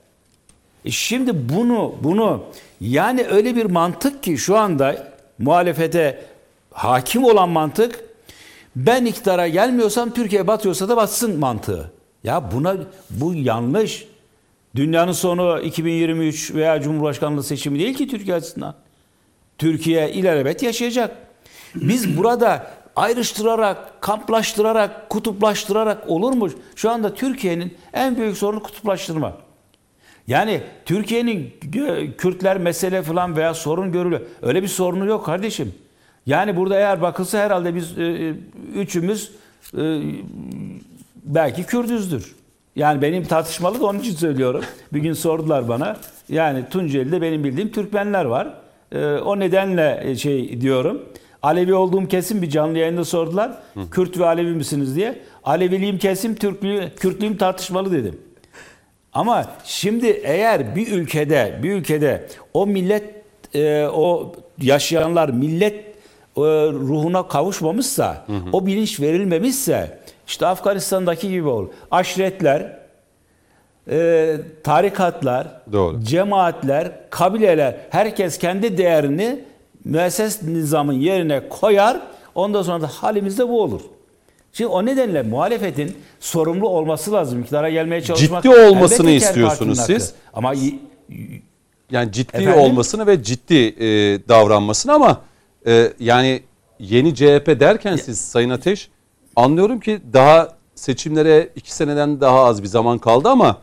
E 0.84 0.90
şimdi 0.90 1.48
bunu 1.48 1.94
bunu 2.02 2.44
yani 2.80 3.26
öyle 3.26 3.56
bir 3.56 3.64
mantık 3.64 4.22
ki 4.22 4.38
şu 4.38 4.56
anda 4.56 5.12
muhalefete 5.38 6.24
hakim 6.72 7.24
olan 7.24 7.48
mantık 7.48 8.04
ben 8.76 9.04
iktidara 9.04 9.48
gelmiyorsam 9.48 10.10
Türkiye 10.10 10.46
batıyorsa 10.46 10.88
da 10.88 10.96
batsın 10.96 11.38
mantığı. 11.38 11.92
Ya 12.24 12.52
buna 12.52 12.76
bu 13.10 13.34
yanlış. 13.34 14.08
Dünyanın 14.76 15.12
sonu 15.12 15.60
2023 15.60 16.54
veya 16.54 16.80
Cumhurbaşkanlığı 16.80 17.42
seçimi 17.42 17.78
değil 17.78 17.94
ki 17.94 18.08
Türkiye 18.08 18.36
açısından. 18.36 18.74
Türkiye 19.58 20.12
ilelebet 20.12 20.62
yaşayacak. 20.62 21.16
Biz 21.74 22.16
burada 22.16 22.70
ayrıştırarak, 22.96 24.02
kamplaştırarak, 24.02 25.10
kutuplaştırarak 25.10 26.10
olur 26.10 26.32
mu? 26.32 26.48
Şu 26.76 26.90
anda 26.90 27.14
Türkiye'nin 27.14 27.78
en 27.92 28.16
büyük 28.16 28.36
sorunu 28.36 28.62
kutuplaştırma. 28.62 29.36
Yani 30.30 30.60
Türkiye'nin 30.84 31.54
Kürtler 32.18 32.58
mesele 32.58 33.02
falan 33.02 33.36
veya 33.36 33.54
sorun 33.54 33.92
görülüyor. 33.92 34.20
Öyle 34.42 34.62
bir 34.62 34.68
sorunu 34.68 35.06
yok 35.06 35.26
kardeşim. 35.26 35.74
Yani 36.26 36.56
burada 36.56 36.76
eğer 36.76 37.02
bakılsa 37.02 37.38
herhalde 37.38 37.74
biz 37.74 37.98
e, 37.98 38.02
e 38.04 38.34
üçümüz 38.74 39.32
e, 39.78 40.00
belki 41.24 41.64
Kürdüzdür. 41.64 42.34
Yani 42.76 43.02
benim 43.02 43.24
tartışmalı 43.24 43.80
da 43.80 43.86
onun 43.86 43.98
için 43.98 44.14
söylüyorum. 44.14 44.64
Bir 44.92 45.00
gün 45.00 45.12
sordular 45.12 45.68
bana. 45.68 45.96
Yani 46.28 46.64
Tunceli'de 46.70 47.22
benim 47.22 47.44
bildiğim 47.44 47.72
Türkmenler 47.72 48.24
var. 48.24 48.54
O 49.24 49.38
nedenle 49.38 50.16
şey 50.16 50.60
diyorum. 50.60 51.02
Alevi 51.42 51.74
olduğum 51.74 52.08
kesin 52.08 52.42
bir 52.42 52.50
canlı 52.50 52.78
yayında 52.78 53.04
sordular. 53.04 53.50
Hı. 53.74 53.90
Kürt 53.90 54.18
ve 54.18 54.26
Alevi 54.26 54.50
misiniz 54.50 54.96
diye. 54.96 55.20
Aleviliğim 55.44 55.98
kesin, 55.98 56.34
Türklüğüm, 56.34 56.90
Kürtlüğüm 56.96 57.36
tartışmalı 57.36 57.92
dedim. 57.92 58.29
Ama 59.12 59.46
şimdi 59.64 60.06
eğer 60.06 60.76
bir 60.76 60.92
ülkede, 60.92 61.58
bir 61.62 61.72
ülkede 61.72 62.26
o 62.54 62.66
millet, 62.66 63.04
e, 63.54 63.86
o 63.86 64.32
yaşayanlar 64.62 65.28
millet 65.28 65.74
e, 66.36 66.40
ruhuna 66.72 67.28
kavuşmamışsa, 67.28 68.24
hı 68.26 68.32
hı. 68.32 68.42
o 68.52 68.66
bilinç 68.66 69.00
verilmemişse, 69.00 69.98
işte 70.26 70.46
Afganistan'daki 70.46 71.28
gibi 71.28 71.48
olur. 71.48 71.68
Aşiretler, 71.90 72.78
e, 73.90 74.36
tarikatlar, 74.64 75.48
Doğru. 75.72 76.00
cemaatler, 76.00 76.92
kabileler, 77.10 77.76
herkes 77.90 78.38
kendi 78.38 78.78
değerini 78.78 79.44
müesses 79.84 80.42
nizamın 80.42 80.92
yerine 80.92 81.48
koyar. 81.48 82.00
Ondan 82.34 82.62
sonra 82.62 82.82
da 82.82 82.86
halimizde 82.86 83.48
bu 83.48 83.62
olur. 83.62 83.80
Şimdi 84.52 84.68
o 84.68 84.86
nedenle 84.86 85.22
muhalefetin 85.22 85.96
sorumlu 86.20 86.68
olması 86.68 87.12
lazım. 87.12 87.40
İktidara 87.40 87.70
gelmeye 87.70 88.02
çalışmak. 88.02 88.42
Ciddi 88.42 88.54
olmasını 88.54 89.10
istiyorsunuz 89.10 89.80
siz. 89.80 90.12
Ama 90.34 90.54
yani 91.90 92.12
ciddi 92.12 92.36
Efendim? 92.36 92.60
olmasını 92.60 93.06
ve 93.06 93.22
ciddi 93.22 93.54
e, 93.54 93.88
davranmasını 94.28 94.92
ama 94.92 95.20
e, 95.66 95.92
yani 96.00 96.42
yeni 96.78 97.14
CHP 97.14 97.60
derken 97.60 97.96
siz 97.96 98.20
Sayın 98.20 98.50
Ateş 98.50 98.88
anlıyorum 99.36 99.80
ki 99.80 100.00
daha 100.12 100.56
seçimlere 100.74 101.48
iki 101.56 101.74
seneden 101.74 102.20
daha 102.20 102.44
az 102.44 102.62
bir 102.62 102.68
zaman 102.68 102.98
kaldı 102.98 103.28
ama 103.28 103.58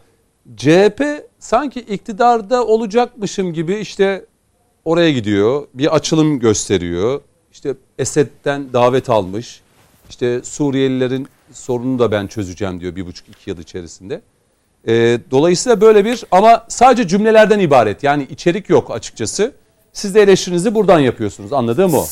CHP 0.57 1.03
sanki 1.39 1.79
iktidarda 1.79 2.65
olacakmışım 2.65 3.53
gibi 3.53 3.75
işte 3.75 4.25
oraya 4.85 5.11
gidiyor. 5.11 5.67
Bir 5.73 5.95
açılım 5.95 6.39
gösteriyor. 6.39 7.21
İşte 7.51 7.75
Esed'den 7.99 8.73
davet 8.73 9.09
almış. 9.09 9.61
İşte 10.09 10.41
Suriyelilerin 10.43 11.27
sorununu 11.53 11.99
da 11.99 12.11
ben 12.11 12.27
çözeceğim 12.27 12.79
diyor 12.79 12.95
bir 12.95 13.05
buçuk 13.05 13.27
iki 13.29 13.49
yıl 13.49 13.57
içerisinde. 13.57 14.21
E, 14.87 15.19
dolayısıyla 15.31 15.81
böyle 15.81 16.05
bir 16.05 16.23
ama 16.31 16.65
sadece 16.67 17.07
cümlelerden 17.07 17.59
ibaret. 17.59 18.03
Yani 18.03 18.27
içerik 18.29 18.69
yok 18.69 18.91
açıkçası. 18.91 19.51
Siz 19.93 20.15
de 20.15 20.21
eleştirinizi 20.21 20.75
buradan 20.75 20.99
yapıyorsunuz. 20.99 21.53
Anladığım 21.53 21.93
o. 21.93 22.05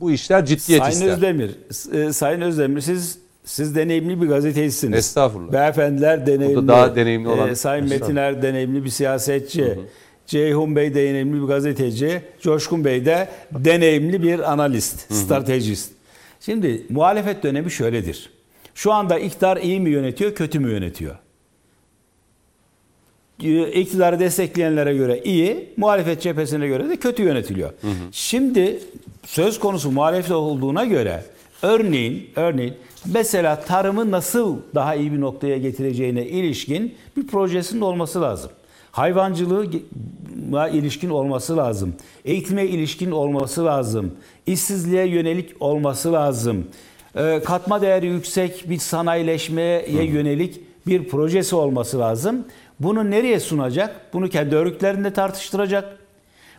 Bu 0.00 0.10
işler 0.10 0.46
ciddiyet 0.46 0.82
Sayın 0.82 0.92
ister. 0.92 1.08
Özdemir, 1.08 1.50
e, 1.92 2.12
Sayın 2.12 2.40
Özdemir 2.40 2.80
siz 2.80 3.18
siz 3.44 3.74
deneyimli 3.74 4.22
bir 4.22 4.26
gazetecisiniz. 4.26 4.98
Estağfurullah. 4.98 5.52
Beyefendiler 5.52 6.26
deneyimli. 6.26 6.56
Burada 6.56 6.68
daha 6.68 6.96
deneyimli 6.96 7.28
olan. 7.28 7.48
E, 7.48 7.54
Sayın 7.54 7.88
Metiner 7.88 8.42
deneyimli 8.42 8.84
bir 8.84 8.90
siyasetçi. 8.90 9.64
Hı 9.64 9.70
hı. 9.70 9.80
Ceyhun 10.26 10.76
Bey 10.76 10.94
deneyimli 10.94 11.42
bir 11.42 11.46
gazeteci. 11.46 12.22
Coşkun 12.40 12.84
Bey 12.84 13.06
de 13.06 13.28
deneyimli 13.52 14.22
bir 14.22 14.52
analist, 14.52 15.10
hı 15.10 15.14
hı. 15.14 15.18
stratejist. 15.18 15.90
Şimdi 16.40 16.86
muhalefet 16.88 17.42
dönemi 17.42 17.70
şöyledir. 17.70 18.30
Şu 18.74 18.92
anda 18.92 19.18
iktidar 19.18 19.56
iyi 19.56 19.80
mi 19.80 19.90
yönetiyor, 19.90 20.34
kötü 20.34 20.58
mü 20.58 20.72
yönetiyor? 20.72 21.16
Ee, 23.42 23.72
iktidarı 23.72 24.20
destekleyenlere 24.20 24.96
göre 24.96 25.20
iyi, 25.24 25.68
muhalefet 25.76 26.22
cephesine 26.22 26.66
göre 26.66 26.88
de 26.88 26.96
kötü 26.96 27.22
yönetiliyor. 27.22 27.70
Hı 27.80 27.86
hı. 27.86 27.92
Şimdi 28.12 28.80
söz 29.24 29.58
konusu 29.58 29.90
muhalefet 29.90 30.30
olduğuna 30.30 30.84
göre 30.84 31.24
örneğin 31.62 32.30
örneğin 32.36 32.74
mesela 33.12 33.60
tarımı 33.60 34.10
nasıl 34.10 34.56
daha 34.74 34.94
iyi 34.94 35.12
bir 35.12 35.20
noktaya 35.20 35.58
getireceğine 35.58 36.26
ilişkin 36.26 36.94
bir 37.16 37.26
projesinin 37.26 37.80
olması 37.80 38.20
lazım. 38.20 38.50
Hayvancılığa 38.92 40.68
ilişkin 40.68 41.10
olması 41.10 41.56
lazım. 41.56 41.94
Eğitime 42.24 42.66
ilişkin 42.66 43.10
olması 43.10 43.64
lazım. 43.64 44.14
İşsizliğe 44.50 45.06
yönelik 45.06 45.62
olması 45.62 46.12
lazım. 46.12 46.66
Ee, 47.16 47.40
katma 47.44 47.82
değeri 47.82 48.06
yüksek 48.06 48.70
bir 48.70 48.78
sanayileşmeye 48.78 49.90
yönelik 49.90 50.60
bir 50.86 51.08
projesi 51.08 51.56
olması 51.56 51.98
lazım. 51.98 52.44
Bunu 52.80 53.10
nereye 53.10 53.40
sunacak? 53.40 54.00
Bunu 54.12 54.28
kendi 54.28 54.56
örgütlerinde 54.56 55.12
tartıştıracak. 55.12 55.96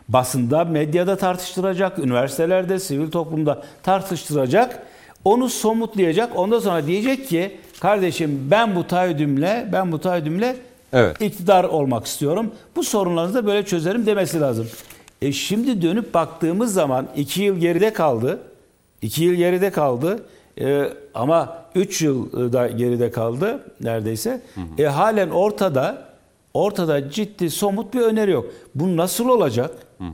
Basında, 0.08 0.64
medyada 0.64 1.16
tartıştıracak. 1.16 1.98
Üniversitelerde, 1.98 2.78
sivil 2.78 3.10
toplumda 3.10 3.62
tartıştıracak. 3.82 4.82
Onu 5.24 5.48
somutlayacak. 5.48 6.36
Ondan 6.36 6.58
sonra 6.58 6.86
diyecek 6.86 7.28
ki 7.28 7.56
kardeşim 7.80 8.48
ben 8.50 8.76
bu 8.76 8.86
taahhüdümle, 8.86 9.68
ben 9.72 9.92
bu 9.92 10.00
taahhüdümle 10.00 10.56
evet. 10.92 11.20
iktidar 11.20 11.64
olmak 11.64 12.06
istiyorum. 12.06 12.50
Bu 12.76 12.82
sorunlarınızı 12.82 13.34
da 13.34 13.46
böyle 13.46 13.66
çözerim 13.66 14.06
demesi 14.06 14.40
lazım. 14.40 14.66
E 15.22 15.32
şimdi 15.32 15.82
dönüp 15.82 16.14
baktığımız 16.14 16.74
zaman 16.74 17.08
iki 17.16 17.42
yıl 17.42 17.56
geride 17.56 17.92
kaldı. 17.92 18.40
İki 19.02 19.24
yıl 19.24 19.34
geride 19.34 19.70
kaldı. 19.70 20.26
E, 20.60 20.88
ama 21.14 21.58
üç 21.74 22.02
yıl 22.02 22.52
da 22.52 22.66
geride 22.66 23.10
kaldı 23.10 23.64
neredeyse. 23.80 24.42
Hı 24.54 24.60
hı. 24.60 24.82
E, 24.82 24.86
halen 24.86 25.30
ortada 25.30 26.08
ortada 26.54 27.10
ciddi 27.10 27.50
somut 27.50 27.94
bir 27.94 28.00
öneri 28.00 28.30
yok. 28.30 28.46
Bu 28.74 28.96
nasıl 28.96 29.28
olacak? 29.28 29.70
Hı 29.98 30.04
hı. 30.04 30.08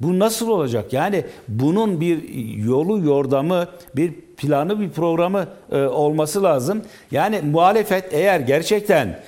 Bu 0.00 0.18
nasıl 0.18 0.48
olacak? 0.48 0.92
Yani 0.92 1.24
bunun 1.48 2.00
bir 2.00 2.28
yolu, 2.64 3.06
yordamı, 3.06 3.66
bir 3.96 4.12
planı, 4.12 4.80
bir 4.80 4.90
programı 4.90 5.46
e, 5.72 5.82
olması 5.82 6.42
lazım. 6.42 6.82
Yani 7.10 7.40
muhalefet 7.40 8.14
eğer 8.14 8.40
gerçekten 8.40 9.20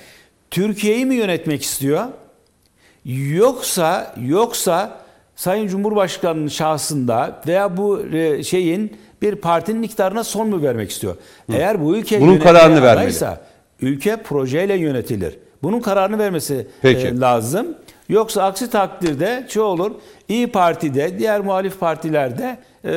Türkiye'yi 0.51 1.05
mi 1.05 1.15
yönetmek 1.15 1.63
istiyor? 1.63 2.05
Yoksa 3.05 4.15
yoksa 4.21 5.06
Sayın 5.37 5.67
Cumhurbaşkanı'nın 5.67 6.47
şahsında 6.47 7.41
veya 7.47 7.77
bu 7.77 8.01
e, 8.13 8.43
şeyin 8.43 8.97
bir 9.21 9.35
partinin 9.35 9.83
iktidarına 9.83 10.23
son 10.23 10.49
mu 10.49 10.61
vermek 10.61 10.91
istiyor? 10.91 11.15
Hı. 11.49 11.53
Eğer 11.53 11.81
bu 11.81 11.95
ülke 11.95 12.21
bunun 12.21 12.39
kararını 12.39 12.81
vermeli. 12.81 13.13
Ülke 13.81 14.17
projeyle 14.17 14.77
yönetilir. 14.77 15.35
Bunun 15.63 15.79
kararını 15.79 16.19
vermesi 16.19 16.67
e, 16.83 17.19
lazım. 17.19 17.67
Yoksa 18.09 18.43
aksi 18.43 18.69
takdirde 18.69 19.45
şu 19.49 19.61
olur. 19.61 19.91
İyi 20.29 20.47
Parti'de, 20.47 21.19
diğer 21.19 21.41
muhalif 21.41 21.79
partilerde 21.79 22.57
e, 22.85 22.91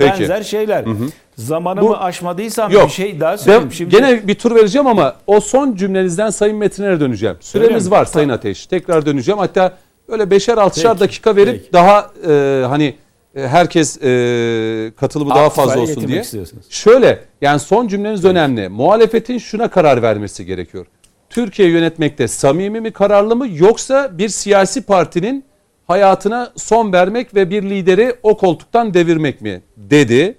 benzer 0.00 0.38
Peki. 0.38 0.48
şeyler. 0.48 0.86
Hı 0.86 0.90
hı. 0.90 1.06
Zamanımı 1.36 1.88
Bu, 1.88 1.96
aşmadıysam 1.96 2.72
yok. 2.72 2.86
bir 2.86 2.92
şey 2.92 3.20
daha 3.20 3.38
söyleyeyim. 3.38 3.68
Ben, 3.70 3.74
Şimdi... 3.74 3.96
Gene 3.96 4.26
bir 4.28 4.34
tur 4.34 4.54
vereceğim 4.54 4.86
ama 4.86 5.16
o 5.26 5.40
son 5.40 5.76
cümlenizden 5.76 6.30
Sayın 6.30 6.56
Metin'e 6.56 7.00
döneceğim. 7.00 7.36
Süremiz 7.40 7.90
var 7.90 8.04
Sayın 8.04 8.28
Ateş. 8.28 8.66
Tekrar 8.66 9.06
döneceğim. 9.06 9.38
Hatta 9.38 9.72
böyle 10.12 10.30
beşer 10.30 10.58
altışar 10.58 11.00
dakika 11.00 11.36
verip 11.36 11.60
Peki. 11.60 11.72
daha 11.72 12.10
e, 12.28 12.64
hani 12.68 12.94
e, 13.36 13.48
herkes 13.48 14.02
e, 14.02 14.92
katılımı 14.96 15.30
daha 15.30 15.50
fazla 15.50 15.80
olsun 15.80 16.08
diye. 16.08 16.24
Şöyle 16.70 17.18
yani 17.40 17.60
son 17.60 17.88
cümleniz 17.88 18.22
Peki. 18.22 18.30
önemli. 18.30 18.68
Muhalefetin 18.68 19.38
şuna 19.38 19.70
karar 19.70 20.02
vermesi 20.02 20.46
gerekiyor. 20.46 20.86
Türkiye 21.30 21.68
yönetmekte 21.68 22.28
samimi 22.28 22.80
mi 22.80 22.90
kararlı 22.90 23.36
mı 23.36 23.48
yoksa 23.52 24.18
bir 24.18 24.28
siyasi 24.28 24.82
partinin 24.82 25.44
hayatına 25.86 26.52
son 26.56 26.92
vermek 26.92 27.34
ve 27.34 27.50
bir 27.50 27.62
lideri 27.62 28.14
o 28.22 28.36
koltuktan 28.36 28.94
devirmek 28.94 29.40
mi 29.40 29.62
dedi. 29.76 30.38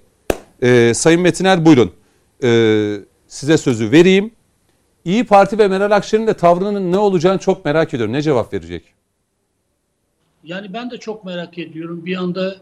Ee, 0.62 0.92
Sayın 0.94 1.20
Metiner 1.20 1.64
buyurun. 1.64 1.92
Ee, 2.44 2.96
size 3.28 3.58
sözü 3.58 3.90
vereyim. 3.90 4.30
İyi 5.04 5.24
Parti 5.24 5.58
ve 5.58 5.68
Meral 5.68 5.90
Akşener'in 5.90 6.26
de 6.26 6.34
tavrının 6.34 6.92
ne 6.92 6.98
olacağını 6.98 7.38
çok 7.38 7.64
merak 7.64 7.94
ediyorum. 7.94 8.12
Ne 8.12 8.22
cevap 8.22 8.52
verecek? 8.52 8.93
Yani 10.44 10.72
ben 10.72 10.90
de 10.90 10.98
çok 10.98 11.24
merak 11.24 11.58
ediyorum. 11.58 12.06
Bir 12.06 12.16
anda 12.16 12.56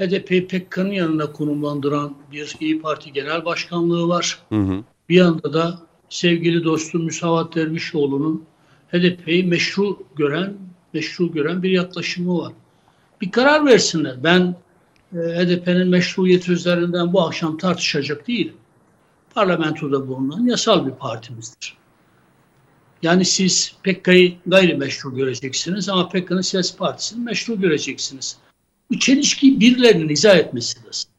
HDP'yi 0.00 0.46
PKK'nın 0.46 0.92
yanına 0.92 1.32
konumlandıran 1.32 2.14
bir 2.32 2.56
İyi 2.60 2.80
Parti 2.80 3.12
Genel 3.12 3.44
Başkanlığı 3.44 4.08
var. 4.08 4.38
Hı 4.48 4.60
hı. 4.60 4.84
Bir 5.08 5.14
yanda 5.14 5.52
da 5.52 5.78
sevgili 6.08 6.64
dostum 6.64 7.04
Müsavat 7.04 7.54
Dervişoğlu'nun 7.54 8.44
HDP'yi 8.92 9.44
meşru 9.44 9.98
gören, 10.16 10.54
meşru 10.92 11.32
gören 11.32 11.62
bir 11.62 11.70
yaklaşımı 11.70 12.38
var. 12.38 12.52
Bir 13.20 13.30
karar 13.30 13.66
versinler. 13.66 14.24
Ben 14.24 14.56
e, 15.12 15.18
HDP'nin 15.18 15.88
meşruiyeti 15.88 16.52
üzerinden 16.52 17.12
bu 17.12 17.22
akşam 17.22 17.56
tartışacak 17.56 18.28
değilim. 18.28 18.54
Parlamentoda 19.34 20.08
bulunan 20.08 20.46
yasal 20.46 20.86
bir 20.86 20.92
partimizdir. 20.92 21.81
Yani 23.02 23.24
siz 23.24 23.74
PKK'yı 23.82 24.34
gayrimeşru 24.46 25.14
göreceksiniz 25.16 25.88
ama 25.88 26.08
PKK'nın 26.08 26.40
siyasi 26.40 26.76
partisini 26.76 27.24
meşru 27.24 27.60
göreceksiniz. 27.60 28.38
Bu 28.90 28.98
çelişkiyi 28.98 29.60
birilerinin 29.60 30.08
izah 30.08 30.36
etmesi 30.36 30.86
lazım. 30.86 31.10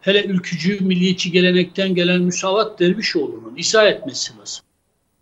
Hele 0.00 0.24
ülkücü, 0.24 0.84
milliyetçi 0.84 1.30
gelenekten 1.30 1.94
gelen 1.94 2.22
Müsavat 2.22 2.80
Dervişoğlu'nun 2.80 3.56
izah 3.56 3.86
etmesi 3.86 4.38
lazım. 4.38 4.64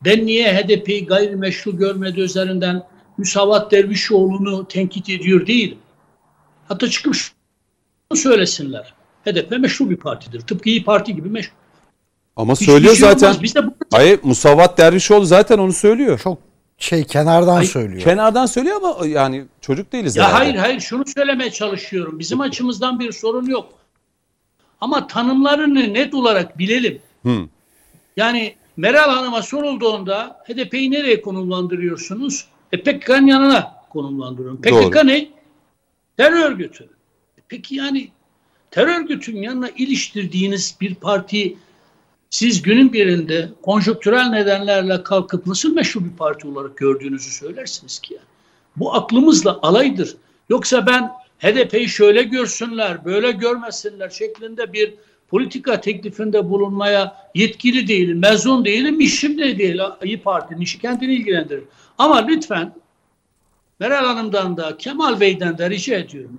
Ben 0.05 0.27
niye 0.27 0.55
HDP'yi 0.55 1.07
gayrimeşru 1.07 1.77
görmedi 1.77 2.20
üzerinden 2.20 2.82
Müsavat 3.19 3.73
Dervişoğlu'nu 3.73 4.69
tenkit 4.69 5.11
ediyor 5.11 5.47
değilim. 5.47 5.78
Hatta 6.69 6.90
çıkıp 6.90 7.16
söylesinler. 8.15 8.95
HDP 9.24 9.51
meşru 9.51 9.90
bir 9.90 9.97
partidir. 9.97 10.40
Tıpkı 10.40 10.69
İyi 10.69 10.85
Parti 10.85 11.15
gibi 11.15 11.28
meşru. 11.28 11.53
Ama 12.39 12.52
Hiçbir 12.52 12.66
söylüyor 12.66 12.94
şey 12.94 13.05
olmaz. 13.09 13.20
zaten. 13.20 13.43
Biz 13.43 13.55
de 13.55 13.66
bu- 13.66 13.74
Hayır 13.93 14.20
Musavat 14.23 14.78
Dervişoğlu 14.78 15.24
zaten 15.27 15.59
onu 15.59 15.73
söylüyor. 15.73 16.19
Çok 16.24 16.39
şey 16.78 17.05
kenardan 17.05 17.56
Ay, 17.56 17.66
söylüyor. 17.66 18.02
Kenardan 18.02 18.47
söylüyor 18.47 18.77
ama 18.82 19.06
yani 19.06 19.44
çocuk 19.60 19.93
değiliz 19.93 20.16
Ya 20.16 20.24
herhalde. 20.24 20.39
hayır 20.44 20.55
hayır 20.55 20.81
şunu 20.81 21.05
söylemeye 21.16 21.51
çalışıyorum. 21.51 22.19
Bizim 22.19 22.40
açımızdan 22.40 23.01
bir 23.01 23.12
sorun 23.12 23.47
yok. 23.47 23.73
Ama 24.81 25.06
tanımlarını 25.06 25.94
net 25.94 26.15
olarak 26.15 26.59
bilelim. 26.59 26.98
Hı. 27.23 27.39
Yani 28.16 28.55
Meral 28.77 29.10
Hanım'a 29.10 29.43
sorulduğunda 29.43 30.40
HDP'yi 30.48 30.90
nereye 30.90 31.20
konumlandırıyorsunuz? 31.23 32.47
E 32.73 32.82
PKK'nın 32.82 33.27
yanına 33.27 33.74
konumlandırıyorum. 33.90 34.60
PKK 34.60 34.70
Doğru. 34.70 35.06
ne? 35.06 35.28
Terör 36.16 36.51
örgütü. 36.51 36.85
E 37.39 37.40
Peki 37.48 37.74
yani 37.77 38.09
terör 38.70 39.01
örgütünün 39.01 39.43
yanına 39.43 39.69
iliştirdiğiniz 39.69 40.77
bir 40.81 40.94
parti 40.94 41.56
siz 42.31 42.63
günün 42.63 42.93
birinde 42.93 43.49
konjonktürel 43.63 44.27
nedenlerle 44.27 45.03
kalkıp 45.03 45.47
nasıl 45.47 45.75
meşru 45.75 46.05
bir 46.05 46.17
parti 46.17 46.49
olarak 46.49 46.77
gördüğünüzü 46.77 47.31
söylersiniz 47.31 47.99
ki 47.99 48.15
ya. 48.15 48.21
Bu 48.77 48.95
aklımızla 48.95 49.59
alaydır. 49.63 50.17
Yoksa 50.49 50.87
ben 50.87 51.11
HDP'yi 51.39 51.89
şöyle 51.89 52.23
görsünler, 52.23 53.05
böyle 53.05 53.31
görmesinler 53.31 54.11
şeklinde 54.11 54.73
bir 54.73 54.95
politika 55.29 55.81
teklifinde 55.81 56.51
bulunmaya 56.51 57.31
yetkili 57.35 57.89
değilim, 57.89 58.19
mezun 58.19 58.65
değilim, 58.65 59.01
işim 59.01 59.39
de 59.39 59.59
değil. 59.59 59.81
İyi 60.05 60.23
Parti'nin 60.23 60.61
işi 60.61 60.79
kendini 60.79 61.15
ilgilendirir. 61.15 61.65
Ama 61.99 62.17
lütfen 62.17 62.75
Meral 63.81 64.05
Hanım'dan 64.05 64.57
da 64.57 64.77
Kemal 64.77 65.21
Bey'den 65.21 65.59
de 65.59 65.71
rica 65.71 65.97
ediyorum. 65.97 66.39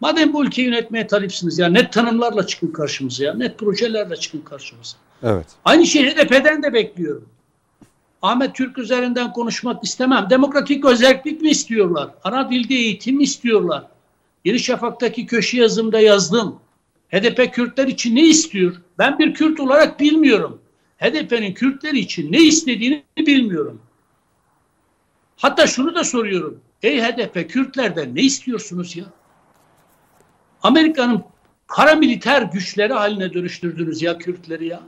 Madem 0.00 0.32
bu 0.32 0.44
ülkeyi 0.44 0.68
yönetmeye 0.68 1.06
talipsiniz 1.06 1.58
ya 1.58 1.68
net 1.68 1.92
tanımlarla 1.92 2.46
çıkın 2.46 2.72
karşımıza 2.72 3.24
ya. 3.24 3.34
Net 3.34 3.58
projelerle 3.58 4.16
çıkın 4.16 4.40
karşımıza. 4.40 4.96
Evet. 5.22 5.46
Aynı 5.64 5.86
şeyi 5.86 6.10
HDP'den 6.10 6.62
de 6.62 6.72
bekliyorum. 6.72 7.28
Ahmet 8.22 8.54
Türk 8.54 8.78
üzerinden 8.78 9.32
konuşmak 9.32 9.84
istemem. 9.84 10.26
Demokratik 10.30 10.84
özellik 10.84 11.40
mi 11.40 11.50
istiyorlar? 11.50 12.10
Ana 12.24 12.50
dilde 12.50 12.74
eğitim 12.74 13.16
mi 13.16 13.22
istiyorlar? 13.22 13.84
Yeni 14.44 14.58
Şafak'taki 14.58 15.26
köşe 15.26 15.56
yazımda 15.56 16.00
yazdım. 16.00 16.60
HDP 17.10 17.54
Kürtler 17.54 17.86
için 17.86 18.16
ne 18.16 18.24
istiyor? 18.24 18.76
Ben 18.98 19.18
bir 19.18 19.34
Kürt 19.34 19.60
olarak 19.60 20.00
bilmiyorum. 20.00 20.60
HDP'nin 20.98 21.54
Kürtler 21.54 21.92
için 21.92 22.32
ne 22.32 22.40
istediğini 22.40 23.04
bilmiyorum. 23.16 23.80
Hatta 25.36 25.66
şunu 25.66 25.94
da 25.94 26.04
soruyorum. 26.04 26.60
Ey 26.82 27.02
HDP 27.02 27.50
Kürtlerden 27.50 28.14
ne 28.14 28.20
istiyorsunuz 28.20 28.96
ya? 28.96 29.04
Amerika'nın 30.62 31.24
paramiliter 31.68 32.42
güçleri 32.42 32.92
haline 32.92 33.32
dönüştürdünüz 33.32 34.02
ya 34.02 34.18
Kürtleri 34.18 34.66
ya. 34.66 34.80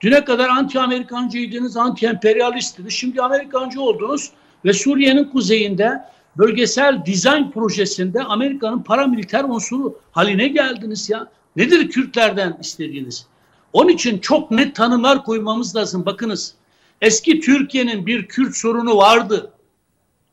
Düne 0.00 0.24
kadar 0.24 0.48
anti-Amerikancıydınız, 0.48 1.76
anti-emperyalisttiniz. 1.76 2.90
Şimdi 2.90 3.22
Amerikancı 3.22 3.80
oldunuz 3.80 4.30
ve 4.64 4.72
Suriye'nin 4.72 5.24
kuzeyinde 5.24 6.04
bölgesel 6.38 7.06
dizayn 7.06 7.50
projesinde 7.50 8.22
Amerika'nın 8.22 8.82
paramiliter 8.82 9.44
unsuru 9.44 9.98
haline 10.12 10.48
geldiniz 10.48 11.10
ya. 11.10 11.30
Nedir 11.56 11.90
Kürtlerden 11.90 12.56
istediğiniz? 12.60 13.26
Onun 13.72 13.88
için 13.88 14.18
çok 14.18 14.50
net 14.50 14.76
tanımlar 14.76 15.24
koymamız 15.24 15.76
lazım. 15.76 16.06
Bakınız 16.06 16.54
eski 17.00 17.40
Türkiye'nin 17.40 18.06
bir 18.06 18.26
Kürt 18.26 18.56
sorunu 18.56 18.96
vardı. 18.96 19.52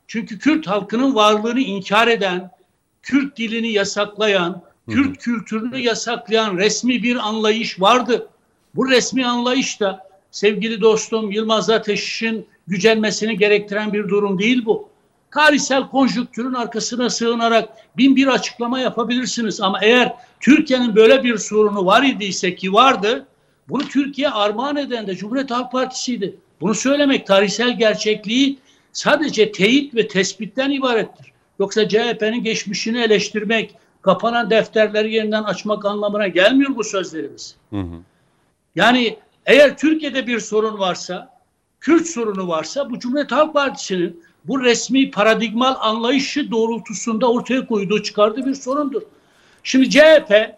Çünkü 0.07 0.39
Kürt 0.39 0.67
halkının 0.67 1.15
varlığını 1.15 1.59
inkar 1.59 2.07
eden, 2.07 2.51
Kürt 3.07 3.37
dilini 3.37 3.71
yasaklayan, 3.71 4.61
Kürt 4.89 5.17
kültürünü 5.17 5.79
yasaklayan 5.79 6.57
resmi 6.57 7.03
bir 7.03 7.15
anlayış 7.15 7.81
vardı. 7.81 8.29
Bu 8.75 8.89
resmi 8.89 9.25
anlayış 9.25 9.79
da 9.79 10.07
sevgili 10.31 10.81
dostum 10.81 11.31
Yılmaz 11.31 11.69
Ateş'in 11.69 12.47
gücenmesini 12.67 13.37
gerektiren 13.37 13.93
bir 13.93 14.09
durum 14.09 14.39
değil 14.39 14.65
bu. 14.65 14.89
Tarihsel 15.31 15.89
konjüktürün 15.89 16.53
arkasına 16.53 17.09
sığınarak 17.09 17.69
bin 17.97 18.15
bir 18.15 18.27
açıklama 18.27 18.79
yapabilirsiniz. 18.79 19.61
Ama 19.61 19.79
eğer 19.81 20.13
Türkiye'nin 20.39 20.95
böyle 20.95 21.23
bir 21.23 21.37
sorunu 21.37 21.85
var 21.85 22.03
idiyse 22.03 22.55
ki 22.55 22.73
vardı, 22.73 23.27
bunu 23.69 23.87
Türkiye 23.87 24.29
armağan 24.29 24.75
eden 24.75 25.07
de 25.07 25.15
Cumhuriyet 25.15 25.51
Halk 25.51 25.71
Partisi'ydi. 25.71 26.35
Bunu 26.61 26.75
söylemek 26.75 27.27
tarihsel 27.27 27.77
gerçekliği 27.77 28.59
sadece 28.93 29.51
teyit 29.51 29.95
ve 29.95 30.07
tespitten 30.07 30.71
ibarettir. 30.71 31.36
Yoksa 31.59 31.89
CHP'nin 31.89 32.43
geçmişini 32.43 33.01
eleştirmek, 33.01 33.75
kapanan 34.01 34.49
defterleri 34.49 35.13
yeniden 35.13 35.43
açmak 35.43 35.85
anlamına 35.85 36.27
gelmiyor 36.27 36.75
bu 36.75 36.83
sözlerimiz. 36.83 37.55
Hı 37.69 37.79
hı. 37.79 37.95
Yani 38.75 39.17
eğer 39.45 39.77
Türkiye'de 39.77 40.27
bir 40.27 40.39
sorun 40.39 40.79
varsa, 40.79 41.37
Kürt 41.79 42.07
sorunu 42.07 42.47
varsa 42.47 42.89
bu 42.89 42.99
Cumhuriyet 42.99 43.31
Halk 43.31 43.53
Partisi'nin 43.53 44.23
bu 44.45 44.63
resmi 44.63 45.11
paradigmal 45.11 45.75
anlayışı 45.79 46.51
doğrultusunda 46.51 47.31
ortaya 47.31 47.67
koyduğu 47.67 48.03
çıkardığı 48.03 48.45
bir 48.45 48.55
sorundur. 48.55 49.01
Şimdi 49.63 49.89
CHP 49.89 50.55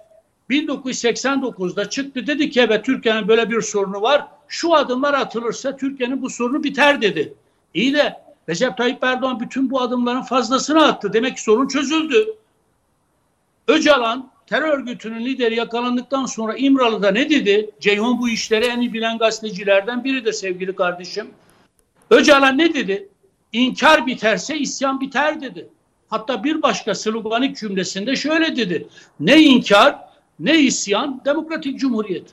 1989'da 0.49 1.89
çıktı 1.89 2.27
dedi 2.27 2.49
ki 2.49 2.61
evet 2.61 2.85
Türkiye'nin 2.85 3.27
böyle 3.27 3.49
bir 3.49 3.61
sorunu 3.61 4.01
var. 4.01 4.27
Şu 4.47 4.75
adımlar 4.75 5.13
atılırsa 5.13 5.77
Türkiye'nin 5.77 6.21
bu 6.21 6.29
sorunu 6.29 6.63
biter 6.63 7.01
dedi. 7.01 7.33
İyi 7.73 7.93
de 7.93 8.15
Recep 8.49 8.77
Tayyip 8.77 9.03
Erdoğan 9.03 9.39
bütün 9.39 9.69
bu 9.69 9.81
adımların 9.81 10.21
fazlasını 10.21 10.85
attı. 10.85 11.13
Demek 11.13 11.35
ki 11.35 11.43
sorun 11.43 11.67
çözüldü. 11.67 12.33
Öcalan 13.67 14.31
terör 14.47 14.79
örgütünün 14.79 15.25
lideri 15.25 15.55
yakalandıktan 15.55 16.25
sonra 16.25 16.55
İmralı'da 16.55 17.11
ne 17.11 17.29
dedi? 17.29 17.69
Ceyhun 17.79 18.21
bu 18.21 18.29
işleri 18.29 18.65
en 18.65 18.81
iyi 18.81 18.93
bilen 18.93 19.17
gazetecilerden 19.17 20.03
biridir 20.03 20.33
sevgili 20.33 20.75
kardeşim. 20.75 21.27
Öcalan 22.09 22.57
ne 22.57 22.73
dedi? 22.73 23.09
İnkar 23.53 24.05
biterse 24.05 24.57
isyan 24.57 25.01
biter 25.01 25.41
dedi. 25.41 25.69
Hatta 26.09 26.43
bir 26.43 26.61
başka 26.61 26.95
sloganik 26.95 27.57
cümlesinde 27.57 28.15
şöyle 28.15 28.55
dedi. 28.55 28.87
Ne 29.19 29.41
inkar 29.41 29.99
ne 30.39 30.59
isyan 30.59 31.21
demokratik 31.25 31.79
cumhuriyet. 31.79 32.25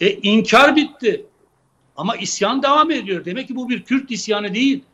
E 0.00 0.10
inkar 0.10 0.76
bitti. 0.76 1.26
Ama 1.96 2.16
isyan 2.16 2.62
devam 2.62 2.90
ediyor. 2.90 3.24
Demek 3.24 3.48
ki 3.48 3.56
bu 3.56 3.68
bir 3.68 3.82
Kürt 3.82 4.10
isyanı 4.10 4.54
değil. 4.54 4.84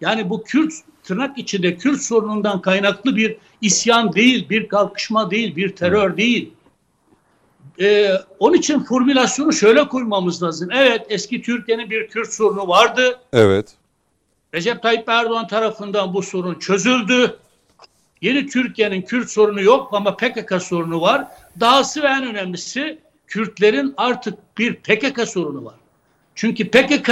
Yani 0.00 0.30
bu 0.30 0.44
Kürt 0.44 0.72
tırnak 1.02 1.38
içinde 1.38 1.76
Kürt 1.76 2.02
sorunundan 2.02 2.62
kaynaklı 2.62 3.16
bir 3.16 3.36
isyan 3.60 4.12
değil, 4.12 4.48
bir 4.48 4.68
kalkışma 4.68 5.30
değil, 5.30 5.56
bir 5.56 5.76
terör 5.76 6.16
değil. 6.16 6.52
Ee, 7.80 8.12
onun 8.38 8.56
için 8.56 8.80
formülasyonu 8.80 9.52
şöyle 9.52 9.88
koymamız 9.88 10.42
lazım. 10.42 10.68
Evet 10.72 11.06
eski 11.08 11.42
Türkiye'nin 11.42 11.90
bir 11.90 12.08
Kürt 12.08 12.32
sorunu 12.32 12.68
vardı. 12.68 13.20
Evet. 13.32 13.74
Recep 14.54 14.82
Tayyip 14.82 15.08
Erdoğan 15.08 15.48
tarafından 15.48 16.14
bu 16.14 16.22
sorun 16.22 16.54
çözüldü. 16.54 17.36
Yeni 18.20 18.46
Türkiye'nin 18.46 19.02
Kürt 19.02 19.30
sorunu 19.30 19.62
yok 19.62 19.88
ama 19.92 20.16
PKK 20.16 20.62
sorunu 20.62 21.00
var. 21.00 21.26
Dahası 21.60 22.02
ve 22.02 22.06
en 22.06 22.26
önemlisi 22.26 22.98
Kürtlerin 23.26 23.94
artık 23.96 24.58
bir 24.58 24.74
PKK 24.74 25.28
sorunu 25.28 25.64
var. 25.64 25.74
Çünkü 26.34 26.70
PKK 26.70 27.10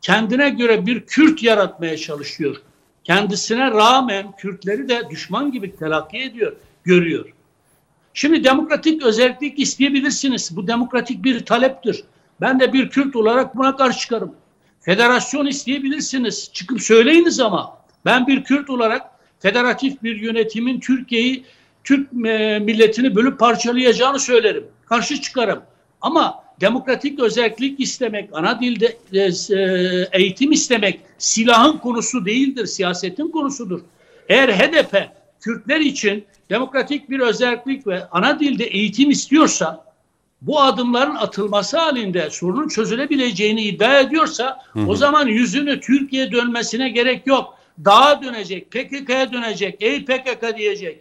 kendine 0.00 0.50
göre 0.50 0.86
bir 0.86 1.00
Kürt 1.00 1.42
yaratmaya 1.42 1.96
çalışıyor. 1.96 2.56
kendisine 3.04 3.70
rağmen 3.70 4.32
Kürtleri 4.38 4.88
de 4.88 5.02
düşman 5.10 5.52
gibi 5.52 5.76
telakki 5.76 6.18
ediyor, 6.18 6.56
görüyor. 6.84 7.32
Şimdi 8.14 8.44
demokratik 8.44 9.02
özellik 9.02 9.58
isteyebilirsiniz. 9.58 10.56
Bu 10.56 10.66
demokratik 10.66 11.24
bir 11.24 11.44
taleptir. 11.44 12.04
Ben 12.40 12.60
de 12.60 12.72
bir 12.72 12.88
Kürt 12.88 13.16
olarak 13.16 13.56
buna 13.56 13.76
karşı 13.76 13.98
çıkarım. 13.98 14.34
Federasyon 14.80 15.46
isteyebilirsiniz. 15.46 16.50
Çıkıp 16.52 16.82
söyleyiniz 16.82 17.40
ama. 17.40 17.78
Ben 18.04 18.26
bir 18.26 18.44
Kürt 18.44 18.70
olarak 18.70 19.02
federatif 19.38 20.02
bir 20.02 20.20
yönetimin 20.20 20.80
Türkiye'yi, 20.80 21.44
Türk 21.84 22.12
e, 22.12 22.58
milletini 22.58 23.14
bölüp 23.14 23.38
parçalayacağını 23.38 24.18
söylerim. 24.18 24.64
Karşı 24.86 25.20
çıkarım. 25.20 25.62
Ama 26.00 26.44
demokratik 26.60 27.20
özellik 27.20 27.80
istemek, 27.80 28.30
ana 28.32 28.60
dilde 28.60 28.96
e, 29.12 29.18
e, 29.18 30.08
eğitim 30.12 30.52
istemek 30.52 31.00
silahın 31.18 31.78
konusu 31.78 32.26
değildir, 32.26 32.66
siyasetin 32.66 33.28
konusudur. 33.28 33.80
Eğer 34.28 34.48
HDP 34.48 35.08
Kürtler 35.40 35.80
için 35.80 36.24
demokratik 36.50 37.10
bir 37.10 37.20
özellik 37.20 37.86
ve 37.86 38.08
ana 38.10 38.40
dilde 38.40 38.64
eğitim 38.64 39.10
istiyorsa 39.10 39.84
bu 40.42 40.60
adımların 40.60 41.14
atılması 41.14 41.78
halinde 41.78 42.30
sorunun 42.30 42.68
çözülebileceğini 42.68 43.62
iddia 43.62 44.00
ediyorsa 44.00 44.58
hı 44.72 44.80
hı. 44.80 44.86
o 44.86 44.96
zaman 44.96 45.26
yüzünü 45.26 45.80
Türkiye 45.80 46.32
dönmesine 46.32 46.88
gerek 46.88 47.26
yok. 47.26 47.58
Dağa 47.84 48.22
dönecek, 48.22 48.70
PKK'ya 48.70 49.32
dönecek, 49.32 49.76
ey 49.80 50.04
PKK 50.04 50.56
diyecek. 50.56 51.00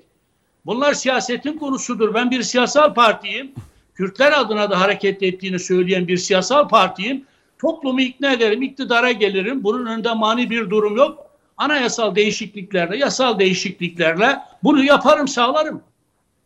Bunlar 0.66 0.94
siyasetin 0.94 1.58
konusudur. 1.58 2.14
Ben 2.14 2.32
bir 2.32 2.44
siyasal 2.44 2.94
partiyim. 2.94 3.52
Kürtler 4.00 4.40
adına 4.40 4.72
da 4.72 4.82
hareket 4.82 5.24
ettiğini 5.24 5.60
söyleyen 5.60 6.08
bir 6.08 6.18
siyasal 6.18 6.68
partiyim. 6.68 7.26
Toplumu 7.62 8.02
ikna 8.02 8.34
ederim, 8.34 8.62
iktidara 8.62 9.12
gelirim. 9.12 9.64
Bunun 9.64 9.86
önünde 9.86 10.14
mani 10.14 10.50
bir 10.50 10.70
durum 10.70 10.98
yok. 10.98 11.26
Anayasal 11.58 12.16
değişikliklerle, 12.16 12.98
yasal 12.98 13.40
değişikliklerle 13.40 14.38
bunu 14.64 14.84
yaparım, 14.84 15.28
sağlarım. 15.28 15.82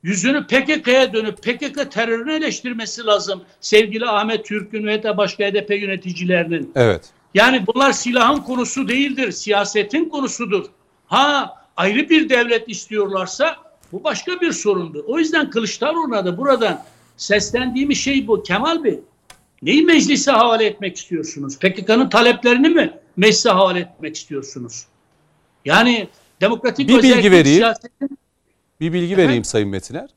Yüzünü 0.04 0.48
PKK'ya 0.48 1.14
dönüp 1.14 1.38
PKK 1.38 1.92
terörünü 1.92 2.34
eleştirmesi 2.34 3.06
lazım. 3.06 3.42
Sevgili 3.62 4.06
Ahmet 4.06 4.46
Türk'ün 4.46 4.88
ve 4.88 5.04
de 5.04 5.18
başka 5.18 5.44
HDP 5.44 5.70
yöneticilerinin. 5.70 6.72
Evet. 6.76 7.10
Yani 7.34 7.64
bunlar 7.68 7.92
silahın 7.92 8.40
konusu 8.40 8.88
değildir, 8.88 9.32
siyasetin 9.32 10.10
konusudur. 10.10 10.66
Ha 11.08 11.56
ayrı 11.78 12.10
bir 12.10 12.30
devlet 12.30 12.70
istiyorlarsa 12.70 13.56
bu 13.92 14.04
başka 14.04 14.42
bir 14.42 14.52
sorundur. 14.52 15.04
O 15.08 15.20
yüzden 15.20 15.50
Kılıçdaroğlu'na 15.50 16.26
da 16.26 16.38
buradan 16.38 16.84
seslendiğimiz 17.18 17.98
şey 17.98 18.28
bu. 18.28 18.44
Kemal 18.44 18.84
Bey, 18.84 19.00
neyi 19.62 19.84
meclise 19.86 20.32
havale 20.32 20.66
etmek 20.66 20.98
istiyorsunuz? 20.98 21.60
PKK'nın 21.60 22.10
taleplerini 22.10 22.70
mi 22.70 22.94
meclise 23.18 23.50
havale 23.50 23.80
etmek 23.80 24.16
istiyorsunuz? 24.16 24.86
Yani 25.66 26.08
demokratik 26.42 26.90
bir 26.90 27.04
bilgi 27.04 27.32
vereyim. 27.32 27.58
Siyasetin... 27.58 28.18
Bir 28.80 28.94
bilgi 28.94 29.06
Efendim? 29.06 29.26
vereyim 29.28 29.44
Sayın 29.44 29.70
Metiner. 29.70 30.10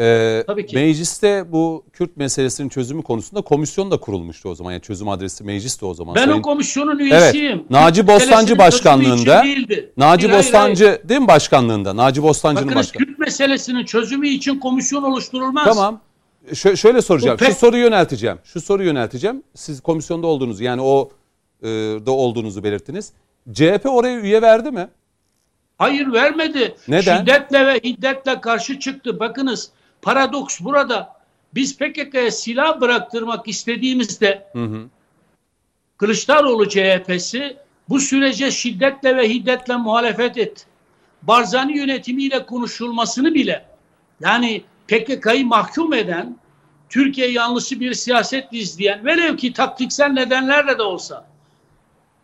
Ee, 0.00 0.44
Tabii 0.46 0.66
ki. 0.66 0.76
Mecliste 0.76 1.52
bu 1.52 1.84
Kürt 1.92 2.16
meselesinin 2.16 2.68
çözümü 2.68 3.02
konusunda 3.02 3.42
komisyon 3.42 3.90
da 3.90 3.96
kurulmuştu 3.96 4.48
o 4.48 4.54
zaman. 4.54 4.72
Yani 4.72 4.82
çözüm 4.82 5.08
adresi 5.08 5.44
mecliste 5.44 5.86
o 5.86 5.94
zaman. 5.94 6.14
Ben 6.14 6.24
Sayın... 6.24 6.38
o 6.38 6.42
komisyonun 6.42 6.98
üyesiyim. 6.98 7.58
Evet. 7.58 7.70
Naci 7.70 8.06
Bostancı 8.06 8.58
başkanlığında. 8.58 9.44
Naci 9.96 10.28
hayır, 10.28 10.38
Bostancı 10.38 10.86
hayır. 10.86 11.08
değil 11.08 11.20
mi 11.20 11.28
başkanlığında? 11.28 11.96
Naci 11.96 12.22
Bostancı'nın 12.22 12.74
başkanlığı. 12.74 13.06
Kürt 13.06 13.18
meselesinin 13.18 13.84
çözümü 13.84 14.28
için 14.28 14.60
komisyon 14.60 15.02
oluşturulmaz. 15.02 15.64
Tamam. 15.64 16.00
Ş- 16.54 16.76
şöyle 16.76 17.02
soracağım. 17.02 17.38
Şu 17.38 17.54
soruyu 17.54 17.82
yönelteceğim. 17.82 18.38
Şu 18.44 18.60
soruyu 18.60 18.88
yönelteceğim. 18.88 19.42
Siz 19.54 19.80
komisyonda 19.80 20.26
olduğunuzu 20.26 20.64
yani 20.64 20.82
o 20.82 21.10
e, 21.62 21.68
da 22.06 22.10
olduğunuzu 22.10 22.64
belirttiniz. 22.64 23.12
CHP 23.52 23.86
oraya 23.86 24.20
üye 24.20 24.42
verdi 24.42 24.70
mi? 24.70 24.88
Hayır 25.78 26.12
vermedi. 26.12 26.74
Neden? 26.88 27.18
Şiddetle 27.18 27.66
ve 27.66 27.74
hiddetle 27.84 28.40
karşı 28.40 28.78
çıktı. 28.78 29.20
Bakınız 29.20 29.70
paradoks 30.02 30.60
burada. 30.60 31.20
Biz 31.54 31.78
PKK'ya 31.78 32.30
silah 32.30 32.80
bıraktırmak 32.80 33.48
istediğimizde 33.48 34.46
hı 34.52 34.64
hı. 34.64 34.82
Kılıçdaroğlu 35.96 36.68
CHP'si 36.68 37.56
bu 37.88 38.00
sürece 38.00 38.50
şiddetle 38.50 39.16
ve 39.16 39.28
hiddetle 39.28 39.76
muhalefet 39.76 40.38
etti. 40.38 40.64
Barzani 41.22 41.78
yönetimiyle 41.78 42.46
konuşulmasını 42.46 43.34
bile 43.34 43.66
yani 44.20 44.62
PKK'yı 44.90 45.46
mahkum 45.46 45.92
eden, 45.92 46.36
Türkiye 46.88 47.30
yanlışı 47.30 47.80
bir 47.80 47.94
siyaset 47.94 48.52
izleyen, 48.52 49.04
velev 49.04 49.36
ki 49.36 49.52
taktiksel 49.52 50.08
nedenlerle 50.08 50.78
de 50.78 50.82
olsa 50.82 51.26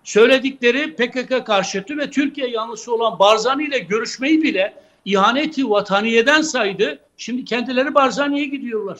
söyledikleri 0.05 0.97
PKK 0.97 1.47
karşıtı 1.47 1.99
ve 1.99 2.11
Türkiye 2.11 2.51
yanlısı 2.51 2.95
olan 2.95 3.19
Barzani 3.19 3.65
ile 3.65 3.79
görüşmeyi 3.79 4.43
bile 4.43 4.75
ihaneti 5.05 5.71
vataniyeden 5.71 6.43
saydı. 6.43 6.99
Şimdi 7.17 7.45
kendileri 7.45 7.95
Barzani'ye 7.95 8.45
gidiyorlar. 8.45 8.99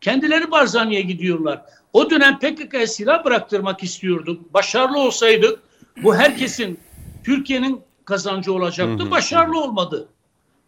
Kendileri 0.00 0.50
Barzani'ye 0.50 1.00
gidiyorlar. 1.00 1.62
O 1.92 2.10
dönem 2.10 2.38
PKK'ya 2.38 2.86
silah 2.86 3.24
bıraktırmak 3.24 3.82
istiyorduk. 3.82 4.54
Başarılı 4.54 4.98
olsaydık 4.98 5.58
bu 6.02 6.14
herkesin 6.14 6.80
Türkiye'nin 7.24 7.80
kazancı 8.04 8.52
olacaktı. 8.52 9.10
Başarılı 9.10 9.60
olmadı. 9.60 10.08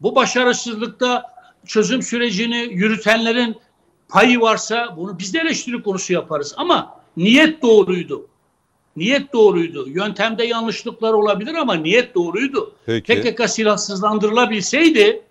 Bu 0.00 0.14
başarısızlıkta 0.14 1.37
çözüm 1.68 2.02
sürecini 2.02 2.68
yürütenlerin 2.70 3.56
payı 4.08 4.40
varsa 4.40 4.94
bunu 4.96 5.18
biz 5.18 5.34
de 5.34 5.38
eleştiri 5.38 5.82
konusu 5.82 6.12
yaparız. 6.12 6.54
Ama 6.56 7.00
niyet 7.16 7.62
doğruydu. 7.62 8.26
Niyet 8.96 9.32
doğruydu. 9.32 9.88
Yöntemde 9.88 10.44
yanlışlıklar 10.44 11.12
olabilir 11.12 11.54
ama 11.54 11.74
niyet 11.74 12.14
doğruydu. 12.14 12.74
Peki. 12.86 13.22
PKK 13.22 13.50
silahsızlandırılabilseydi 13.50 15.22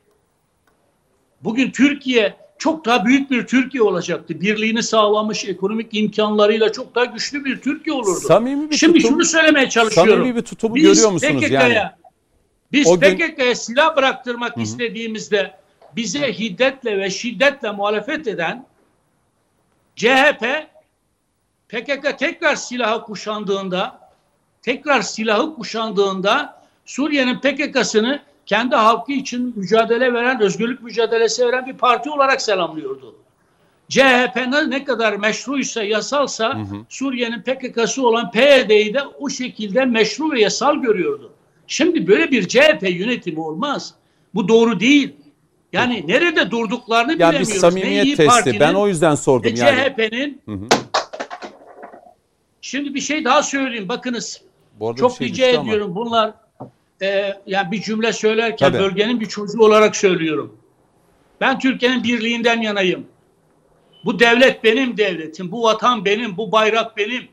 bugün 1.41 1.72
Türkiye 1.72 2.35
çok 2.57 2.85
daha 2.85 3.05
büyük 3.05 3.31
bir 3.31 3.47
Türkiye 3.47 3.84
olacaktı. 3.84 4.41
Birliğini 4.41 4.84
sağlamış 4.84 5.45
ekonomik 5.45 5.88
imkanlarıyla 5.91 6.72
çok 6.72 6.95
daha 6.95 7.05
güçlü 7.05 7.45
bir 7.45 7.61
Türkiye 7.61 7.95
olurdu. 7.95 8.27
Samimi 8.27 8.72
bir 8.72 8.76
Şimdi 8.76 8.99
tutum, 8.99 9.11
şunu 9.11 9.26
söylemeye 9.26 9.69
çalışıyorum. 9.69 10.14
Samimi 10.14 10.35
bir 10.35 10.41
tutumu 10.41 10.76
biz 10.76 10.84
görüyor 10.84 11.11
musunuz 11.11 11.43
PKK'ya, 11.43 11.68
yani? 11.68 11.89
Biz 12.72 12.88
o 12.88 12.99
gün... 12.99 13.18
PKK'ya 13.18 13.55
silah 13.55 13.95
bıraktırmak 13.95 14.55
Hı-hı. 14.55 14.64
istediğimizde 14.64 15.53
bize 15.98 16.34
hiddetle 16.34 16.98
ve 16.98 17.10
şiddetle 17.10 17.72
muhalefet 17.72 18.28
eden 18.28 18.65
CHP 19.95 20.45
PKK 21.69 22.19
tekrar 22.19 22.56
silahı 22.56 23.02
kuşandığında 23.02 24.11
tekrar 24.61 25.02
silahı 25.02 25.56
kuşandığında 25.56 26.61
Suriye'nin 26.86 27.40
PKK'sını 27.40 28.19
kendi 28.45 28.76
halkı 28.76 29.11
için 29.11 29.53
mücadele 29.56 30.14
veren, 30.14 30.41
özgürlük 30.41 30.84
mücadelesi 30.84 31.45
veren 31.45 31.65
bir 31.65 31.74
parti 31.74 32.10
olarak 32.10 32.41
selamlıyordu. 32.41 33.15
CHP'nin 33.90 34.72
ne 34.72 34.84
kadar 34.84 35.14
meşruysa, 35.14 35.84
yasalsa 35.84 36.57
Suriye'nin 36.90 37.41
PKK'sı 37.41 38.07
olan 38.07 38.32
PYD'yi 38.32 38.94
de 38.94 39.02
o 39.19 39.30
şekilde 39.30 39.86
meşru 39.86 40.32
ve 40.32 40.41
yasal 40.41 40.76
görüyordu. 40.76 41.32
Şimdi 41.68 42.07
böyle 42.07 42.32
bir 42.32 42.48
CHP 42.48 42.90
yönetimi 42.90 43.40
olmaz. 43.40 43.94
Bu 44.36 44.48
doğru 44.48 44.80
değil. 44.80 45.15
Yani 45.78 46.08
nerede 46.08 46.52
durduklarını 46.52 47.12
yani 47.12 47.20
bilemiyoruz. 47.20 47.49
Yani 47.49 47.56
bir 47.56 47.60
samimiyet 47.60 48.18
testi. 48.18 48.60
Ben 48.60 48.74
o 48.74 48.88
yüzden 48.88 49.16
sordum 49.16 49.56
yani. 49.56 49.94
CHP'nin 49.95 50.41
Şimdi 52.62 52.94
bir 52.94 53.02
şey 53.02 53.26
daha 53.26 53.44
söyleyeyim. 53.44 53.90
Bakınız. 53.90 54.41
Çok 54.98 55.18
şey 55.18 55.28
rica 55.28 55.48
ediyorum. 55.48 55.91
Ama. 55.91 55.95
Bunlar 55.95 56.34
e, 57.02 57.34
yani 57.45 57.72
bir 57.72 57.82
cümle 57.82 58.14
söylerken 58.14 58.72
Tabii. 58.72 58.84
bölgenin 58.84 59.20
bir 59.20 59.26
çocuğu 59.26 59.64
olarak 59.64 59.95
söylüyorum. 59.95 60.58
Ben 61.41 61.60
Türkiye'nin 61.60 62.04
birliğinden 62.04 62.62
yanayım. 62.62 63.08
Bu 64.06 64.20
devlet 64.20 64.64
benim 64.64 64.98
devletim. 64.98 65.52
Bu 65.52 65.64
vatan 65.64 66.06
benim. 66.06 66.38
Bu 66.38 66.52
bayrak 66.52 66.98
benim. 66.98 67.28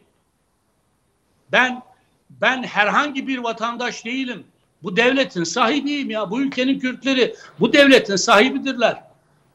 Ben 1.53 1.83
ben 2.31 2.63
herhangi 2.63 3.27
bir 3.29 3.39
vatandaş 3.39 4.05
değilim. 4.05 4.45
Bu 4.85 4.97
devletin 4.97 5.45
sahibiyim 5.45 6.11
ya. 6.11 6.31
Bu 6.31 6.41
ülkenin 6.41 6.79
Kürtleri 6.79 7.35
bu 7.61 7.73
devletin 7.73 8.17
sahibidirler. 8.17 9.03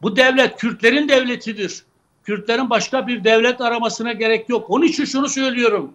Bu 0.02 0.16
devlet 0.16 0.58
Kürtlerin 0.58 1.10
devletidir. 1.10 1.84
Kürtlerin 2.24 2.70
başka 2.70 3.08
bir 3.08 3.24
devlet 3.24 3.62
aramasına 3.62 4.14
gerek 4.14 4.50
yok. 4.50 4.70
Onun 4.70 4.86
için 4.86 5.06
şunu 5.06 5.30
söylüyorum. 5.30 5.94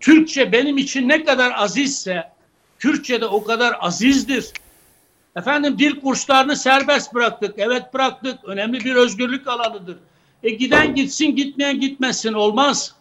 Türkçe 0.00 0.52
benim 0.52 0.78
için 0.78 1.08
ne 1.08 1.24
kadar 1.24 1.52
azizse 1.56 2.32
Kürtçe 2.78 3.20
de 3.20 3.26
o 3.26 3.44
kadar 3.44 3.76
azizdir. 3.80 4.52
Efendim 5.36 5.78
dil 5.78 6.00
kurslarını 6.00 6.56
serbest 6.56 7.14
bıraktık. 7.14 7.54
Evet 7.56 7.94
bıraktık. 7.94 8.38
Önemli 8.44 8.80
bir 8.80 8.94
özgürlük 8.94 9.48
alanıdır. 9.48 9.96
E 10.42 10.50
giden 10.50 10.94
gitsin, 10.94 11.36
gitmeyen 11.36 11.80
gitmesin 11.80 12.32
olmaz. 12.32 12.94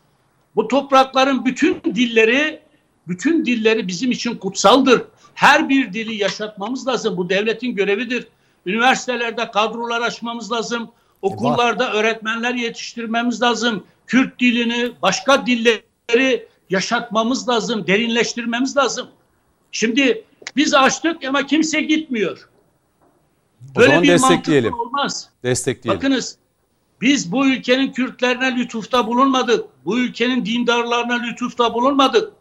Bu 0.55 0.67
toprakların 0.67 1.45
bütün 1.45 1.81
dilleri, 1.83 2.59
bütün 3.07 3.45
dilleri 3.45 3.87
bizim 3.87 4.11
için 4.11 4.35
kutsaldır. 4.35 5.01
Her 5.35 5.69
bir 5.69 5.93
dili 5.93 6.15
yaşatmamız 6.15 6.87
lazım. 6.87 7.17
Bu 7.17 7.29
devletin 7.29 7.75
görevidir. 7.75 8.27
Üniversitelerde 8.65 9.51
kadrolar 9.51 10.01
açmamız 10.01 10.51
lazım. 10.51 10.91
Okullarda 11.21 11.93
öğretmenler 11.93 12.53
yetiştirmemiz 12.53 13.41
lazım. 13.41 13.83
Kürt 14.07 14.39
dilini, 14.39 14.91
başka 15.01 15.45
dilleri 15.45 16.47
yaşatmamız 16.69 17.49
lazım, 17.49 17.87
derinleştirmemiz 17.87 18.77
lazım. 18.77 19.07
Şimdi 19.71 20.23
biz 20.55 20.73
açtık 20.73 21.23
ama 21.25 21.45
kimse 21.45 21.81
gitmiyor. 21.81 22.49
O 23.77 23.81
zaman 23.81 24.03
destekleyelim. 24.03 24.71
mantık 24.71 24.87
olmaz. 24.87 25.29
Destekleyelim. 25.43 25.99
Bakınız 25.99 26.37
biz 27.01 27.31
bu 27.31 27.47
ülkenin 27.47 27.91
Kürtlerine 27.91 28.55
lütufta 28.55 29.07
bulunmadık. 29.07 29.65
Bu 29.85 29.99
ülkenin 29.99 30.45
dindarlarına 30.45 31.13
lütufta 31.13 31.73
bulunmadık. 31.73 32.33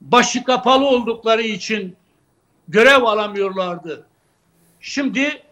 Başı 0.00 0.44
kapalı 0.44 0.84
oldukları 0.84 1.42
için 1.42 1.96
görev 2.68 3.02
alamıyorlardı. 3.02 4.06
Şimdi 4.80 5.42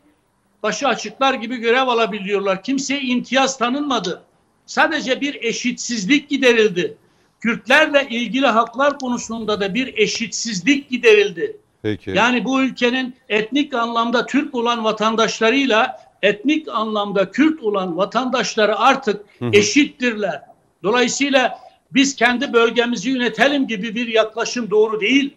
başı 0.62 0.89
açıklar 0.89 1.34
gibi 1.34 1.56
görev 1.56 1.89
alabiliyorlar. 1.89 2.62
Kimseye 2.62 3.01
imtiyaz 3.01 3.59
tanınmadı. 3.59 4.22
Sadece 4.66 5.20
bir 5.20 5.34
eşitsizlik 5.34 6.28
giderildi. 6.28 6.97
Kürtlerle 7.40 8.06
ilgili 8.10 8.47
haklar 8.47 8.98
konusunda 8.98 9.60
da 9.60 9.74
bir 9.74 9.98
eşitsizlik 9.98 10.90
giderildi. 10.90 11.56
Peki. 11.82 12.10
Yani 12.10 12.44
bu 12.44 12.62
ülkenin 12.62 13.14
etnik 13.28 13.74
anlamda 13.74 14.26
Türk 14.26 14.55
olan 14.55 14.84
vatandaşlarıyla 14.84 16.01
etnik 16.22 16.68
anlamda 16.68 17.30
Kürt 17.30 17.62
olan 17.62 17.97
vatandaşları 17.97 18.78
artık 18.78 19.26
eşittirler. 19.52 20.43
Dolayısıyla 20.82 21.59
biz 21.90 22.16
kendi 22.16 22.52
bölgemizi 22.52 23.10
yönetelim 23.10 23.66
gibi 23.66 23.94
bir 23.94 24.06
yaklaşım 24.06 24.70
doğru 24.70 25.01
değil. 25.01 25.34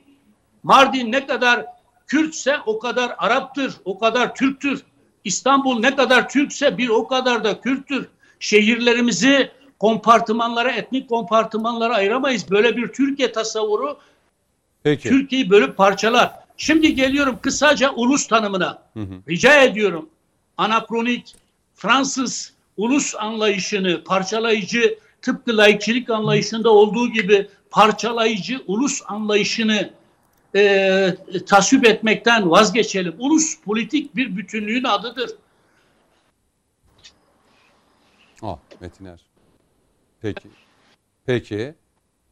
Mardin 0.65 1.11
ne 1.11 1.27
kadar 1.27 1.65
Kürtse 2.07 2.57
o 2.65 2.79
kadar 2.79 3.15
Arap'tır, 3.17 3.73
o 3.85 3.99
kadar 3.99 4.35
Türk'tür. 4.35 4.83
İstanbul 5.23 5.79
ne 5.79 5.95
kadar 5.95 6.29
Türkse 6.29 6.77
bir 6.77 6.89
o 6.89 7.07
kadar 7.07 7.43
da 7.43 7.61
Kürt'tür. 7.61 8.07
Şehirlerimizi 8.39 9.51
kompartımanlara, 9.79 10.71
etnik 10.71 11.09
kompartımanlara 11.09 11.95
ayıramayız. 11.95 12.51
Böyle 12.51 12.77
bir 12.77 12.87
Türkiye 12.87 13.31
tasavvuru 13.31 13.97
Peki. 14.83 15.09
Türkiye'yi 15.09 15.49
bölüp 15.49 15.77
parçalar. 15.77 16.31
Şimdi 16.57 16.95
geliyorum 16.95 17.39
kısaca 17.41 17.91
ulus 17.91 18.27
tanımına. 18.27 18.81
Rica 19.29 19.63
ediyorum 19.63 20.09
anakronik 20.57 21.35
Fransız 21.75 22.53
ulus 22.77 23.15
anlayışını 23.15 24.03
parçalayıcı 24.03 24.99
tıpkı 25.21 25.57
laikçilik 25.57 26.09
anlayışında 26.09 26.69
olduğu 26.69 27.07
gibi 27.07 27.47
parçalayıcı 27.71 28.61
ulus 28.67 29.01
anlayışını 29.07 29.89
e, 30.55 31.15
tasvip 31.47 31.87
etmekten 31.87 32.49
vazgeçelim. 32.51 33.15
Ulus 33.19 33.59
politik 33.61 34.15
bir 34.15 34.37
bütünlüğün 34.37 34.83
adıdır. 34.83 35.31
Ah, 38.41 38.57
Metiner. 38.81 39.19
Peki. 40.21 40.49
Peki. 41.25 41.75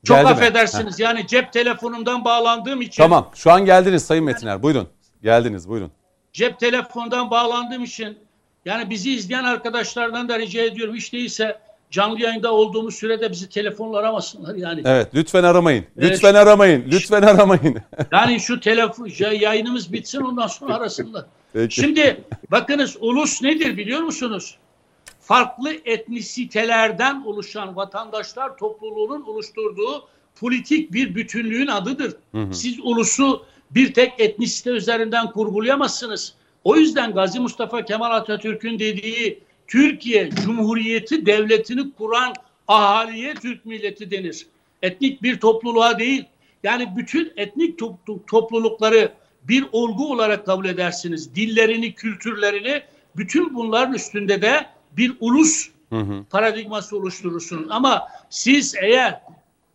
Çok 0.03 0.17
Geldi 0.17 0.25
mi? 0.25 0.31
affedersiniz 0.31 0.99
yani 0.99 1.27
cep 1.27 1.53
telefonumdan 1.53 2.25
bağlandığım 2.25 2.81
için 2.81 3.03
Tamam. 3.03 3.29
Şu 3.35 3.51
an 3.51 3.65
geldiniz 3.65 4.05
Sayın 4.05 4.25
Metiner. 4.25 4.63
Buyurun. 4.63 4.89
Geldiniz. 5.23 5.69
Buyurun. 5.69 5.91
cep 6.33 6.59
telefondan 6.59 7.31
bağlandığım 7.31 7.83
için 7.83 8.17
yani 8.65 8.89
bizi 8.89 9.13
izleyen 9.13 9.43
arkadaşlardan 9.43 10.29
da 10.29 10.39
rica 10.39 10.61
ediyorum 10.61 10.95
hiç 10.95 11.13
değilse 11.13 11.59
canlı 11.93 12.21
yayında 12.21 12.53
olduğumuz 12.53 12.95
sürede 12.95 13.31
bizi 13.31 13.49
telefonla 13.49 13.97
aramasınlar 13.97 14.55
yani. 14.55 14.81
Evet. 14.85 15.07
Lütfen 15.15 15.43
aramayın. 15.43 15.85
Evet. 15.97 16.11
Lütfen 16.11 16.33
aramayın. 16.33 16.83
Lütfen 16.91 17.21
aramayın. 17.21 17.77
Yani 18.11 18.39
şu 18.39 18.59
telefon 18.59 19.09
yayınımız 19.39 19.93
bitsin 19.93 20.21
ondan 20.21 20.47
sonra 20.47 20.75
arasınlar. 20.75 21.25
Peki. 21.53 21.75
Şimdi 21.75 22.23
bakınız 22.51 22.97
ulus 22.99 23.41
nedir 23.41 23.77
biliyor 23.77 24.01
musunuz? 24.01 24.57
Farklı 25.19 25.73
etnisitelerden 25.85 27.23
oluşan 27.25 27.75
vatandaşlar 27.75 28.57
topluluğunun 28.57 29.21
oluşturduğu 29.21 30.07
politik 30.39 30.93
bir 30.93 31.15
bütünlüğün 31.15 31.67
adıdır. 31.67 32.15
Siz 32.51 32.79
ulusu 32.79 33.45
bir 33.71 33.93
tek 33.93 34.19
etnisite 34.19 34.69
üzerinden 34.69 35.31
kurgulayamazsınız. 35.31 36.33
O 36.63 36.75
yüzden 36.75 37.13
Gazi 37.13 37.39
Mustafa 37.39 37.85
Kemal 37.85 38.11
Atatürk'ün 38.11 38.79
dediği 38.79 39.43
Türkiye 39.67 40.29
Cumhuriyeti 40.29 41.25
devletini 41.25 41.93
kuran 41.93 42.33
ahaliye 42.67 43.33
Türk 43.33 43.65
milleti 43.65 44.11
denir. 44.11 44.47
Etnik 44.81 45.23
bir 45.23 45.39
topluluğa 45.39 45.99
değil. 45.99 46.25
Yani 46.63 46.89
bütün 46.97 47.33
etnik 47.37 47.79
to- 47.79 48.25
toplulukları 48.27 49.11
bir 49.43 49.65
olgu 49.71 50.11
olarak 50.11 50.45
kabul 50.45 50.65
edersiniz. 50.65 51.35
Dillerini, 51.35 51.93
kültürlerini 51.93 52.81
bütün 53.15 53.55
bunların 53.55 53.93
üstünde 53.93 54.41
de 54.41 54.65
bir 54.91 55.13
ulus 55.19 55.69
paradigması 56.29 56.97
oluşturursunuz. 56.97 57.67
Ama 57.69 58.07
siz 58.29 58.75
eğer 58.81 59.21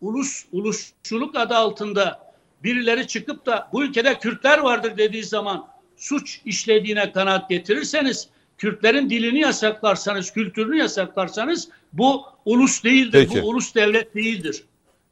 ulus 0.01 0.45
ulusçuluk 0.53 1.37
adı 1.37 1.55
altında 1.55 2.33
birileri 2.63 3.07
çıkıp 3.07 3.47
da 3.47 3.69
bu 3.73 3.85
ülkede 3.85 4.19
Kürtler 4.19 4.59
vardır 4.59 4.97
dediği 4.99 5.25
zaman 5.25 5.67
suç 5.97 6.41
işlediğine 6.45 7.13
kanaat 7.13 7.49
getirirseniz 7.51 8.29
Kürtlerin 8.59 9.11
dilini 9.11 9.39
yasaklarsanız, 9.39 10.31
kültürünü 10.31 10.79
yasaklarsanız 10.79 11.69
bu 11.93 12.25
ulus 12.45 12.85
değildir. 12.85 13.29
Peki. 13.29 13.43
Bu 13.43 13.49
ulus 13.49 13.75
devlet 13.75 14.15
değildir. 14.15 14.65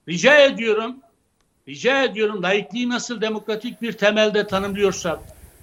Rica 0.09 0.39
ediyorum, 0.39 0.97
rica 1.69 2.05
ediyorum 2.05 2.43
laikliği 2.43 2.89
nasıl 2.89 3.21
demokratik 3.21 3.83
bir 3.83 3.93
temelde 3.93 4.47
tanımlıyorsak, 4.47 5.19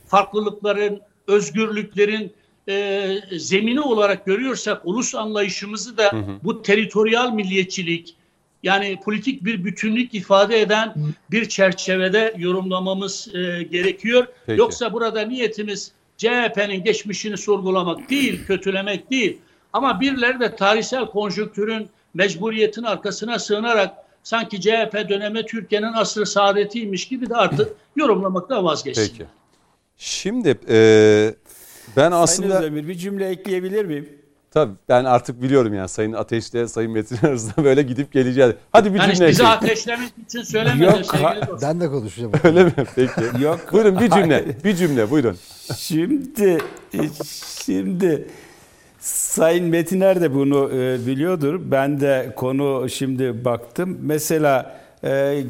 farklılıkların, 0.08 1.02
özgürlüklerin 1.28 2.34
e, 2.70 3.10
zemini 3.38 3.82
olarak 3.82 4.26
görüyorsak 4.26 4.82
ulus 4.86 5.16
anlayışımızı 5.16 5.98
da 5.98 6.12
bu 6.44 6.62
teritoryal 6.62 7.34
milliyetçilik 7.34 8.16
yani 8.64 9.00
politik 9.06 9.46
bir 9.46 9.64
bütünlük 9.64 10.14
ifade 10.14 10.62
eden 10.62 10.94
bir 11.32 11.50
çerçevede 11.50 12.36
yorumlamamız 12.38 13.36
e, 13.36 13.64
gerekiyor. 13.64 14.28
Peki. 14.46 14.60
Yoksa 14.60 14.94
burada 14.94 15.22
niyetimiz 15.22 15.92
CHP'nin 16.18 16.84
geçmişini 16.84 17.38
sorgulamak 17.38 18.10
değil, 18.10 18.46
kötülemek 18.46 19.12
değil. 19.12 19.38
Ama 19.74 20.02
birileri 20.02 20.40
de 20.40 20.56
tarihsel 20.56 21.06
konjonktürün 21.06 21.90
mecburiyetin 22.14 22.84
arkasına 22.84 23.40
sığınarak 23.40 23.96
sanki 24.24 24.62
CHP 24.62 25.10
dönemi 25.10 25.46
Türkiye'nin 25.46 25.94
asrı 25.94 26.26
saadetiymiş 26.26 27.08
gibi 27.08 27.30
de 27.30 27.36
artık 27.36 27.72
yorumlamaktan 27.96 28.64
vazgeçsin. 28.64 29.12
Peki. 29.12 29.26
Şimdi 29.98 30.60
e, 30.70 30.78
ben 31.98 32.12
Sayın 32.12 32.12
aslında 32.12 32.58
Özdemir 32.58 32.88
bir 32.88 32.96
cümle 32.96 33.30
ekleyebilir 33.30 33.86
miyim? 33.86 34.23
Tabii 34.54 34.74
ben 34.90 35.06
artık 35.06 35.42
biliyorum 35.42 35.74
yani 35.74 35.90
Sayın 35.90 36.14
Ateş'le 36.14 36.68
Sayın 36.68 36.92
Metin 36.92 37.28
arasında 37.28 37.64
böyle 37.64 37.82
gidip 37.82 38.12
geleceğiz. 38.12 38.52
Hadi 38.72 38.94
bir 38.94 39.00
Yani 39.00 39.16
cümle 39.16 39.30
bizi 39.30 39.48
ateşlemek 39.48 40.14
için 40.26 40.42
söylemedi 40.42 40.84
Yok, 40.84 41.06
sevgili 41.06 41.42
dostum. 41.48 41.60
Ben 41.62 41.80
de 41.80 41.88
konuşacağım. 41.88 42.32
Öyle 42.44 42.64
mi? 42.64 42.74
Peki. 42.96 43.22
Yok. 43.44 43.60
Buyurun 43.72 44.00
bir 44.00 44.10
cümle. 44.10 44.46
Bir 44.64 44.76
cümle 44.76 45.12
buyurun. 45.12 45.38
Şimdi 45.78 46.58
şimdi 47.66 48.28
Sayın 49.00 49.66
Metiner 49.66 50.22
de 50.22 50.34
bunu 50.34 50.70
e, 50.74 51.08
biliyordur. 51.08 51.60
Ben 51.64 52.00
de 52.00 52.34
konu 52.36 52.90
şimdi 52.90 53.46
baktım. 53.46 53.98
Mesela 54.02 54.76
e, 55.04 55.44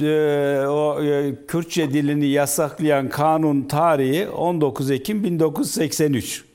e, 0.00 0.66
o 0.66 1.02
e, 1.02 1.34
Kürtçe 1.48 1.92
dilini 1.92 2.26
yasaklayan 2.26 3.08
kanun 3.08 3.62
tarihi 3.62 4.28
19 4.28 4.90
Ekim 4.90 5.24
1983. 5.24 6.51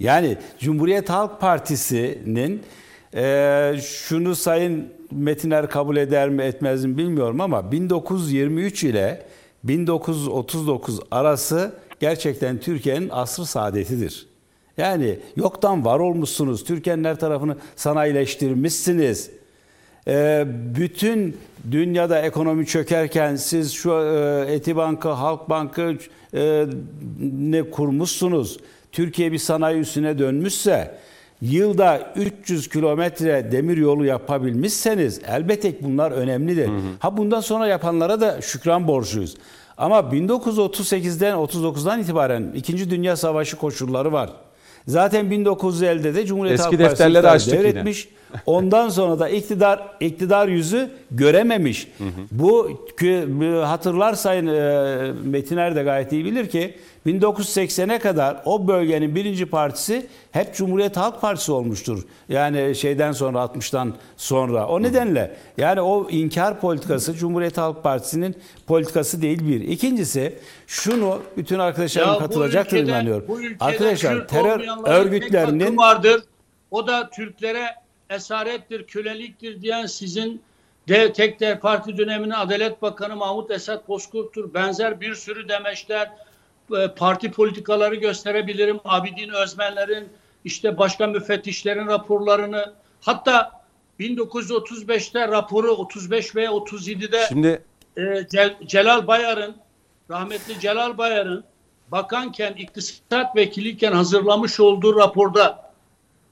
Yani 0.00 0.36
Cumhuriyet 0.58 1.10
Halk 1.10 1.40
Partisi'nin 1.40 2.62
e, 3.14 3.72
şunu 3.82 4.34
Sayın 4.34 4.88
Metiner 5.10 5.70
kabul 5.70 5.96
eder 5.96 6.28
mi 6.28 6.42
etmez 6.42 6.84
mi 6.84 6.98
bilmiyorum 6.98 7.40
ama 7.40 7.72
1923 7.72 8.84
ile 8.84 9.26
1939 9.64 11.00
arası 11.10 11.72
gerçekten 12.00 12.58
Türkiye'nin 12.58 13.08
asrı 13.12 13.46
saadetidir. 13.46 14.26
Yani 14.76 15.18
yoktan 15.36 15.84
var 15.84 15.98
olmuşsunuz. 15.98 16.64
Türkiye'nin 16.64 17.04
her 17.04 17.18
tarafını 17.18 17.56
sanayileştirmişsiniz. 17.76 19.30
Ee, 20.08 20.44
bütün 20.76 21.36
dünyada 21.70 22.20
ekonomi 22.20 22.66
çökerken 22.66 23.36
siz 23.36 23.72
şu 23.72 23.92
e, 23.92 24.54
Etibank'ı, 24.54 25.08
Halkbank'ı 25.08 25.98
e, 26.34 26.66
ne 27.30 27.70
kurmuşsunuz. 27.70 28.58
Türkiye 28.92 29.32
bir 29.32 29.38
sanayi 29.38 29.80
üstüne 29.80 30.18
dönmüşse 30.18 30.94
yılda 31.42 32.12
300 32.16 32.68
kilometre 32.68 33.52
demir 33.52 33.76
yolu 33.76 34.04
yapabilmişseniz 34.04 35.20
elbette 35.26 35.74
bunlar 35.82 36.10
önemlidir. 36.12 36.70
Ha 36.98 37.16
bundan 37.16 37.40
sonra 37.40 37.66
yapanlara 37.66 38.20
da 38.20 38.40
şükran 38.40 38.88
borçluyuz. 38.88 39.36
Ama 39.76 39.98
1938'den 39.98 41.34
39'dan 41.34 42.00
itibaren 42.00 42.52
2. 42.54 42.90
Dünya 42.90 43.16
Savaşı 43.16 43.56
koşulları 43.56 44.12
var. 44.12 44.30
Zaten 44.86 45.26
1950'de 45.26 46.14
de 46.14 46.26
Cumhuriyet 46.26 46.60
Eski 46.60 46.76
Halk 46.76 46.98
Partisi 47.22 47.28
açtık 47.28 47.52
yine. 47.76 47.84
Ondan 48.46 48.88
sonra 48.88 49.18
da 49.18 49.28
iktidar 49.28 49.82
iktidar 50.00 50.48
yüzü 50.48 50.90
görememiş. 51.10 51.88
Bu 52.32 52.70
kü- 52.96 53.40
bu 53.62 53.68
hatırlar 53.68 54.14
Sayın 54.14 54.46
e, 54.46 55.12
Metiner 55.24 55.76
de 55.76 55.82
gayet 55.82 56.12
iyi 56.12 56.24
bilir 56.24 56.48
ki 56.48 56.74
1980'e 57.06 57.98
kadar 57.98 58.36
o 58.44 58.68
bölgenin 58.68 59.14
birinci 59.14 59.46
partisi 59.46 60.06
hep 60.32 60.54
Cumhuriyet 60.54 60.96
Halk 60.96 61.20
Partisi 61.20 61.52
olmuştur. 61.52 62.02
Yani 62.28 62.74
şeyden 62.74 63.12
sonra 63.12 63.38
60'tan 63.38 63.90
sonra. 64.16 64.66
O 64.66 64.82
nedenle 64.82 65.36
yani 65.56 65.80
o 65.80 66.10
inkar 66.10 66.60
politikası 66.60 67.14
Cumhuriyet 67.14 67.58
Halk 67.58 67.82
Partisi'nin 67.82 68.36
politikası 68.66 69.22
değil 69.22 69.48
bir. 69.48 69.60
İkincisi 69.60 70.38
şunu 70.66 71.18
bütün 71.36 71.58
arkadaşlarım 71.58 72.12
Ya 72.12 72.18
katılacaktır 72.18 72.76
ülkede- 72.76 72.90
inanıyorum. 72.90 73.26
Arkadaşlar 73.60 74.28
terör 74.28 74.60
örgütlerinin 74.86 75.76
vardır. 75.76 76.22
O 76.70 76.86
da 76.86 77.10
Türklere 77.10 77.66
esarettir, 78.10 78.86
köleliktir 78.86 79.62
diyen 79.62 79.86
sizin 79.86 80.42
de 80.88 81.12
tek 81.12 81.40
der 81.40 81.60
parti 81.60 81.96
döneminin 81.96 82.30
Adalet 82.30 82.82
Bakanı 82.82 83.16
Mahmut 83.16 83.50
Esat 83.50 83.88
Bozkurt'tur. 83.88 84.54
Benzer 84.54 85.00
bir 85.00 85.14
sürü 85.14 85.48
demeçler 85.48 86.12
e, 86.76 86.88
parti 86.88 87.30
politikaları 87.30 87.94
gösterebilirim. 87.94 88.80
Abidin 88.84 89.28
Özmenlerin 89.28 90.08
işte 90.44 90.78
başka 90.78 91.06
müfettişlerin 91.06 91.86
raporlarını 91.86 92.74
hatta 93.00 93.60
1935'te 94.00 95.28
raporu 95.28 95.70
35 95.70 96.36
ve 96.36 96.44
37'de 96.44 97.24
Şimdi 97.28 97.64
e, 97.96 98.00
Cel- 98.02 98.66
Celal 98.66 99.06
Bayar'ın 99.06 99.56
rahmetli 100.10 100.60
Celal 100.60 100.98
Bayar'ın 100.98 101.44
bakanken 101.88 102.52
iktisat 102.52 103.36
vekiliyken 103.36 103.92
hazırlamış 103.92 104.60
olduğu 104.60 104.96
raporda 104.96 105.69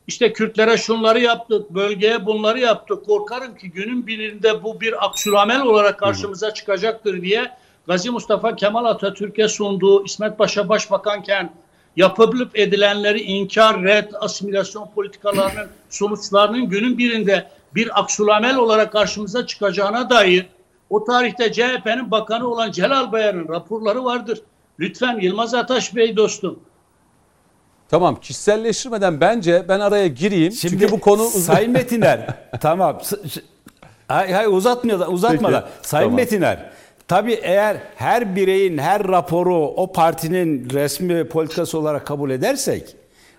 işte 0.08 0.32
Kürtlere 0.32 0.76
şunları 0.76 1.20
yaptık, 1.20 1.70
bölgeye 1.70 2.26
bunları 2.26 2.60
yaptık. 2.60 3.06
Korkarım 3.06 3.56
ki 3.56 3.70
günün 3.70 4.06
birinde 4.06 4.62
bu 4.62 4.80
bir 4.80 5.06
aksülamel 5.06 5.62
olarak 5.62 5.98
karşımıza 5.98 6.54
çıkacaktır 6.54 7.22
diye 7.22 7.50
Gazi 7.86 8.10
Mustafa 8.10 8.56
Kemal 8.56 8.84
Atatürk'e 8.84 9.48
sunduğu 9.48 10.04
İsmet 10.04 10.38
Paşa 10.38 10.68
Başbakanken 10.68 11.52
yapılıp 11.96 12.58
edilenleri 12.58 13.20
inkar, 13.20 13.82
red, 13.82 14.12
asimilasyon 14.20 14.90
politikalarının 14.94 15.68
sonuçlarının 15.90 16.68
günün 16.68 16.98
birinde 16.98 17.50
bir 17.74 18.00
aksülamel 18.00 18.56
olarak 18.56 18.92
karşımıza 18.92 19.46
çıkacağına 19.46 20.10
dair 20.10 20.46
o 20.90 21.04
tarihte 21.04 21.52
CHP'nin 21.52 22.10
bakanı 22.10 22.48
olan 22.48 22.70
Celal 22.70 23.12
Bayar'ın 23.12 23.48
raporları 23.48 24.04
vardır. 24.04 24.42
Lütfen 24.80 25.20
Yılmaz 25.20 25.54
Ataş 25.54 25.96
Bey 25.96 26.16
dostum. 26.16 26.60
Tamam 27.88 28.20
kişiselleştirmeden 28.20 29.20
bence 29.20 29.64
ben 29.68 29.80
araya 29.80 30.08
gireyim. 30.08 30.52
Çünkü 30.52 30.90
bu 30.90 31.00
konu. 31.00 31.24
Sayın 31.24 31.70
Metiner 31.78 32.34
tamam. 32.60 33.00
Hay 34.08 34.32
hay 34.32 34.46
uzatmıyor 34.46 35.08
uzatmadan. 35.08 35.60
Peki, 35.62 35.88
Sayın 35.88 36.04
tamam. 36.04 36.16
Metiner 36.16 36.70
Tabii 37.08 37.32
eğer 37.42 37.76
her 37.96 38.36
bireyin 38.36 38.78
her 38.78 39.08
raporu 39.08 39.56
o 39.56 39.92
partinin 39.92 40.70
resmi 40.70 41.28
politikası 41.28 41.78
olarak 41.78 42.06
kabul 42.06 42.30
edersek 42.30 42.96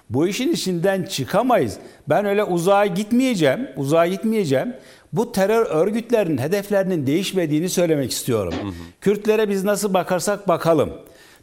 bu 0.10 0.28
işin 0.28 0.52
içinden 0.52 1.04
çıkamayız. 1.04 1.78
Ben 2.08 2.26
öyle 2.26 2.44
uzağa 2.44 2.86
gitmeyeceğim. 2.86 3.68
Uzağa 3.78 4.08
gitmeyeceğim. 4.08 4.74
Bu 5.14 5.32
terör 5.32 5.66
örgütlerinin 5.66 6.38
hedeflerinin 6.38 7.08
değişmediğini 7.08 7.70
söylemek 7.70 8.12
istiyorum. 8.12 8.54
Kürtlere 9.02 9.50
biz 9.50 9.64
nasıl 9.64 9.94
bakarsak 9.94 10.48
bakalım. 10.48 10.94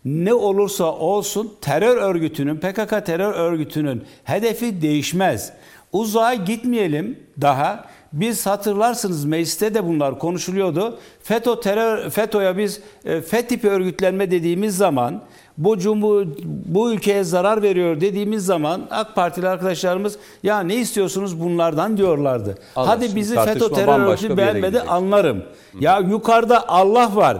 Ne 0.06 0.34
olursa 0.34 0.84
olsun 0.84 1.52
terör 1.60 1.96
örgütünün, 1.96 2.56
PKK 2.56 3.06
terör 3.06 3.34
örgütünün 3.34 4.02
hedefi 4.24 4.82
değişmez. 4.82 5.52
Uzağa 5.92 6.34
gitmeyelim 6.34 7.18
daha. 7.40 7.84
Biz 8.12 8.46
hatırlarsınız 8.46 9.24
mecliste 9.24 9.74
de 9.74 9.86
bunlar 9.86 10.18
konuşuluyordu. 10.18 10.98
FETÖ 11.22 11.60
terör 11.60 12.10
FETÖ'ye 12.10 12.58
biz 12.58 12.80
e, 13.04 13.20
FET 13.20 13.48
tipi 13.48 13.68
örgütlenme 13.68 14.30
dediğimiz 14.30 14.76
zaman 14.76 15.22
bu 15.58 15.78
cumhur 15.78 16.26
bu 16.44 16.92
ülkeye 16.92 17.24
zarar 17.24 17.62
veriyor 17.62 18.00
dediğimiz 18.00 18.46
zaman 18.46 18.86
AK 18.90 19.14
Partili 19.14 19.48
arkadaşlarımız 19.48 20.18
ya 20.42 20.60
ne 20.60 20.76
istiyorsunuz 20.76 21.40
bunlardan 21.40 21.96
diyorlardı. 21.96 22.58
Allah 22.76 22.88
Hadi 22.88 23.16
bizi 23.16 23.34
FETÖ 23.34 23.68
terör 23.68 24.00
örgütü 24.00 24.36
beğenmedi 24.36 24.80
anlarım. 24.80 25.42
Ya 25.80 25.98
yukarıda 25.98 26.68
Allah 26.68 27.16
var. 27.16 27.38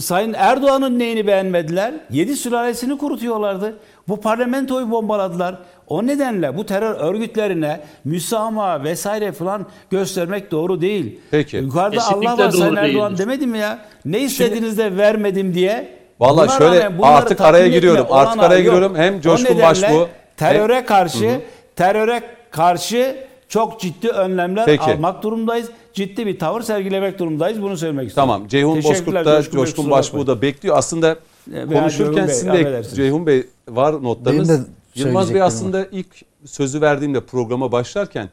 Sayın 0.00 0.34
Erdoğan'ın 0.36 0.98
neyini 0.98 1.26
beğenmediler? 1.26 1.94
Yedi 2.10 2.36
sülalesini 2.36 2.98
kurutuyorlardı. 2.98 3.74
Bu 4.08 4.20
parlamentoyu 4.20 4.90
bombaladılar. 4.90 5.58
O 5.88 6.06
nedenle 6.06 6.56
bu 6.56 6.66
terör 6.66 6.94
örgütlerine 6.94 7.80
müsamaha 8.04 8.84
vesaire 8.84 9.32
falan 9.32 9.66
göstermek 9.90 10.50
doğru 10.50 10.80
değil. 10.80 11.20
Peki. 11.30 11.56
Yukarıda 11.56 11.96
Kesinlikle 11.96 12.28
Allah 12.28 12.38
var 12.44 12.50
Sayın 12.50 12.76
Erdoğan 12.76 13.10
değildir. 13.10 13.22
demedi 13.24 13.46
mi 13.46 13.58
ya? 13.58 13.78
Ne 14.04 14.20
istediğiniz 14.20 14.78
de 14.78 14.96
vermedim 14.96 15.54
diye. 15.54 15.88
Vallahi 16.20 16.48
Buna 16.48 16.58
şöyle 16.58 16.90
artık 17.02 17.40
araya 17.40 17.68
giriyorum. 17.68 18.06
Artık 18.10 18.42
araya 18.42 18.58
yok. 18.58 18.64
giriyorum. 18.64 18.96
Hem 18.96 19.20
Coşkun 19.20 19.60
Başbuğ, 19.60 20.08
teröre 20.36 20.84
karşı 20.84 21.40
teröre 21.76 22.22
karşı 22.50 23.16
çok 23.52 23.80
ciddi 23.80 24.08
önlemler 24.08 24.66
Peki. 24.66 24.82
almak 24.82 25.22
durumdayız. 25.22 25.68
Ciddi 25.92 26.26
bir 26.26 26.38
tavır 26.38 26.60
sergilemek 26.62 27.18
durumundayız. 27.18 27.62
Bunu 27.62 27.76
söylemek 27.76 28.08
istiyorum. 28.08 28.32
Tamam. 28.32 28.48
Ceyhun 28.48 28.82
Bozkurt 28.82 29.14
da 29.14 29.36
Coşkun 29.42 29.58
Coşkun 29.58 29.90
Başbuğ 29.90 30.26
da 30.26 30.42
bekliyor. 30.42 30.76
Aslında 30.78 31.16
Veya 31.48 31.66
konuşurken 31.66 32.26
Ceyhun 32.26 32.28
Bey, 32.28 32.34
sizin 32.34 32.52
de. 32.52 32.82
Ceyhun 32.94 33.26
Bey 33.26 33.46
var 33.68 34.02
notlarınız. 34.02 34.48
Benim 34.48 34.60
de 34.60 34.66
Yılmaz 34.94 35.34
Bey 35.34 35.42
aslında 35.42 35.86
ilk 35.92 36.06
sözü 36.44 36.80
verdiğimde 36.80 37.20
programa 37.20 37.72
başlarken 37.72 38.28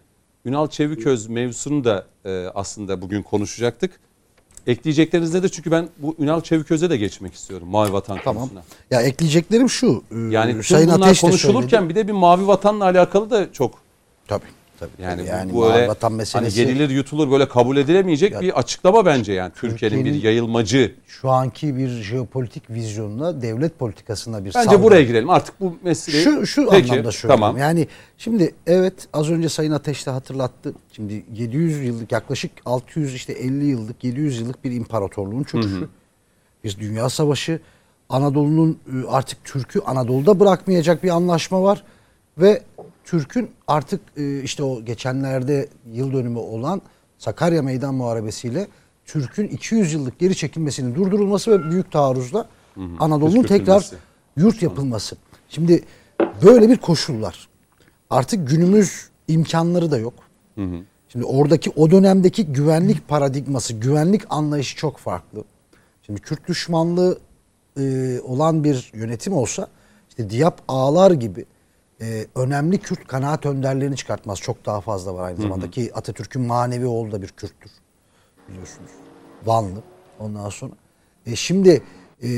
Ünal 0.46 0.68
Çeviköz 0.68 1.28
mevzusunu 1.28 1.84
da 1.84 2.06
e, 2.26 2.46
aslında 2.56 3.02
bugün 3.02 3.24
konuşacaktık. 3.24 3.92
Ekleyecekleriniz 4.68 5.34
nedir? 5.34 5.50
Çünkü 5.50 5.72
ben 5.72 5.90
bu 5.98 6.16
Ünal 6.20 6.42
Çeviköz'e 6.42 6.90
de 6.90 6.98
geçmek 6.98 7.34
istiyorum 7.34 7.68
Mavi 7.68 7.94
Vatan 7.94 8.18
Tamam. 8.24 8.42
konusuna. 8.44 8.64
Ya 8.92 9.02
ekleyeceklerim 9.02 9.70
şu. 9.70 10.04
e, 10.12 10.16
Yani 10.18 10.64
Sayın 10.64 10.92
bunlar 10.96 11.08
Ateş 11.08 11.22
konuşulurken 11.22 11.78
söyledi. 11.78 11.90
bir 11.90 11.96
de 11.96 12.08
bir 12.08 12.14
Mavi 12.14 12.48
Vatan'la 12.48 12.86
alakalı 12.86 13.30
da 13.30 13.54
çok 13.54 13.74
Tabii. 14.28 14.59
Tabii. 14.80 14.90
yani, 15.02 15.26
yani 15.26 15.54
bu 15.54 15.62
böyle 15.62 15.88
vatan 15.88 16.08
hani 16.10 16.18
meselesi 16.18 16.60
yenilir 16.60 16.90
yutulur 16.90 17.32
böyle 17.32 17.48
kabul 17.48 17.78
edilemeyecek 17.78 18.42
bir 18.42 18.60
açıklama 18.60 19.06
bence 19.06 19.34
yani. 19.34 19.52
Türkiye'nin 19.56 19.98
bir 19.98 20.04
Türkiye'nin- 20.04 20.26
yayılmacı. 20.26 20.96
şu 21.08 21.30
anki 21.30 21.78
bir 21.78 21.88
jeopolitik 21.90 22.70
vizyonuna, 22.70 23.42
devlet 23.42 23.80
politikasına 23.80 24.40
bir 24.40 24.46
Bence 24.46 24.52
saldırı. 24.66 24.84
buraya 24.84 25.04
girelim. 25.04 25.30
Artık 25.30 25.60
bu 25.60 25.78
meseleyi 25.84 26.24
Şu, 26.24 26.48
şu 26.48 26.70
Peki, 26.70 26.92
anlamda 26.92 27.12
söylüyorum. 27.12 27.42
Tamam. 27.42 27.58
Yani 27.58 27.88
şimdi 28.18 28.56
evet 28.68 28.94
az 29.14 29.30
önce 29.30 29.50
Sayın 29.50 29.72
Ateş 29.72 30.08
de 30.08 30.12
hatırlattı. 30.12 30.74
Şimdi 30.92 31.24
700 31.36 31.86
yıllık 31.86 32.12
yaklaşık 32.12 32.52
600 32.66 33.16
işte 33.16 33.34
50 33.34 33.66
yıllık 33.66 34.04
700 34.04 34.40
yıllık 34.40 34.64
bir 34.64 34.72
imparatorluğun 34.72 35.44
çöküşü. 35.44 35.88
Biz 36.64 36.80
Dünya 36.80 37.10
Savaşı 37.10 37.60
Anadolu'nun 38.10 38.80
e, 38.88 39.08
artık 39.08 39.44
Türk'ü 39.44 39.80
Anadolu'da 39.80 40.40
bırakmayacak 40.40 41.04
bir 41.04 41.10
anlaşma 41.10 41.64
var 41.64 41.84
ve 42.38 42.62
Türk'ün 43.10 43.52
artık 43.68 44.02
e, 44.18 44.44
işte 44.44 44.64
o 44.64 44.86
geçenlerde 44.86 45.70
yıl 45.92 46.14
dönümü 46.14 46.38
olan 46.38 46.82
Sakarya 47.18 47.62
Meydan 47.62 47.96
Muharebesi'yle 47.96 48.68
Türk'ün 49.06 49.48
200 49.48 49.94
yıllık 49.94 50.20
geri 50.20 50.36
çekilmesinin 50.36 50.96
durdurulması 50.96 51.52
ve 51.52 51.72
büyük 51.72 51.92
taarruzla 51.92 52.48
Anadolu'nun 53.00 53.44
tekrar 53.44 53.90
yurt 54.38 54.62
yapılması. 54.62 55.18
Şimdi 55.50 55.84
böyle 56.44 56.70
bir 56.70 56.78
koşullar. 56.78 57.48
Artık 58.10 58.50
günümüz 58.50 59.10
imkanları 59.28 59.92
da 59.92 59.98
yok. 59.98 60.14
Şimdi 61.10 61.26
oradaki 61.26 61.70
o 61.70 61.92
dönemdeki 61.92 62.46
güvenlik 62.46 63.08
paradigması, 63.08 63.74
güvenlik 63.74 64.22
anlayışı 64.30 64.78
çok 64.78 64.98
farklı. 64.98 65.44
Şimdi 66.02 66.22
Kürt 66.22 66.48
düşmanlığı 66.48 67.20
e, 67.80 68.20
olan 68.24 68.64
bir 68.64 68.92
yönetim 68.94 69.34
olsa 69.34 69.68
işte 70.10 70.30
Diyap 70.30 70.62
Ağlar 70.68 71.12
gibi 71.12 71.46
e, 72.02 72.26
önemli 72.36 72.78
Kürt 72.78 73.08
kanaat 73.08 73.46
önderlerini 73.46 73.96
çıkartmaz. 73.96 74.40
Çok 74.40 74.66
daha 74.66 74.82
fazla 74.82 75.14
var 75.16 75.28
aynı 75.28 75.42
zamanda 75.42 75.72
ki 75.72 75.92
Atatürk'ün 75.94 76.42
manevi 76.42 76.86
oğlu 76.86 77.12
da 77.12 77.22
bir 77.22 77.28
Kürttür 77.28 77.72
biliyorsunuz. 78.50 78.92
Vanlı 79.46 79.84
ondan 80.20 80.50
sonra. 80.50 80.72
E 81.26 81.36
şimdi 81.36 81.84
e, 82.24 82.30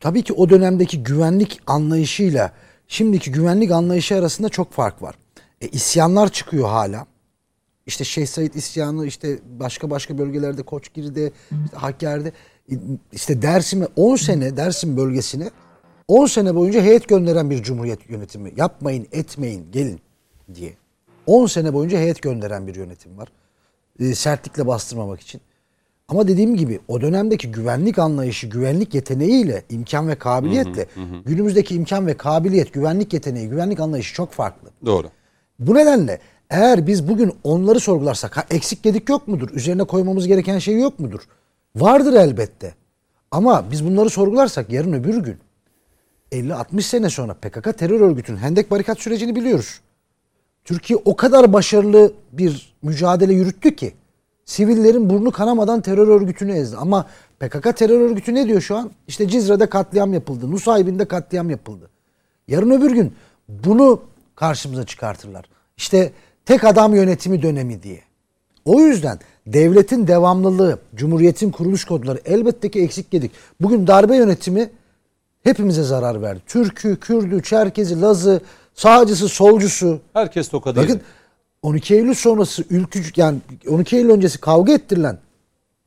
tabii 0.00 0.22
ki 0.22 0.32
o 0.32 0.50
dönemdeki 0.50 1.02
güvenlik 1.02 1.60
anlayışıyla 1.66 2.52
şimdiki 2.88 3.32
güvenlik 3.32 3.70
anlayışı 3.70 4.16
arasında 4.16 4.48
çok 4.48 4.72
fark 4.72 5.02
var. 5.02 5.14
E, 5.60 5.68
isyanlar 5.68 6.32
çıkıyor 6.32 6.68
hala. 6.68 7.06
İşte 7.86 8.04
Şeyh 8.04 8.26
Said 8.26 8.54
isyanı 8.54 9.06
işte 9.06 9.38
başka 9.58 9.90
başka 9.90 10.18
bölgelerde 10.18 10.62
Koçgiri'de, 10.62 11.32
işte 11.64 11.76
Hakkari'de 11.76 12.32
işte 13.12 13.42
Dersim'e 13.42 13.86
10 13.96 14.16
sene 14.16 14.56
Dersim 14.56 14.96
bölgesine 14.96 15.50
10 16.08 16.26
sene 16.26 16.54
boyunca 16.54 16.82
heyet 16.82 17.08
gönderen 17.08 17.50
bir 17.50 17.62
cumhuriyet 17.62 18.10
yönetimi. 18.10 18.52
Yapmayın, 18.56 19.06
etmeyin, 19.12 19.66
gelin 19.72 20.00
diye. 20.54 20.72
10 21.26 21.46
sene 21.46 21.74
boyunca 21.74 21.98
heyet 21.98 22.22
gönderen 22.22 22.66
bir 22.66 22.74
yönetim 22.74 23.18
var. 23.18 23.28
E, 24.00 24.14
sertlikle 24.14 24.66
bastırmamak 24.66 25.20
için. 25.20 25.40
Ama 26.08 26.28
dediğim 26.28 26.56
gibi 26.56 26.80
o 26.88 27.00
dönemdeki 27.00 27.50
güvenlik 27.50 27.98
anlayışı, 27.98 28.46
güvenlik 28.46 28.94
yeteneğiyle, 28.94 29.62
imkan 29.70 30.08
ve 30.08 30.14
kabiliyetle 30.14 30.86
günümüzdeki 31.24 31.74
imkan 31.74 32.06
ve 32.06 32.16
kabiliyet, 32.16 32.72
güvenlik 32.72 33.12
yeteneği, 33.12 33.48
güvenlik 33.48 33.80
anlayışı 33.80 34.14
çok 34.14 34.32
farklı. 34.32 34.70
Doğru. 34.84 35.06
Bu 35.58 35.74
nedenle 35.74 36.20
Eğer 36.50 36.86
biz 36.86 37.08
bugün 37.08 37.32
onları 37.44 37.80
sorgularsak 37.80 38.36
ha, 38.36 38.44
eksik 38.50 38.82
gedik 38.82 39.08
yok 39.08 39.28
mudur? 39.28 39.50
Üzerine 39.50 39.84
koymamız 39.84 40.26
gereken 40.26 40.58
şey 40.58 40.80
yok 40.80 41.00
mudur? 41.00 41.20
Vardır 41.76 42.12
elbette. 42.12 42.74
Ama 43.30 43.64
biz 43.70 43.84
bunları 43.84 44.10
sorgularsak 44.10 44.72
yarın 44.72 44.92
öbür 44.92 45.16
gün 45.16 45.36
50-60 46.32 46.82
sene 46.82 47.10
sonra 47.10 47.34
PKK 47.34 47.78
terör 47.78 48.00
örgütünün 48.00 48.38
Hendek 48.38 48.70
barikat 48.70 49.00
sürecini 49.00 49.36
biliyoruz. 49.36 49.80
Türkiye 50.64 50.98
o 51.04 51.16
kadar 51.16 51.52
başarılı 51.52 52.12
bir 52.32 52.74
mücadele 52.82 53.32
yürüttü 53.32 53.76
ki 53.76 53.94
sivillerin 54.44 55.10
burnu 55.10 55.30
kanamadan 55.30 55.80
terör 55.80 56.08
örgütünü 56.08 56.52
ezdi. 56.52 56.76
Ama 56.76 57.06
PKK 57.40 57.76
terör 57.76 58.00
örgütü 58.00 58.34
ne 58.34 58.46
diyor 58.46 58.60
şu 58.60 58.76
an? 58.76 58.90
İşte 59.08 59.28
Cizre'de 59.28 59.66
katliam 59.66 60.14
yapıldı. 60.14 60.50
Nusaybin'de 60.50 61.04
katliam 61.04 61.50
yapıldı. 61.50 61.90
Yarın 62.48 62.70
öbür 62.70 62.90
gün 62.90 63.14
bunu 63.48 64.02
karşımıza 64.36 64.86
çıkartırlar. 64.86 65.44
İşte 65.76 66.12
tek 66.44 66.64
adam 66.64 66.94
yönetimi 66.94 67.42
dönemi 67.42 67.82
diye. 67.82 68.00
O 68.64 68.80
yüzden 68.80 69.18
devletin 69.46 70.06
devamlılığı, 70.06 70.78
cumhuriyetin 70.94 71.50
kuruluş 71.50 71.84
kodları 71.84 72.20
elbette 72.24 72.70
ki 72.70 72.82
eksik 72.82 73.14
yedik. 73.14 73.32
Bugün 73.60 73.86
darbe 73.86 74.16
yönetimi 74.16 74.70
hepimize 75.46 75.82
zarar 75.82 76.22
verdi. 76.22 76.42
Türk'ü, 76.46 76.96
Kürd'ü, 77.00 77.42
Çerkez'i, 77.42 78.00
Laz'ı, 78.00 78.40
sağcısı, 78.74 79.28
solcusu. 79.28 80.00
Herkes 80.12 80.48
tokadı. 80.48 80.82
Bakın 80.82 81.00
12 81.62 81.94
Eylül 81.94 82.14
sonrası 82.14 82.64
ülkücü 82.70 83.10
yani 83.16 83.38
12 83.68 83.96
Eylül 83.96 84.10
öncesi 84.10 84.40
kavga 84.40 84.72
ettirilen 84.72 85.18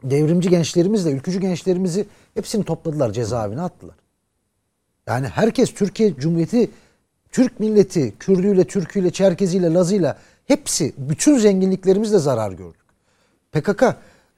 devrimci 0.03 0.49
gençlerimizle 0.49 1.11
ülkücü 1.11 1.39
gençlerimizi 1.39 2.05
hepsini 2.33 2.63
topladılar 2.63 3.11
cezaevine 3.11 3.61
attılar. 3.61 3.95
Yani 5.07 5.27
herkes 5.27 5.73
Türkiye 5.73 6.15
Cumhuriyeti 6.15 6.69
Türk 7.31 7.59
milleti 7.59 8.13
Kürdüyle, 8.19 8.63
Türküyle, 8.63 9.11
Çerkeziyle, 9.11 9.73
Lazıyla 9.73 10.17
hepsi 10.45 10.93
bütün 10.97 11.37
zenginliklerimizle 11.37 12.19
zarar 12.19 12.51
gördük. 12.51 12.81
PKK 13.51 13.83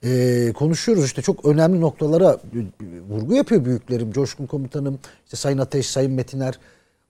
e, 0.03 0.51
konuşuyoruz 0.53 1.05
işte 1.05 1.21
çok 1.21 1.45
önemli 1.45 1.81
noktalara 1.81 2.31
e, 2.33 2.85
vurgu 3.09 3.33
yapıyor 3.33 3.65
büyüklerim. 3.65 4.11
Coşkun 4.11 4.45
Komutanım, 4.45 4.99
işte 5.25 5.37
Sayın 5.37 5.57
Ateş, 5.57 5.89
Sayın 5.89 6.11
Metiner. 6.11 6.59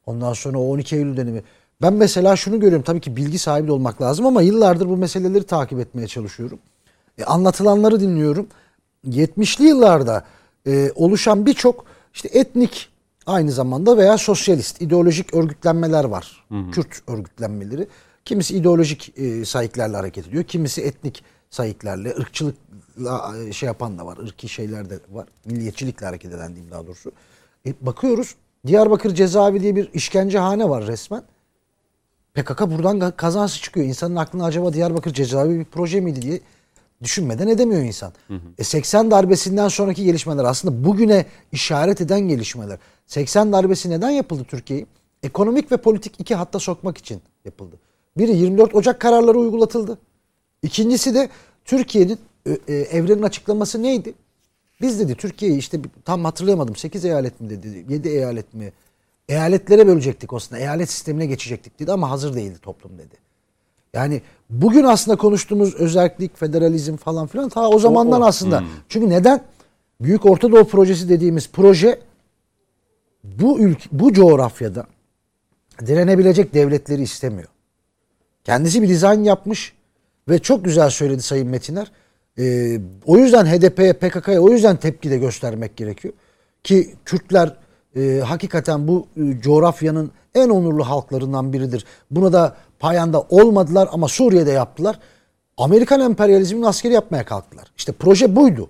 Ondan 0.05 0.33
sonra 0.33 0.57
o 0.57 0.63
12 0.63 0.95
Eylül 0.95 1.17
dönemi. 1.17 1.43
Ben 1.81 1.93
mesela 1.93 2.35
şunu 2.35 2.59
görüyorum 2.59 2.83
tabii 2.83 2.99
ki 2.99 3.15
bilgi 3.15 3.39
sahibi 3.39 3.67
de 3.67 3.71
olmak 3.71 4.01
lazım 4.01 4.25
ama 4.25 4.41
yıllardır 4.41 4.89
bu 4.89 4.97
meseleleri 4.97 5.43
takip 5.43 5.79
etmeye 5.79 6.07
çalışıyorum. 6.07 6.59
E, 7.17 7.23
anlatılanları 7.23 7.99
dinliyorum. 7.99 8.47
70'li 9.07 9.63
yıllarda 9.63 10.25
e, 10.67 10.91
oluşan 10.95 11.45
birçok 11.45 11.85
işte 12.13 12.29
etnik 12.33 12.89
aynı 13.25 13.51
zamanda 13.51 13.97
veya 13.97 14.17
sosyalist 14.17 14.81
ideolojik 14.81 15.33
örgütlenmeler 15.33 16.03
var. 16.03 16.45
Kürt 16.71 17.01
örgütlenmeleri. 17.07 17.87
Kimisi 18.25 18.57
ideolojik 18.57 19.19
e, 19.19 19.45
sayıklarla 19.45 19.97
hareket 19.97 20.27
ediyor. 20.27 20.43
Kimisi 20.43 20.81
etnik 20.81 21.23
sayıklarla, 21.51 22.09
ırkçılıkla 22.09 23.33
e, 23.47 23.53
şey 23.53 23.67
yapan 23.67 23.97
da 23.97 24.05
var. 24.05 24.17
ırki 24.17 24.49
şeyler 24.49 24.89
de 24.89 24.99
var. 25.11 25.27
Milliyetçilikle 25.45 26.05
hareket 26.05 26.33
eden 26.33 26.47
diyeyim 26.47 26.71
daha 26.71 26.87
doğrusu. 26.87 27.11
E, 27.65 27.73
bakıyoruz 27.81 28.35
Diyarbakır 28.67 29.15
cezaevi 29.15 29.61
diye 29.61 29.75
bir 29.75 29.89
işkencehane 29.93 30.69
var 30.69 30.87
resmen. 30.87 31.23
PKK 32.33 32.61
buradan 32.61 33.11
kazansı 33.11 33.61
çıkıyor. 33.61 33.85
İnsanın 33.85 34.15
aklına 34.15 34.45
acaba 34.45 34.73
Diyarbakır 34.73 35.13
cezaevi 35.13 35.59
bir 35.59 35.65
proje 35.65 36.01
miydi 36.01 36.21
diye 36.21 36.39
düşünmeden 37.03 37.47
edemiyor 37.47 37.81
insan. 37.81 38.13
E 38.57 38.63
80 38.63 39.11
darbesinden 39.11 39.67
sonraki 39.67 40.03
gelişmeler 40.03 40.43
aslında 40.43 40.83
bugüne 40.83 41.25
işaret 41.51 42.01
eden 42.01 42.19
gelişmeler. 42.19 42.79
80 43.07 43.53
darbesi 43.53 43.89
neden 43.89 44.09
yapıldı 44.09 44.45
Türkiye'yi? 44.47 44.85
Ekonomik 45.23 45.71
ve 45.71 45.77
politik 45.77 46.19
iki 46.19 46.35
hatta 46.35 46.59
sokmak 46.59 46.97
için 46.97 47.21
yapıldı. 47.45 47.75
Biri 48.17 48.37
24 48.37 48.75
Ocak 48.75 48.99
kararları 48.99 49.39
uygulatıldı. 49.39 49.97
İkincisi 50.63 51.15
de 51.15 51.29
Türkiye'nin 51.65 52.19
e, 52.45 52.51
e, 52.67 52.73
evrenin 52.73 53.23
açıklaması 53.23 53.83
neydi? 53.83 54.13
Biz 54.81 54.99
dedi 54.99 55.15
Türkiye'yi 55.15 55.57
işte 55.57 55.79
tam 56.05 56.25
hatırlayamadım 56.25 56.75
8 56.75 57.05
eyalet 57.05 57.41
mi 57.41 57.49
dedi 57.49 57.85
7 57.89 58.09
eyalet 58.09 58.53
mi? 58.53 58.73
Eyaletlere 59.29 59.87
bölecektik 59.87 60.33
aslında. 60.33 60.61
Eyalet 60.61 60.89
sistemine 60.89 61.25
geçecektik 61.25 61.79
dedi 61.79 61.91
ama 61.91 62.09
hazır 62.09 62.33
değildi 62.33 62.59
toplum 62.61 62.97
dedi. 62.97 63.15
Yani 63.93 64.21
bugün 64.49 64.83
aslında 64.83 65.17
konuştuğumuz 65.17 65.75
özellik, 65.75 66.37
federalizm 66.37 66.95
falan 66.95 67.27
filan 67.27 67.49
ta 67.49 67.69
o 67.69 67.79
zamandan 67.79 68.21
o. 68.21 68.25
aslında. 68.25 68.63
Çünkü 68.89 69.09
neden? 69.09 69.43
Büyük 70.01 70.25
Orta 70.25 70.51
Doğu 70.51 70.67
Projesi 70.67 71.09
dediğimiz 71.09 71.49
proje 71.49 71.99
bu 73.23 73.59
ülke, 73.59 73.89
bu 73.91 74.13
coğrafyada 74.13 74.87
direnebilecek 75.85 76.53
devletleri 76.53 77.01
istemiyor. 77.01 77.47
Kendisi 78.43 78.81
bir 78.81 78.89
dizayn 78.89 79.23
yapmış 79.23 79.73
ve 80.29 80.39
çok 80.39 80.65
güzel 80.65 80.89
söyledi 80.89 81.21
Sayın 81.21 81.47
Metiner. 81.47 81.91
Ee, 82.39 82.79
o 83.05 83.17
yüzden 83.17 83.45
HDP'ye, 83.45 83.93
PKK'ya 83.93 84.41
o 84.41 84.49
yüzden 84.49 84.77
tepki 84.77 85.11
de 85.11 85.17
göstermek 85.17 85.77
gerekiyor. 85.77 86.13
Ki 86.63 86.95
Kürtler 87.05 87.55
e, 87.95 88.21
hakikaten 88.25 88.87
bu 88.87 89.07
e, 89.17 89.41
coğrafyanın 89.41 90.11
en 90.35 90.49
onurlu 90.49 90.89
halklarından 90.89 91.53
biridir. 91.53 91.85
Buna 92.11 92.33
da 92.33 92.55
payanda 92.79 93.21
olmadılar 93.21 93.89
ama 93.91 94.07
Suriye'de 94.07 94.51
yaptılar. 94.51 94.99
Amerikan 95.57 95.99
emperyalizminin 96.01 96.65
askeri 96.65 96.93
yapmaya 96.93 97.25
kalktılar. 97.25 97.71
İşte 97.77 97.91
proje 97.91 98.35
buydu. 98.35 98.69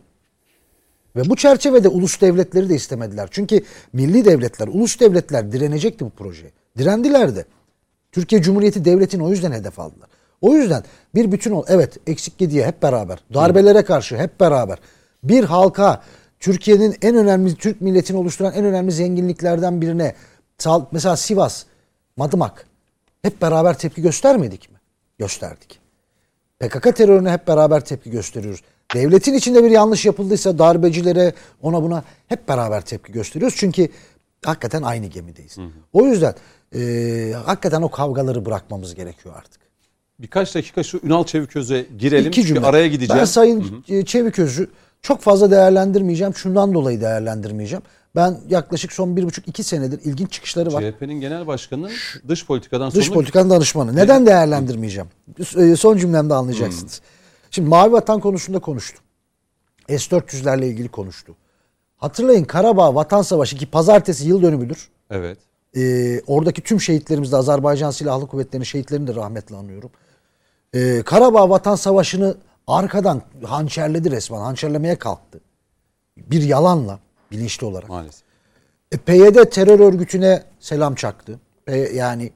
Ve 1.15 1.29
bu 1.29 1.35
çerçevede 1.35 1.87
ulus 1.87 2.21
devletleri 2.21 2.69
de 2.69 2.75
istemediler. 2.75 3.27
Çünkü 3.31 3.63
milli 3.93 4.25
devletler, 4.25 4.67
ulus 4.67 4.99
devletler 4.99 5.51
direnecekti 5.51 6.05
bu 6.05 6.09
projeye. 6.09 6.51
Direndiler 6.77 7.35
de. 7.35 7.45
Türkiye 8.11 8.41
Cumhuriyeti 8.41 8.85
Devleti'ni 8.85 9.23
o 9.23 9.29
yüzden 9.29 9.51
hedef 9.51 9.79
aldılar. 9.79 10.09
O 10.41 10.53
yüzden 10.53 10.83
bir 11.15 11.31
bütün 11.31 11.51
ol. 11.51 11.63
Evet 11.67 11.97
eksik 12.07 12.37
gidiye 12.37 12.65
hep 12.65 12.83
beraber. 12.83 13.19
Darbelere 13.33 13.83
karşı 13.83 14.17
hep 14.17 14.39
beraber. 14.39 14.79
Bir 15.23 15.43
halka 15.43 16.01
Türkiye'nin 16.39 16.95
en 17.01 17.15
önemli 17.15 17.55
Türk 17.55 17.81
milletini 17.81 18.17
oluşturan 18.17 18.53
en 18.53 18.65
önemli 18.65 18.91
zenginliklerden 18.91 19.81
birine 19.81 20.15
mesela 20.91 21.17
Sivas, 21.17 21.63
Madımak 22.17 22.67
hep 23.21 23.41
beraber 23.41 23.77
tepki 23.77 24.01
göstermedik 24.01 24.71
mi? 24.71 24.77
Gösterdik. 25.17 25.79
PKK 26.59 26.95
terörüne 26.95 27.31
hep 27.31 27.47
beraber 27.47 27.85
tepki 27.85 28.11
gösteriyoruz. 28.11 28.61
Devletin 28.93 29.33
içinde 29.33 29.63
bir 29.63 29.71
yanlış 29.71 30.05
yapıldıysa 30.05 30.57
darbecilere 30.57 31.33
ona 31.61 31.83
buna 31.83 32.03
hep 32.27 32.47
beraber 32.47 32.81
tepki 32.81 33.13
gösteriyoruz. 33.13 33.57
Çünkü 33.57 33.89
hakikaten 34.45 34.81
aynı 34.81 35.05
gemideyiz. 35.05 35.57
O 35.93 36.05
yüzden 36.05 36.35
e, 36.75 37.33
hakikaten 37.45 37.81
o 37.81 37.91
kavgaları 37.91 38.45
bırakmamız 38.45 38.95
gerekiyor 38.95 39.35
artık. 39.37 39.60
Birkaç 40.21 40.55
dakika 40.55 40.83
şu 40.83 40.99
Ünal 41.03 41.23
Çeviköz'e 41.23 41.85
girelim. 41.97 42.27
İki 42.27 42.45
cümle. 42.45 42.65
araya 42.65 42.87
gideceğim. 42.87 43.19
Ben 43.19 43.25
Sayın 43.25 43.83
e, 43.89 44.05
Çeviköz'ü 44.05 44.69
çok 45.01 45.21
fazla 45.21 45.51
değerlendirmeyeceğim. 45.51 46.35
Şundan 46.35 46.73
dolayı 46.73 47.01
değerlendirmeyeceğim. 47.01 47.83
Ben 48.15 48.39
yaklaşık 48.49 48.91
son 48.93 49.15
bir 49.17 49.23
buçuk 49.23 49.47
iki 49.47 49.63
senedir 49.63 49.99
ilginç 50.03 50.31
çıkışları 50.31 50.73
var. 50.73 50.81
CHP'nin 50.91 51.13
genel 51.13 51.47
başkanının 51.47 51.91
dış 52.27 52.45
politikadan 52.45 52.91
Dış 52.91 53.05
sorumlu 53.05 53.13
politikanın 53.13 53.49
danışmanı. 53.49 53.95
Neden 53.95 54.25
değerlendirmeyeceğim? 54.25 55.09
E, 55.57 55.75
Son 55.75 55.97
cümlemde 55.97 56.33
anlayacaksınız. 56.33 57.01
Şimdi 57.51 57.69
Mavi 57.69 57.91
Vatan 57.91 58.19
konusunda 58.19 58.59
konuştu. 58.59 58.99
S-400'lerle 59.89 60.65
ilgili 60.65 60.87
konuştu. 60.89 61.35
Hatırlayın 61.97 62.43
Karabağ 62.43 62.95
Vatan 62.95 63.21
Savaşı 63.21 63.57
ki 63.57 63.65
pazartesi 63.65 64.27
yıl 64.27 64.41
dönümüdür. 64.41 64.89
Evet. 65.09 65.37
Ee, 65.77 66.21
oradaki 66.27 66.61
tüm 66.61 66.81
şehitlerimiz 66.81 67.31
de 67.31 67.35
Azerbaycan 67.35 67.91
Silahlı 67.91 68.27
Kuvvetleri'nin 68.27 68.65
şehitlerini 68.65 69.07
de 69.07 69.15
rahmetle 69.15 69.55
anıyorum. 69.55 69.89
Ee, 70.75 71.01
Karabağ 71.05 71.49
Vatan 71.49 71.75
Savaşı'nı 71.75 72.37
arkadan 72.67 73.21
hançerledi 73.43 74.11
resmen. 74.11 74.39
Hançerlemeye 74.39 74.95
kalktı. 74.95 75.41
Bir 76.17 76.41
yalanla 76.41 76.99
bilinçli 77.31 77.65
olarak. 77.65 77.89
Maalesef. 77.89 78.23
E, 78.91 78.97
PYD 78.97 79.49
terör 79.49 79.79
örgütüne 79.79 80.43
selam 80.59 80.95
çaktı. 80.95 81.39
P- 81.65 81.77
yani 81.77 82.31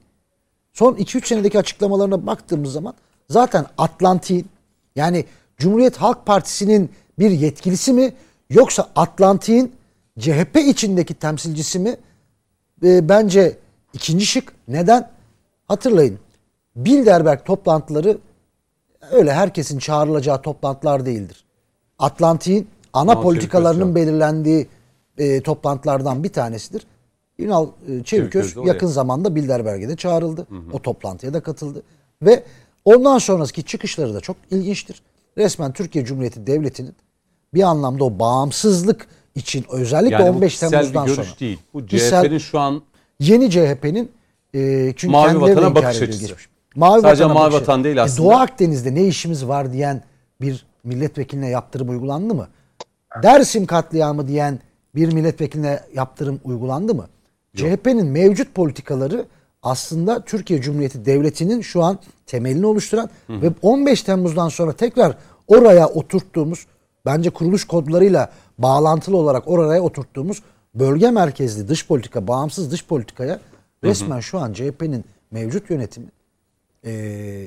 son 0.72 0.94
2-3 0.94 1.26
senedeki 1.26 1.58
açıklamalarına 1.58 2.26
baktığımız 2.26 2.72
zaman 2.72 2.94
zaten 3.30 3.66
Atlantik'in 3.78 4.46
yani 4.96 5.24
Cumhuriyet 5.56 5.96
Halk 5.96 6.26
Partisi'nin 6.26 6.90
bir 7.18 7.30
yetkilisi 7.30 7.92
mi 7.92 8.14
yoksa 8.50 8.88
Atlantik'in 8.96 9.74
CHP 10.18 10.56
içindeki 10.56 11.14
temsilcisi 11.14 11.78
mi? 11.78 11.96
E, 12.84 13.08
bence 13.08 13.56
ikinci 13.92 14.26
şık. 14.26 14.52
Neden? 14.68 15.10
Hatırlayın. 15.68 16.18
Bilderberg 16.76 17.44
toplantıları 17.44 18.18
öyle 19.12 19.32
herkesin 19.32 19.78
çağrılacağı 19.78 20.42
toplantılar 20.42 21.06
değildir. 21.06 21.44
Atlantik'in 21.98 22.68
ana 22.92 23.12
Ünal 23.12 23.22
politikalarının 23.22 23.94
belirlendiği 23.94 24.66
e, 25.18 25.40
toplantılardan 25.40 26.24
bir 26.24 26.28
tanesidir. 26.28 26.86
Ünal 27.38 27.66
e, 27.88 28.02
Çeviköz 28.04 28.56
yakın 28.64 28.86
zamanda 28.86 29.34
Bilderberg'e 29.34 29.88
de 29.88 29.96
çağrıldı. 29.96 30.46
O 30.72 30.78
toplantıya 30.82 31.34
da 31.34 31.40
katıldı. 31.40 31.82
Ve 32.22 32.42
ondan 32.84 33.18
sonraki 33.18 33.62
çıkışları 33.62 34.14
da 34.14 34.20
çok 34.20 34.36
ilginçtir. 34.50 35.02
Resmen 35.38 35.72
Türkiye 35.72 36.04
Cumhuriyeti 36.04 36.46
Devleti'nin 36.46 36.94
bir 37.54 37.62
anlamda 37.62 38.04
o 38.04 38.18
bağımsızlık 38.18 39.06
için 39.34 39.64
özellikle 39.70 40.14
Yani 40.14 40.32
bu 40.32 40.36
15 40.36 40.52
kişisel 40.52 40.70
Temmuz'dan 40.70 41.06
bir 41.06 41.14
görüş 41.14 41.28
sonra. 41.28 41.40
değil. 41.40 41.58
Bu 41.74 41.86
CHP'nin 41.86 42.38
şu 42.38 42.58
an 42.58 42.82
Yeni 43.20 43.50
CHP'nin 43.50 44.12
e, 44.54 44.92
çünkü 44.96 45.12
Mavi 45.12 45.40
vatana 45.40 45.74
bakış 45.74 46.02
açısı. 46.02 46.20
geçmiş. 46.20 46.48
Mavi 46.76 47.00
Sadece 47.00 47.24
vatana 47.24 47.38
mavi 47.38 47.54
vatan 47.54 47.84
değil 47.84 47.96
E, 47.96 48.00
aslında. 48.00 48.28
Doğu 48.28 48.36
Akdeniz'de 48.36 48.94
ne 48.94 49.06
işimiz 49.06 49.48
var 49.48 49.72
diyen 49.72 50.02
bir 50.40 50.66
milletvekiline 50.84 51.48
yaptırım 51.48 51.88
uygulandı 51.88 52.34
mı? 52.34 52.48
Dersim 53.22 53.66
katliamı 53.66 54.28
diyen 54.28 54.60
bir 54.94 55.12
milletvekiline 55.12 55.80
yaptırım 55.94 56.40
uygulandı 56.44 56.94
mı? 56.94 57.06
CHP'nin 57.56 58.06
mevcut 58.06 58.54
politikaları 58.54 59.26
aslında 59.62 60.20
Türkiye 60.24 60.60
Cumhuriyeti 60.60 61.04
Devleti'nin 61.04 61.60
şu 61.60 61.82
an 61.82 61.98
temelini 62.26 62.66
oluşturan 62.66 63.10
ve 63.30 63.50
15 63.62 64.02
Temmuz'dan 64.02 64.48
sonra 64.48 64.72
tekrar 64.72 65.16
oraya 65.48 65.88
oturttuğumuz 65.88 66.66
bence 67.06 67.30
kuruluş 67.30 67.64
kodlarıyla 67.64 68.30
bağlantılı 68.58 69.16
olarak 69.16 69.48
oraya 69.48 69.82
oturttuğumuz 69.82 70.42
bölge 70.74 71.10
merkezli 71.10 71.68
dış 71.68 71.86
politika, 71.86 72.28
bağımsız 72.28 72.70
dış 72.70 72.86
politikaya 72.86 73.40
resmen 73.84 74.20
şu 74.20 74.38
an 74.38 74.52
CHP'nin 74.52 75.04
mevcut 75.30 75.70
yönetimi 75.70 76.06
eee, 76.86 77.46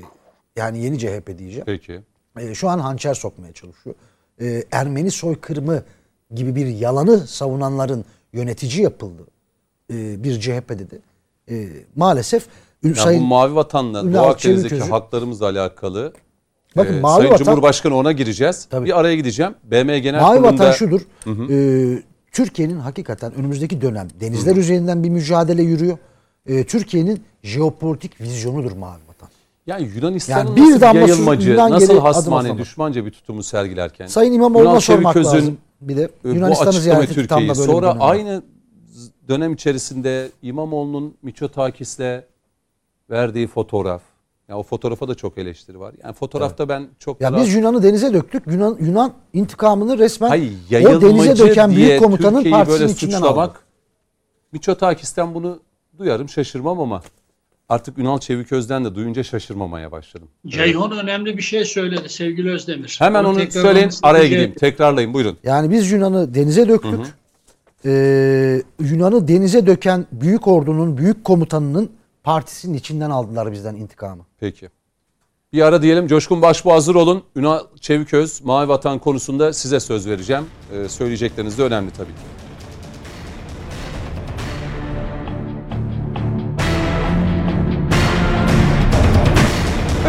yani 0.56 0.78
yeni 0.84 0.98
CHP 0.98 1.38
diyeceğim. 1.38 1.64
Peki. 1.66 2.00
E, 2.38 2.54
şu 2.54 2.68
an 2.68 2.78
hançer 2.78 3.14
sokmaya 3.14 3.52
çalışıyor. 3.52 3.96
E, 4.40 4.64
Ermeni 4.72 5.10
soykırımı 5.10 5.82
gibi 6.34 6.54
bir 6.56 6.66
yalanı 6.66 7.26
savunanların 7.26 8.04
yönetici 8.32 8.82
yapıldı 8.82 9.22
e, 9.92 10.24
bir 10.24 10.40
CHP'de 10.40 10.90
de. 10.90 10.98
E, 11.50 11.68
maalesef 11.96 12.46
Yani 12.84 12.94
Sayın 12.96 13.22
bu 13.22 13.26
Mavi 13.26 13.54
Vatan'la 13.54 14.12
Doğu 14.14 14.20
Akdeniz'deki 14.26 14.68
Çeviköz'ü- 14.68 14.90
haklarımızla 14.90 15.46
alakalı 15.48 16.12
Bakın 16.76 16.94
e, 16.96 17.00
Mavi 17.00 17.16
Sayın 17.20 17.32
Vatan- 17.32 17.44
Cumhurbaşkanı 17.44 17.96
ona 17.96 18.12
gireceğiz. 18.12 18.66
Tabii. 18.70 18.86
Bir 18.86 19.00
araya 19.00 19.16
gideceğim. 19.16 19.54
BM 19.64 19.98
Genel 19.98 20.20
Mavi 20.20 20.36
Kurulu'nda 20.38 20.52
vatan 20.64 20.72
şudur. 20.72 21.00
e, 21.50 22.02
Türkiye'nin 22.32 22.76
hakikaten 22.78 23.34
önümüzdeki 23.34 23.80
dönem 23.80 24.08
denizler 24.20 24.56
üzerinden 24.56 25.04
bir 25.04 25.08
mücadele 25.08 25.62
yürüyor. 25.62 25.98
E, 26.46 26.64
Türkiye'nin 26.64 27.22
jeopolitik 27.42 28.20
vizyonudur 28.20 28.72
mavi. 28.72 29.00
Yani 29.66 29.90
Yunanistan'ın 29.96 30.46
Yani 30.46 30.56
bir 30.56 30.62
nasıl 30.62 30.94
bir 30.94 31.00
yayılmacı, 31.00 31.50
Yunan 31.50 31.70
nasıl 31.70 31.98
hasmane, 31.98 32.58
düşmanca 32.58 33.06
bir 33.06 33.10
tutumu 33.10 33.42
sergilerken. 33.42 34.06
Sayın 34.06 34.32
İmamoğlu'na 34.32 34.70
Ünal 34.70 34.80
sormak 34.80 35.14
Çeviköz'ün, 35.14 35.38
lazım. 35.38 35.58
Bir 35.80 35.96
de 35.96 36.10
Yunanistan'ı 36.24 36.68
açıklama 36.68 36.80
ziyaret 36.80 37.10
etti 37.10 37.26
tam 37.26 37.48
da 37.48 37.52
Türkiye'yi. 37.52 37.68
böyle 37.68 37.72
Sonra 37.72 37.96
aynı 38.00 38.42
dönem 39.28 39.52
içerisinde 39.52 40.30
İmamoğlu'nun 40.42 41.14
Miçotakis'le 41.22 42.22
verdiği 43.10 43.46
fotoğraf. 43.46 44.02
Ya 44.48 44.58
o 44.58 44.62
fotoğrafa 44.62 45.08
da 45.08 45.14
çok 45.14 45.38
eleştiri 45.38 45.80
var. 45.80 45.94
Yani 46.04 46.14
fotoğrafta 46.14 46.68
ben 46.68 46.88
çok 46.98 47.20
Ya 47.20 47.32
daha- 47.32 47.40
biz 47.40 47.54
Yunan'ı 47.54 47.82
denize 47.82 48.14
döktük. 48.14 48.46
Yunan 48.46 48.76
Yunan 48.80 49.12
intikamını 49.32 49.98
resmen 49.98 50.28
Hayır, 50.28 50.52
o 50.96 51.00
denize 51.00 51.38
döken 51.38 51.70
büyük 51.70 52.00
komutanın 52.02 52.50
partisinin 52.50 52.80
böyle 52.80 52.92
içinden 52.92 53.16
suçlamak. 53.18 53.50
aldı. 53.50 53.58
Miçotakis'ten 54.52 55.34
bunu 55.34 55.60
duyarım 55.98 56.28
şaşırmam 56.28 56.80
ama 56.80 57.02
artık 57.70 57.98
Ünal 57.98 58.18
Çeviköz'den 58.18 58.84
de 58.84 58.94
duyunca 58.94 59.22
şaşırmamaya 59.22 59.92
başladım. 59.92 60.28
Ceyhun 60.46 60.90
önemli 60.90 61.36
bir 61.36 61.42
şey 61.42 61.64
söyledi 61.64 62.08
sevgili 62.08 62.50
Özdemir. 62.50 62.96
Hemen 62.98 63.24
onu 63.24 63.38
tekrar 63.38 63.62
söyleyin 63.62 63.90
araya 64.02 64.24
gideyim. 64.24 64.42
ederim. 64.42 64.58
Tekrarlayın 64.60 65.14
buyurun. 65.14 65.38
Yani 65.42 65.70
biz 65.70 65.90
Yunan'ı 65.90 66.34
denize 66.34 66.68
döktük. 66.68 67.00
Ee, 67.84 68.62
Yunan'ı 68.80 69.28
denize 69.28 69.66
döken 69.66 70.06
büyük 70.12 70.48
ordunun 70.48 70.96
büyük 70.96 71.24
komutanının 71.24 71.90
partisinin 72.24 72.74
içinden 72.74 73.10
aldılar 73.10 73.52
bizden 73.52 73.74
intikamı. 73.74 74.22
Peki. 74.40 74.68
Bir 75.52 75.62
ara 75.62 75.82
diyelim 75.82 76.06
Coşkun 76.06 76.42
Başbuğ 76.42 76.72
hazır 76.72 76.94
olun. 76.94 77.22
Ünal 77.36 77.60
Çeviköz 77.80 78.44
Mavi 78.44 78.68
Vatan 78.68 78.98
konusunda 78.98 79.52
size 79.52 79.80
söz 79.80 80.06
vereceğim. 80.06 80.44
Ee, 80.72 80.88
söyleyecekleriniz 80.88 81.58
de 81.58 81.62
önemli 81.62 81.90
tabii 81.90 82.06
ki. 82.06 82.49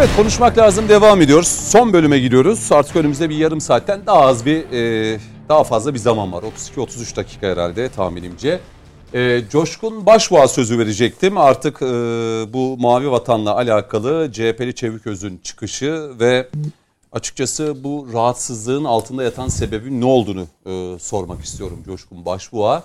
Evet 0.02 0.16
konuşmak 0.18 0.58
lazım 0.58 0.90
devam 0.90 1.22
ediyoruz. 1.22 1.48
Son 1.48 1.94
bölüme 1.94 2.20
gidiyoruz. 2.20 2.72
Artık 2.72 2.96
önümüzde 2.96 3.30
bir 3.30 3.36
yarım 3.36 3.62
saatten 3.62 4.06
daha 4.06 4.22
az 4.22 4.46
bir 4.46 4.72
e, 4.72 5.20
daha 5.50 5.64
fazla 5.64 5.94
bir 5.94 6.00
zaman 6.00 6.34
var. 6.34 6.44
32-33 6.76 7.16
dakika 7.16 7.48
herhalde 7.48 7.90
tahminimce. 7.90 8.60
E, 9.14 9.42
Coşkun 9.52 10.06
Başbuğ'a 10.06 10.48
sözü 10.48 10.80
verecektim. 10.80 11.38
Artık 11.38 11.82
e, 11.82 11.86
bu 12.54 12.78
Mavi 12.78 13.12
Vatan'la 13.12 13.56
alakalı 13.56 14.32
CHP'li 14.32 14.76
Çeviköz'ün 14.76 15.40
çıkışı 15.44 16.10
ve 16.20 16.48
açıkçası 17.12 17.84
bu 17.84 18.08
rahatsızlığın 18.14 18.84
altında 18.84 19.24
yatan 19.24 19.48
sebebin 19.48 20.02
ne 20.02 20.06
olduğunu 20.06 20.48
e, 20.66 21.00
sormak 21.00 21.44
istiyorum 21.44 21.80
Coşkun 21.86 22.26
Başbuğ'a. 22.26 22.84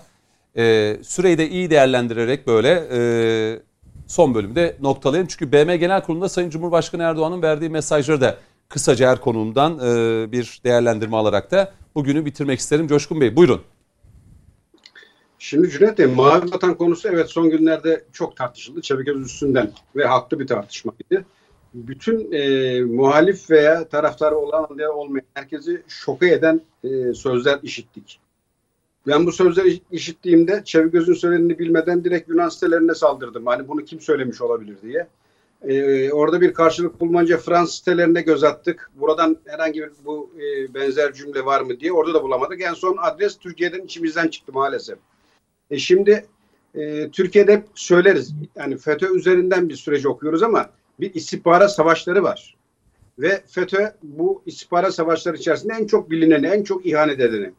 E, 0.56 0.96
süreyi 1.02 1.38
de 1.38 1.48
iyi 1.48 1.70
değerlendirerek 1.70 2.46
böyle 2.46 2.88
e, 2.92 2.98
son 4.06 4.34
bölümde 4.34 4.76
noktalayalım. 4.80 5.28
Çünkü 5.28 5.52
BM 5.52 5.76
Genel 5.76 6.02
Kurulu'nda 6.02 6.28
Sayın 6.28 6.50
Cumhurbaşkanı 6.50 7.02
Erdoğan'ın 7.02 7.42
verdiği 7.42 7.70
mesajları 7.70 8.20
da 8.20 8.38
kısaca 8.68 9.10
her 9.10 9.20
konumdan 9.20 9.78
e, 9.78 10.32
bir 10.32 10.60
değerlendirme 10.64 11.16
alarak 11.16 11.50
da 11.50 11.72
bugünü 11.94 12.24
bitirmek 12.24 12.58
isterim. 12.58 12.86
Coşkun 12.86 13.20
Bey 13.20 13.36
buyurun. 13.36 13.60
Şimdi 15.38 15.70
Cüneyt 15.70 15.98
Bey, 15.98 16.06
Mavi 16.06 16.52
Vatan 16.52 16.74
konusu 16.74 17.08
evet 17.08 17.30
son 17.30 17.50
günlerde 17.50 18.04
çok 18.12 18.36
tartışıldı. 18.36 18.80
Çeviköz 18.80 19.26
üstünden 19.26 19.70
ve 19.96 20.04
haklı 20.04 20.40
bir 20.40 20.46
tartışmaydı. 20.46 21.24
Bütün 21.74 22.32
e, 22.32 22.80
muhalif 22.80 23.50
veya 23.50 23.88
taraftarı 23.88 24.36
olan 24.36 24.66
veya 24.78 24.92
olmayan 24.92 25.26
herkesi 25.34 25.82
şoka 25.88 26.26
eden 26.26 26.60
e, 26.84 27.14
sözler 27.14 27.58
işittik. 27.62 28.20
Ben 29.06 29.26
bu 29.26 29.32
sözleri 29.32 29.80
işittiğimde 29.90 30.62
Çevigöz'ün 30.64 31.14
söylediğini 31.14 31.58
bilmeden 31.58 32.04
direkt 32.04 32.28
Yunan 32.28 32.48
sitelerine 32.48 32.94
saldırdım. 32.94 33.46
Hani 33.46 33.68
bunu 33.68 33.84
kim 33.84 34.00
söylemiş 34.00 34.40
olabilir 34.40 34.76
diye. 34.82 35.06
Ee, 35.62 36.12
orada 36.12 36.40
bir 36.40 36.54
karşılık 36.54 37.00
bulmanca 37.00 37.38
Fransız 37.38 37.74
sitelerine 37.74 38.20
göz 38.20 38.44
attık. 38.44 38.90
Buradan 39.00 39.36
herhangi 39.46 39.80
bir 39.80 39.90
bu 40.04 40.30
e, 40.38 40.74
benzer 40.74 41.12
cümle 41.12 41.44
var 41.44 41.60
mı 41.60 41.80
diye 41.80 41.92
orada 41.92 42.14
da 42.14 42.22
bulamadık. 42.22 42.62
En 42.62 42.74
son 42.74 42.96
adres 43.00 43.38
Türkiye'den 43.38 43.84
içimizden 43.84 44.28
çıktı 44.28 44.52
maalesef. 44.52 44.98
E 45.70 45.78
şimdi 45.78 46.26
e, 46.74 47.10
Türkiye'de 47.10 47.64
söyleriz. 47.74 48.34
Yani 48.56 48.78
FETÖ 48.78 49.14
üzerinden 49.14 49.68
bir 49.68 49.74
süreci 49.74 50.08
okuyoruz 50.08 50.42
ama 50.42 50.70
bir 51.00 51.14
istihbarat 51.14 51.74
savaşları 51.74 52.22
var. 52.22 52.56
Ve 53.18 53.42
FETÖ 53.46 53.92
bu 54.02 54.42
istihbarat 54.46 54.94
savaşları 54.94 55.36
içerisinde 55.36 55.74
en 55.80 55.86
çok 55.86 56.10
bilineni, 56.10 56.46
en 56.46 56.62
çok 56.62 56.86
ihanet 56.86 57.20
edeni. 57.20 57.52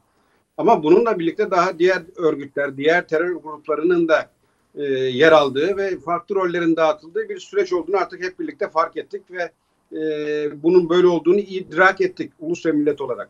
Ama 0.57 0.83
bununla 0.83 1.19
birlikte 1.19 1.51
daha 1.51 1.79
diğer 1.79 2.01
örgütler, 2.15 2.77
diğer 2.77 3.07
terör 3.07 3.31
gruplarının 3.31 4.07
da 4.07 4.29
e, 4.75 4.83
yer 4.93 5.31
aldığı 5.31 5.77
ve 5.77 5.99
farklı 5.99 6.35
rollerin 6.35 6.75
dağıtıldığı 6.75 7.29
bir 7.29 7.39
süreç 7.39 7.73
olduğunu 7.73 7.97
artık 7.97 8.23
hep 8.23 8.39
birlikte 8.39 8.69
fark 8.69 8.97
ettik 8.97 9.21
ve 9.31 9.51
e, 9.97 10.63
bunun 10.63 10.89
böyle 10.89 11.07
olduğunu 11.07 11.39
idrak 11.39 12.01
ettik 12.01 12.31
ulus 12.39 12.65
ve 12.65 12.71
millet 12.71 13.01
olarak. 13.01 13.29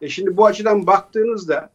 E 0.00 0.08
şimdi 0.08 0.36
bu 0.36 0.46
açıdan 0.46 0.86
baktığınızda 0.86 1.70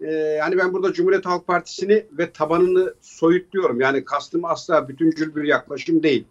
e, 0.00 0.38
hani 0.42 0.58
ben 0.58 0.72
burada 0.72 0.92
Cumhuriyet 0.92 1.26
Halk 1.26 1.46
Partisi'ni 1.46 2.06
ve 2.12 2.30
tabanını 2.30 2.94
soyutluyorum. 3.00 3.80
Yani 3.80 4.04
kastım 4.04 4.44
asla 4.44 4.88
bütüncül 4.88 5.34
bir 5.34 5.44
yaklaşım 5.44 6.02
değil. 6.02 6.24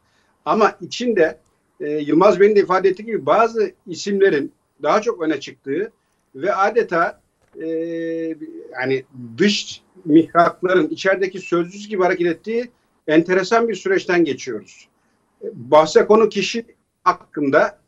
Ama 0.46 0.76
içinde 0.82 1.38
e, 1.80 1.90
Yılmaz 1.90 2.40
Bey'in 2.40 2.56
de 2.56 2.60
ifade 2.60 2.90
ettiği 2.90 3.06
gibi 3.06 3.26
bazı 3.26 3.72
isimlerin 3.88 4.52
daha 4.84 5.02
çok 5.02 5.22
öne 5.22 5.40
çıktığı 5.40 5.92
ve 6.36 6.56
adeta 6.56 7.22
e, 7.64 7.68
yani 8.74 9.04
dış 9.38 9.82
mihrakların 10.06 10.90
içerideki 10.90 11.40
sözcüsü 11.40 11.90
gibi 11.90 12.04
hareket 12.04 12.28
ettiği 12.28 12.72
enteresan 13.08 13.68
bir 13.68 13.76
süreçten 13.76 14.24
geçiyoruz. 14.24 14.88
Bahse 15.54 16.06
konu 16.06 16.30
kişi 16.30 16.66
hakkında 17.04 17.80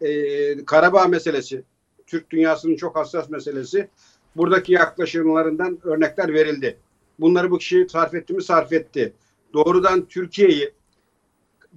e, 0.00 0.64
Karabağ 0.64 1.08
meselesi, 1.08 1.62
Türk 2.06 2.30
dünyasının 2.30 2.76
çok 2.76 2.96
hassas 2.96 3.30
meselesi. 3.30 3.88
Buradaki 4.36 4.72
yaklaşımlarından 4.72 5.78
örnekler 5.84 6.32
verildi. 6.32 6.78
Bunları 7.20 7.50
bu 7.50 7.58
kişi 7.58 7.86
sarf 7.88 8.14
etti 8.14 8.34
mi 8.34 8.42
sarf 8.42 8.72
etti. 8.72 9.12
Doğrudan 9.52 10.04
Türkiye'yi 10.04 10.72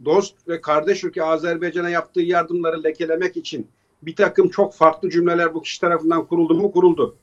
dost 0.05 0.47
ve 0.47 0.61
kardeş 0.61 1.03
ülke 1.03 1.23
Azerbaycan'a 1.23 1.89
yaptığı 1.89 2.21
yardımları 2.21 2.83
lekelemek 2.83 3.37
için 3.37 3.67
bir 4.01 4.15
takım 4.15 4.49
çok 4.49 4.73
farklı 4.73 5.09
cümleler 5.09 5.53
bu 5.53 5.61
kişi 5.61 5.81
tarafından 5.81 6.25
kuruldu 6.25 6.53
mu 6.53 6.71
kuruldu. 6.71 7.15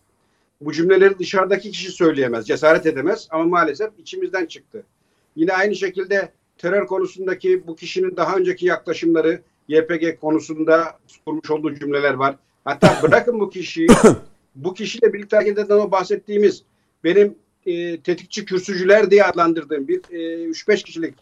Bu 0.65 0.73
cümleleri 0.73 1.19
dışarıdaki 1.19 1.70
kişi 1.70 1.91
söyleyemez, 1.91 2.47
cesaret 2.47 2.86
edemez 2.86 3.28
ama 3.31 3.45
maalesef 3.45 3.91
içimizden 3.99 4.47
çıktı. 4.47 4.82
Yine 5.36 5.53
aynı 5.53 5.74
şekilde 5.74 6.32
terör 6.59 6.86
konusundaki 6.86 7.66
bu 7.66 7.77
kişinin 7.77 8.16
daha 8.16 8.36
önceki 8.36 8.66
yaklaşımları 8.66 9.43
YPG 9.69 10.20
konusunda 10.20 10.99
kurmuş 11.27 11.51
olduğu 11.51 11.74
cümleler 11.74 12.15
var. 12.15 12.36
Hatta 12.65 12.99
bırakın 13.03 13.41
bu 13.41 13.51
kişiyi, 13.51 13.86
bu 14.55 14.74
kişiyle 14.74 15.12
birlikte 15.12 15.36
hareket 15.36 15.59
eden 15.59 15.77
o 15.77 15.91
bahsettiğimiz 15.91 16.62
benim 17.05 17.35
e, 17.66 18.01
tetikçi 18.01 18.45
kürsücüler 18.45 19.11
diye 19.11 19.24
adlandırdığım 19.24 19.89
bir 19.89 20.01
e, 20.11 20.51
3-5 20.51 20.85
kişilik 20.85 21.15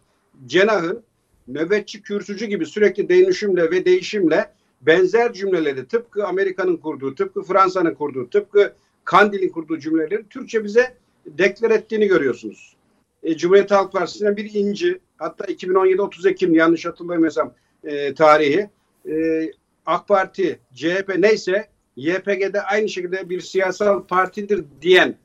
cenahın 0.46 1.02
nöbetçi 1.48 2.02
kürsücü 2.02 2.46
gibi 2.46 2.66
sürekli 2.66 3.08
değişimle 3.08 3.70
ve 3.70 3.84
değişimle 3.84 4.52
benzer 4.80 5.32
cümleleri 5.32 5.86
tıpkı 5.86 6.26
Amerika'nın 6.26 6.76
kurduğu, 6.76 7.14
tıpkı 7.14 7.42
Fransa'nın 7.42 7.94
kurduğu, 7.94 8.30
tıpkı 8.30 8.72
Kandil'in 9.04 9.48
kurduğu 9.48 9.78
cümleleri 9.78 10.28
Türkçe 10.28 10.64
bize 10.64 10.96
deklar 11.26 11.70
ettiğini 11.70 12.06
görüyorsunuz. 12.06 12.76
E, 13.22 13.36
Cumhuriyet 13.36 13.70
Halk 13.70 13.92
Partisi'ne 13.92 14.36
bir 14.36 14.54
inci, 14.54 15.00
hatta 15.16 15.44
2017 15.44 16.02
30 16.02 16.26
Ekim 16.26 16.54
yanlış 16.54 16.86
hatırlamıyorsam 16.86 17.54
e, 17.84 18.14
tarihi. 18.14 18.70
E, 19.08 19.44
AK 19.86 20.08
Parti, 20.08 20.58
CHP 20.74 21.18
neyse 21.18 21.68
YPG'de 21.96 22.62
aynı 22.62 22.88
şekilde 22.88 23.30
bir 23.30 23.40
siyasal 23.40 24.02
partidir 24.02 24.64
diyen 24.82 25.16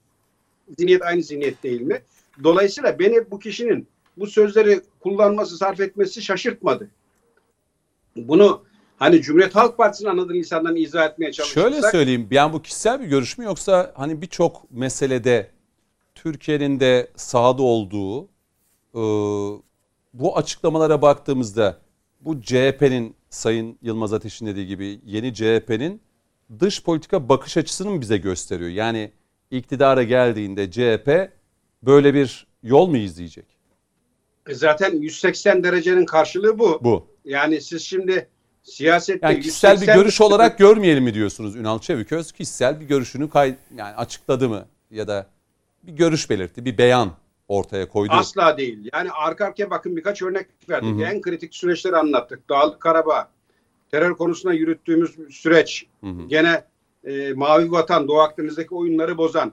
zihniyet 0.77 1.01
aynı 1.01 1.23
zihniyet 1.23 1.63
değil 1.63 1.81
mi? 1.81 2.01
Dolayısıyla 2.43 2.99
beni 2.99 3.31
bu 3.31 3.39
kişinin 3.39 3.87
bu 4.17 4.27
sözleri 4.27 4.81
kullanması, 4.99 5.57
sarf 5.57 5.79
etmesi 5.79 6.21
şaşırtmadı. 6.21 6.89
Bunu 8.15 8.63
hani 8.97 9.21
Cumhuriyet 9.21 9.55
Halk 9.55 9.77
Partisi'nin 9.77 10.09
anladığı 10.09 10.35
insandan 10.35 10.75
izah 10.75 11.09
etmeye 11.09 11.31
çalışırsak. 11.31 11.63
Şöyle 11.63 11.81
söyleyeyim. 11.91 12.27
Yani 12.31 12.53
bu 12.53 12.61
kişisel 12.61 13.01
bir 13.01 13.05
görüş 13.05 13.37
mü 13.37 13.45
yoksa 13.45 13.93
hani 13.95 14.21
birçok 14.21 14.71
meselede 14.71 15.51
Türkiye'nin 16.15 16.79
de 16.79 17.07
sahada 17.15 17.63
olduğu 17.63 18.23
e, 18.93 19.01
bu 20.13 20.37
açıklamalara 20.37 21.01
baktığımızda 21.01 21.77
bu 22.21 22.41
CHP'nin 22.41 23.15
Sayın 23.29 23.77
Yılmaz 23.81 24.13
Ateş'in 24.13 24.45
dediği 24.45 24.67
gibi 24.67 24.99
yeni 25.05 25.33
CHP'nin 25.33 26.01
dış 26.59 26.83
politika 26.83 27.29
bakış 27.29 27.57
açısını 27.57 27.89
mı 27.89 28.01
bize 28.01 28.17
gösteriyor? 28.17 28.69
Yani 28.69 29.11
iktidara 29.51 30.03
geldiğinde 30.03 30.71
CHP 30.71 31.31
böyle 31.83 32.13
bir 32.13 32.47
yol 32.63 32.87
mu 32.87 32.97
izleyecek? 32.97 33.45
E 34.47 34.53
Zaten 34.53 35.01
180 35.01 35.63
derecenin 35.63 36.05
karşılığı 36.05 36.59
bu. 36.59 36.79
Bu. 36.83 37.07
Yani 37.25 37.61
siz 37.61 37.81
şimdi 37.81 38.27
siyasette 38.67 39.27
Yani 39.27 39.39
kişisel 39.39 39.75
bir 39.75 39.81
180 39.81 40.01
görüş 40.01 40.21
olarak 40.21 40.57
görmeyelim 40.57 41.03
mi 41.03 41.13
diyorsunuz 41.13 41.55
Ünal 41.55 41.79
Çeviköz? 41.79 42.31
Kişisel 42.31 42.79
bir 42.79 42.85
görüşünü 42.85 43.29
kay 43.29 43.55
yani 43.77 43.95
açıkladı 43.95 44.49
mı 44.49 44.65
ya 44.91 45.07
da 45.07 45.27
bir 45.83 45.91
görüş 45.91 46.29
belirtti, 46.29 46.65
bir 46.65 46.77
beyan 46.77 47.11
ortaya 47.47 47.89
koydu. 47.89 48.13
Asla 48.13 48.57
değil. 48.57 48.89
Yani 48.93 49.11
arka 49.11 49.45
arkaya 49.45 49.69
bakın 49.69 49.97
birkaç 49.97 50.21
örnek 50.21 50.47
verdik. 50.69 50.89
Hı 50.89 50.95
hı. 50.95 51.03
En 51.03 51.21
kritik 51.21 51.55
süreçleri 51.55 51.97
anlattık. 51.97 52.49
Dağlık 52.49 52.81
Karabağ, 52.81 53.29
terör 53.91 54.15
konusunda 54.15 54.53
yürüttüğümüz 54.53 55.15
süreç. 55.29 55.85
Hı 56.03 56.07
hı. 56.07 56.27
Gene 56.27 56.63
e, 57.03 57.33
Mavi 57.33 57.71
Vatan, 57.71 58.07
Doğu 58.07 58.19
Akdeniz'deki 58.19 58.75
oyunları 58.75 59.17
bozan. 59.17 59.51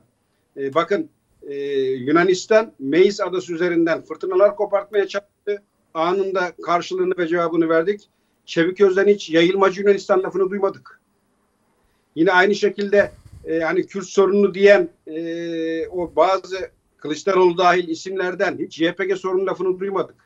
E, 0.57 0.75
bakın 0.75 1.09
e, 1.43 1.55
Yunanistan 1.81 2.73
Meis 2.79 3.21
adası 3.21 3.55
üzerinden 3.55 4.03
fırtınalar 4.03 4.57
kopartmaya 4.57 5.09
çalıştı. 5.09 5.63
Anında 5.95 6.53
karşılığını 6.63 7.19
ve 7.19 7.29
cevabını 7.29 7.69
verdik. 7.69 8.09
Çeviköz'den 8.47 9.07
hiç 9.07 9.31
yayılmacı 9.31 9.81
Yunanistan 9.81 10.23
lafını 10.23 10.51
duymadık. 10.51 11.01
Yine 12.15 12.33
aynı 12.33 12.55
şekilde 12.55 13.13
e, 13.45 13.61
hani 13.61 13.87
Kürt 13.87 14.07
sorununu 14.07 14.55
diyen 14.55 14.89
e, 15.07 15.89
o 15.89 16.17
bazı 16.17 16.71
Kılıçdaroğlu 16.97 17.59
dahil 17.59 17.89
isimlerden 17.89 18.59
hiç 18.59 18.81
YPG 18.81 19.17
sorunu 19.17 19.47
lafını 19.47 19.81
duymadık. 19.81 20.17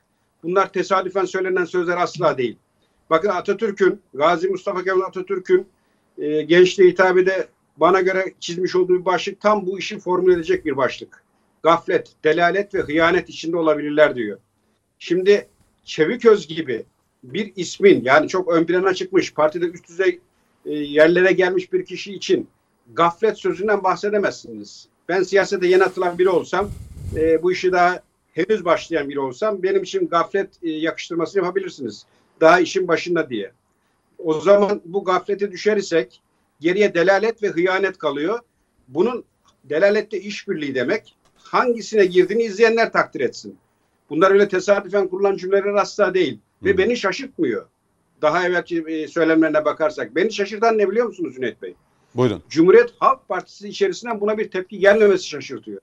Bunlar 0.42 0.72
tesadüfen 0.72 1.24
söylenen 1.24 1.64
sözler 1.64 1.96
asla 1.96 2.38
değil. 2.38 2.56
Bakın 3.10 3.28
Atatürk'ün, 3.28 4.00
Gazi 4.14 4.48
Mustafa 4.48 4.84
Kemal 4.84 5.06
Atatürk'ün 5.06 5.66
e, 6.18 6.42
gençliğe 6.42 6.90
hitabede 6.90 7.48
bana 7.76 8.00
göre 8.00 8.34
çizmiş 8.40 8.76
olduğu 8.76 9.00
bir 9.00 9.04
başlık 9.04 9.40
tam 9.40 9.66
bu 9.66 9.78
işi 9.78 9.98
formüle 9.98 10.34
edecek 10.34 10.64
bir 10.64 10.76
başlık. 10.76 11.24
Gaflet, 11.62 12.12
delalet 12.24 12.74
ve 12.74 12.80
hıyanet 12.80 13.28
içinde 13.28 13.56
olabilirler 13.56 14.14
diyor. 14.14 14.38
Şimdi 14.98 15.48
Çeviköz 15.84 16.48
gibi 16.48 16.84
bir 17.22 17.52
ismin 17.56 18.04
yani 18.04 18.28
çok 18.28 18.48
ön 18.48 18.64
plana 18.64 18.94
çıkmış 18.94 19.34
partide 19.34 19.66
üst 19.66 19.88
düzey 19.88 20.20
e, 20.66 20.72
yerlere 20.74 21.32
gelmiş 21.32 21.72
bir 21.72 21.84
kişi 21.84 22.14
için 22.14 22.48
gaflet 22.94 23.38
sözünden 23.38 23.84
bahsedemezsiniz. 23.84 24.88
Ben 25.08 25.22
siyasete 25.22 25.66
yeni 25.66 25.84
atılan 25.84 26.18
biri 26.18 26.28
olsam 26.28 26.70
e, 27.16 27.42
bu 27.42 27.52
işi 27.52 27.72
daha 27.72 28.02
henüz 28.32 28.64
başlayan 28.64 29.08
biri 29.08 29.20
olsam 29.20 29.62
benim 29.62 29.82
için 29.82 30.08
gaflet 30.08 30.48
e, 30.62 30.70
yakıştırmasını 30.70 31.42
yapabilirsiniz. 31.42 32.04
Daha 32.40 32.60
işin 32.60 32.88
başında 32.88 33.30
diye. 33.30 33.52
O 34.18 34.40
zaman 34.40 34.80
bu 34.84 35.04
gaflete 35.04 35.52
düşer 35.52 35.76
isek 35.76 36.22
geriye 36.60 36.94
delalet 36.94 37.42
ve 37.42 37.48
hıyanet 37.48 37.98
kalıyor. 37.98 38.38
Bunun 38.88 39.24
delalette 39.64 40.20
işbirliği 40.20 40.74
demek. 40.74 41.14
Hangisine 41.36 42.06
girdiğini 42.06 42.42
izleyenler 42.42 42.92
takdir 42.92 43.20
etsin. 43.20 43.58
Bunlar 44.10 44.30
öyle 44.30 44.48
tesadüfen 44.48 45.08
kurulan 45.08 45.36
cümleler 45.36 45.74
asla 45.74 46.14
değil. 46.14 46.38
Ve 46.62 46.72
Hı. 46.72 46.78
beni 46.78 46.96
şaşırtmıyor. 46.96 47.66
Daha 48.22 48.46
evvelki 48.46 48.84
e, 48.88 49.08
söylemlerine 49.08 49.64
bakarsak. 49.64 50.16
Beni 50.16 50.32
şaşırtan 50.32 50.78
ne 50.78 50.90
biliyor 50.90 51.06
musunuz 51.06 51.34
Cüneyt 51.34 51.62
Bey? 51.62 51.74
Buyurun. 52.14 52.42
Cumhuriyet 52.48 52.90
Halk 52.98 53.28
Partisi 53.28 53.68
içerisinden 53.68 54.20
buna 54.20 54.38
bir 54.38 54.50
tepki 54.50 54.78
gelmemesi 54.78 55.28
şaşırtıyor. 55.28 55.80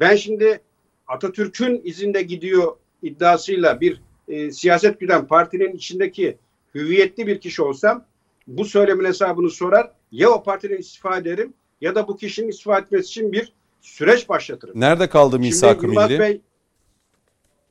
Ben 0.00 0.16
şimdi 0.16 0.60
Atatürk'ün 1.08 1.80
izinde 1.84 2.22
gidiyor 2.22 2.76
iddiasıyla 3.02 3.80
bir 3.80 4.00
e, 4.28 4.50
siyaset 4.50 5.00
güden 5.00 5.26
partinin 5.26 5.72
içindeki 5.72 6.36
hüviyetli 6.74 7.26
bir 7.26 7.40
kişi 7.40 7.62
olsam 7.62 8.04
bu 8.46 8.64
söylemin 8.64 9.04
hesabını 9.04 9.50
sorar 9.50 9.92
ya 10.12 10.30
o 10.30 10.42
partiden 10.42 10.76
istifa 10.78 11.16
ederim 11.16 11.54
ya 11.80 11.94
da 11.94 12.08
bu 12.08 12.16
kişinin 12.16 12.48
istifa 12.48 12.78
etmesi 12.78 13.06
için 13.06 13.32
bir 13.32 13.52
süreç 13.80 14.28
başlatırım. 14.28 14.80
Nerede 14.80 15.08
kaldı 15.08 15.38
misak-ı 15.38 15.88
milli? 15.88 16.18
Bey 16.18 16.40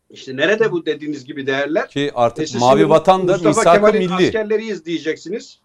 işte 0.10 0.38
nerede 0.38 0.72
bu 0.72 0.86
dediğiniz 0.86 1.26
gibi 1.26 1.48
değerler? 1.48 1.90
Ki 1.90 2.11
artık 2.15 2.56
E 2.56 2.60
Mavi 2.60 2.90
Vatan 2.90 3.27
da 3.27 3.31
Mustafa 3.34 3.73
Kemal'in 3.73 3.99
milli. 3.99 4.14
askerleriyiz 4.14 4.86
diyeceksiniz. 4.86 5.60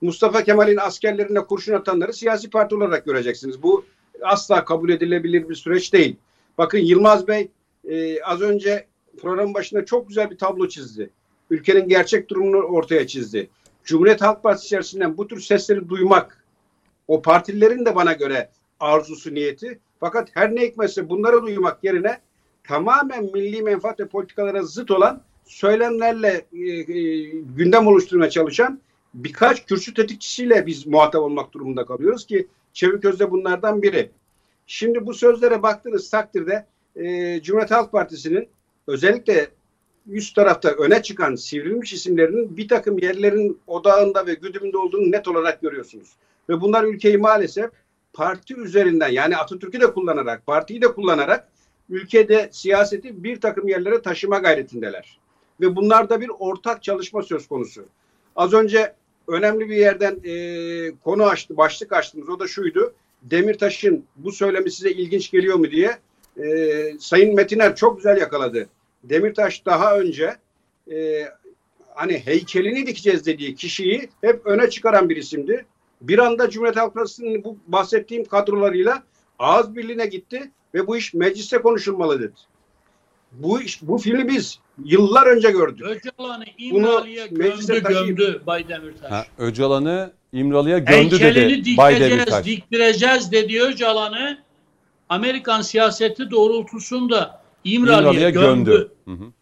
Mustafa 0.00 0.44
Kemal'in 0.44 0.76
askerlerine 0.76 1.40
kurşun 1.40 1.72
atanları 1.72 2.12
siyasi 2.12 2.50
parti 2.50 2.74
olarak 2.74 3.04
göreceksiniz. 3.04 3.62
Bu 3.62 3.84
asla 4.22 4.64
kabul 4.64 4.90
edilebilir 4.90 5.48
bir 5.48 5.54
süreç 5.54 5.92
değil. 5.92 6.16
Bakın 6.58 6.78
Yılmaz 6.78 7.28
Bey 7.28 7.48
e, 7.88 8.22
az 8.22 8.40
önce 8.40 8.86
programın 9.20 9.54
başında 9.54 9.84
çok 9.84 10.08
güzel 10.08 10.30
bir 10.30 10.38
tablo 10.38 10.68
çizdi. 10.68 11.10
Ülkenin 11.50 11.88
gerçek 11.88 12.28
durumunu 12.30 12.56
ortaya 12.56 13.06
çizdi. 13.06 13.50
Cumhuriyet 13.84 14.20
Halk 14.22 14.42
Partisi 14.42 14.66
içerisinden 14.66 15.16
bu 15.16 15.28
tür 15.28 15.40
sesleri 15.40 15.88
duymak 15.88 16.44
o 17.08 17.22
partilerin 17.22 17.86
de 17.86 17.94
bana 17.94 18.12
göre 18.12 18.50
arzusu 18.80 19.34
niyeti. 19.34 19.78
Fakat 20.00 20.28
her 20.34 20.54
ne 20.54 20.60
hikmetse 20.60 21.08
bunları 21.08 21.42
duymak 21.42 21.84
yerine 21.84 22.18
tamamen 22.68 23.24
milli 23.24 23.62
menfaat 23.62 24.00
ve 24.00 24.06
politikalara 24.06 24.62
zıt 24.62 24.90
olan 24.90 25.22
söylemlerle 25.44 26.44
e, 26.52 26.58
e, 26.58 27.22
gündem 27.56 27.86
oluşturmaya 27.86 28.30
çalışan 28.30 28.80
birkaç 29.14 29.66
kürsü 29.66 29.94
tetikçisiyle 29.94 30.66
biz 30.66 30.86
muhatap 30.86 31.22
olmak 31.22 31.52
durumunda 31.52 31.86
kalıyoruz 31.86 32.26
ki 32.26 32.48
Çeviköz 32.72 33.20
de 33.20 33.30
bunlardan 33.30 33.82
biri. 33.82 34.10
Şimdi 34.66 35.06
bu 35.06 35.14
sözlere 35.14 35.62
baktığınız 35.62 36.10
takdirde 36.10 36.66
e, 36.96 37.40
Cumhuriyet 37.42 37.70
Halk 37.70 37.92
Partisi'nin 37.92 38.48
özellikle 38.86 39.48
üst 40.06 40.34
tarafta 40.34 40.68
öne 40.68 41.02
çıkan 41.02 41.34
sivrilmiş 41.34 41.92
isimlerinin 41.92 42.56
bir 42.56 42.68
takım 42.68 42.98
yerlerin 42.98 43.60
odağında 43.66 44.26
ve 44.26 44.34
güdümünde 44.34 44.78
olduğunu 44.78 45.10
net 45.10 45.28
olarak 45.28 45.62
görüyorsunuz. 45.62 46.08
Ve 46.48 46.60
bunlar 46.60 46.84
ülkeyi 46.84 47.18
maalesef 47.18 47.70
parti 48.12 48.56
üzerinden 48.56 49.08
yani 49.08 49.36
Atatürk'ü 49.36 49.80
de 49.80 49.92
kullanarak, 49.92 50.46
partiyi 50.46 50.82
de 50.82 50.86
kullanarak 50.92 51.48
ülkede 51.90 52.48
siyaseti 52.52 53.24
bir 53.24 53.40
takım 53.40 53.68
yerlere 53.68 54.02
taşıma 54.02 54.38
gayretindeler. 54.38 55.18
Ve 55.60 55.76
bunlarda 55.76 56.20
bir 56.20 56.30
ortak 56.38 56.82
çalışma 56.82 57.22
söz 57.22 57.48
konusu. 57.48 57.84
Az 58.36 58.52
önce 58.52 58.94
önemli 59.28 59.68
bir 59.68 59.76
yerden 59.76 60.18
e, 60.24 60.92
konu 61.04 61.24
açtı, 61.24 61.56
başlık 61.56 61.92
açtınız. 61.92 62.28
O 62.28 62.40
da 62.40 62.48
şuydu. 62.48 62.94
Demirtaş'ın 63.22 64.04
bu 64.16 64.32
söylemi 64.32 64.70
size 64.70 64.90
ilginç 64.90 65.30
geliyor 65.30 65.56
mu 65.56 65.70
diye. 65.70 65.98
E, 66.42 66.98
Sayın 67.00 67.34
Metiner 67.34 67.76
çok 67.76 67.96
güzel 67.96 68.16
yakaladı. 68.16 68.68
Demirtaş 69.04 69.66
daha 69.66 69.98
önce 69.98 70.36
e, 70.92 71.24
hani 71.94 72.18
heykelini 72.18 72.86
dikeceğiz 72.86 73.26
dediği 73.26 73.54
kişiyi 73.54 74.08
hep 74.20 74.46
öne 74.46 74.70
çıkaran 74.70 75.08
bir 75.08 75.16
isimdi. 75.16 75.66
Bir 76.00 76.18
anda 76.18 76.50
Cumhuriyet 76.50 76.76
Halk 76.76 76.94
Partisi'nin 76.94 77.44
bu 77.44 77.56
bahsettiğim 77.66 78.24
kadrolarıyla 78.24 79.02
ağız 79.38 79.76
birliğine 79.76 80.06
gitti 80.06 80.50
ve 80.74 80.86
bu 80.86 80.96
iş 80.96 81.14
mecliste 81.14 81.58
konuşulmalı 81.58 82.20
dedi. 82.20 82.32
Bu 83.32 83.62
iş, 83.62 83.82
bu 83.82 83.98
filmi 83.98 84.28
biz 84.28 84.58
yıllar 84.84 85.26
önce 85.26 85.50
gördük. 85.50 85.86
Öcalan'ı 85.86 86.44
İmralı'ya 86.58 87.26
gömdü 87.26 87.82
gömdü 87.82 88.42
Bay 88.46 88.68
Demirtaş. 88.68 89.10
Ha, 89.10 89.26
Öcalan'ı 89.38 90.12
İmralı'ya 90.32 90.78
gömdü 90.78 91.20
Heykelini 91.20 91.64
dedi 91.64 91.76
Bay 91.76 92.00
Demirtaş. 92.00 92.44
diktireceğiz 92.44 93.32
dediği 93.32 93.62
Öcalan'ı 93.62 94.38
Amerikan 95.08 95.62
siyaseti 95.62 96.30
doğrultusunda 96.30 97.42
İmralı'ya, 97.64 97.98
İmralı'ya 97.98 98.30
gömdü. 98.30 98.70
gömdü. 98.70 98.92
Hı 99.04 99.10
hı. 99.10 99.32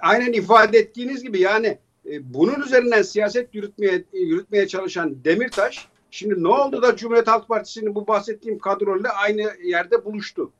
aynen 0.00 0.32
ifade 0.32 0.78
ettiğiniz 0.78 1.22
gibi 1.22 1.40
yani 1.40 1.78
e, 2.10 2.34
bunun 2.34 2.62
üzerinden 2.62 3.02
siyaset 3.02 3.54
yürütmeye 3.54 4.04
yürütmeye 4.12 4.68
çalışan 4.68 5.24
Demirtaş 5.24 5.88
şimdi 6.12 6.42
ne 6.42 6.48
oldu 6.48 6.82
da 6.82 6.96
Cumhuriyet 6.96 7.28
Halk 7.28 7.48
Partisi'nin 7.48 7.94
bu 7.94 8.06
bahsettiğim 8.06 8.58
kadroyla 8.58 9.10
aynı 9.10 9.52
yerde 9.64 10.04
buluştu. 10.04 10.52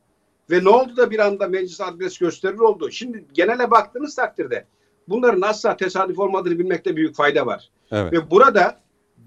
Ve 0.50 0.64
ne 0.64 0.68
oldu 0.68 0.96
da 0.96 1.10
bir 1.10 1.18
anda 1.18 1.48
meclis 1.48 1.80
adres 1.80 2.18
gösterir 2.18 2.58
oldu. 2.58 2.90
Şimdi 2.90 3.24
genele 3.32 3.70
baktığınız 3.70 4.14
takdirde 4.14 4.64
bunların 5.08 5.40
asla 5.40 5.76
tesadüf 5.76 6.18
olmadığını 6.18 6.58
bilmekte 6.58 6.96
büyük 6.96 7.16
fayda 7.16 7.46
var. 7.46 7.70
Evet. 7.90 8.12
Ve 8.12 8.30
burada 8.30 8.80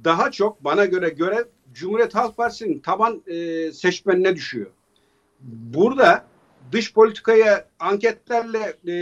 daha 0.03 0.31
çok 0.31 0.63
bana 0.63 0.85
göre 0.85 1.09
görev 1.09 1.43
Cumhuriyet 1.73 2.15
Halk 2.15 2.37
Partisi'nin 2.37 2.79
taban 2.79 3.21
e, 3.27 3.71
seçmenine 3.71 4.35
düşüyor. 4.35 4.67
Burada 5.73 6.25
dış 6.71 6.93
politikaya 6.93 7.67
anketlerle 7.79 8.91
e, 8.91 8.95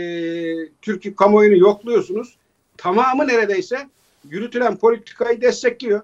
Türkiye 0.82 1.14
kamuoyunu 1.14 1.56
yokluyorsunuz. 1.56 2.36
Tamamı 2.76 3.28
neredeyse 3.28 3.88
yürütülen 4.28 4.76
politikayı 4.76 5.40
destekliyor. 5.40 6.00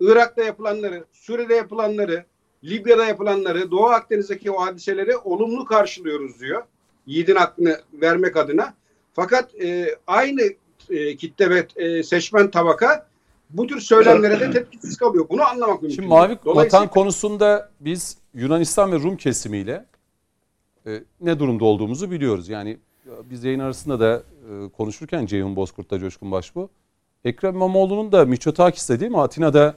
Irak'ta 0.00 0.44
yapılanları, 0.44 1.04
Suriye'de 1.12 1.54
yapılanları, 1.54 2.24
Libya'da 2.64 3.04
yapılanları, 3.06 3.70
Doğu 3.70 3.86
Akdeniz'deki 3.86 4.50
o 4.50 4.60
hadiseleri 4.60 5.16
olumlu 5.16 5.64
karşılıyoruz 5.64 6.40
diyor. 6.40 6.62
Yiğidin 7.06 7.36
hakkını 7.36 7.80
vermek 7.92 8.36
adına. 8.36 8.74
Fakat 9.12 9.54
e, 9.54 9.96
aynı 10.06 10.42
e, 10.90 11.16
kitle 11.16 11.50
ve 11.50 11.66
e, 11.76 12.02
seçmen 12.02 12.50
tabaka 12.50 13.06
bu 13.50 13.66
tür 13.66 13.80
söylemlere 13.80 14.40
de 14.40 14.50
tepkisiz 14.50 14.96
kalıyor. 14.96 15.26
Bunu 15.28 15.42
anlamak 15.48 15.82
mümkün. 15.82 15.96
Şimdi 15.96 16.08
Mavi 16.08 16.38
Dolayısıyla- 16.44 16.64
Vatan 16.64 16.90
konusunda 16.90 17.70
biz 17.80 18.18
Yunanistan 18.34 18.92
ve 18.92 18.96
Rum 18.96 19.16
kesimiyle 19.16 19.84
e, 20.86 21.02
ne 21.20 21.38
durumda 21.38 21.64
olduğumuzu 21.64 22.10
biliyoruz. 22.10 22.48
Yani 22.48 22.78
biz 23.24 23.44
yayın 23.44 23.60
arasında 23.60 24.00
da 24.00 24.22
e, 24.50 24.68
konuşurken 24.68 25.26
Ceyhun 25.26 25.56
Bozkurt'ta 25.56 25.98
Coşkun 25.98 26.32
Başbu, 26.32 26.70
Ekrem 27.24 27.54
İmamoğlu'nun 27.54 28.12
da 28.12 28.24
Miçotakis'te 28.24 29.00
değil 29.00 29.10
mi? 29.10 29.20
Atina'da 29.20 29.74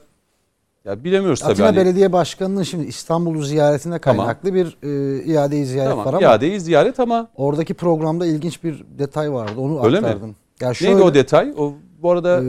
ya 0.84 1.04
bilemiyoruz 1.04 1.40
tabii. 1.40 1.52
Atina 1.52 1.66
hani. 1.66 1.76
Belediye 1.76 2.12
Başkanı'nın 2.12 2.62
şimdi 2.62 2.84
İstanbul'u 2.86 3.42
ziyaretine 3.42 3.98
Tamam. 3.98 4.26
kaynaklı 4.26 4.54
bir 4.54 4.76
e, 4.82 5.24
iadeyi 5.24 5.66
ziyaret 5.66 5.96
var 5.96 6.04
Tamam, 6.04 6.14
ama 6.14 6.22
iadeyi 6.32 6.60
ziyaret 6.60 7.00
ama 7.00 7.28
oradaki 7.36 7.74
programda 7.74 8.26
ilginç 8.26 8.64
bir 8.64 8.84
detay 8.98 9.32
vardı. 9.32 9.52
Onu 9.60 9.84
Öyle 9.84 10.00
mi? 10.00 10.06
aktardım. 10.06 10.36
Ya 10.60 10.74
şöyle, 10.74 10.92
neydi 10.92 11.02
o 11.04 11.14
detay? 11.14 11.54
O 11.58 11.72
bu 12.02 12.10
arada 12.10 12.42
e, 12.44 12.48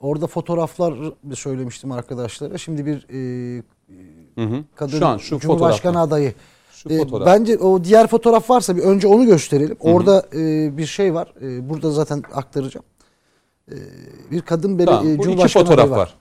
orada 0.00 0.26
fotoğraflar 0.26 0.94
söylemiştim 1.34 1.92
arkadaşlara. 1.92 2.58
Şimdi 2.58 2.86
bir 2.86 3.06
e, 3.58 3.62
hı 4.34 4.44
hı. 4.44 4.64
kadın 4.74 4.98
şu 4.98 5.06
an 5.06 5.16
şu 5.18 5.38
Cumhurbaşkanı 5.38 5.92
fotoğraf. 5.92 6.08
adayı. 6.08 6.34
Şu 6.72 6.88
E, 6.88 6.98
fotoğraf. 6.98 7.26
bence 7.26 7.58
o 7.58 7.84
diğer 7.84 8.06
fotoğraf 8.06 8.50
varsa 8.50 8.76
bir 8.76 8.82
önce 8.82 9.08
onu 9.08 9.26
gösterelim. 9.26 9.76
Orada 9.80 10.26
e, 10.34 10.76
bir 10.76 10.86
şey 10.86 11.14
var. 11.14 11.32
E, 11.42 11.70
burada 11.70 11.90
zaten 11.90 12.22
aktaracağım. 12.34 12.84
E, 13.72 13.76
bir 14.30 14.40
kadın 14.40 14.78
beli, 14.78 14.86
tamam, 14.86 15.06
e, 15.06 15.08
bu 15.08 15.12
iki 15.14 15.22
Cumhurbaşkanı 15.22 15.64
fotoğraf 15.64 15.90
var. 15.90 15.96
var. 15.96 16.14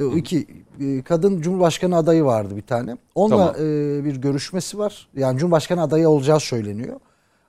E, 0.00 0.04
O 0.04 0.16
iki 0.16 0.46
e, 0.80 1.02
kadın 1.02 1.40
Cumhurbaşkanı 1.40 1.96
adayı 1.96 2.24
vardı 2.24 2.56
bir 2.56 2.62
tane. 2.62 2.96
Onunla 3.14 3.52
Tamam. 3.52 3.68
e, 3.68 4.04
bir 4.04 4.16
görüşmesi 4.16 4.78
var. 4.78 5.08
Yani 5.16 5.38
Cumhurbaşkanı 5.38 5.82
adayı 5.82 6.08
olacağı 6.08 6.40
söyleniyor. 6.40 7.00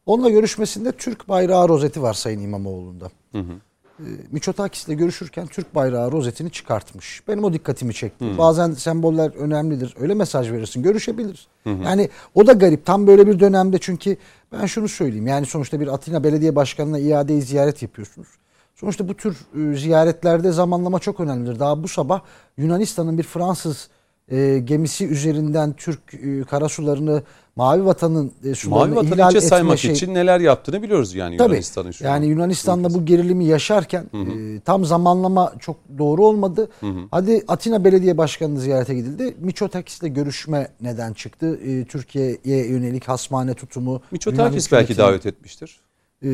Onunla 0.05 0.29
görüşmesinde 0.29 0.91
Türk 0.91 1.29
bayrağı 1.29 1.69
rozeti 1.69 2.01
var 2.01 2.13
Sayın 2.13 2.41
İmamoğlu'nda. 2.41 3.11
Hı 3.31 3.37
hı. 3.39 3.53
E, 3.99 4.07
Miçotakis'le 4.31 4.87
görüşürken 4.87 5.47
Türk 5.47 5.75
bayrağı 5.75 6.11
rozetini 6.11 6.51
çıkartmış. 6.51 7.23
Benim 7.27 7.43
o 7.43 7.53
dikkatimi 7.53 7.93
çekti. 7.93 8.25
Bazen 8.37 8.71
semboller 8.71 9.31
önemlidir. 9.35 9.95
Öyle 9.99 10.13
mesaj 10.13 10.51
verirsin. 10.51 10.83
Görüşebilir. 10.83 11.47
Yani 11.65 12.09
o 12.35 12.47
da 12.47 12.53
garip. 12.53 12.85
Tam 12.85 13.07
böyle 13.07 13.27
bir 13.27 13.39
dönemde 13.39 13.77
çünkü 13.81 14.17
ben 14.51 14.65
şunu 14.65 14.87
söyleyeyim. 14.87 15.27
Yani 15.27 15.45
sonuçta 15.45 15.79
bir 15.79 15.87
Atina 15.87 16.23
Belediye 16.23 16.55
Başkanı'na 16.55 16.99
iadeyi 16.99 17.41
ziyaret 17.41 17.81
yapıyorsunuz. 17.81 18.27
Sonuçta 18.79 19.07
bu 19.07 19.13
tür 19.13 19.37
e, 19.71 19.77
ziyaretlerde 19.77 20.51
zamanlama 20.51 20.99
çok 20.99 21.19
önemlidir. 21.19 21.59
Daha 21.59 21.83
bu 21.83 21.87
sabah 21.87 22.21
Yunanistan'ın 22.57 23.17
bir 23.17 23.23
Fransız 23.23 23.89
e, 24.31 24.59
gemisi 24.63 25.07
üzerinden 25.07 25.73
Türk 25.73 26.13
e, 26.13 26.43
karasularını 26.43 27.23
Mavi 27.55 27.85
Vatan'ın 27.85 28.31
e, 28.43 28.55
sularını 28.55 28.95
Mavi 28.95 29.05
ihlal 29.05 29.35
etme 29.35 29.41
saymak 29.41 29.79
şey- 29.79 29.91
için 29.91 30.13
neler 30.13 30.39
yaptığını 30.39 30.81
biliyoruz 30.81 31.15
yani 31.15 31.37
Tabii. 31.37 31.49
Yunanistan'ın 31.49 31.91
şu 31.91 32.05
an. 32.05 32.09
Yani 32.09 32.27
Yunanistan'da 32.27 32.93
bu 32.93 33.05
gerilimi 33.05 33.45
yaşarken 33.45 34.05
e, 34.13 34.59
tam 34.59 34.85
zamanlama 34.85 35.53
çok 35.59 35.75
doğru 35.97 36.25
olmadı. 36.25 36.69
Hadi 37.11 37.43
Atina 37.47 37.83
Belediye 37.83 38.17
Başkanı'nı 38.17 38.59
ziyarete 38.59 38.95
gidildi. 38.95 39.35
Miçotakis'le 39.39 40.03
görüşme 40.03 40.67
neden 40.81 41.13
çıktı? 41.13 41.59
E, 41.65 41.85
Türkiye'ye 41.85 42.67
yönelik 42.67 43.07
hasmane 43.07 43.53
tutumu. 43.53 44.01
Miçotakis 44.11 44.71
belki 44.71 44.97
davet 44.97 45.25
etmiştir. 45.25 45.79
E, 46.21 46.29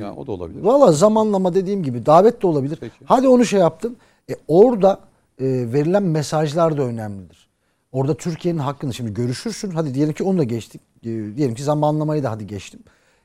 Ya 0.00 0.14
o 0.16 0.26
da 0.26 0.32
olabilir. 0.32 0.62
Valla 0.62 0.92
zamanlama 0.92 1.54
dediğim 1.54 1.82
gibi 1.82 2.06
davet 2.06 2.42
de 2.42 2.46
olabilir. 2.46 2.78
Peki. 2.80 2.94
Hadi 3.04 3.28
onu 3.28 3.44
şey 3.44 3.60
yaptın. 3.60 3.96
E, 4.30 4.34
orada 4.48 5.00
e, 5.40 5.44
verilen 5.72 6.02
mesajlar 6.02 6.76
da 6.76 6.82
önemlidir. 6.82 7.48
Orada 7.92 8.14
Türkiye'nin 8.14 8.58
hakkını 8.58 8.94
şimdi 8.94 9.14
görüşürsün. 9.14 9.70
Hadi 9.70 9.94
diyelim 9.94 10.14
ki 10.14 10.24
onu 10.24 10.38
da 10.38 10.44
geçtik. 10.44 10.80
E, 11.02 11.06
diyelim 11.36 11.54
ki 11.54 11.62
zamanlamayı 11.62 12.22
da 12.22 12.30
hadi 12.30 12.46
geçtim. 12.46 12.80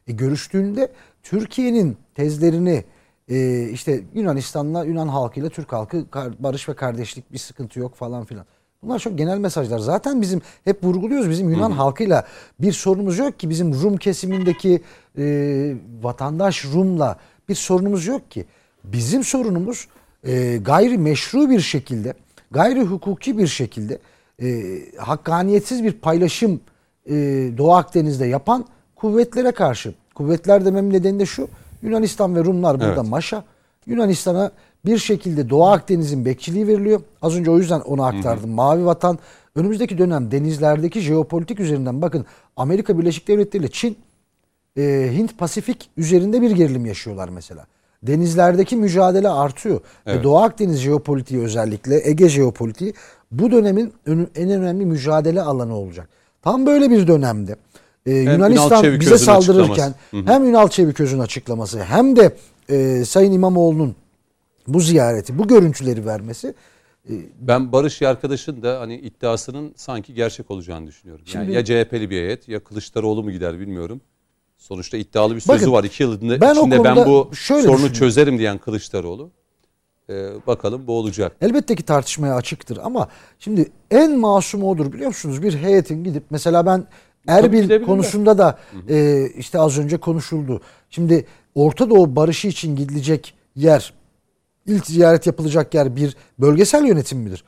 E, 0.07 0.11
görüştüğünde 0.11 0.91
Türkiye'nin 1.23 1.97
tezlerini 2.15 2.83
e, 3.27 3.69
işte 3.69 4.01
Yunanistan'la 4.13 4.83
Yunan 4.83 5.07
halkıyla 5.07 5.49
Türk 5.49 5.73
halkı 5.73 6.05
barış 6.39 6.69
ve 6.69 6.73
kardeşlik 6.73 7.33
bir 7.33 7.37
sıkıntı 7.37 7.79
yok 7.79 7.95
falan 7.95 8.25
filan. 8.25 8.45
Bunlar 8.83 8.99
çok 8.99 9.17
genel 9.17 9.37
mesajlar. 9.37 9.79
Zaten 9.79 10.21
bizim 10.21 10.41
hep 10.63 10.83
vurguluyoruz 10.83 11.29
bizim 11.29 11.49
Yunan 11.49 11.71
halkıyla 11.71 12.25
bir 12.59 12.71
sorunumuz 12.71 13.17
yok 13.17 13.39
ki 13.39 13.49
bizim 13.49 13.73
Rum 13.81 13.97
kesimindeki 13.97 14.81
e, 15.17 15.75
vatandaş 16.01 16.65
Rum'la 16.65 17.17
bir 17.49 17.55
sorunumuz 17.55 18.05
yok 18.05 18.31
ki. 18.31 18.45
Bizim 18.83 19.23
sorunumuz 19.23 19.87
e, 20.23 20.57
gayri 20.57 20.97
meşru 20.97 21.49
bir 21.49 21.59
şekilde, 21.59 22.13
gayri 22.51 22.83
hukuki 22.83 23.37
bir 23.37 23.47
şekilde 23.47 23.99
e, 24.41 24.77
hakkaniyetsiz 24.97 25.83
bir 25.83 25.91
paylaşım 25.91 26.61
e, 27.05 27.13
Doğu 27.57 27.73
Akdeniz'de 27.73 28.25
yapan 28.25 28.65
kuvvetlere 28.95 29.51
karşı. 29.51 29.93
Kuvvetler 30.15 30.65
dememin 30.65 30.93
nedeni 30.93 31.19
de 31.19 31.25
şu. 31.25 31.47
Yunanistan 31.81 32.35
ve 32.35 32.43
Rumlar 32.43 32.79
burada 32.79 32.93
Evet. 32.93 33.09
maşa. 33.09 33.43
Yunanistan'a 33.85 34.51
bir 34.85 34.97
şekilde 34.97 35.49
Doğu 35.49 35.67
Akdeniz'in 35.67 36.25
bekçiliği 36.25 36.67
veriliyor. 36.67 37.01
Az 37.21 37.35
önce 37.35 37.51
o 37.51 37.57
yüzden 37.57 37.79
onu 37.79 38.03
aktardım. 38.03 38.49
Mavi 38.49 38.85
Vatan 38.85 39.19
önümüzdeki 39.55 39.97
dönem 39.97 40.31
denizlerdeki 40.31 40.99
jeopolitik 40.99 41.59
üzerinden 41.59 42.01
bakın 42.01 42.25
Amerika 42.55 42.99
Birleşik 42.99 43.27
Devletleri 43.27 43.63
ile 43.63 43.71
Çin 43.71 43.97
e, 44.77 45.09
Hint 45.13 45.37
Pasifik 45.37 45.89
üzerinde 45.97 46.41
bir 46.41 46.51
gerilim 46.51 46.85
yaşıyorlar 46.85 47.29
mesela. 47.29 47.65
Denizlerdeki 48.03 48.75
mücadele 48.75 49.29
artıyor. 49.29 49.81
Evet. 50.05 50.19
Ve 50.19 50.23
Doğu 50.23 50.37
Akdeniz 50.37 50.79
jeopolitiği 50.79 51.41
özellikle 51.41 52.09
Ege 52.09 52.29
jeopolitiği 52.29 52.93
bu 53.31 53.51
dönemin 53.51 53.93
en 54.35 54.49
önemli 54.49 54.85
mücadele 54.85 55.41
alanı 55.41 55.75
olacak. 55.75 56.09
Tam 56.41 56.65
böyle 56.65 56.89
bir 56.89 57.07
dönemde 57.07 57.55
e, 58.05 58.11
Yunanistan 58.11 58.99
bize 58.99 59.17
saldırırken 59.17 59.89
açıklaması. 59.89 60.33
hem 60.33 60.45
Ünal 60.45 60.67
Çeviköz'ün 60.67 61.19
açıklaması 61.19 61.83
hem 61.83 62.15
de 62.15 62.35
e, 62.69 63.05
Sayın 63.05 63.31
İmamoğlu'nun 63.31 63.95
bu 64.67 64.79
ziyareti, 64.79 65.37
bu 65.37 65.47
görüntüleri 65.47 66.05
vermesi 66.05 66.53
Ben 67.39 67.71
Barış 67.71 68.01
arkadaşın 68.01 68.61
da 68.61 68.79
hani 68.79 68.95
iddiasının 68.95 69.73
sanki 69.75 70.13
gerçek 70.13 70.51
olacağını 70.51 70.87
düşünüyorum. 70.87 71.25
Yani 71.33 71.45
Şimdi- 71.45 71.57
ya 71.57 71.65
CHP'li 71.65 72.09
bir 72.09 72.21
heyet 72.21 72.47
ya 72.47 72.63
Kılıçdaroğlu 72.63 73.23
mu 73.23 73.31
gider 73.31 73.59
bilmiyorum. 73.59 74.01
Sonuçta 74.57 74.97
iddialı 74.97 75.35
bir 75.35 75.39
sözü 75.39 75.61
Bakın, 75.61 75.71
var. 75.71 75.83
İki 75.83 76.03
yıl 76.03 76.21
ben 76.21 76.53
içinde 76.53 76.83
ben 76.83 76.95
bu 76.95 77.31
sorunu 77.33 77.93
çözerim 77.93 78.39
diyen 78.39 78.57
Kılıçdaroğlu. 78.57 79.31
Ee, 80.09 80.29
bakalım 80.47 80.87
bu 80.87 80.97
olacak. 80.97 81.35
Elbette 81.41 81.75
ki 81.75 81.83
tartışmaya 81.83 82.35
açıktır 82.35 82.79
ama 82.83 83.07
şimdi 83.39 83.71
en 83.91 84.17
masum 84.17 84.63
odur 84.63 84.93
biliyor 84.93 85.07
musunuz? 85.07 85.43
Bir 85.43 85.57
heyetin 85.57 86.03
gidip 86.03 86.23
mesela 86.29 86.65
ben 86.65 86.87
Erbil 87.27 87.85
konusunda 87.85 88.37
da 88.37 88.59
e, 88.89 89.27
işte 89.37 89.59
az 89.59 89.79
önce 89.79 89.97
konuşuldu. 89.97 90.61
Şimdi 90.89 91.25
Orta 91.55 91.89
Doğu 91.89 92.15
barışı 92.15 92.47
için 92.47 92.75
gidilecek 92.75 93.33
yer, 93.55 93.93
ilk 94.69 94.85
ziyaret 94.85 95.27
yapılacak 95.27 95.73
yer 95.73 95.95
bir 95.95 96.15
bölgesel 96.39 96.85
yönetim 96.85 97.19
midir? 97.19 97.43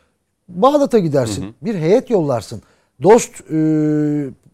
Bağdat'a 0.50 1.00
gidersin, 1.00 1.56
bir 1.62 1.76
heyet 1.76 2.10
yollarsın. 2.10 2.62
Dost 3.04 3.52
e, 3.52 3.60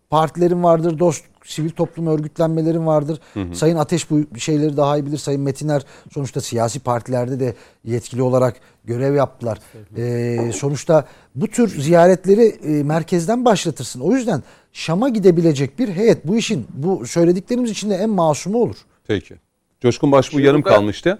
partilerin 0.09 0.63
vardır, 0.63 0.99
dost 0.99 1.23
sivil 1.47 1.69
toplum 1.69 2.07
örgütlenmelerin 2.07 2.85
vardır. 2.85 3.19
Sayın 3.53 3.77
Ateş 3.77 4.11
bu 4.11 4.39
şeyleri 4.39 4.77
daha 4.77 4.97
iyi 4.97 5.05
bilir. 5.05 5.17
Sayın 5.17 5.41
Metiner 5.41 5.81
sonuçta 6.13 6.41
siyasi 6.41 6.79
partilerde 6.79 7.39
de 7.39 7.55
yetkili 7.83 8.21
olarak 8.21 8.55
görev 8.85 9.15
yaptılar. 9.15 9.59
E, 9.97 10.51
sonuçta 10.51 11.05
bu 11.35 11.47
tür 11.47 11.81
ziyaretleri 11.81 12.43
e, 12.43 12.83
merkezden 12.83 13.45
başlatırsın. 13.45 13.99
O 13.99 14.13
yüzden 14.13 14.43
Şam'a 14.73 15.09
gidebilecek 15.09 15.79
bir 15.79 15.89
heyet 15.89 16.27
bu 16.27 16.37
işin 16.37 16.67
bu 16.73 17.07
söylediklerimiz 17.07 17.71
içinde 17.71 17.95
en 17.95 18.09
masumu 18.09 18.57
olur. 18.57 18.77
Peki. 19.07 19.35
Coşkun 19.81 20.11
Başbuğ 20.11 20.41
yarım 20.41 20.61
kalmıştı. 20.61 21.19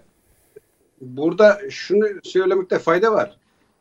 Burada 1.02 1.60
şunu 1.70 2.06
söylemekte 2.24 2.80
fayda 2.80 3.12
var. 3.12 3.38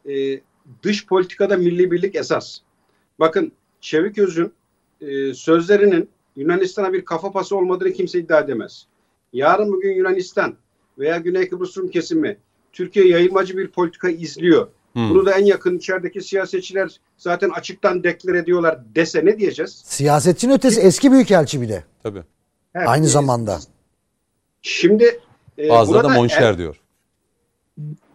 Ee, 0.09 0.40
dış 0.82 1.06
politikada 1.06 1.56
milli 1.56 1.90
birlik 1.90 2.14
esas. 2.14 2.59
Bakın 3.20 3.52
Çeviköz'ün 3.80 4.52
e, 5.01 5.34
sözlerinin 5.34 6.09
Yunanistan'a 6.36 6.93
bir 6.93 7.05
kafa 7.05 7.32
pası 7.32 7.56
olmadığını 7.56 7.93
kimse 7.93 8.18
iddia 8.18 8.40
edemez. 8.40 8.86
Yarın 9.32 9.72
bugün 9.72 9.94
Yunanistan 9.94 10.55
veya 10.98 11.16
Güney 11.16 11.48
Kıbrıs 11.48 11.76
Rum 11.78 11.90
kesimi 11.90 12.36
Türkiye 12.72 13.09
yayılmacı 13.09 13.56
bir 13.56 13.68
politika 13.68 14.09
izliyor. 14.09 14.68
Hmm. 14.93 15.10
Bunu 15.10 15.26
da 15.26 15.32
en 15.32 15.44
yakın 15.44 15.78
içerideki 15.78 16.20
siyasetçiler 16.20 17.01
zaten 17.16 17.51
açıktan 17.51 18.05
deklar 18.05 18.34
ediyorlar 18.34 18.78
dese 18.94 19.24
ne 19.24 19.38
diyeceğiz? 19.38 19.82
Siyasetçinin 19.84 20.55
ötesi 20.55 20.80
eski 20.80 21.12
büyükelçi 21.12 21.62
bir 21.62 21.68
de. 21.68 21.84
Tabii. 22.02 22.22
Evet. 22.74 22.88
Aynı 22.88 23.06
zamanda. 23.06 23.59
Şimdi 24.62 25.20
e, 25.59 25.68
Bazıları 25.68 26.05
da 26.05 26.09
monşer 26.09 26.43
Er- 26.43 26.59
diyor. 26.59 26.80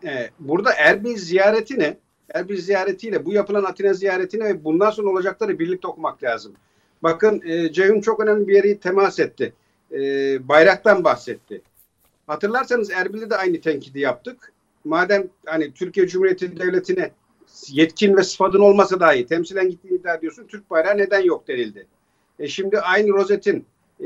E, 0.03 0.29
burada 0.39 0.73
Erbil 0.73 1.17
ziyaretine 1.17 1.97
Erbil 2.33 2.61
ziyaretiyle 2.61 3.25
bu 3.25 3.33
yapılan 3.33 3.63
Atina 3.63 3.93
ziyaretine 3.93 4.45
ve 4.45 4.63
bundan 4.63 4.91
sonra 4.91 5.09
olacakları 5.09 5.59
birlikte 5.59 5.87
okumak 5.87 6.23
lazım. 6.23 6.53
Bakın 7.03 7.41
e, 7.45 7.71
Ceyhun 7.71 8.01
çok 8.01 8.19
önemli 8.19 8.47
bir 8.47 8.55
yeri 8.55 8.79
temas 8.79 9.19
etti. 9.19 9.53
E, 9.91 9.99
bayraktan 10.47 11.03
bahsetti. 11.03 11.61
Hatırlarsanız 12.27 12.91
Erbil'de 12.91 13.29
de 13.29 13.35
aynı 13.35 13.61
tenkidi 13.61 13.99
yaptık. 13.99 14.53
Madem 14.83 15.27
hani 15.45 15.73
Türkiye 15.73 16.07
Cumhuriyeti 16.07 16.59
Devleti'ne 16.59 17.11
yetkin 17.71 18.17
ve 18.17 18.23
sıfatın 18.23 18.59
olmasa 18.59 18.99
dahi 18.99 19.25
temsilen 19.25 19.69
gittiğini 19.69 19.97
iddia 19.97 20.15
ediyorsun. 20.15 20.47
Türk 20.47 20.69
bayrağı 20.69 20.97
neden 20.97 21.21
yok 21.21 21.47
denildi. 21.47 21.87
E 22.39 22.47
şimdi 22.47 22.79
aynı 22.79 23.09
rozetin 23.09 23.65
e, 23.99 24.05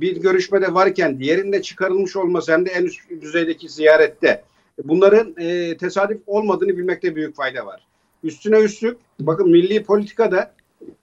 bir 0.00 0.16
görüşmede 0.16 0.74
varken 0.74 1.18
diğerinde 1.18 1.62
çıkarılmış 1.62 2.16
olması 2.16 2.52
hem 2.52 2.66
de 2.66 2.70
en 2.70 2.84
üst 2.84 3.10
düzeydeki 3.10 3.68
ziyarette 3.68 4.42
bunların 4.84 5.34
e, 5.38 5.76
tesadüf 5.76 6.20
olmadığını 6.26 6.76
bilmekte 6.76 7.16
büyük 7.16 7.36
fayda 7.36 7.66
var. 7.66 7.86
Üstüne 8.22 8.58
üstlük 8.58 8.98
bakın 9.20 9.50
milli 9.50 9.84
politikada 9.84 10.54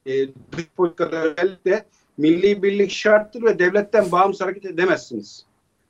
e, 0.06 0.28
dış 0.58 0.68
politikada 0.78 1.22
özellikle 1.24 1.86
milli 2.18 2.64
birlik 2.64 2.91
şarttır 2.91 3.44
ve 3.44 3.60
devletten 3.60 4.12
bağımsız 4.12 4.41
hareket 4.41 4.66
edemezsiniz. 4.66 5.45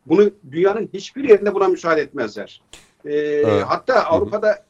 Bunu 0.05 0.31
dünyanın 0.51 0.89
hiçbir 0.93 1.29
yerinde 1.29 1.55
buna 1.55 1.67
müsaade 1.67 2.01
etmezler. 2.01 2.61
E, 3.05 3.13
Evet. 3.15 3.63
Hatta 3.67 4.03
Avrupa'da 4.03 4.65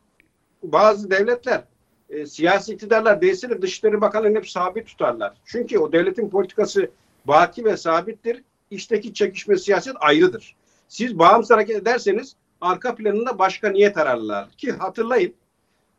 bazı 0.63 1.11
devletler 1.11 1.63
e, 2.09 2.25
siyasi 2.25 2.73
iktidarlar 2.73 3.21
değilse 3.21 3.49
de 3.49 3.61
Dışişleri 3.61 4.01
Bakanlarını 4.01 4.37
hep 4.37 4.49
sabit 4.49 4.87
tutarlar. 4.87 5.33
Çünkü 5.45 5.79
o 5.79 5.91
devletin 5.91 6.29
politikası 6.29 6.89
baki 7.25 7.65
ve 7.65 7.77
sabittir. 7.77 8.43
İçteki 8.71 9.13
çekişme 9.13 9.57
siyaset 9.57 9.95
ayrıdır. 9.99 10.55
Siz 10.87 11.19
bağımsız 11.19 11.51
hareket 11.51 11.75
ederseniz 11.75 12.35
arka 12.63 12.95
planında 12.95 13.39
başka 13.39 13.69
niyet 13.69 13.97
ararlar. 13.97 14.49
Ki 14.57 14.71
hatırlayın 14.71 15.33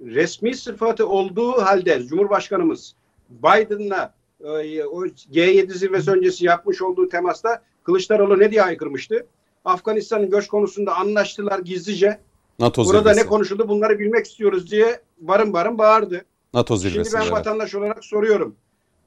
resmi 0.00 0.54
sıfatı 0.54 1.08
olduğu 1.08 1.52
halde 1.52 2.02
Cumhurbaşkanımız 2.06 2.94
Biden'la 3.30 4.14
e, 4.44 4.84
o 4.84 5.06
G7 5.06 5.72
zirvesi 5.72 6.10
öncesi 6.10 6.44
yapmış 6.44 6.82
olduğu 6.82 7.08
temasta 7.08 7.62
Kılıçdaroğlu 7.82 8.38
ne 8.38 8.50
diye 8.50 8.62
aykırmıştı? 8.62 9.26
Afganistan'ın 9.64 10.30
göç 10.30 10.46
konusunda 10.48 10.96
anlaştılar 10.96 11.58
gizlice. 11.58 12.20
NATO 12.58 12.84
Burada 12.84 12.98
zirvesi. 12.98 13.20
ne 13.20 13.26
konuşuldu 13.26 13.68
bunları 13.68 13.98
bilmek 13.98 14.26
istiyoruz 14.26 14.70
diye 14.70 15.00
barın 15.18 15.52
barın 15.52 15.78
bağırdı. 15.78 16.24
NATO 16.54 16.76
Şimdi 16.76 16.90
zirvesi. 16.90 17.14
ben 17.14 17.22
evet. 17.22 17.32
vatandaş 17.32 17.74
olarak 17.74 18.04
soruyorum. 18.04 18.56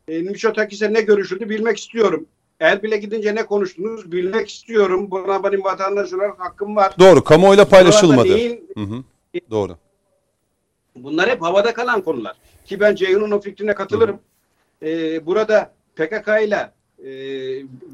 E, 0.08 0.22
Mitsotakis'e 0.22 0.94
ne 0.94 1.02
görüşüldü 1.02 1.50
bilmek 1.50 1.78
istiyorum. 1.78 2.26
Erbil'e 2.60 2.98
gidince 2.98 3.36
ne 3.36 3.46
konuştunuz 3.46 4.12
bilmek 4.12 4.50
istiyorum. 4.50 5.12
Buna 5.12 5.44
benim 5.44 5.64
vatandaş 5.64 6.14
olarak 6.14 6.40
hakkım 6.40 6.76
var. 6.76 6.94
Doğru. 7.00 7.24
Kamuoyuyla 7.24 7.66
paylaşılmadı. 7.66 8.40
Hı 8.40 8.82
hı. 8.82 9.04
Doğru. 9.52 9.78
Bunlar 10.96 11.30
hep 11.30 11.42
havada 11.42 11.74
kalan 11.74 12.02
konular. 12.02 12.36
Ki 12.66 12.80
ben 12.80 12.96
Ceyhun'un 12.96 13.32
o 13.32 13.40
fikrine 13.40 13.74
katılırım. 13.76 14.20
Ee, 14.84 15.26
burada 15.26 15.72
PKK 15.96 16.28
ile 16.44 16.72
e, 17.06 17.10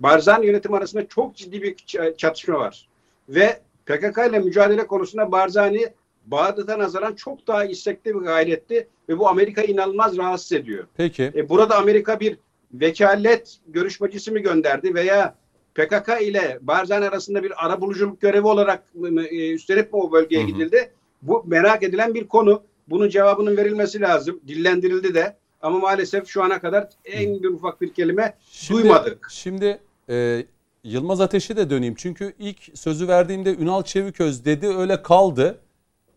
Barzani 0.01 0.45
yönetim 0.45 0.73
arasında 0.73 1.07
çok 1.07 1.35
ciddi 1.35 1.61
bir 1.61 1.75
çatışma 2.17 2.59
var. 2.59 2.87
Ve 3.29 3.59
PKK 3.85 4.17
ile 4.29 4.39
mücadele 4.39 4.87
konusunda 4.87 5.31
Barzani 5.31 5.87
Bağdat'a 6.25 6.79
nazaran 6.79 7.13
çok 7.13 7.47
daha 7.47 7.65
istekli 7.65 8.15
ve 8.15 8.25
gayretli 8.25 8.87
ve 9.09 9.19
bu 9.19 9.27
Amerika'yı 9.27 9.67
inanılmaz 9.67 10.17
rahatsız 10.17 10.51
ediyor. 10.51 10.87
Peki. 10.97 11.31
E, 11.35 11.49
burada 11.49 11.77
Amerika 11.77 12.19
bir 12.19 12.37
vekalet 12.73 13.57
görüşmecisi 13.67 14.31
mi 14.31 14.41
gönderdi 14.41 14.93
veya 14.93 15.35
PKK 15.75 16.21
ile 16.21 16.57
Barzani 16.61 17.05
arasında 17.05 17.43
bir 17.43 17.65
arabuluculuk 17.65 18.21
görevi 18.21 18.47
olarak 18.47 18.95
mı- 18.95 19.11
mı, 19.11 19.23
e, 19.23 19.53
üstlenip 19.53 19.93
mi 19.93 19.99
o 19.99 20.11
bölgeye 20.11 20.41
Hı 20.43 20.47
hı. 20.47 20.51
gidildi? 20.51 20.91
Bu 21.21 21.43
merak 21.47 21.83
edilen 21.83 22.13
bir 22.13 22.27
konu. 22.27 22.63
Bunun 22.89 23.09
cevabının 23.09 23.57
verilmesi 23.57 24.01
lazım. 24.01 24.39
Dillendirildi 24.47 25.13
de. 25.13 25.35
Ama 25.61 25.79
maalesef 25.79 26.27
şu 26.27 26.43
ana 26.43 26.59
kadar 26.61 26.89
en 27.05 27.43
bir 27.43 27.47
ufak 27.47 27.81
bir 27.81 27.93
kelime 27.93 28.37
duymadık. 28.69 29.27
Şimdi 29.31 29.79
e, 30.09 30.45
Yılmaz 30.83 31.21
Ateş'e 31.21 31.55
de 31.57 31.69
döneyim. 31.69 31.95
Çünkü 31.97 32.33
ilk 32.39 32.57
sözü 32.73 33.07
verdiğimde 33.07 33.55
Ünal 33.55 33.83
Çeviköz 33.83 34.45
dedi 34.45 34.67
öyle 34.67 35.01
kaldı. 35.01 35.59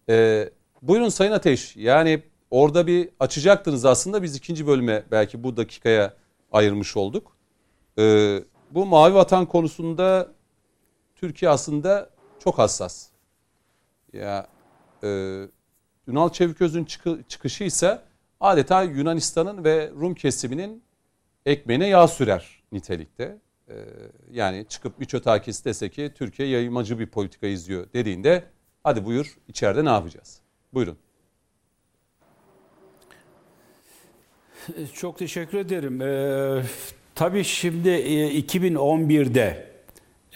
E, 0.09 0.49
buyurun 0.83 1.09
Sayın 1.09 1.33
Ateş. 1.33 1.77
Yani 1.77 2.23
orada 2.51 2.87
bir 2.87 3.09
açacaktınız 3.21 3.85
aslında. 3.85 4.23
Biz 4.23 4.37
ikinci 4.37 4.67
bölüme 4.67 5.03
belki 5.11 5.43
bu 5.45 5.57
dakikaya 5.57 6.15
ayırmış 6.57 6.97
olduk. 6.97 7.37
E, 7.99 8.39
bu 8.71 8.87
Mavi 8.87 9.15
Vatan 9.15 9.47
konusunda 9.47 10.33
Türkiye 11.17 11.51
aslında 11.51 12.11
çok 12.39 12.59
hassas. 12.59 13.09
Ya 14.13 14.47
e, 15.03 15.09
Ünal 16.09 16.29
Çeviköz'ün 16.29 16.85
çıkı, 16.85 17.23
çıkışı 17.29 17.65
ise 17.65 18.03
adeta 18.41 18.83
Yunanistan'ın 18.83 19.65
ve 19.65 19.91
Rum 19.91 20.15
kesiminin 20.15 20.83
ekmeğine 21.47 21.87
yağ 21.87 22.09
sürer 22.09 22.63
nitelikte. 22.73 23.39
Ee, 23.69 23.75
yani 24.31 24.67
çıkıp 24.69 24.99
Miçotakis 24.99 25.65
dese 25.65 25.91
ki 25.91 26.13
Türkiye 26.15 26.49
yayılmacı 26.49 26.99
bir 26.99 27.07
politika 27.07 27.47
izliyor 27.47 27.87
dediğinde 27.93 28.45
hadi 28.83 29.05
buyur 29.05 29.39
içeride 29.49 29.85
ne 29.85 29.89
yapacağız? 29.89 30.41
Buyurun. 30.75 30.99
Çok 34.95 35.19
teşekkür 35.19 35.59
ederim. 35.59 36.03
Ee, 36.03 36.63
tabii 37.15 37.45
şimdi 37.45 37.89
e, 37.89 38.41
2011'de 38.41 39.67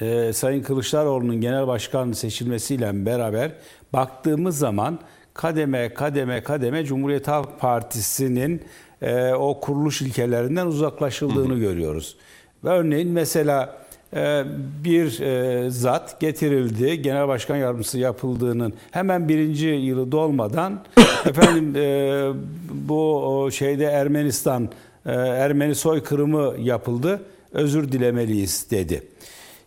e, 0.00 0.32
Sayın 0.32 0.62
Kılıçdaroğlu'nun 0.62 1.40
genel 1.40 1.66
başkan 1.66 2.12
seçilmesiyle 2.12 3.06
beraber 3.06 3.52
baktığımız 3.92 4.58
zaman 4.58 4.98
kademe 5.34 5.94
kademe 5.94 6.42
kademe 6.42 6.84
Cumhuriyet 6.84 7.28
Halk 7.28 7.60
Partisi'nin 7.60 8.62
e, 9.02 9.32
o 9.32 9.60
kuruluş 9.60 10.02
ilkelerinden 10.02 10.66
uzaklaşıldığını 10.66 11.58
görüyoruz. 11.58 12.16
Ve 12.64 12.68
örneğin 12.68 13.08
mesela 13.08 13.64
e, 13.64 13.89
bir 14.84 15.20
e, 15.20 15.70
zat 15.70 16.20
getirildi, 16.20 17.02
genel 17.02 17.28
başkan 17.28 17.56
yardımcısı 17.56 17.98
yapıldığının 17.98 18.72
hemen 18.90 19.28
birinci 19.28 19.66
yılı 19.66 20.12
dolmadan 20.12 20.84
efendim 21.26 21.76
e, 21.76 22.32
bu 22.70 23.48
şeyde 23.52 23.84
Ermenistan 23.84 24.68
e, 25.06 25.12
Ermeni 25.12 25.74
soykırımı 25.74 26.54
yapıldı, 26.58 27.22
özür 27.52 27.92
dilemeliyiz 27.92 28.66
dedi. 28.70 29.02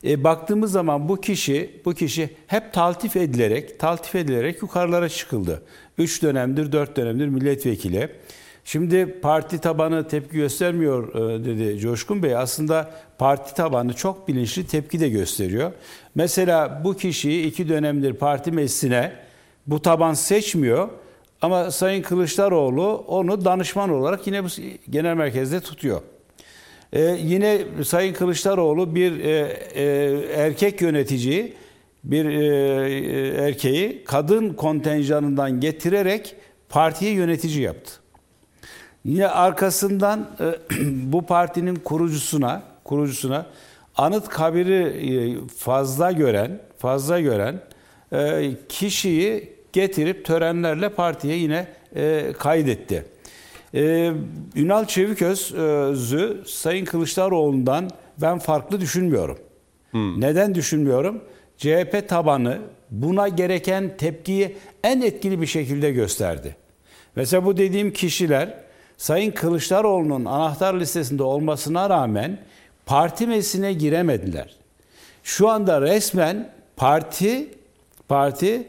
E, 0.03 0.24
baktığımız 0.24 0.72
zaman 0.72 1.10
bu 1.10 1.22
kişi 1.22 1.82
bu 1.86 1.94
kişi 1.94 2.30
hep 2.48 2.74
taltif 2.74 3.15
edilerek 3.15 3.80
taltif 3.80 4.15
edilerek 4.15 4.61
yukarılara 4.61 5.10
çıkıldı. 5.10 5.61
Üç 5.98 6.24
dönemdir, 6.24 6.72
dört 6.72 6.98
dönemdir 6.98 7.28
milletvekili. 7.28 8.10
Şimdi 8.65 9.19
parti 9.22 9.57
tabanı 9.57 10.07
tepki 10.07 10.35
göstermiyor 10.35 11.15
e, 11.15 11.45
dedi 11.45 11.80
Coşkun 11.80 12.23
Bey. 12.23 12.35
Aslında 12.35 12.91
parti 13.18 13.56
tabanı 13.56 13.94
çok 13.94 14.27
bilinçli 14.27 14.68
tepki 14.68 14.99
de 14.99 15.10
gösteriyor. 15.10 15.72
Mesela 16.15 16.81
bu 16.84 16.98
kişiyi 16.98 17.48
iki 17.48 17.69
dönemdir 17.69 18.14
parti 18.14 18.52
meclisine 18.52 19.11
bu 19.68 19.81
taban 19.81 20.14
seçmiyor. 20.14 20.90
Ama 21.41 21.72
Sayın 21.72 22.02
Kılıçdaroğlu 22.02 23.06
onu 23.07 23.45
danışman 23.45 23.90
olarak 23.90 24.27
yine 24.27 24.44
bu 24.44 24.48
genel 24.90 25.15
merkezde 25.15 25.60
tutuyor. 25.60 26.02
Ee, 26.94 27.02
yine 27.23 27.61
Sayın 27.85 28.14
Kılıçdaroğlu 28.14 28.95
bir 28.95 29.19
e, 29.19 29.57
e, 29.73 29.84
erkek 30.35 30.81
yönetici, 30.81 31.53
bir 32.03 32.26
e, 32.26 32.45
e, 32.90 33.45
erkeği 33.48 34.03
kadın 34.03 34.53
kontenjanından 34.53 35.60
getirerek 35.60 36.35
partiye 36.69 37.11
yönetici 37.11 37.61
yaptı. 37.61 38.02
Yine 39.05 39.27
arkasından 39.27 40.30
e, 40.39 40.75
bu 41.11 41.21
partinin 41.25 41.75
kurucusuna, 41.75 42.63
kurucusuna 42.84 43.45
anıt 43.95 44.30
kabiri 44.30 44.84
e, 44.84 45.47
fazla 45.57 46.11
gören, 46.11 46.59
fazla 46.77 47.19
gören 47.19 47.59
e, 48.13 48.51
kişiyi 48.69 49.53
getirip 49.73 50.25
törenlerle 50.25 50.89
partiye 50.89 51.35
yine 51.38 51.67
kaydetti. 52.39 53.05
Ünal 54.55 54.85
Çeviköz'ü 54.85 56.43
Sayın 56.47 56.85
Kılıçdaroğlu'ndan 56.85 57.89
ben 58.21 58.39
farklı 58.39 58.81
düşünmüyorum. 58.81 59.38
Neden 59.93 60.55
düşünmüyorum? 60.55 61.23
CHP 61.57 62.09
tabanı 62.09 62.59
buna 62.91 63.27
gereken 63.27 63.97
tepkiyi 63.97 64.55
en 64.84 65.01
etkili 65.01 65.41
bir 65.41 65.45
şekilde 65.45 65.91
gösterdi. 65.91 66.55
Mesela 67.15 67.45
bu 67.45 67.57
dediğim 67.57 67.93
kişiler 67.93 68.63
Sayın 68.98 69.32
Kılıçdaroğlu'nun 69.32 70.26
anahtar 70.26 70.80
listesinde 70.80 71.24
olmasına 71.24 71.90
rağmen 71.90 72.38
parti 72.86 73.28
meclisine 73.28 73.74
giremediler. 73.74 74.56
Şu 75.24 75.49
anda 75.49 75.82
resmen 75.82 76.49
parti 76.76 77.49
parti 78.07 78.68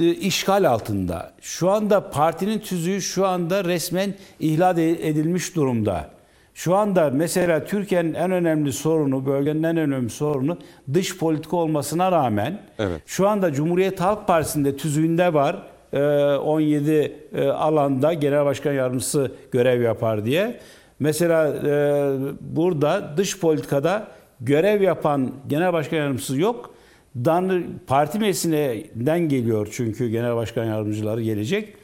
e, 0.00 0.04
işgal 0.10 0.68
altında. 0.68 1.32
Şu 1.40 1.70
anda 1.70 2.10
partinin 2.10 2.58
tüzüğü 2.58 3.02
şu 3.02 3.26
anda 3.26 3.64
resmen 3.64 4.14
ihlal 4.40 4.78
edilmiş 4.78 5.56
durumda. 5.56 6.10
Şu 6.54 6.76
anda 6.76 7.10
mesela 7.10 7.64
Türkiye'nin 7.64 8.14
en 8.14 8.30
önemli 8.30 8.72
sorunu, 8.72 9.26
bölgenin 9.26 9.62
en 9.62 9.76
önemli 9.76 10.10
sorunu 10.10 10.58
dış 10.94 11.18
politika 11.18 11.56
olmasına 11.56 12.12
rağmen 12.12 12.58
Evet. 12.78 13.02
şu 13.06 13.28
anda 13.28 13.52
Cumhuriyet 13.52 14.00
Halk 14.00 14.26
Partisi'nde 14.26 14.76
tüzüğünde 14.76 15.34
var 15.34 15.54
e, 15.54 15.71
17 15.98 17.12
e, 17.34 17.44
alanda 17.48 18.12
genel 18.12 18.44
başkan 18.44 18.72
yardımcısı 18.72 19.32
görev 19.52 19.82
yapar 19.82 20.24
diye. 20.24 20.60
Mesela 21.00 21.48
e, 21.48 22.12
burada 22.40 23.14
dış 23.16 23.40
politikada 23.40 24.08
görev 24.40 24.82
yapan 24.82 25.32
genel 25.48 25.72
başkan 25.72 25.96
yardımcısı 25.96 26.40
yok. 26.40 26.74
Dan, 27.16 27.64
parti 27.86 28.18
meclisinden 28.18 29.28
geliyor 29.28 29.68
çünkü 29.72 30.08
genel 30.08 30.36
başkan 30.36 30.64
yardımcıları 30.64 31.22
gelecek. 31.22 31.74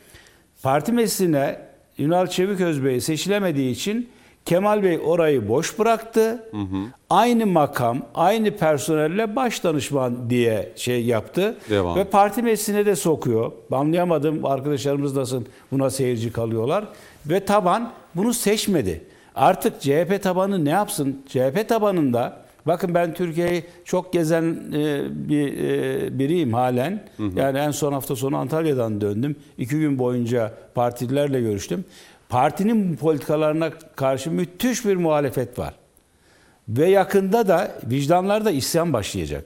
Parti 0.62 0.92
meclisine 0.92 1.60
Ünal 1.98 2.26
Çeviköz 2.26 2.84
Bey 2.84 3.00
seçilemediği 3.00 3.72
için 3.72 4.08
Kemal 4.48 4.82
Bey 4.82 5.00
orayı 5.04 5.48
boş 5.48 5.78
bıraktı. 5.78 6.44
Aynı 7.10 7.46
makam, 7.46 7.98
aynı 8.14 8.50
personelle 8.50 9.36
baş 9.36 9.64
danışman 9.64 10.30
diye 10.30 10.72
şey 10.76 11.04
yaptı. 11.04 11.56
Devam. 11.70 11.96
Ve 11.96 12.04
parti 12.04 12.42
meclisine 12.42 12.86
de 12.86 12.96
sokuyor. 12.96 13.52
Anlayamadım 13.72 14.44
arkadaşlarımız 14.44 15.16
nasıl 15.16 15.42
buna 15.72 15.90
seyirci 15.90 16.32
kalıyorlar. 16.32 16.84
Ve 17.26 17.44
taban 17.44 17.92
bunu 18.14 18.34
seçmedi. 18.34 19.04
Artık 19.34 19.80
CHP 19.80 20.22
tabanı 20.22 20.64
ne 20.64 20.70
yapsın? 20.70 21.22
CHP 21.28 21.68
tabanında 21.68 22.36
bakın 22.66 22.94
ben 22.94 23.14
Türkiye'yi 23.14 23.64
çok 23.84 24.12
gezen 24.12 24.44
e, 24.74 25.02
bir 25.28 25.58
e, 25.58 26.18
biriyim 26.18 26.52
halen. 26.52 27.04
Yani 27.36 27.58
en 27.58 27.70
son 27.70 27.92
hafta 27.92 28.16
sonu 28.16 28.36
Antalya'dan 28.36 29.00
döndüm. 29.00 29.36
İki 29.58 29.78
gün 29.78 29.98
boyunca 29.98 30.54
partililerle 30.74 31.40
görüştüm. 31.40 31.84
Partinin 32.28 32.96
politikalarına 32.96 33.70
karşı 33.96 34.30
müthiş 34.30 34.84
bir 34.84 34.96
muhalefet 34.96 35.58
var. 35.58 35.74
Ve 36.68 36.88
yakında 36.88 37.48
da 37.48 37.78
vicdanlarda 37.90 38.50
isyan 38.50 38.92
başlayacak. 38.92 39.44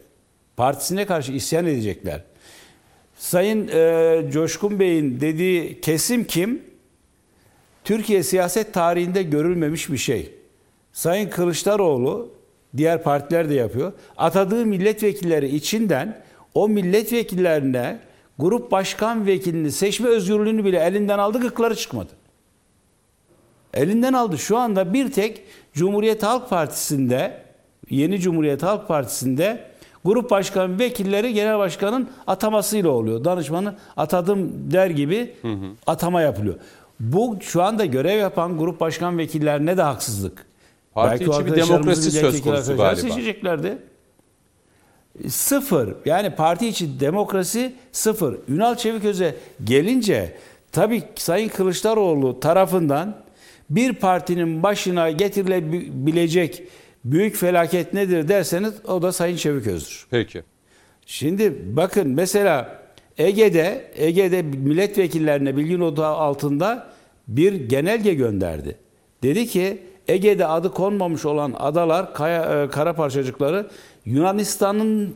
Partisine 0.56 1.06
karşı 1.06 1.32
isyan 1.32 1.66
edecekler. 1.66 2.24
Sayın 3.16 3.68
e, 3.68 4.30
Coşkun 4.32 4.80
Bey'in 4.80 5.20
dediği 5.20 5.80
kesim 5.80 6.24
kim? 6.24 6.62
Türkiye 7.84 8.22
siyaset 8.22 8.74
tarihinde 8.74 9.22
görülmemiş 9.22 9.90
bir 9.90 9.98
şey. 9.98 10.34
Sayın 10.92 11.30
Kılıçdaroğlu, 11.30 12.30
diğer 12.76 13.02
partiler 13.02 13.50
de 13.50 13.54
yapıyor. 13.54 13.92
Atadığı 14.16 14.66
milletvekilleri 14.66 15.48
içinden 15.48 16.22
o 16.54 16.68
milletvekillerine 16.68 17.98
grup 18.38 18.70
başkan 18.70 19.26
vekilini 19.26 19.72
seçme 19.72 20.08
özgürlüğünü 20.08 20.64
bile 20.64 20.78
elinden 20.78 21.18
aldı, 21.18 21.40
gıkları 21.40 21.76
çıkmadı. 21.76 22.10
Elinden 23.74 24.12
aldı. 24.12 24.38
Şu 24.38 24.56
anda 24.58 24.92
bir 24.92 25.12
tek 25.12 25.42
Cumhuriyet 25.74 26.22
Halk 26.22 26.50
Partisi'nde, 26.50 27.42
yeni 27.90 28.20
Cumhuriyet 28.20 28.62
Halk 28.62 28.88
Partisi'nde 28.88 29.64
grup 30.04 30.30
başkan 30.30 30.78
vekilleri 30.78 31.34
genel 31.34 31.58
başkanın 31.58 32.08
atamasıyla 32.26 32.90
oluyor. 32.90 33.24
Danışmanı 33.24 33.74
atadım 33.96 34.52
der 34.70 34.90
gibi 34.90 35.34
atama 35.86 36.22
yapılıyor. 36.22 36.54
Bu 37.00 37.36
şu 37.40 37.62
anda 37.62 37.84
görev 37.84 38.18
yapan 38.18 38.58
grup 38.58 38.80
başkan 38.80 39.18
vekillerine 39.18 39.76
de 39.76 39.82
haksızlık. 39.82 40.46
Parti 40.94 41.20
Belki 41.20 41.30
içi 41.30 41.46
bir 41.46 41.60
demokrasi 41.60 42.10
söz 42.10 42.42
konusu 42.42 42.76
galiba. 42.76 42.96
Seçeceklerdi. 42.96 43.78
Sıfır. 45.28 45.94
Yani 46.04 46.30
parti 46.30 46.68
içi 46.68 47.00
demokrasi 47.00 47.74
sıfır. 47.92 48.36
Ünal 48.48 48.76
Çeviköz'e 48.76 49.34
gelince 49.64 50.36
tabii 50.72 51.02
Sayın 51.14 51.48
Kılıçdaroğlu 51.48 52.40
tarafından 52.40 53.21
bir 53.74 53.92
partinin 53.92 54.62
başına 54.62 55.10
getirilebilecek 55.10 56.62
büyük 57.04 57.36
felaket 57.36 57.94
nedir 57.94 58.28
derseniz 58.28 58.74
o 58.88 59.02
da 59.02 59.12
Sayın 59.12 59.36
Çeviköz'dür. 59.36 60.06
Peki. 60.10 60.42
Şimdi 61.06 61.76
bakın 61.76 62.08
mesela 62.08 62.82
Ege'de 63.18 63.90
Ege'de 63.96 64.42
milletvekillerine 64.42 65.56
bilgi 65.56 65.78
notu 65.78 66.04
altında 66.04 66.86
bir 67.28 67.52
genelge 67.52 68.14
gönderdi. 68.14 68.78
Dedi 69.22 69.46
ki 69.46 69.78
Ege'de 70.08 70.46
adı 70.46 70.70
konmamış 70.70 71.24
olan 71.24 71.54
adalar, 71.58 72.14
kaya, 72.14 72.62
e, 72.62 72.68
kara 72.68 72.92
parçacıkları 72.92 73.70
Yunanistan'ın 74.04 75.14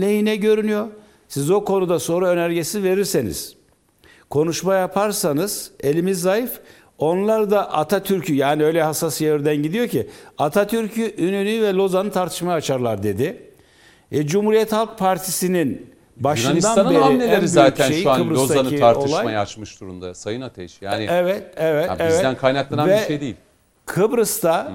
lehine 0.00 0.36
görünüyor. 0.36 0.86
Siz 1.28 1.50
o 1.50 1.64
konuda 1.64 1.98
soru 1.98 2.26
önergesi 2.26 2.82
verirseniz, 2.82 3.56
konuşma 4.30 4.74
yaparsanız 4.74 5.70
elimiz 5.80 6.20
zayıf. 6.20 6.60
Onlar 7.00 7.50
da 7.50 7.72
Atatürk'ü 7.72 8.34
yani 8.34 8.64
öyle 8.64 8.82
hassas 8.82 9.20
yerden 9.20 9.56
gidiyor 9.56 9.88
ki 9.88 10.08
Atatürk'ü, 10.38 11.14
Ünlü'yü 11.18 11.62
ve 11.62 11.72
Lozan'ı 11.72 12.10
tartışmaya 12.10 12.54
açarlar 12.54 13.02
dedi. 13.02 13.42
E, 14.12 14.26
Cumhuriyet 14.26 14.72
Halk 14.72 14.98
Partisi'nin 14.98 15.94
başından 16.16 16.48
Yunanistan'ın 16.50 16.90
beri 16.90 16.98
en 16.98 17.02
hamleleri 17.02 17.38
büyük 17.38 17.50
zaten 17.50 17.88
şeyi 17.88 18.02
şu 18.02 18.10
an 18.10 18.22
Kıbrıs'taki 18.22 18.58
Lozan'ı 18.58 18.78
tartışmaya 18.80 19.22
olay. 19.22 19.38
açmış 19.38 19.80
durumda. 19.80 20.14
Sayın 20.14 20.40
Ateş. 20.40 20.82
Yani 20.82 21.06
Evet, 21.10 21.42
evet, 21.56 21.88
ya 21.88 21.96
evet. 21.98 22.12
bizden 22.12 22.36
kaynaklanan 22.36 22.88
Ve 22.88 22.96
bir 22.96 23.06
şey 23.06 23.20
değil. 23.20 23.36
Kıbrıs'ta 23.86 24.72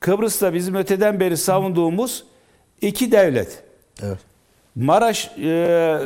Kıbrıs'ta 0.00 0.54
bizim 0.54 0.74
öteden 0.74 1.20
beri 1.20 1.36
savunduğumuz 1.36 2.24
iki 2.80 3.12
devlet. 3.12 3.62
Evet. 4.02 4.18
Maraş 4.74 5.30
e, 5.38 5.98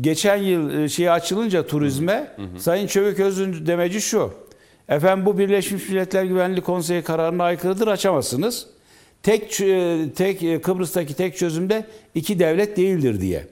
geçen 0.00 0.36
yıl 0.36 0.70
e, 0.70 0.88
şey 0.88 1.10
açılınca 1.10 1.66
turizme 1.66 2.36
Sayın 2.58 2.86
Çöviköz'ün 2.86 3.66
demeci 3.66 4.00
şu. 4.00 4.43
Efendim 4.88 5.26
bu 5.26 5.38
Birleşmiş 5.38 5.88
Milletler 5.88 6.24
Güvenlik 6.24 6.64
Konseyi 6.64 7.02
kararına 7.02 7.44
aykırıdır 7.44 7.86
açamazsınız. 7.88 8.66
Tek 9.22 9.60
e, 9.60 9.98
tek 10.16 10.42
e, 10.42 10.60
Kıbrıs'taki 10.60 11.14
tek 11.14 11.36
çözümde 11.36 11.84
iki 12.14 12.38
devlet 12.38 12.76
değildir 12.76 13.20
diye. 13.20 13.46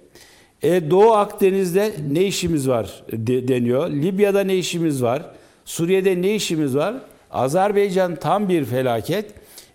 E, 0.62 0.90
Doğu 0.90 1.12
Akdeniz'de 1.12 1.92
ne 2.10 2.22
işimiz 2.24 2.68
var 2.68 3.02
de- 3.12 3.48
deniyor. 3.48 3.90
Libya'da 3.90 4.44
ne 4.44 4.56
işimiz 4.56 5.02
var? 5.02 5.22
Suriye'de 5.64 6.22
ne 6.22 6.34
işimiz 6.34 6.76
var? 6.76 6.94
Azerbaycan 7.30 8.16
tam 8.16 8.48
bir 8.48 8.64
felaket. 8.64 9.30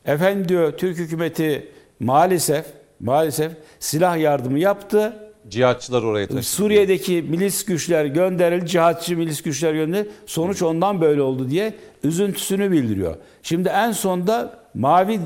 Efendim 0.05 0.49
diyor 0.49 0.71
Türk 0.77 0.97
hükümeti 0.97 1.67
maalesef 1.99 2.65
maalesef 2.99 3.51
silah 3.79 4.17
yardımı 4.17 4.59
yaptı. 4.59 5.26
Cihatçılar 5.49 6.03
oraya 6.03 6.27
taşındı. 6.27 6.43
Suriye'deki 6.43 7.21
milis 7.21 7.65
güçler 7.65 8.05
gönderildi, 8.05 8.67
cihatçı 8.67 9.17
milis 9.17 9.41
güçler 9.41 9.73
gönderildi. 9.73 10.09
Sonuç 10.25 10.61
ondan 10.61 11.01
böyle 11.01 11.21
oldu 11.21 11.49
diye 11.49 11.73
üzüntüsünü 12.03 12.71
bildiriyor. 12.71 13.15
Şimdi 13.43 13.69
en 13.69 13.91
sonda 13.91 14.59
mavi 14.73 15.13
e, 15.13 15.19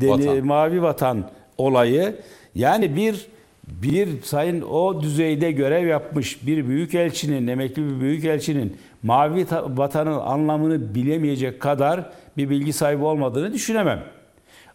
deni, 0.00 0.10
Vatan. 0.28 0.46
mavi 0.46 0.82
vatan 0.82 1.30
olayı 1.58 2.16
yani 2.54 2.96
bir 2.96 3.26
bir 3.68 4.22
sayın 4.22 4.62
o 4.62 5.02
düzeyde 5.02 5.52
görev 5.52 5.86
yapmış 5.86 6.46
bir 6.46 6.68
büyükelçinin, 6.68 7.46
emekli 7.46 7.82
bir 7.86 8.00
büyükelçinin 8.00 8.76
mavi 9.02 9.46
ta- 9.46 9.76
vatanın 9.76 10.18
anlamını 10.20 10.94
bilemeyecek 10.94 11.60
kadar 11.60 12.10
bir 12.36 12.50
bilgi 12.50 12.72
sahibi 12.72 13.04
olmadığını 13.04 13.52
düşünemem. 13.52 14.02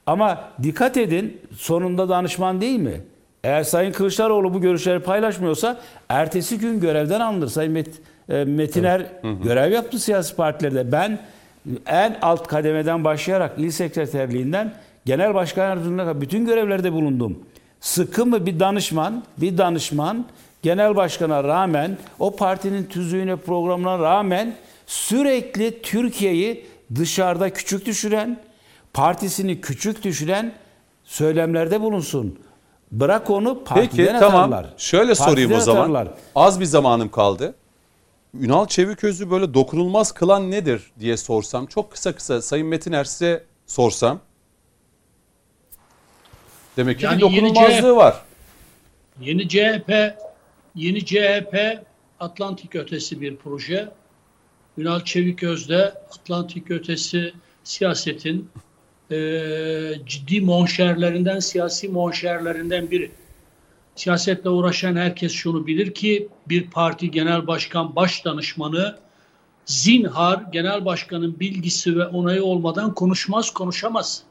Ama 0.05 0.43
dikkat 0.63 0.97
edin 0.97 1.41
sonunda 1.57 2.09
danışman 2.09 2.61
değil 2.61 2.79
mi? 2.79 3.01
Eğer 3.43 3.63
Sayın 3.63 3.91
Kılıçdaroğlu 3.91 4.53
bu 4.53 4.61
görüşleri 4.61 4.99
paylaşmıyorsa 4.99 5.79
ertesi 6.09 6.59
gün 6.59 6.79
görevden 6.79 7.19
alınır. 7.19 7.47
Sayın 7.47 7.71
Met, 7.71 7.89
e, 8.29 8.43
Metiner 8.43 9.05
görev 9.43 9.71
yaptı 9.71 9.99
siyasi 9.99 10.35
partilerde. 10.35 10.91
Ben 10.91 11.19
en 11.85 12.17
alt 12.21 12.47
kademeden 12.47 13.03
başlayarak 13.03 13.53
il 13.57 13.71
sekreterliğinden 13.71 14.73
genel 15.05 15.33
başkan 15.33 15.63
yardımcılığına 15.63 16.01
kadar 16.01 16.21
bütün 16.21 16.45
görevlerde 16.45 16.93
bulundum. 16.93 17.39
Sıkı 17.79 18.25
mı 18.25 18.45
bir 18.45 18.59
danışman, 18.59 19.23
bir 19.37 19.57
danışman 19.57 20.25
genel 20.61 20.95
başkana 20.95 21.43
rağmen 21.43 21.97
o 22.19 22.35
partinin 22.35 22.83
tüzüğüne 22.83 23.35
programına 23.35 23.99
rağmen 23.99 24.55
sürekli 24.87 25.81
Türkiye'yi 25.81 26.65
dışarıda 26.95 27.49
küçük 27.49 27.85
düşüren, 27.85 28.39
partisini 28.93 29.61
küçük 29.61 30.03
düşüren 30.03 30.51
söylemlerde 31.03 31.81
bulunsun. 31.81 32.39
Bırak 32.93 33.29
onu 33.29 33.63
partiden 33.63 34.05
Peki 34.07 34.19
tamam. 34.19 34.53
atarlar. 34.53 34.73
Şöyle 34.77 35.15
sorayım 35.15 35.51
o 35.51 35.53
Partiden 35.53 35.59
zaman. 35.73 35.81
atarlar. 35.81 36.07
Az 36.35 36.59
bir 36.59 36.65
zamanım 36.65 37.11
kaldı. 37.11 37.55
Ünal 38.39 38.67
Çeviköz'ü 38.67 39.31
böyle 39.31 39.53
dokunulmaz 39.53 40.11
kılan 40.11 40.51
nedir 40.51 40.91
diye 40.99 41.17
sorsam. 41.17 41.65
Çok 41.65 41.91
kısa 41.91 42.15
kısa 42.15 42.41
Sayın 42.41 42.67
Metiner 42.67 43.03
size 43.03 43.43
sorsam. 43.67 44.19
Demek 46.77 46.99
ki 46.99 47.05
Yani 47.05 47.17
bir 47.21 47.29
yeni 47.31 47.31
dokunulmazlığı 47.49 47.81
CHP 47.93 47.95
var. 47.97 48.21
Yeni 49.21 49.47
CHP, 49.49 49.91
yeni 50.75 51.05
CHP 51.05 51.83
Atlantik 52.19 52.75
ötesi 52.75 53.21
bir 53.21 53.35
proje. 53.35 53.89
Ünal 54.77 54.99
Çeviköz'de 55.03 55.93
Atlantik 56.19 56.71
ötesi 56.71 57.33
siyasetin 57.63 58.49
eee, 59.13 60.01
ciddi 60.05 60.41
monşerlerinden, 60.41 61.39
siyasi 61.39 61.89
monşerlerinden 61.89 62.91
biri. 62.91 63.11
Siyasetle 63.95 64.49
uğraşan 64.49 64.95
herkes 64.95 65.31
şunu 65.31 65.67
bilir 65.67 65.93
ki 65.93 66.27
bir 66.49 66.71
parti 66.71 67.11
genel 67.11 67.47
başkan 67.47 67.95
baş 67.95 68.25
danışmanı 68.25 68.97
zinhar 69.65 70.43
genel 70.51 70.85
başkanın 70.85 71.39
bilgisi 71.39 71.97
ve 71.97 72.05
onayı 72.05 72.43
olmadan 72.43 72.93
konuşmaz, 72.93 73.49
konuşamaz 73.49 74.23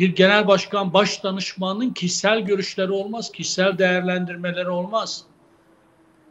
bir 0.00 0.14
genel 0.14 0.46
başkan 0.46 0.92
baş 0.92 1.24
danışmanının 1.24 1.90
kişisel 1.90 2.40
görüşleri 2.40 2.92
olmaz, 2.92 3.32
kişisel 3.32 3.78
değerlendirmeleri 3.78 4.68
olmaz. 4.68 5.24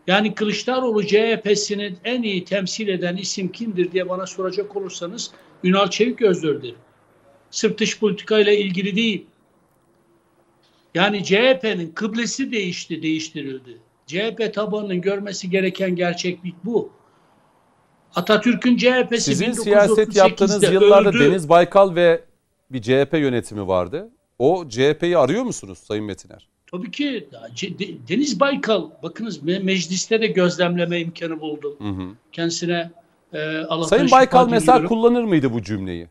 Yani 0.08 0.36
Kılıçdaroğlu 0.36 1.08
CHP'sini 1.08 1.96
en 2.04 2.24
iyi 2.24 2.46
temsil 2.46 2.88
eden 2.88 3.16
isim 3.16 3.52
kimdir 3.52 3.92
diye 3.92 4.10
bana 4.10 4.28
soracak 4.28 4.76
olursanız 4.76 5.32
Ünal 5.64 5.90
Çevik 5.90 6.22
özür 6.22 6.62
dilerim. 6.62 6.80
Sırf 7.52 7.78
dış 7.78 8.00
politikayla 8.00 8.52
ilgili 8.52 8.96
değil. 8.96 9.26
Yani 10.96 11.24
CHP'nin 11.24 11.92
kıblesi 11.92 12.52
değişti, 12.52 13.02
değiştirildi. 13.04 13.78
CHP 14.08 14.54
tabanının 14.54 15.02
görmesi 15.02 15.50
gereken 15.50 15.96
gerçeklik 15.96 16.56
bu. 16.66 16.92
Atatürk'ün 18.16 18.78
CHP'si 18.78 19.22
Sizin 19.22 19.52
siyaset 19.52 20.10
1938'de 20.10 20.20
yaptığınız 20.20 20.64
yıllarda 20.64 21.10
öldü. 21.10 21.20
Deniz 21.20 21.50
Baykal 21.50 21.96
ve 21.96 22.24
bir 22.72 22.82
CHP 22.82 23.14
yönetimi 23.14 23.68
vardı. 23.68 24.10
O 24.40 24.66
CHP'yi 24.70 25.18
arıyor 25.18 25.44
musunuz 25.44 25.80
Sayın 25.80 26.06
Metiner? 26.06 26.48
Tabii 26.72 26.92
ki 26.92 27.30
Deniz 28.10 28.40
Baykal 28.40 28.90
bakınız 29.04 29.44
me- 29.44 29.64
mecliste 29.64 30.22
de 30.22 30.28
gözlemleme 30.28 31.00
imkanı 31.00 31.40
buldum. 31.40 31.76
Hı 31.80 32.04
hı. 32.04 32.08
Kendisine 32.32 32.92
e, 33.34 33.58
Allah'tan 33.58 33.98
Sayın 33.98 34.12
Baykal 34.12 34.50
mesela 34.50 34.78
diliyorum. 34.78 34.96
kullanır 34.96 35.24
mıydı 35.24 35.54
bu 35.54 35.64
cümleyi? 35.64 36.08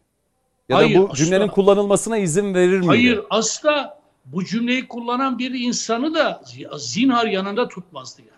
Ya 0.68 0.76
Hayır, 0.76 0.94
da 0.96 1.00
bu 1.02 1.04
asla. 1.04 1.14
cümlenin 1.14 1.48
kullanılmasına 1.48 2.18
izin 2.18 2.54
verir 2.54 2.72
miydi? 2.78 2.86
Hayır 2.86 3.20
asla 3.30 3.98
bu 4.24 4.44
cümleyi 4.44 4.88
kullanan 4.88 5.38
bir 5.38 5.50
insanı 5.54 6.14
da 6.14 6.42
zinhar 6.78 7.26
yanında 7.26 7.68
tutmazdı 7.68 8.22
yani. 8.22 8.30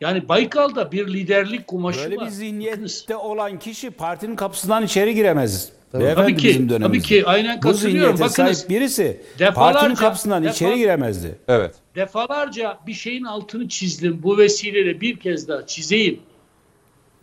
Yani 0.00 0.28
Baykal'da 0.28 0.92
bir 0.92 1.08
liderlik 1.12 1.66
kumaşı 1.66 2.00
Böyle 2.04 2.16
var. 2.16 2.26
bir 2.26 2.30
zihniyette 2.30 3.16
olan 3.16 3.58
kişi 3.58 3.90
partinin 3.90 4.36
kapısından 4.36 4.84
içeri 4.84 5.14
giremez. 5.14 5.72
Tabii. 5.92 6.04
Beyefendi 6.04 6.26
Tabii 6.30 6.36
ki, 6.42 6.48
bizim 6.48 6.68
dönemimizde. 6.68 6.98
tabii 7.08 7.20
ki, 7.22 7.26
aynen 7.26 7.56
Bu 7.56 7.60
katılıyorum. 7.60 8.16
zihniyete 8.16 8.20
Bakınız, 8.24 8.58
sahip 8.58 8.70
birisi 8.70 9.22
defalarca- 9.38 9.54
partinin 9.54 9.94
kapısından 9.94 10.44
defa- 10.44 10.50
içeri 10.52 10.78
giremezdi. 10.78 11.38
Evet. 11.48 11.74
defalarca 11.94 12.78
bir 12.86 12.92
şeyin 12.92 13.24
altını 13.24 13.68
çizdim. 13.68 14.20
Bu 14.22 14.38
vesileyle 14.38 15.00
bir 15.00 15.16
kez 15.20 15.48
daha 15.48 15.66
çizeyim. 15.66 16.20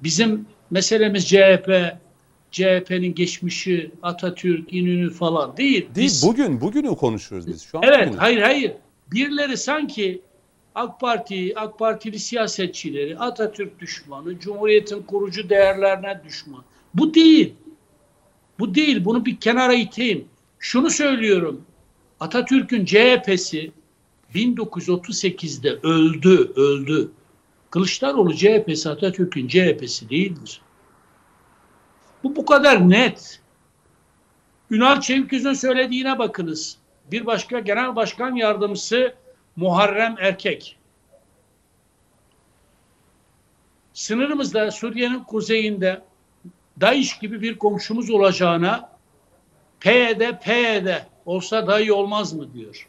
Bizim 0.03 0.45
meselemiz 0.72 1.27
CHP, 1.30 1.98
CHP'nin 2.52 3.15
geçmişi, 3.15 3.91
Atatürk, 4.03 4.73
İnönü 4.73 5.10
falan 5.10 5.57
değil. 5.57 5.88
Değil, 5.95 6.07
Biz- 6.07 6.23
bugün 6.28 6.61
bugünü 6.61 6.95
konuşuyoruz 6.95 7.48
biz. 7.48 7.61
Şu 7.61 7.78
an 7.78 7.84
Evet, 7.84 8.07
bugünü. 8.07 8.19
hayır 8.19 8.41
hayır. 8.41 8.72
Birileri 9.11 9.57
sanki 9.57 10.22
AK 10.76 10.99
Parti, 10.99 11.53
AK 11.60 11.80
Partili 11.80 12.19
siyasetçileri 12.19 13.18
Atatürk 13.19 13.80
düşmanı, 13.80 14.40
Cumhuriyet'in 14.40 15.02
kurucu 15.02 15.49
değerlerine 15.49 16.22
düşman. 16.28 16.64
Bu 16.94 17.14
değil. 17.14 17.53
Bu 18.60 18.76
değil. 18.76 19.06
Bunu 19.06 19.26
bir 19.26 19.38
kenara 19.40 19.73
iteyim. 19.73 20.26
Şunu 20.60 20.90
söylüyorum. 20.90 21.61
Atatürk'ün 22.19 22.86
CHP'si 22.86 23.72
1938'de 24.36 25.69
öldü, 25.84 26.52
öldü. 26.56 27.11
Kılıçdaroğlu 27.69 28.36
CHP'si 28.36 28.90
Atatürk'ün 28.90 29.48
CHP'si 29.48 30.10
değildir. 30.10 30.61
Bu 32.23 32.35
bu 32.35 32.45
kadar 32.45 32.89
net. 32.89 33.39
Ünal 34.72 35.02
Çeviköz'ün 35.02 35.53
söylediğine 35.53 36.19
bakınız. 36.19 36.77
Bir 37.11 37.26
başka 37.26 37.60
genel 37.60 37.95
başkan 37.95 38.35
yardımcısı 38.35 39.15
Muharrem 39.56 40.15
Erkek. 40.19 40.77
Sınırımızda 43.93 44.72
Suriye'nin 44.72 45.19
kuzeyinde 45.19 46.02
DAEŞ 46.81 47.19
gibi 47.19 47.41
bir 47.41 47.57
komşumuz 47.57 48.10
olacağına 48.10 48.89
PYD 49.80 50.22
PYD 50.43 50.88
olsa 51.26 51.68
daha 51.68 51.80
iyi 51.80 51.93
olmaz 51.93 52.34
mı 52.34 52.53
diyor. 52.53 52.88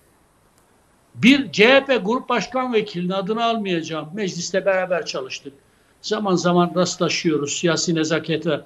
Bir 1.14 1.52
CHP 1.52 2.00
Grup 2.04 2.28
Başkan 2.28 2.72
Vekilinin 2.72 3.12
adını 3.12 3.44
almayacağım. 3.44 4.08
Mecliste 4.14 4.66
beraber 4.66 5.06
çalıştık. 5.06 5.52
Zaman 6.02 6.34
zaman 6.34 6.72
rastlaşıyoruz. 6.76 7.52
Siyasi 7.52 7.94
nezakete 7.94 8.60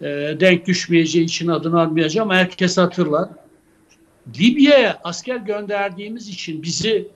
e, 0.00 0.06
denk 0.40 0.66
düşmeyeceği 0.66 1.24
için 1.24 1.48
adını 1.48 1.80
almayacağım. 1.80 2.30
Herkes 2.30 2.78
hatırlar. 2.78 3.28
Libya'ya 4.38 5.00
asker 5.04 5.36
gönderdiğimiz 5.36 6.28
için 6.28 6.62
bizi 6.62 7.08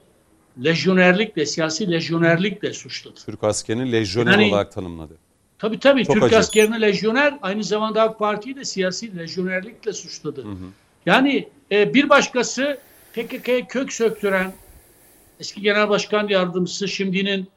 lejyonerlikle, 0.65 1.47
siyasi 1.47 1.91
lejyonerlikle 1.91 2.73
suçladı. 2.73 3.21
Türk 3.27 3.45
askerini 3.45 3.93
lejyoner 3.93 4.33
Yani- 4.33 4.53
olarak 4.53 4.73
tanımladı. 4.73 5.15
Tabii 5.59 5.79
tabii 5.79 6.05
Çok 6.05 6.15
Türk 6.15 6.25
acı. 6.25 6.39
askerini 6.39 6.81
lejyoner 6.81 7.35
aynı 7.43 7.65
zamanda 7.65 8.03
AK 8.03 8.19
Parti'yi 8.19 8.57
de 8.57 8.65
siyasi 8.65 9.17
lejyonerlikle 9.19 9.93
suçladı. 9.93 10.45
Yani 11.07 11.49
e, 11.73 11.95
bir 11.95 12.09
başkası 12.09 12.79
PKK'ya 13.15 13.67
kök 13.67 13.93
söktüren 13.93 14.53
eski 15.41 15.61
genel 15.63 15.89
başkan 15.89 16.29
yardımcısı 16.29 16.89
şimdinin 16.89 17.49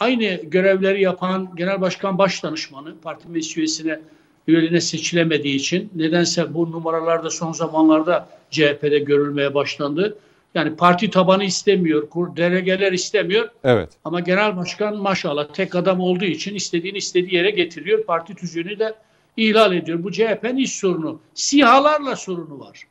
aynı 0.00 0.24
görevleri 0.42 1.02
yapan 1.02 1.50
genel 1.56 1.80
başkan 1.80 2.18
başdanışmanı 2.18 3.00
parti 3.00 3.28
meclis 3.28 3.56
üyesine 3.56 4.00
üyeliğine 4.46 4.80
seçilemediği 4.80 5.56
için 5.56 5.90
nedense 5.94 6.54
bu 6.54 6.70
numaralarda 6.70 7.30
son 7.30 7.52
zamanlarda 7.52 8.28
CHP'de 8.50 8.98
görülmeye 8.98 9.54
başlandı. 9.54 10.18
Yani 10.54 10.76
parti 10.76 11.10
tabanı 11.10 11.44
istemiyor, 11.44 12.08
delegeler 12.36 12.92
istemiyor. 12.92 13.48
Evet. 13.64 13.90
Ama 14.04 14.20
genel 14.20 14.56
başkan 14.56 14.96
maşallah 14.96 15.48
tek 15.52 15.74
adam 15.74 16.00
olduğu 16.00 16.24
için 16.24 16.54
istediğini 16.54 16.98
istediği 16.98 17.34
yere 17.34 17.50
getiriyor. 17.50 18.04
Parti 18.04 18.34
tüzüğünü 18.34 18.78
de 18.78 18.94
ihlal 19.36 19.72
ediyor. 19.72 20.02
Bu 20.02 20.12
CHP'nin 20.12 20.56
iş 20.56 20.76
sorunu. 20.76 21.20
SİHA'larla 21.34 22.16
sorunu 22.16 22.60
var. 22.60 22.82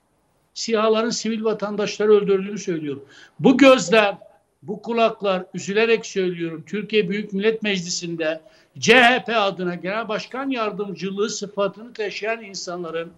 SİHA'ların 0.54 1.10
sivil 1.10 1.44
vatandaşları 1.44 2.12
öldürdüğünü 2.12 2.60
söylüyor. 2.60 2.98
Bu 3.40 3.58
gözler, 3.58 4.16
bu 4.64 4.82
kulaklar 4.82 5.46
üzülerek 5.54 6.06
söylüyorum. 6.06 6.64
Türkiye 6.68 7.10
Büyük 7.10 7.34
Millet 7.34 7.64
Meclisi'nde 7.64 8.42
CHP 8.80 9.30
adına 9.36 9.76
genel 9.76 10.08
başkan 10.08 10.50
yardımcılığı 10.50 11.30
sıfatını 11.30 11.94
taşıyan 11.94 12.42
insanların 12.42 13.12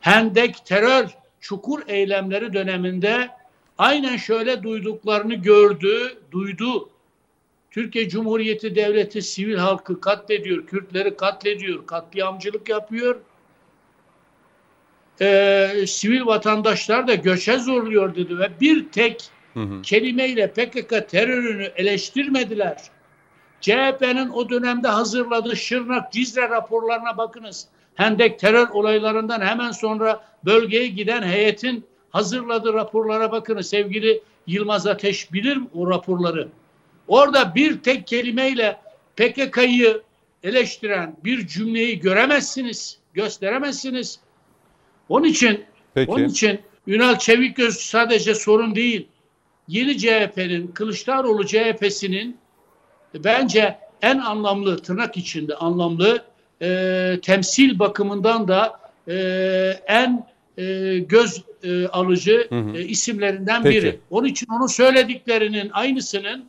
Hendek 0.00 0.66
terör 0.66 1.06
çukur 1.40 1.82
eylemleri 1.86 2.52
döneminde 2.52 3.28
aynen 3.78 4.16
şöyle 4.16 4.62
duyduklarını 4.62 5.34
gördü, 5.34 6.18
duydu. 6.32 6.90
Türkiye 7.70 8.08
Cumhuriyeti 8.08 8.74
Devleti 8.74 9.22
sivil 9.22 9.56
halkı 9.56 10.00
katlediyor, 10.00 10.66
Kürtleri 10.66 11.16
katlediyor, 11.16 11.86
katliamcılık 11.86 12.68
yapıyor. 12.68 13.20
Ee, 15.20 15.84
sivil 15.86 16.26
vatandaşlar 16.26 17.08
da 17.08 17.14
göçe 17.14 17.58
zorluyor 17.58 18.14
dedi 18.14 18.38
ve 18.38 18.50
bir 18.60 18.88
tek 18.88 19.30
Hı 19.54 19.60
hı. 19.60 19.82
kelimeyle 19.82 20.52
PKK 20.52 21.08
terörünü 21.08 21.64
eleştirmediler. 21.64 22.82
CHP'nin 23.60 24.28
o 24.28 24.48
dönemde 24.48 24.88
hazırladığı 24.88 25.56
Şırnak, 25.56 26.12
Cizre 26.12 26.48
raporlarına 26.48 27.16
bakınız. 27.16 27.66
Hendek 27.94 28.38
terör 28.38 28.68
olaylarından 28.68 29.40
hemen 29.40 29.70
sonra 29.70 30.24
bölgeye 30.44 30.86
giden 30.86 31.22
heyetin 31.22 31.84
hazırladığı 32.10 32.74
raporlara 32.74 33.32
bakınız. 33.32 33.68
Sevgili 33.68 34.22
Yılmaz 34.46 34.86
Ateş 34.86 35.32
bilir 35.32 35.58
o 35.74 35.90
raporları. 35.90 36.48
Orada 37.08 37.54
bir 37.54 37.80
tek 37.80 38.06
kelimeyle 38.06 38.78
PKK'yı 39.16 40.02
eleştiren 40.42 41.16
bir 41.24 41.46
cümleyi 41.46 42.00
göremezsiniz, 42.00 42.98
gösteremezsiniz. 43.14 44.20
Onun 45.08 45.26
için 45.26 45.64
Peki. 45.94 46.10
onun 46.10 46.24
için 46.24 46.60
Ünal 46.86 47.18
Çevikgöz 47.18 47.76
sadece 47.76 48.34
sorun 48.34 48.74
değil. 48.74 49.08
Yeni 49.68 49.98
CHP'nin, 49.98 50.68
Kılıçdaroğlu 50.68 51.46
CHP'sinin 51.46 52.36
bence 53.14 53.78
en 54.02 54.18
anlamlı, 54.18 54.78
tırnak 54.78 55.16
içinde 55.16 55.54
anlamlı 55.54 56.24
e, 56.62 57.18
temsil 57.22 57.78
bakımından 57.78 58.48
da 58.48 58.80
e, 59.08 59.14
en 59.86 60.26
e, 60.58 60.98
göz 60.98 61.44
e, 61.62 61.86
alıcı 61.86 62.46
Hı 62.48 62.60
hı. 62.60 62.76
e, 62.76 62.84
isimlerinden 62.84 63.62
Peki. 63.62 63.76
biri. 63.76 64.00
Onun 64.10 64.28
için 64.28 64.46
onun 64.52 64.66
söylediklerinin 64.66 65.70
aynısının 65.72 66.44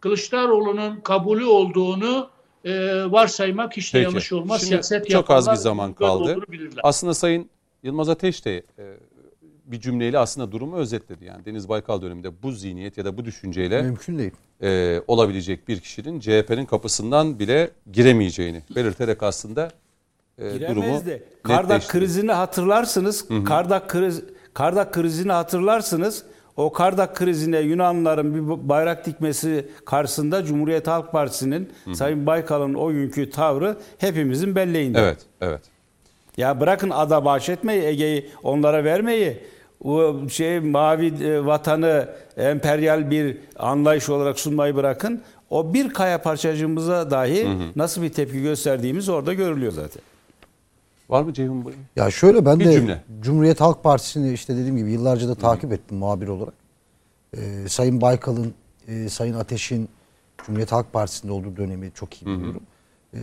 Kılıçdaroğlu'nun 0.00 1.00
kabulü 1.00 1.44
olduğunu 1.44 2.30
e, 2.64 2.72
varsaymak 3.12 3.76
hiç 3.76 3.94
de 3.94 3.98
yanlış 3.98 4.32
olmaz. 4.32 4.60
Şimdi 4.60 4.70
Siyaset 4.70 5.10
çok 5.10 5.30
az 5.30 5.50
bir 5.50 5.54
zaman 5.54 5.92
kaldı. 5.92 6.40
Aslında 6.82 7.14
Sayın 7.14 7.50
Yılmaz 7.82 8.08
Ateş 8.08 8.44
de 8.44 8.56
e, 8.56 8.84
bir 9.72 9.80
cümleyle 9.80 10.18
aslında 10.18 10.52
durumu 10.52 10.76
özetledi. 10.76 11.24
Yani 11.24 11.44
Deniz 11.44 11.68
Baykal 11.68 12.02
döneminde 12.02 12.42
bu 12.42 12.52
zihniyet 12.52 12.98
ya 12.98 13.04
da 13.04 13.16
bu 13.18 13.24
düşünceyle 13.24 13.82
Mümkün 13.82 14.18
değil. 14.18 14.32
e, 14.62 15.00
olabilecek 15.06 15.68
bir 15.68 15.80
kişinin 15.80 16.20
CHP'nin 16.20 16.66
kapısından 16.66 17.38
bile 17.38 17.70
giremeyeceğini 17.92 18.62
belirterek 18.76 19.22
aslında 19.22 19.70
e, 20.38 20.60
durumu 20.60 20.80
Giremezdi. 20.80 21.22
Kardak 21.42 21.88
krizini 21.88 22.32
hatırlarsınız. 22.32 23.24
Kardak 23.44 23.88
kriz 23.88 24.22
Kardak 24.54 24.94
krizini 24.94 25.32
hatırlarsınız. 25.32 26.24
O 26.56 26.72
Kardak 26.72 27.16
krizine 27.16 27.58
Yunanlıların 27.60 28.34
bir 28.34 28.68
bayrak 28.68 29.06
dikmesi 29.06 29.68
karşısında 29.84 30.44
Cumhuriyet 30.44 30.86
Halk 30.86 31.12
Partisi'nin 31.12 31.68
Sayın 31.94 32.26
Baykal'ın 32.26 32.74
o 32.74 32.92
günkü 32.92 33.30
tavrı 33.30 33.76
hepimizin 33.98 34.54
belleğinde. 34.56 35.00
Evet, 35.00 35.18
evet. 35.40 35.60
Ya 36.36 36.60
bırakın 36.60 36.90
ada 36.90 37.24
bahşetmeyi, 37.24 37.82
Ege'yi 37.82 38.30
onlara 38.42 38.84
vermeyi. 38.84 39.40
O 39.84 40.14
şey 40.28 40.60
mavi 40.60 41.24
e, 41.24 41.46
vatanı 41.46 42.08
emperyal 42.36 43.10
bir 43.10 43.36
anlayış 43.58 44.08
olarak 44.08 44.40
sunmayı 44.40 44.76
bırakın. 44.76 45.22
O 45.50 45.74
bir 45.74 45.90
kaya 45.90 46.22
parçacığımıza 46.22 47.10
dahi 47.10 47.48
nasıl 47.76 48.02
bir 48.02 48.12
tepki 48.12 48.42
gösterdiğimiz 48.42 49.08
orada 49.08 49.34
görülüyor 49.34 49.72
zaten. 49.72 50.02
Var 51.08 51.22
mı 51.22 51.32
Ceyhun 51.32 51.66
Bey? 51.66 51.74
Ya 51.96 52.10
şöyle 52.10 52.44
ben 52.44 52.60
Bir 52.60 52.64
de 52.64 52.72
cümle. 52.72 53.02
Cumhuriyet 53.20 53.60
Halk 53.60 53.82
Partisi'ni 53.82 54.32
işte 54.32 54.56
dediğim 54.56 54.76
gibi 54.76 54.92
yıllarca 54.92 55.28
da 55.28 55.34
takip 55.34 55.72
ettim 55.72 55.98
muhabir 55.98 56.28
olarak. 56.28 56.54
Ee, 57.36 57.68
Sayın 57.68 58.00
Baykal'ın, 58.00 58.54
e, 58.88 59.08
Sayın 59.08 59.34
Ateş'in 59.34 59.88
Cumhuriyet 60.38 60.72
Halk 60.72 60.92
Partisi'nde 60.92 61.32
olduğu 61.32 61.56
dönemi 61.56 61.90
çok 61.94 62.22
iyi 62.22 62.26
biliyorum. 62.26 62.62
Ee, 63.14 63.18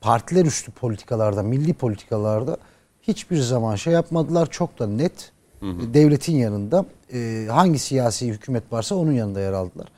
partiler 0.00 0.44
üstü 0.44 0.72
politikalarda, 0.72 1.42
milli 1.42 1.72
politikalarda 1.72 2.56
hiçbir 3.02 3.36
zaman 3.36 3.76
şey 3.76 3.92
yapmadılar. 3.92 4.50
Çok 4.50 4.78
da 4.78 4.86
net 4.86 5.32
devletin 5.94 6.36
yanında 6.36 6.84
e, 7.12 7.46
hangi 7.50 7.78
siyasi 7.78 8.28
hükümet 8.28 8.72
varsa 8.72 8.94
onun 8.94 9.12
yanında 9.12 9.40
yer 9.40 9.52
aldılar. 9.52 9.88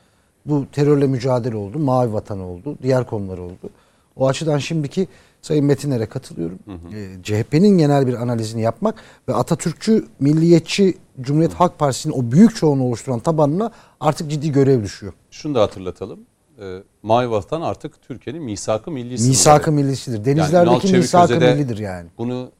Bu 0.45 0.65
terörle 0.71 1.07
mücadele 1.07 1.55
oldu, 1.55 1.79
mavi 1.79 2.13
vatan 2.13 2.39
oldu, 2.39 2.77
diğer 2.83 3.07
konular 3.07 3.37
oldu. 3.37 3.69
O 4.15 4.27
açıdan 4.27 4.57
şimdiki 4.57 5.07
Sayın 5.41 5.65
Metiner'e 5.65 6.05
katılıyorum. 6.05 6.59
Ee, 6.93 7.23
CHP'nin 7.23 7.77
genel 7.77 8.07
bir 8.07 8.13
analizini 8.13 8.61
yapmak 8.61 8.95
ve 9.27 9.33
Atatürkçü, 9.33 10.05
milliyetçi 10.19 10.97
Cumhuriyet 11.21 11.53
Halk 11.53 11.79
Partisi'nin 11.79 12.13
o 12.13 12.31
büyük 12.31 12.55
çoğunluğu 12.55 12.83
oluşturan 12.83 13.19
tabanına 13.19 13.71
artık 13.99 14.31
ciddi 14.31 14.51
görev 14.51 14.83
düşüyor. 14.83 15.13
Şunu 15.31 15.55
da 15.55 15.61
hatırlatalım. 15.61 16.19
Ee, 16.61 16.77
Mavi 17.03 17.31
Vatan 17.31 17.61
artık 17.61 18.01
Türkiye'nin 18.01 18.43
misak-ı 18.43 18.91
milli 18.91 19.17
sınırları. 19.17 19.29
Misak-ı 19.29 19.71
millisidir. 19.71 20.25
Denizlerdeki 20.25 20.87
Çevik 20.87 21.01
misak-ı 21.01 21.39
millidir 21.39 21.77
yani. 21.77 22.09
Bunu 22.17 22.51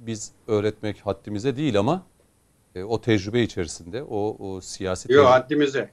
biz 0.00 0.32
öğretmek 0.48 1.00
haddimize 1.06 1.56
değil 1.56 1.78
ama 1.78 2.02
e, 2.74 2.82
o 2.84 3.00
tecrübe 3.00 3.42
içerisinde 3.42 4.02
o, 4.02 4.36
o 4.38 4.60
siyasi 4.60 5.12
Yok 5.12 5.24
tecrübe- 5.26 5.30
haddimize. 5.30 5.90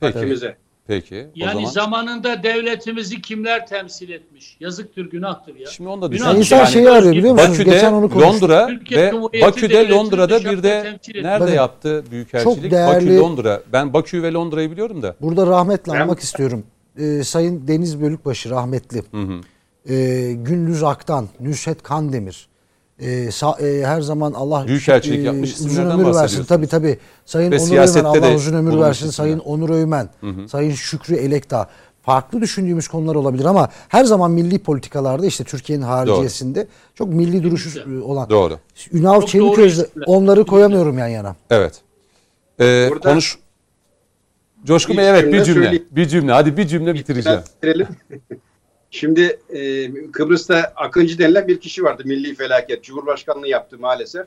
Peki. 0.00 0.14
Haddimize. 0.18 0.56
Peki. 0.86 1.26
Yani 1.34 1.56
o 1.56 1.60
zaman 1.60 1.70
zamanında 1.70 2.42
devletimizi 2.42 3.22
kimler 3.22 3.66
temsil 3.66 4.10
etmiş? 4.10 4.56
Yazıktır, 4.60 5.10
günahtır 5.10 5.56
ya. 5.56 5.66
şimdi 5.70 5.90
onu 5.90 6.02
da 6.02 6.12
düşünün. 6.12 6.34
İnsan 6.36 6.56
Yani 6.58 6.68
şeyi 6.68 6.90
arıyor 6.90 7.12
biliyor 7.12 7.32
musunuz? 7.32 7.58
Bakü'de, 7.58 7.70
Geçen 7.74 7.92
onu 7.92 8.10
konuştuk. 8.10 8.42
Londra 8.42 8.66
Türkiye 8.66 9.12
ve 9.12 9.42
Bakü'de 9.42 9.88
Londra'da 9.88 10.44
bir 10.44 10.62
de 10.62 10.98
nerede 11.14 11.40
Bakın, 11.44 11.54
yaptı 11.54 12.04
büyükelçilik? 12.10 12.72
değerli- 12.72 12.94
Bakü, 13.06 13.16
Londra. 13.18 13.62
Ben 13.72 13.92
Bakü 13.92 14.22
ve 14.22 14.32
Londra'yı 14.32 14.70
biliyorum 14.70 15.02
da. 15.02 15.16
Burada 15.20 15.46
rahmetle 15.46 15.92
Ben- 15.92 16.00
anmak 16.00 16.20
istiyorum. 16.20 16.64
Ee, 16.98 17.22
Sayın 17.24 17.68
Deniz 17.68 18.00
Bölükbaşı 18.00 18.50
rahmetli. 18.50 19.02
Hı 19.10 19.16
hı. 19.22 19.40
Ee, 19.94 20.32
Gündüz 20.32 20.82
Aktan, 20.82 21.28
Nusret 21.40 21.82
Kandemir. 21.82 22.48
Ee, 23.00 23.06
sa- 23.30 23.62
e, 23.80 23.86
her 23.86 24.00
zaman 24.00 24.32
Allah 24.32 24.66
Büyükelçilik 24.66 25.24
yapmış 25.24 25.54
uzun 25.54 25.66
isimlerden 25.68 26.00
ömür 26.00 26.14
versin. 26.14 26.44
Tabii 26.44 26.66
tabii. 26.66 26.98
Sayın 27.26 27.50
Ve 27.52 27.58
Onur 27.58 27.70
de 27.94 28.02
Allah 28.02 28.34
uzun 28.34 28.54
ömür 28.54 28.80
versin. 28.80 29.08
isimler. 29.08 29.12
Sayın 29.12 29.38
Onur 29.38 29.70
Öymen, 29.70 30.08
Sayın 30.48 30.70
Şükrü 30.74 31.14
Elekdağ. 31.16 31.68
Farklı 32.02 32.40
düşündüğümüz 32.40 32.88
konular 32.88 33.14
olabilir 33.14 33.44
ama 33.44 33.68
her 33.88 34.04
zaman 34.04 34.30
milli 34.30 34.58
politikalarda 34.58 35.26
işte 35.26 35.44
Türkiye'nin 35.44 35.82
hariciyesinde 35.84 36.66
çok 36.94 37.08
milli 37.08 37.42
duruşu 37.42 37.80
e, 37.80 38.02
olan. 38.02 38.30
Doğru. 38.30 38.58
Ünal 38.92 39.22
Çok 39.22 39.40
doğru 39.40 39.60
isimler. 39.66 39.88
onları 40.06 40.46
koyamıyorum 40.46 40.98
yan 40.98 41.06
yana. 41.08 41.36
Evet. 41.50 41.80
Ee, 42.60 42.88
Burada- 42.90 43.08
konuş. 43.10 43.38
Coşkun 44.64 44.96
Bey 44.96 45.08
evet 45.10 45.24
bir 45.24 45.30
cümle 45.32 45.44
cümle. 45.44 45.62
söyleyeyim. 45.64 45.86
Bir 45.90 46.08
cümle. 46.08 46.32
Hadi 46.32 46.56
bir 46.56 46.66
cümle 46.66 46.94
bitireceğim. 46.94 47.40
Şimdi 48.90 49.40
e, 49.50 49.90
Kıbrıs'ta 50.12 50.72
Akıncı 50.76 51.18
denilen 51.18 51.48
bir 51.48 51.60
kişi 51.60 51.84
vardı. 51.84 52.02
Milli 52.06 52.34
felaket. 52.34 52.84
Cumhurbaşkanlığı 52.84 53.48
yaptı 53.48 53.78
maalesef. 53.78 54.26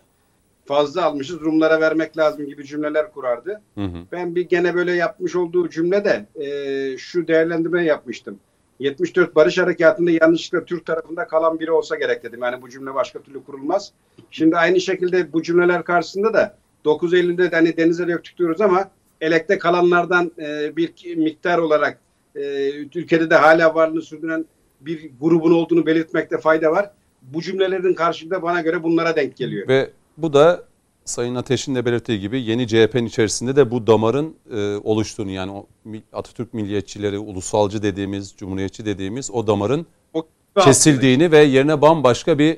Fazla 0.66 1.06
almışız 1.06 1.40
Rumlara 1.40 1.82
vermek 1.82 2.18
lazım 2.18 2.46
gibi 2.46 2.66
cümleler 2.66 3.12
kurardı. 3.12 3.62
Hı 3.76 3.84
hı. 3.84 3.98
Ben 4.12 4.36
bir 4.36 4.42
gene 4.42 4.76
böyle 4.76 4.94
yapmış 4.94 5.36
olduğu 5.36 5.70
cümlede 5.70 6.26
e, 6.36 6.98
şu 6.98 7.28
değerlendirme 7.28 7.86
yapmıştım. 7.86 8.40
74 8.80 9.36
Barış 9.36 9.58
Harekatı'nda 9.58 10.12
yanlışlıkla 10.12 10.66
Türk 10.66 10.86
tarafında 10.86 11.28
kalan 11.28 11.60
biri 11.60 11.72
olsa 11.72 11.96
gerek 11.96 12.24
dedim. 12.24 12.40
Yani 12.44 12.62
bu 12.62 12.70
cümle 12.70 12.94
başka 12.94 13.22
türlü 13.22 13.44
kurulmaz. 13.44 13.92
Şimdi 14.32 14.58
aynı 14.58 14.82
şekilde 14.82 15.34
bu 15.34 15.44
cümleler 15.44 15.84
karşısında 15.84 16.34
da 16.34 16.58
9 16.86 17.14
Eylül'de 17.14 17.52
de 17.52 17.56
hani 17.56 17.78
denize 17.78 18.08
döktük 18.08 18.38
diyoruz 18.38 18.62
ama 18.62 18.90
elekte 19.22 19.58
kalanlardan 19.58 20.32
e, 20.40 20.76
bir 20.76 21.16
miktar 21.16 21.58
olarak 21.58 22.00
e, 22.36 22.70
ülkede 22.96 23.30
de 23.30 23.36
hala 23.36 23.76
varlığını 23.76 24.02
sürdüren 24.02 24.46
bir 24.82 25.12
grubun 25.22 25.52
olduğunu 25.52 25.86
belirtmekte 25.86 26.38
fayda 26.38 26.72
var. 26.72 26.92
Bu 27.22 27.42
cümlelerin 27.42 27.94
karşılığında 27.94 28.42
bana 28.42 28.62
göre 28.62 28.84
bunlara 28.84 29.16
denk 29.16 29.38
geliyor. 29.38 29.68
Ve 29.68 29.90
bu 30.18 30.34
da 30.34 30.64
Sayın 31.06 31.36
Ateş'in 31.36 31.76
de 31.76 31.86
belirttiği 31.86 32.20
gibi 32.20 32.42
yeni 32.42 32.68
CHP'nin 32.68 33.06
içerisinde 33.06 33.56
de 33.56 33.72
bu 33.72 33.88
damarın 33.88 34.36
e, 34.52 34.76
oluştuğunu 34.76 35.32
yani 35.32 35.52
o 35.52 35.66
Atatürk 36.14 36.54
milliyetçileri, 36.54 37.20
ulusalcı 37.20 37.84
dediğimiz, 37.84 38.34
cumhuriyetçi 38.38 38.86
dediğimiz 38.86 39.32
o 39.32 39.48
damarın 39.48 39.86
O- 40.14 40.26
kesildiğini 40.60 41.32
ve 41.32 41.38
yerine 41.38 41.82
bambaşka 41.82 42.40
bir 42.40 42.58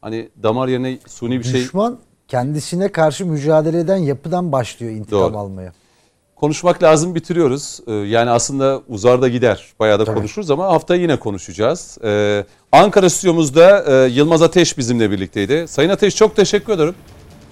hani 0.00 0.28
damar 0.42 0.68
yerine 0.68 0.98
suni 1.06 1.38
bir 1.38 1.44
şey 1.44 1.60
Düşman 1.60 1.98
kendisine 2.28 2.92
karşı 2.92 3.26
mücadele 3.26 3.80
eden 3.80 3.96
yapıdan 3.96 4.52
başlıyor 4.52 4.92
intikam 4.92 5.20
Doğru. 5.20 5.38
almaya. 5.38 5.72
Konuşmak 6.40 6.82
lazım 6.82 7.14
bitiriyoruz. 7.14 7.80
Ee, 7.86 7.92
yani 7.92 8.30
aslında 8.30 8.80
uzar 8.88 9.22
da 9.22 9.28
gider. 9.28 9.66
Bayağı 9.80 9.98
da 9.98 10.04
Tabii. 10.04 10.16
konuşuruz 10.16 10.50
ama 10.50 10.64
hafta 10.66 10.94
yine 10.94 11.16
konuşacağız. 11.16 11.98
Ee, 12.04 12.44
Ankara 12.72 13.10
stüdyomuzda 13.10 13.84
e, 13.88 14.08
Yılmaz 14.08 14.42
Ateş 14.42 14.78
bizimle 14.78 15.10
birlikteydi. 15.10 15.68
Sayın 15.68 15.90
Ateş 15.90 16.16
çok 16.16 16.36
teşekkür 16.36 16.72
ederim. 16.72 16.94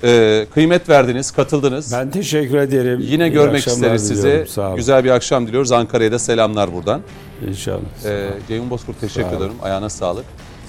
Ee, 0.05 0.47
kıymet 0.55 0.89
verdiniz, 0.89 1.31
katıldınız. 1.31 1.93
Ben 1.93 2.11
teşekkür 2.11 2.59
ederim. 2.59 3.01
Yine 3.03 3.27
İyi 3.29 3.33
görmek 3.33 3.67
isteriz 3.67 4.09
sizi. 4.09 4.47
Güzel 4.77 5.05
bir 5.05 5.11
akşam 5.11 5.47
diliyoruz. 5.47 5.73
Ankara'ya 5.73 6.13
da 6.13 6.19
selamlar 6.19 6.75
buradan. 6.75 7.01
İnşallah. 7.49 7.79
Ee, 8.05 8.31
Ceyhun 8.49 8.71
Bozkurt 8.71 9.01
teşekkür 9.01 9.37
ederim. 9.37 9.53
Ayağına 9.63 9.89
sağlık. 9.89 10.25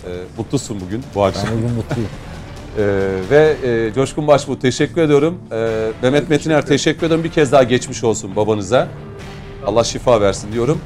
Ee, 0.06 0.10
mutlusun 0.38 0.82
bugün 0.82 1.04
bu 1.16 1.24
akşam. 1.24 1.46
Ben 1.46 1.58
bugün 1.58 1.76
mutluyum. 1.76 2.10
Ee, 2.80 2.82
ve 3.30 3.56
e, 3.64 3.94
Coşkun 3.94 4.28
Başbuğ 4.28 4.60
teşekkür 4.60 5.02
ediyorum. 5.02 5.38
Ee, 5.52 5.92
Mehmet 6.02 6.30
Metiner 6.30 6.66
teşekkür 6.66 7.08
ederim. 7.08 7.24
Bir 7.24 7.32
kez 7.32 7.52
daha 7.52 7.64
geçmiş 7.64 8.04
olsun 8.04 8.36
babanıza. 8.36 8.88
Allah 9.66 9.84
şifa 9.84 10.22
versin 10.22 10.54
diyorum. 10.54 10.82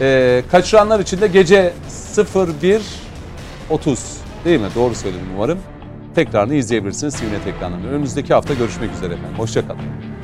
Ee, 0.00 0.42
kaçıranlar 0.50 1.00
için 1.00 1.20
de 1.20 1.26
gece 1.26 1.72
01.30 2.16 3.98
değil 4.44 4.60
mi? 4.60 4.66
Doğru 4.74 4.94
söyledim 4.94 5.26
umarım. 5.36 5.58
Tekrarını 6.14 6.54
izleyebilirsiniz 6.54 7.14
TVNet 7.14 7.46
ekranlarında. 7.46 7.88
Önümüzdeki 7.88 8.34
hafta 8.34 8.54
görüşmek 8.54 8.92
üzere 8.92 9.14
efendim. 9.14 9.38
Hoşçakalın. 9.38 10.15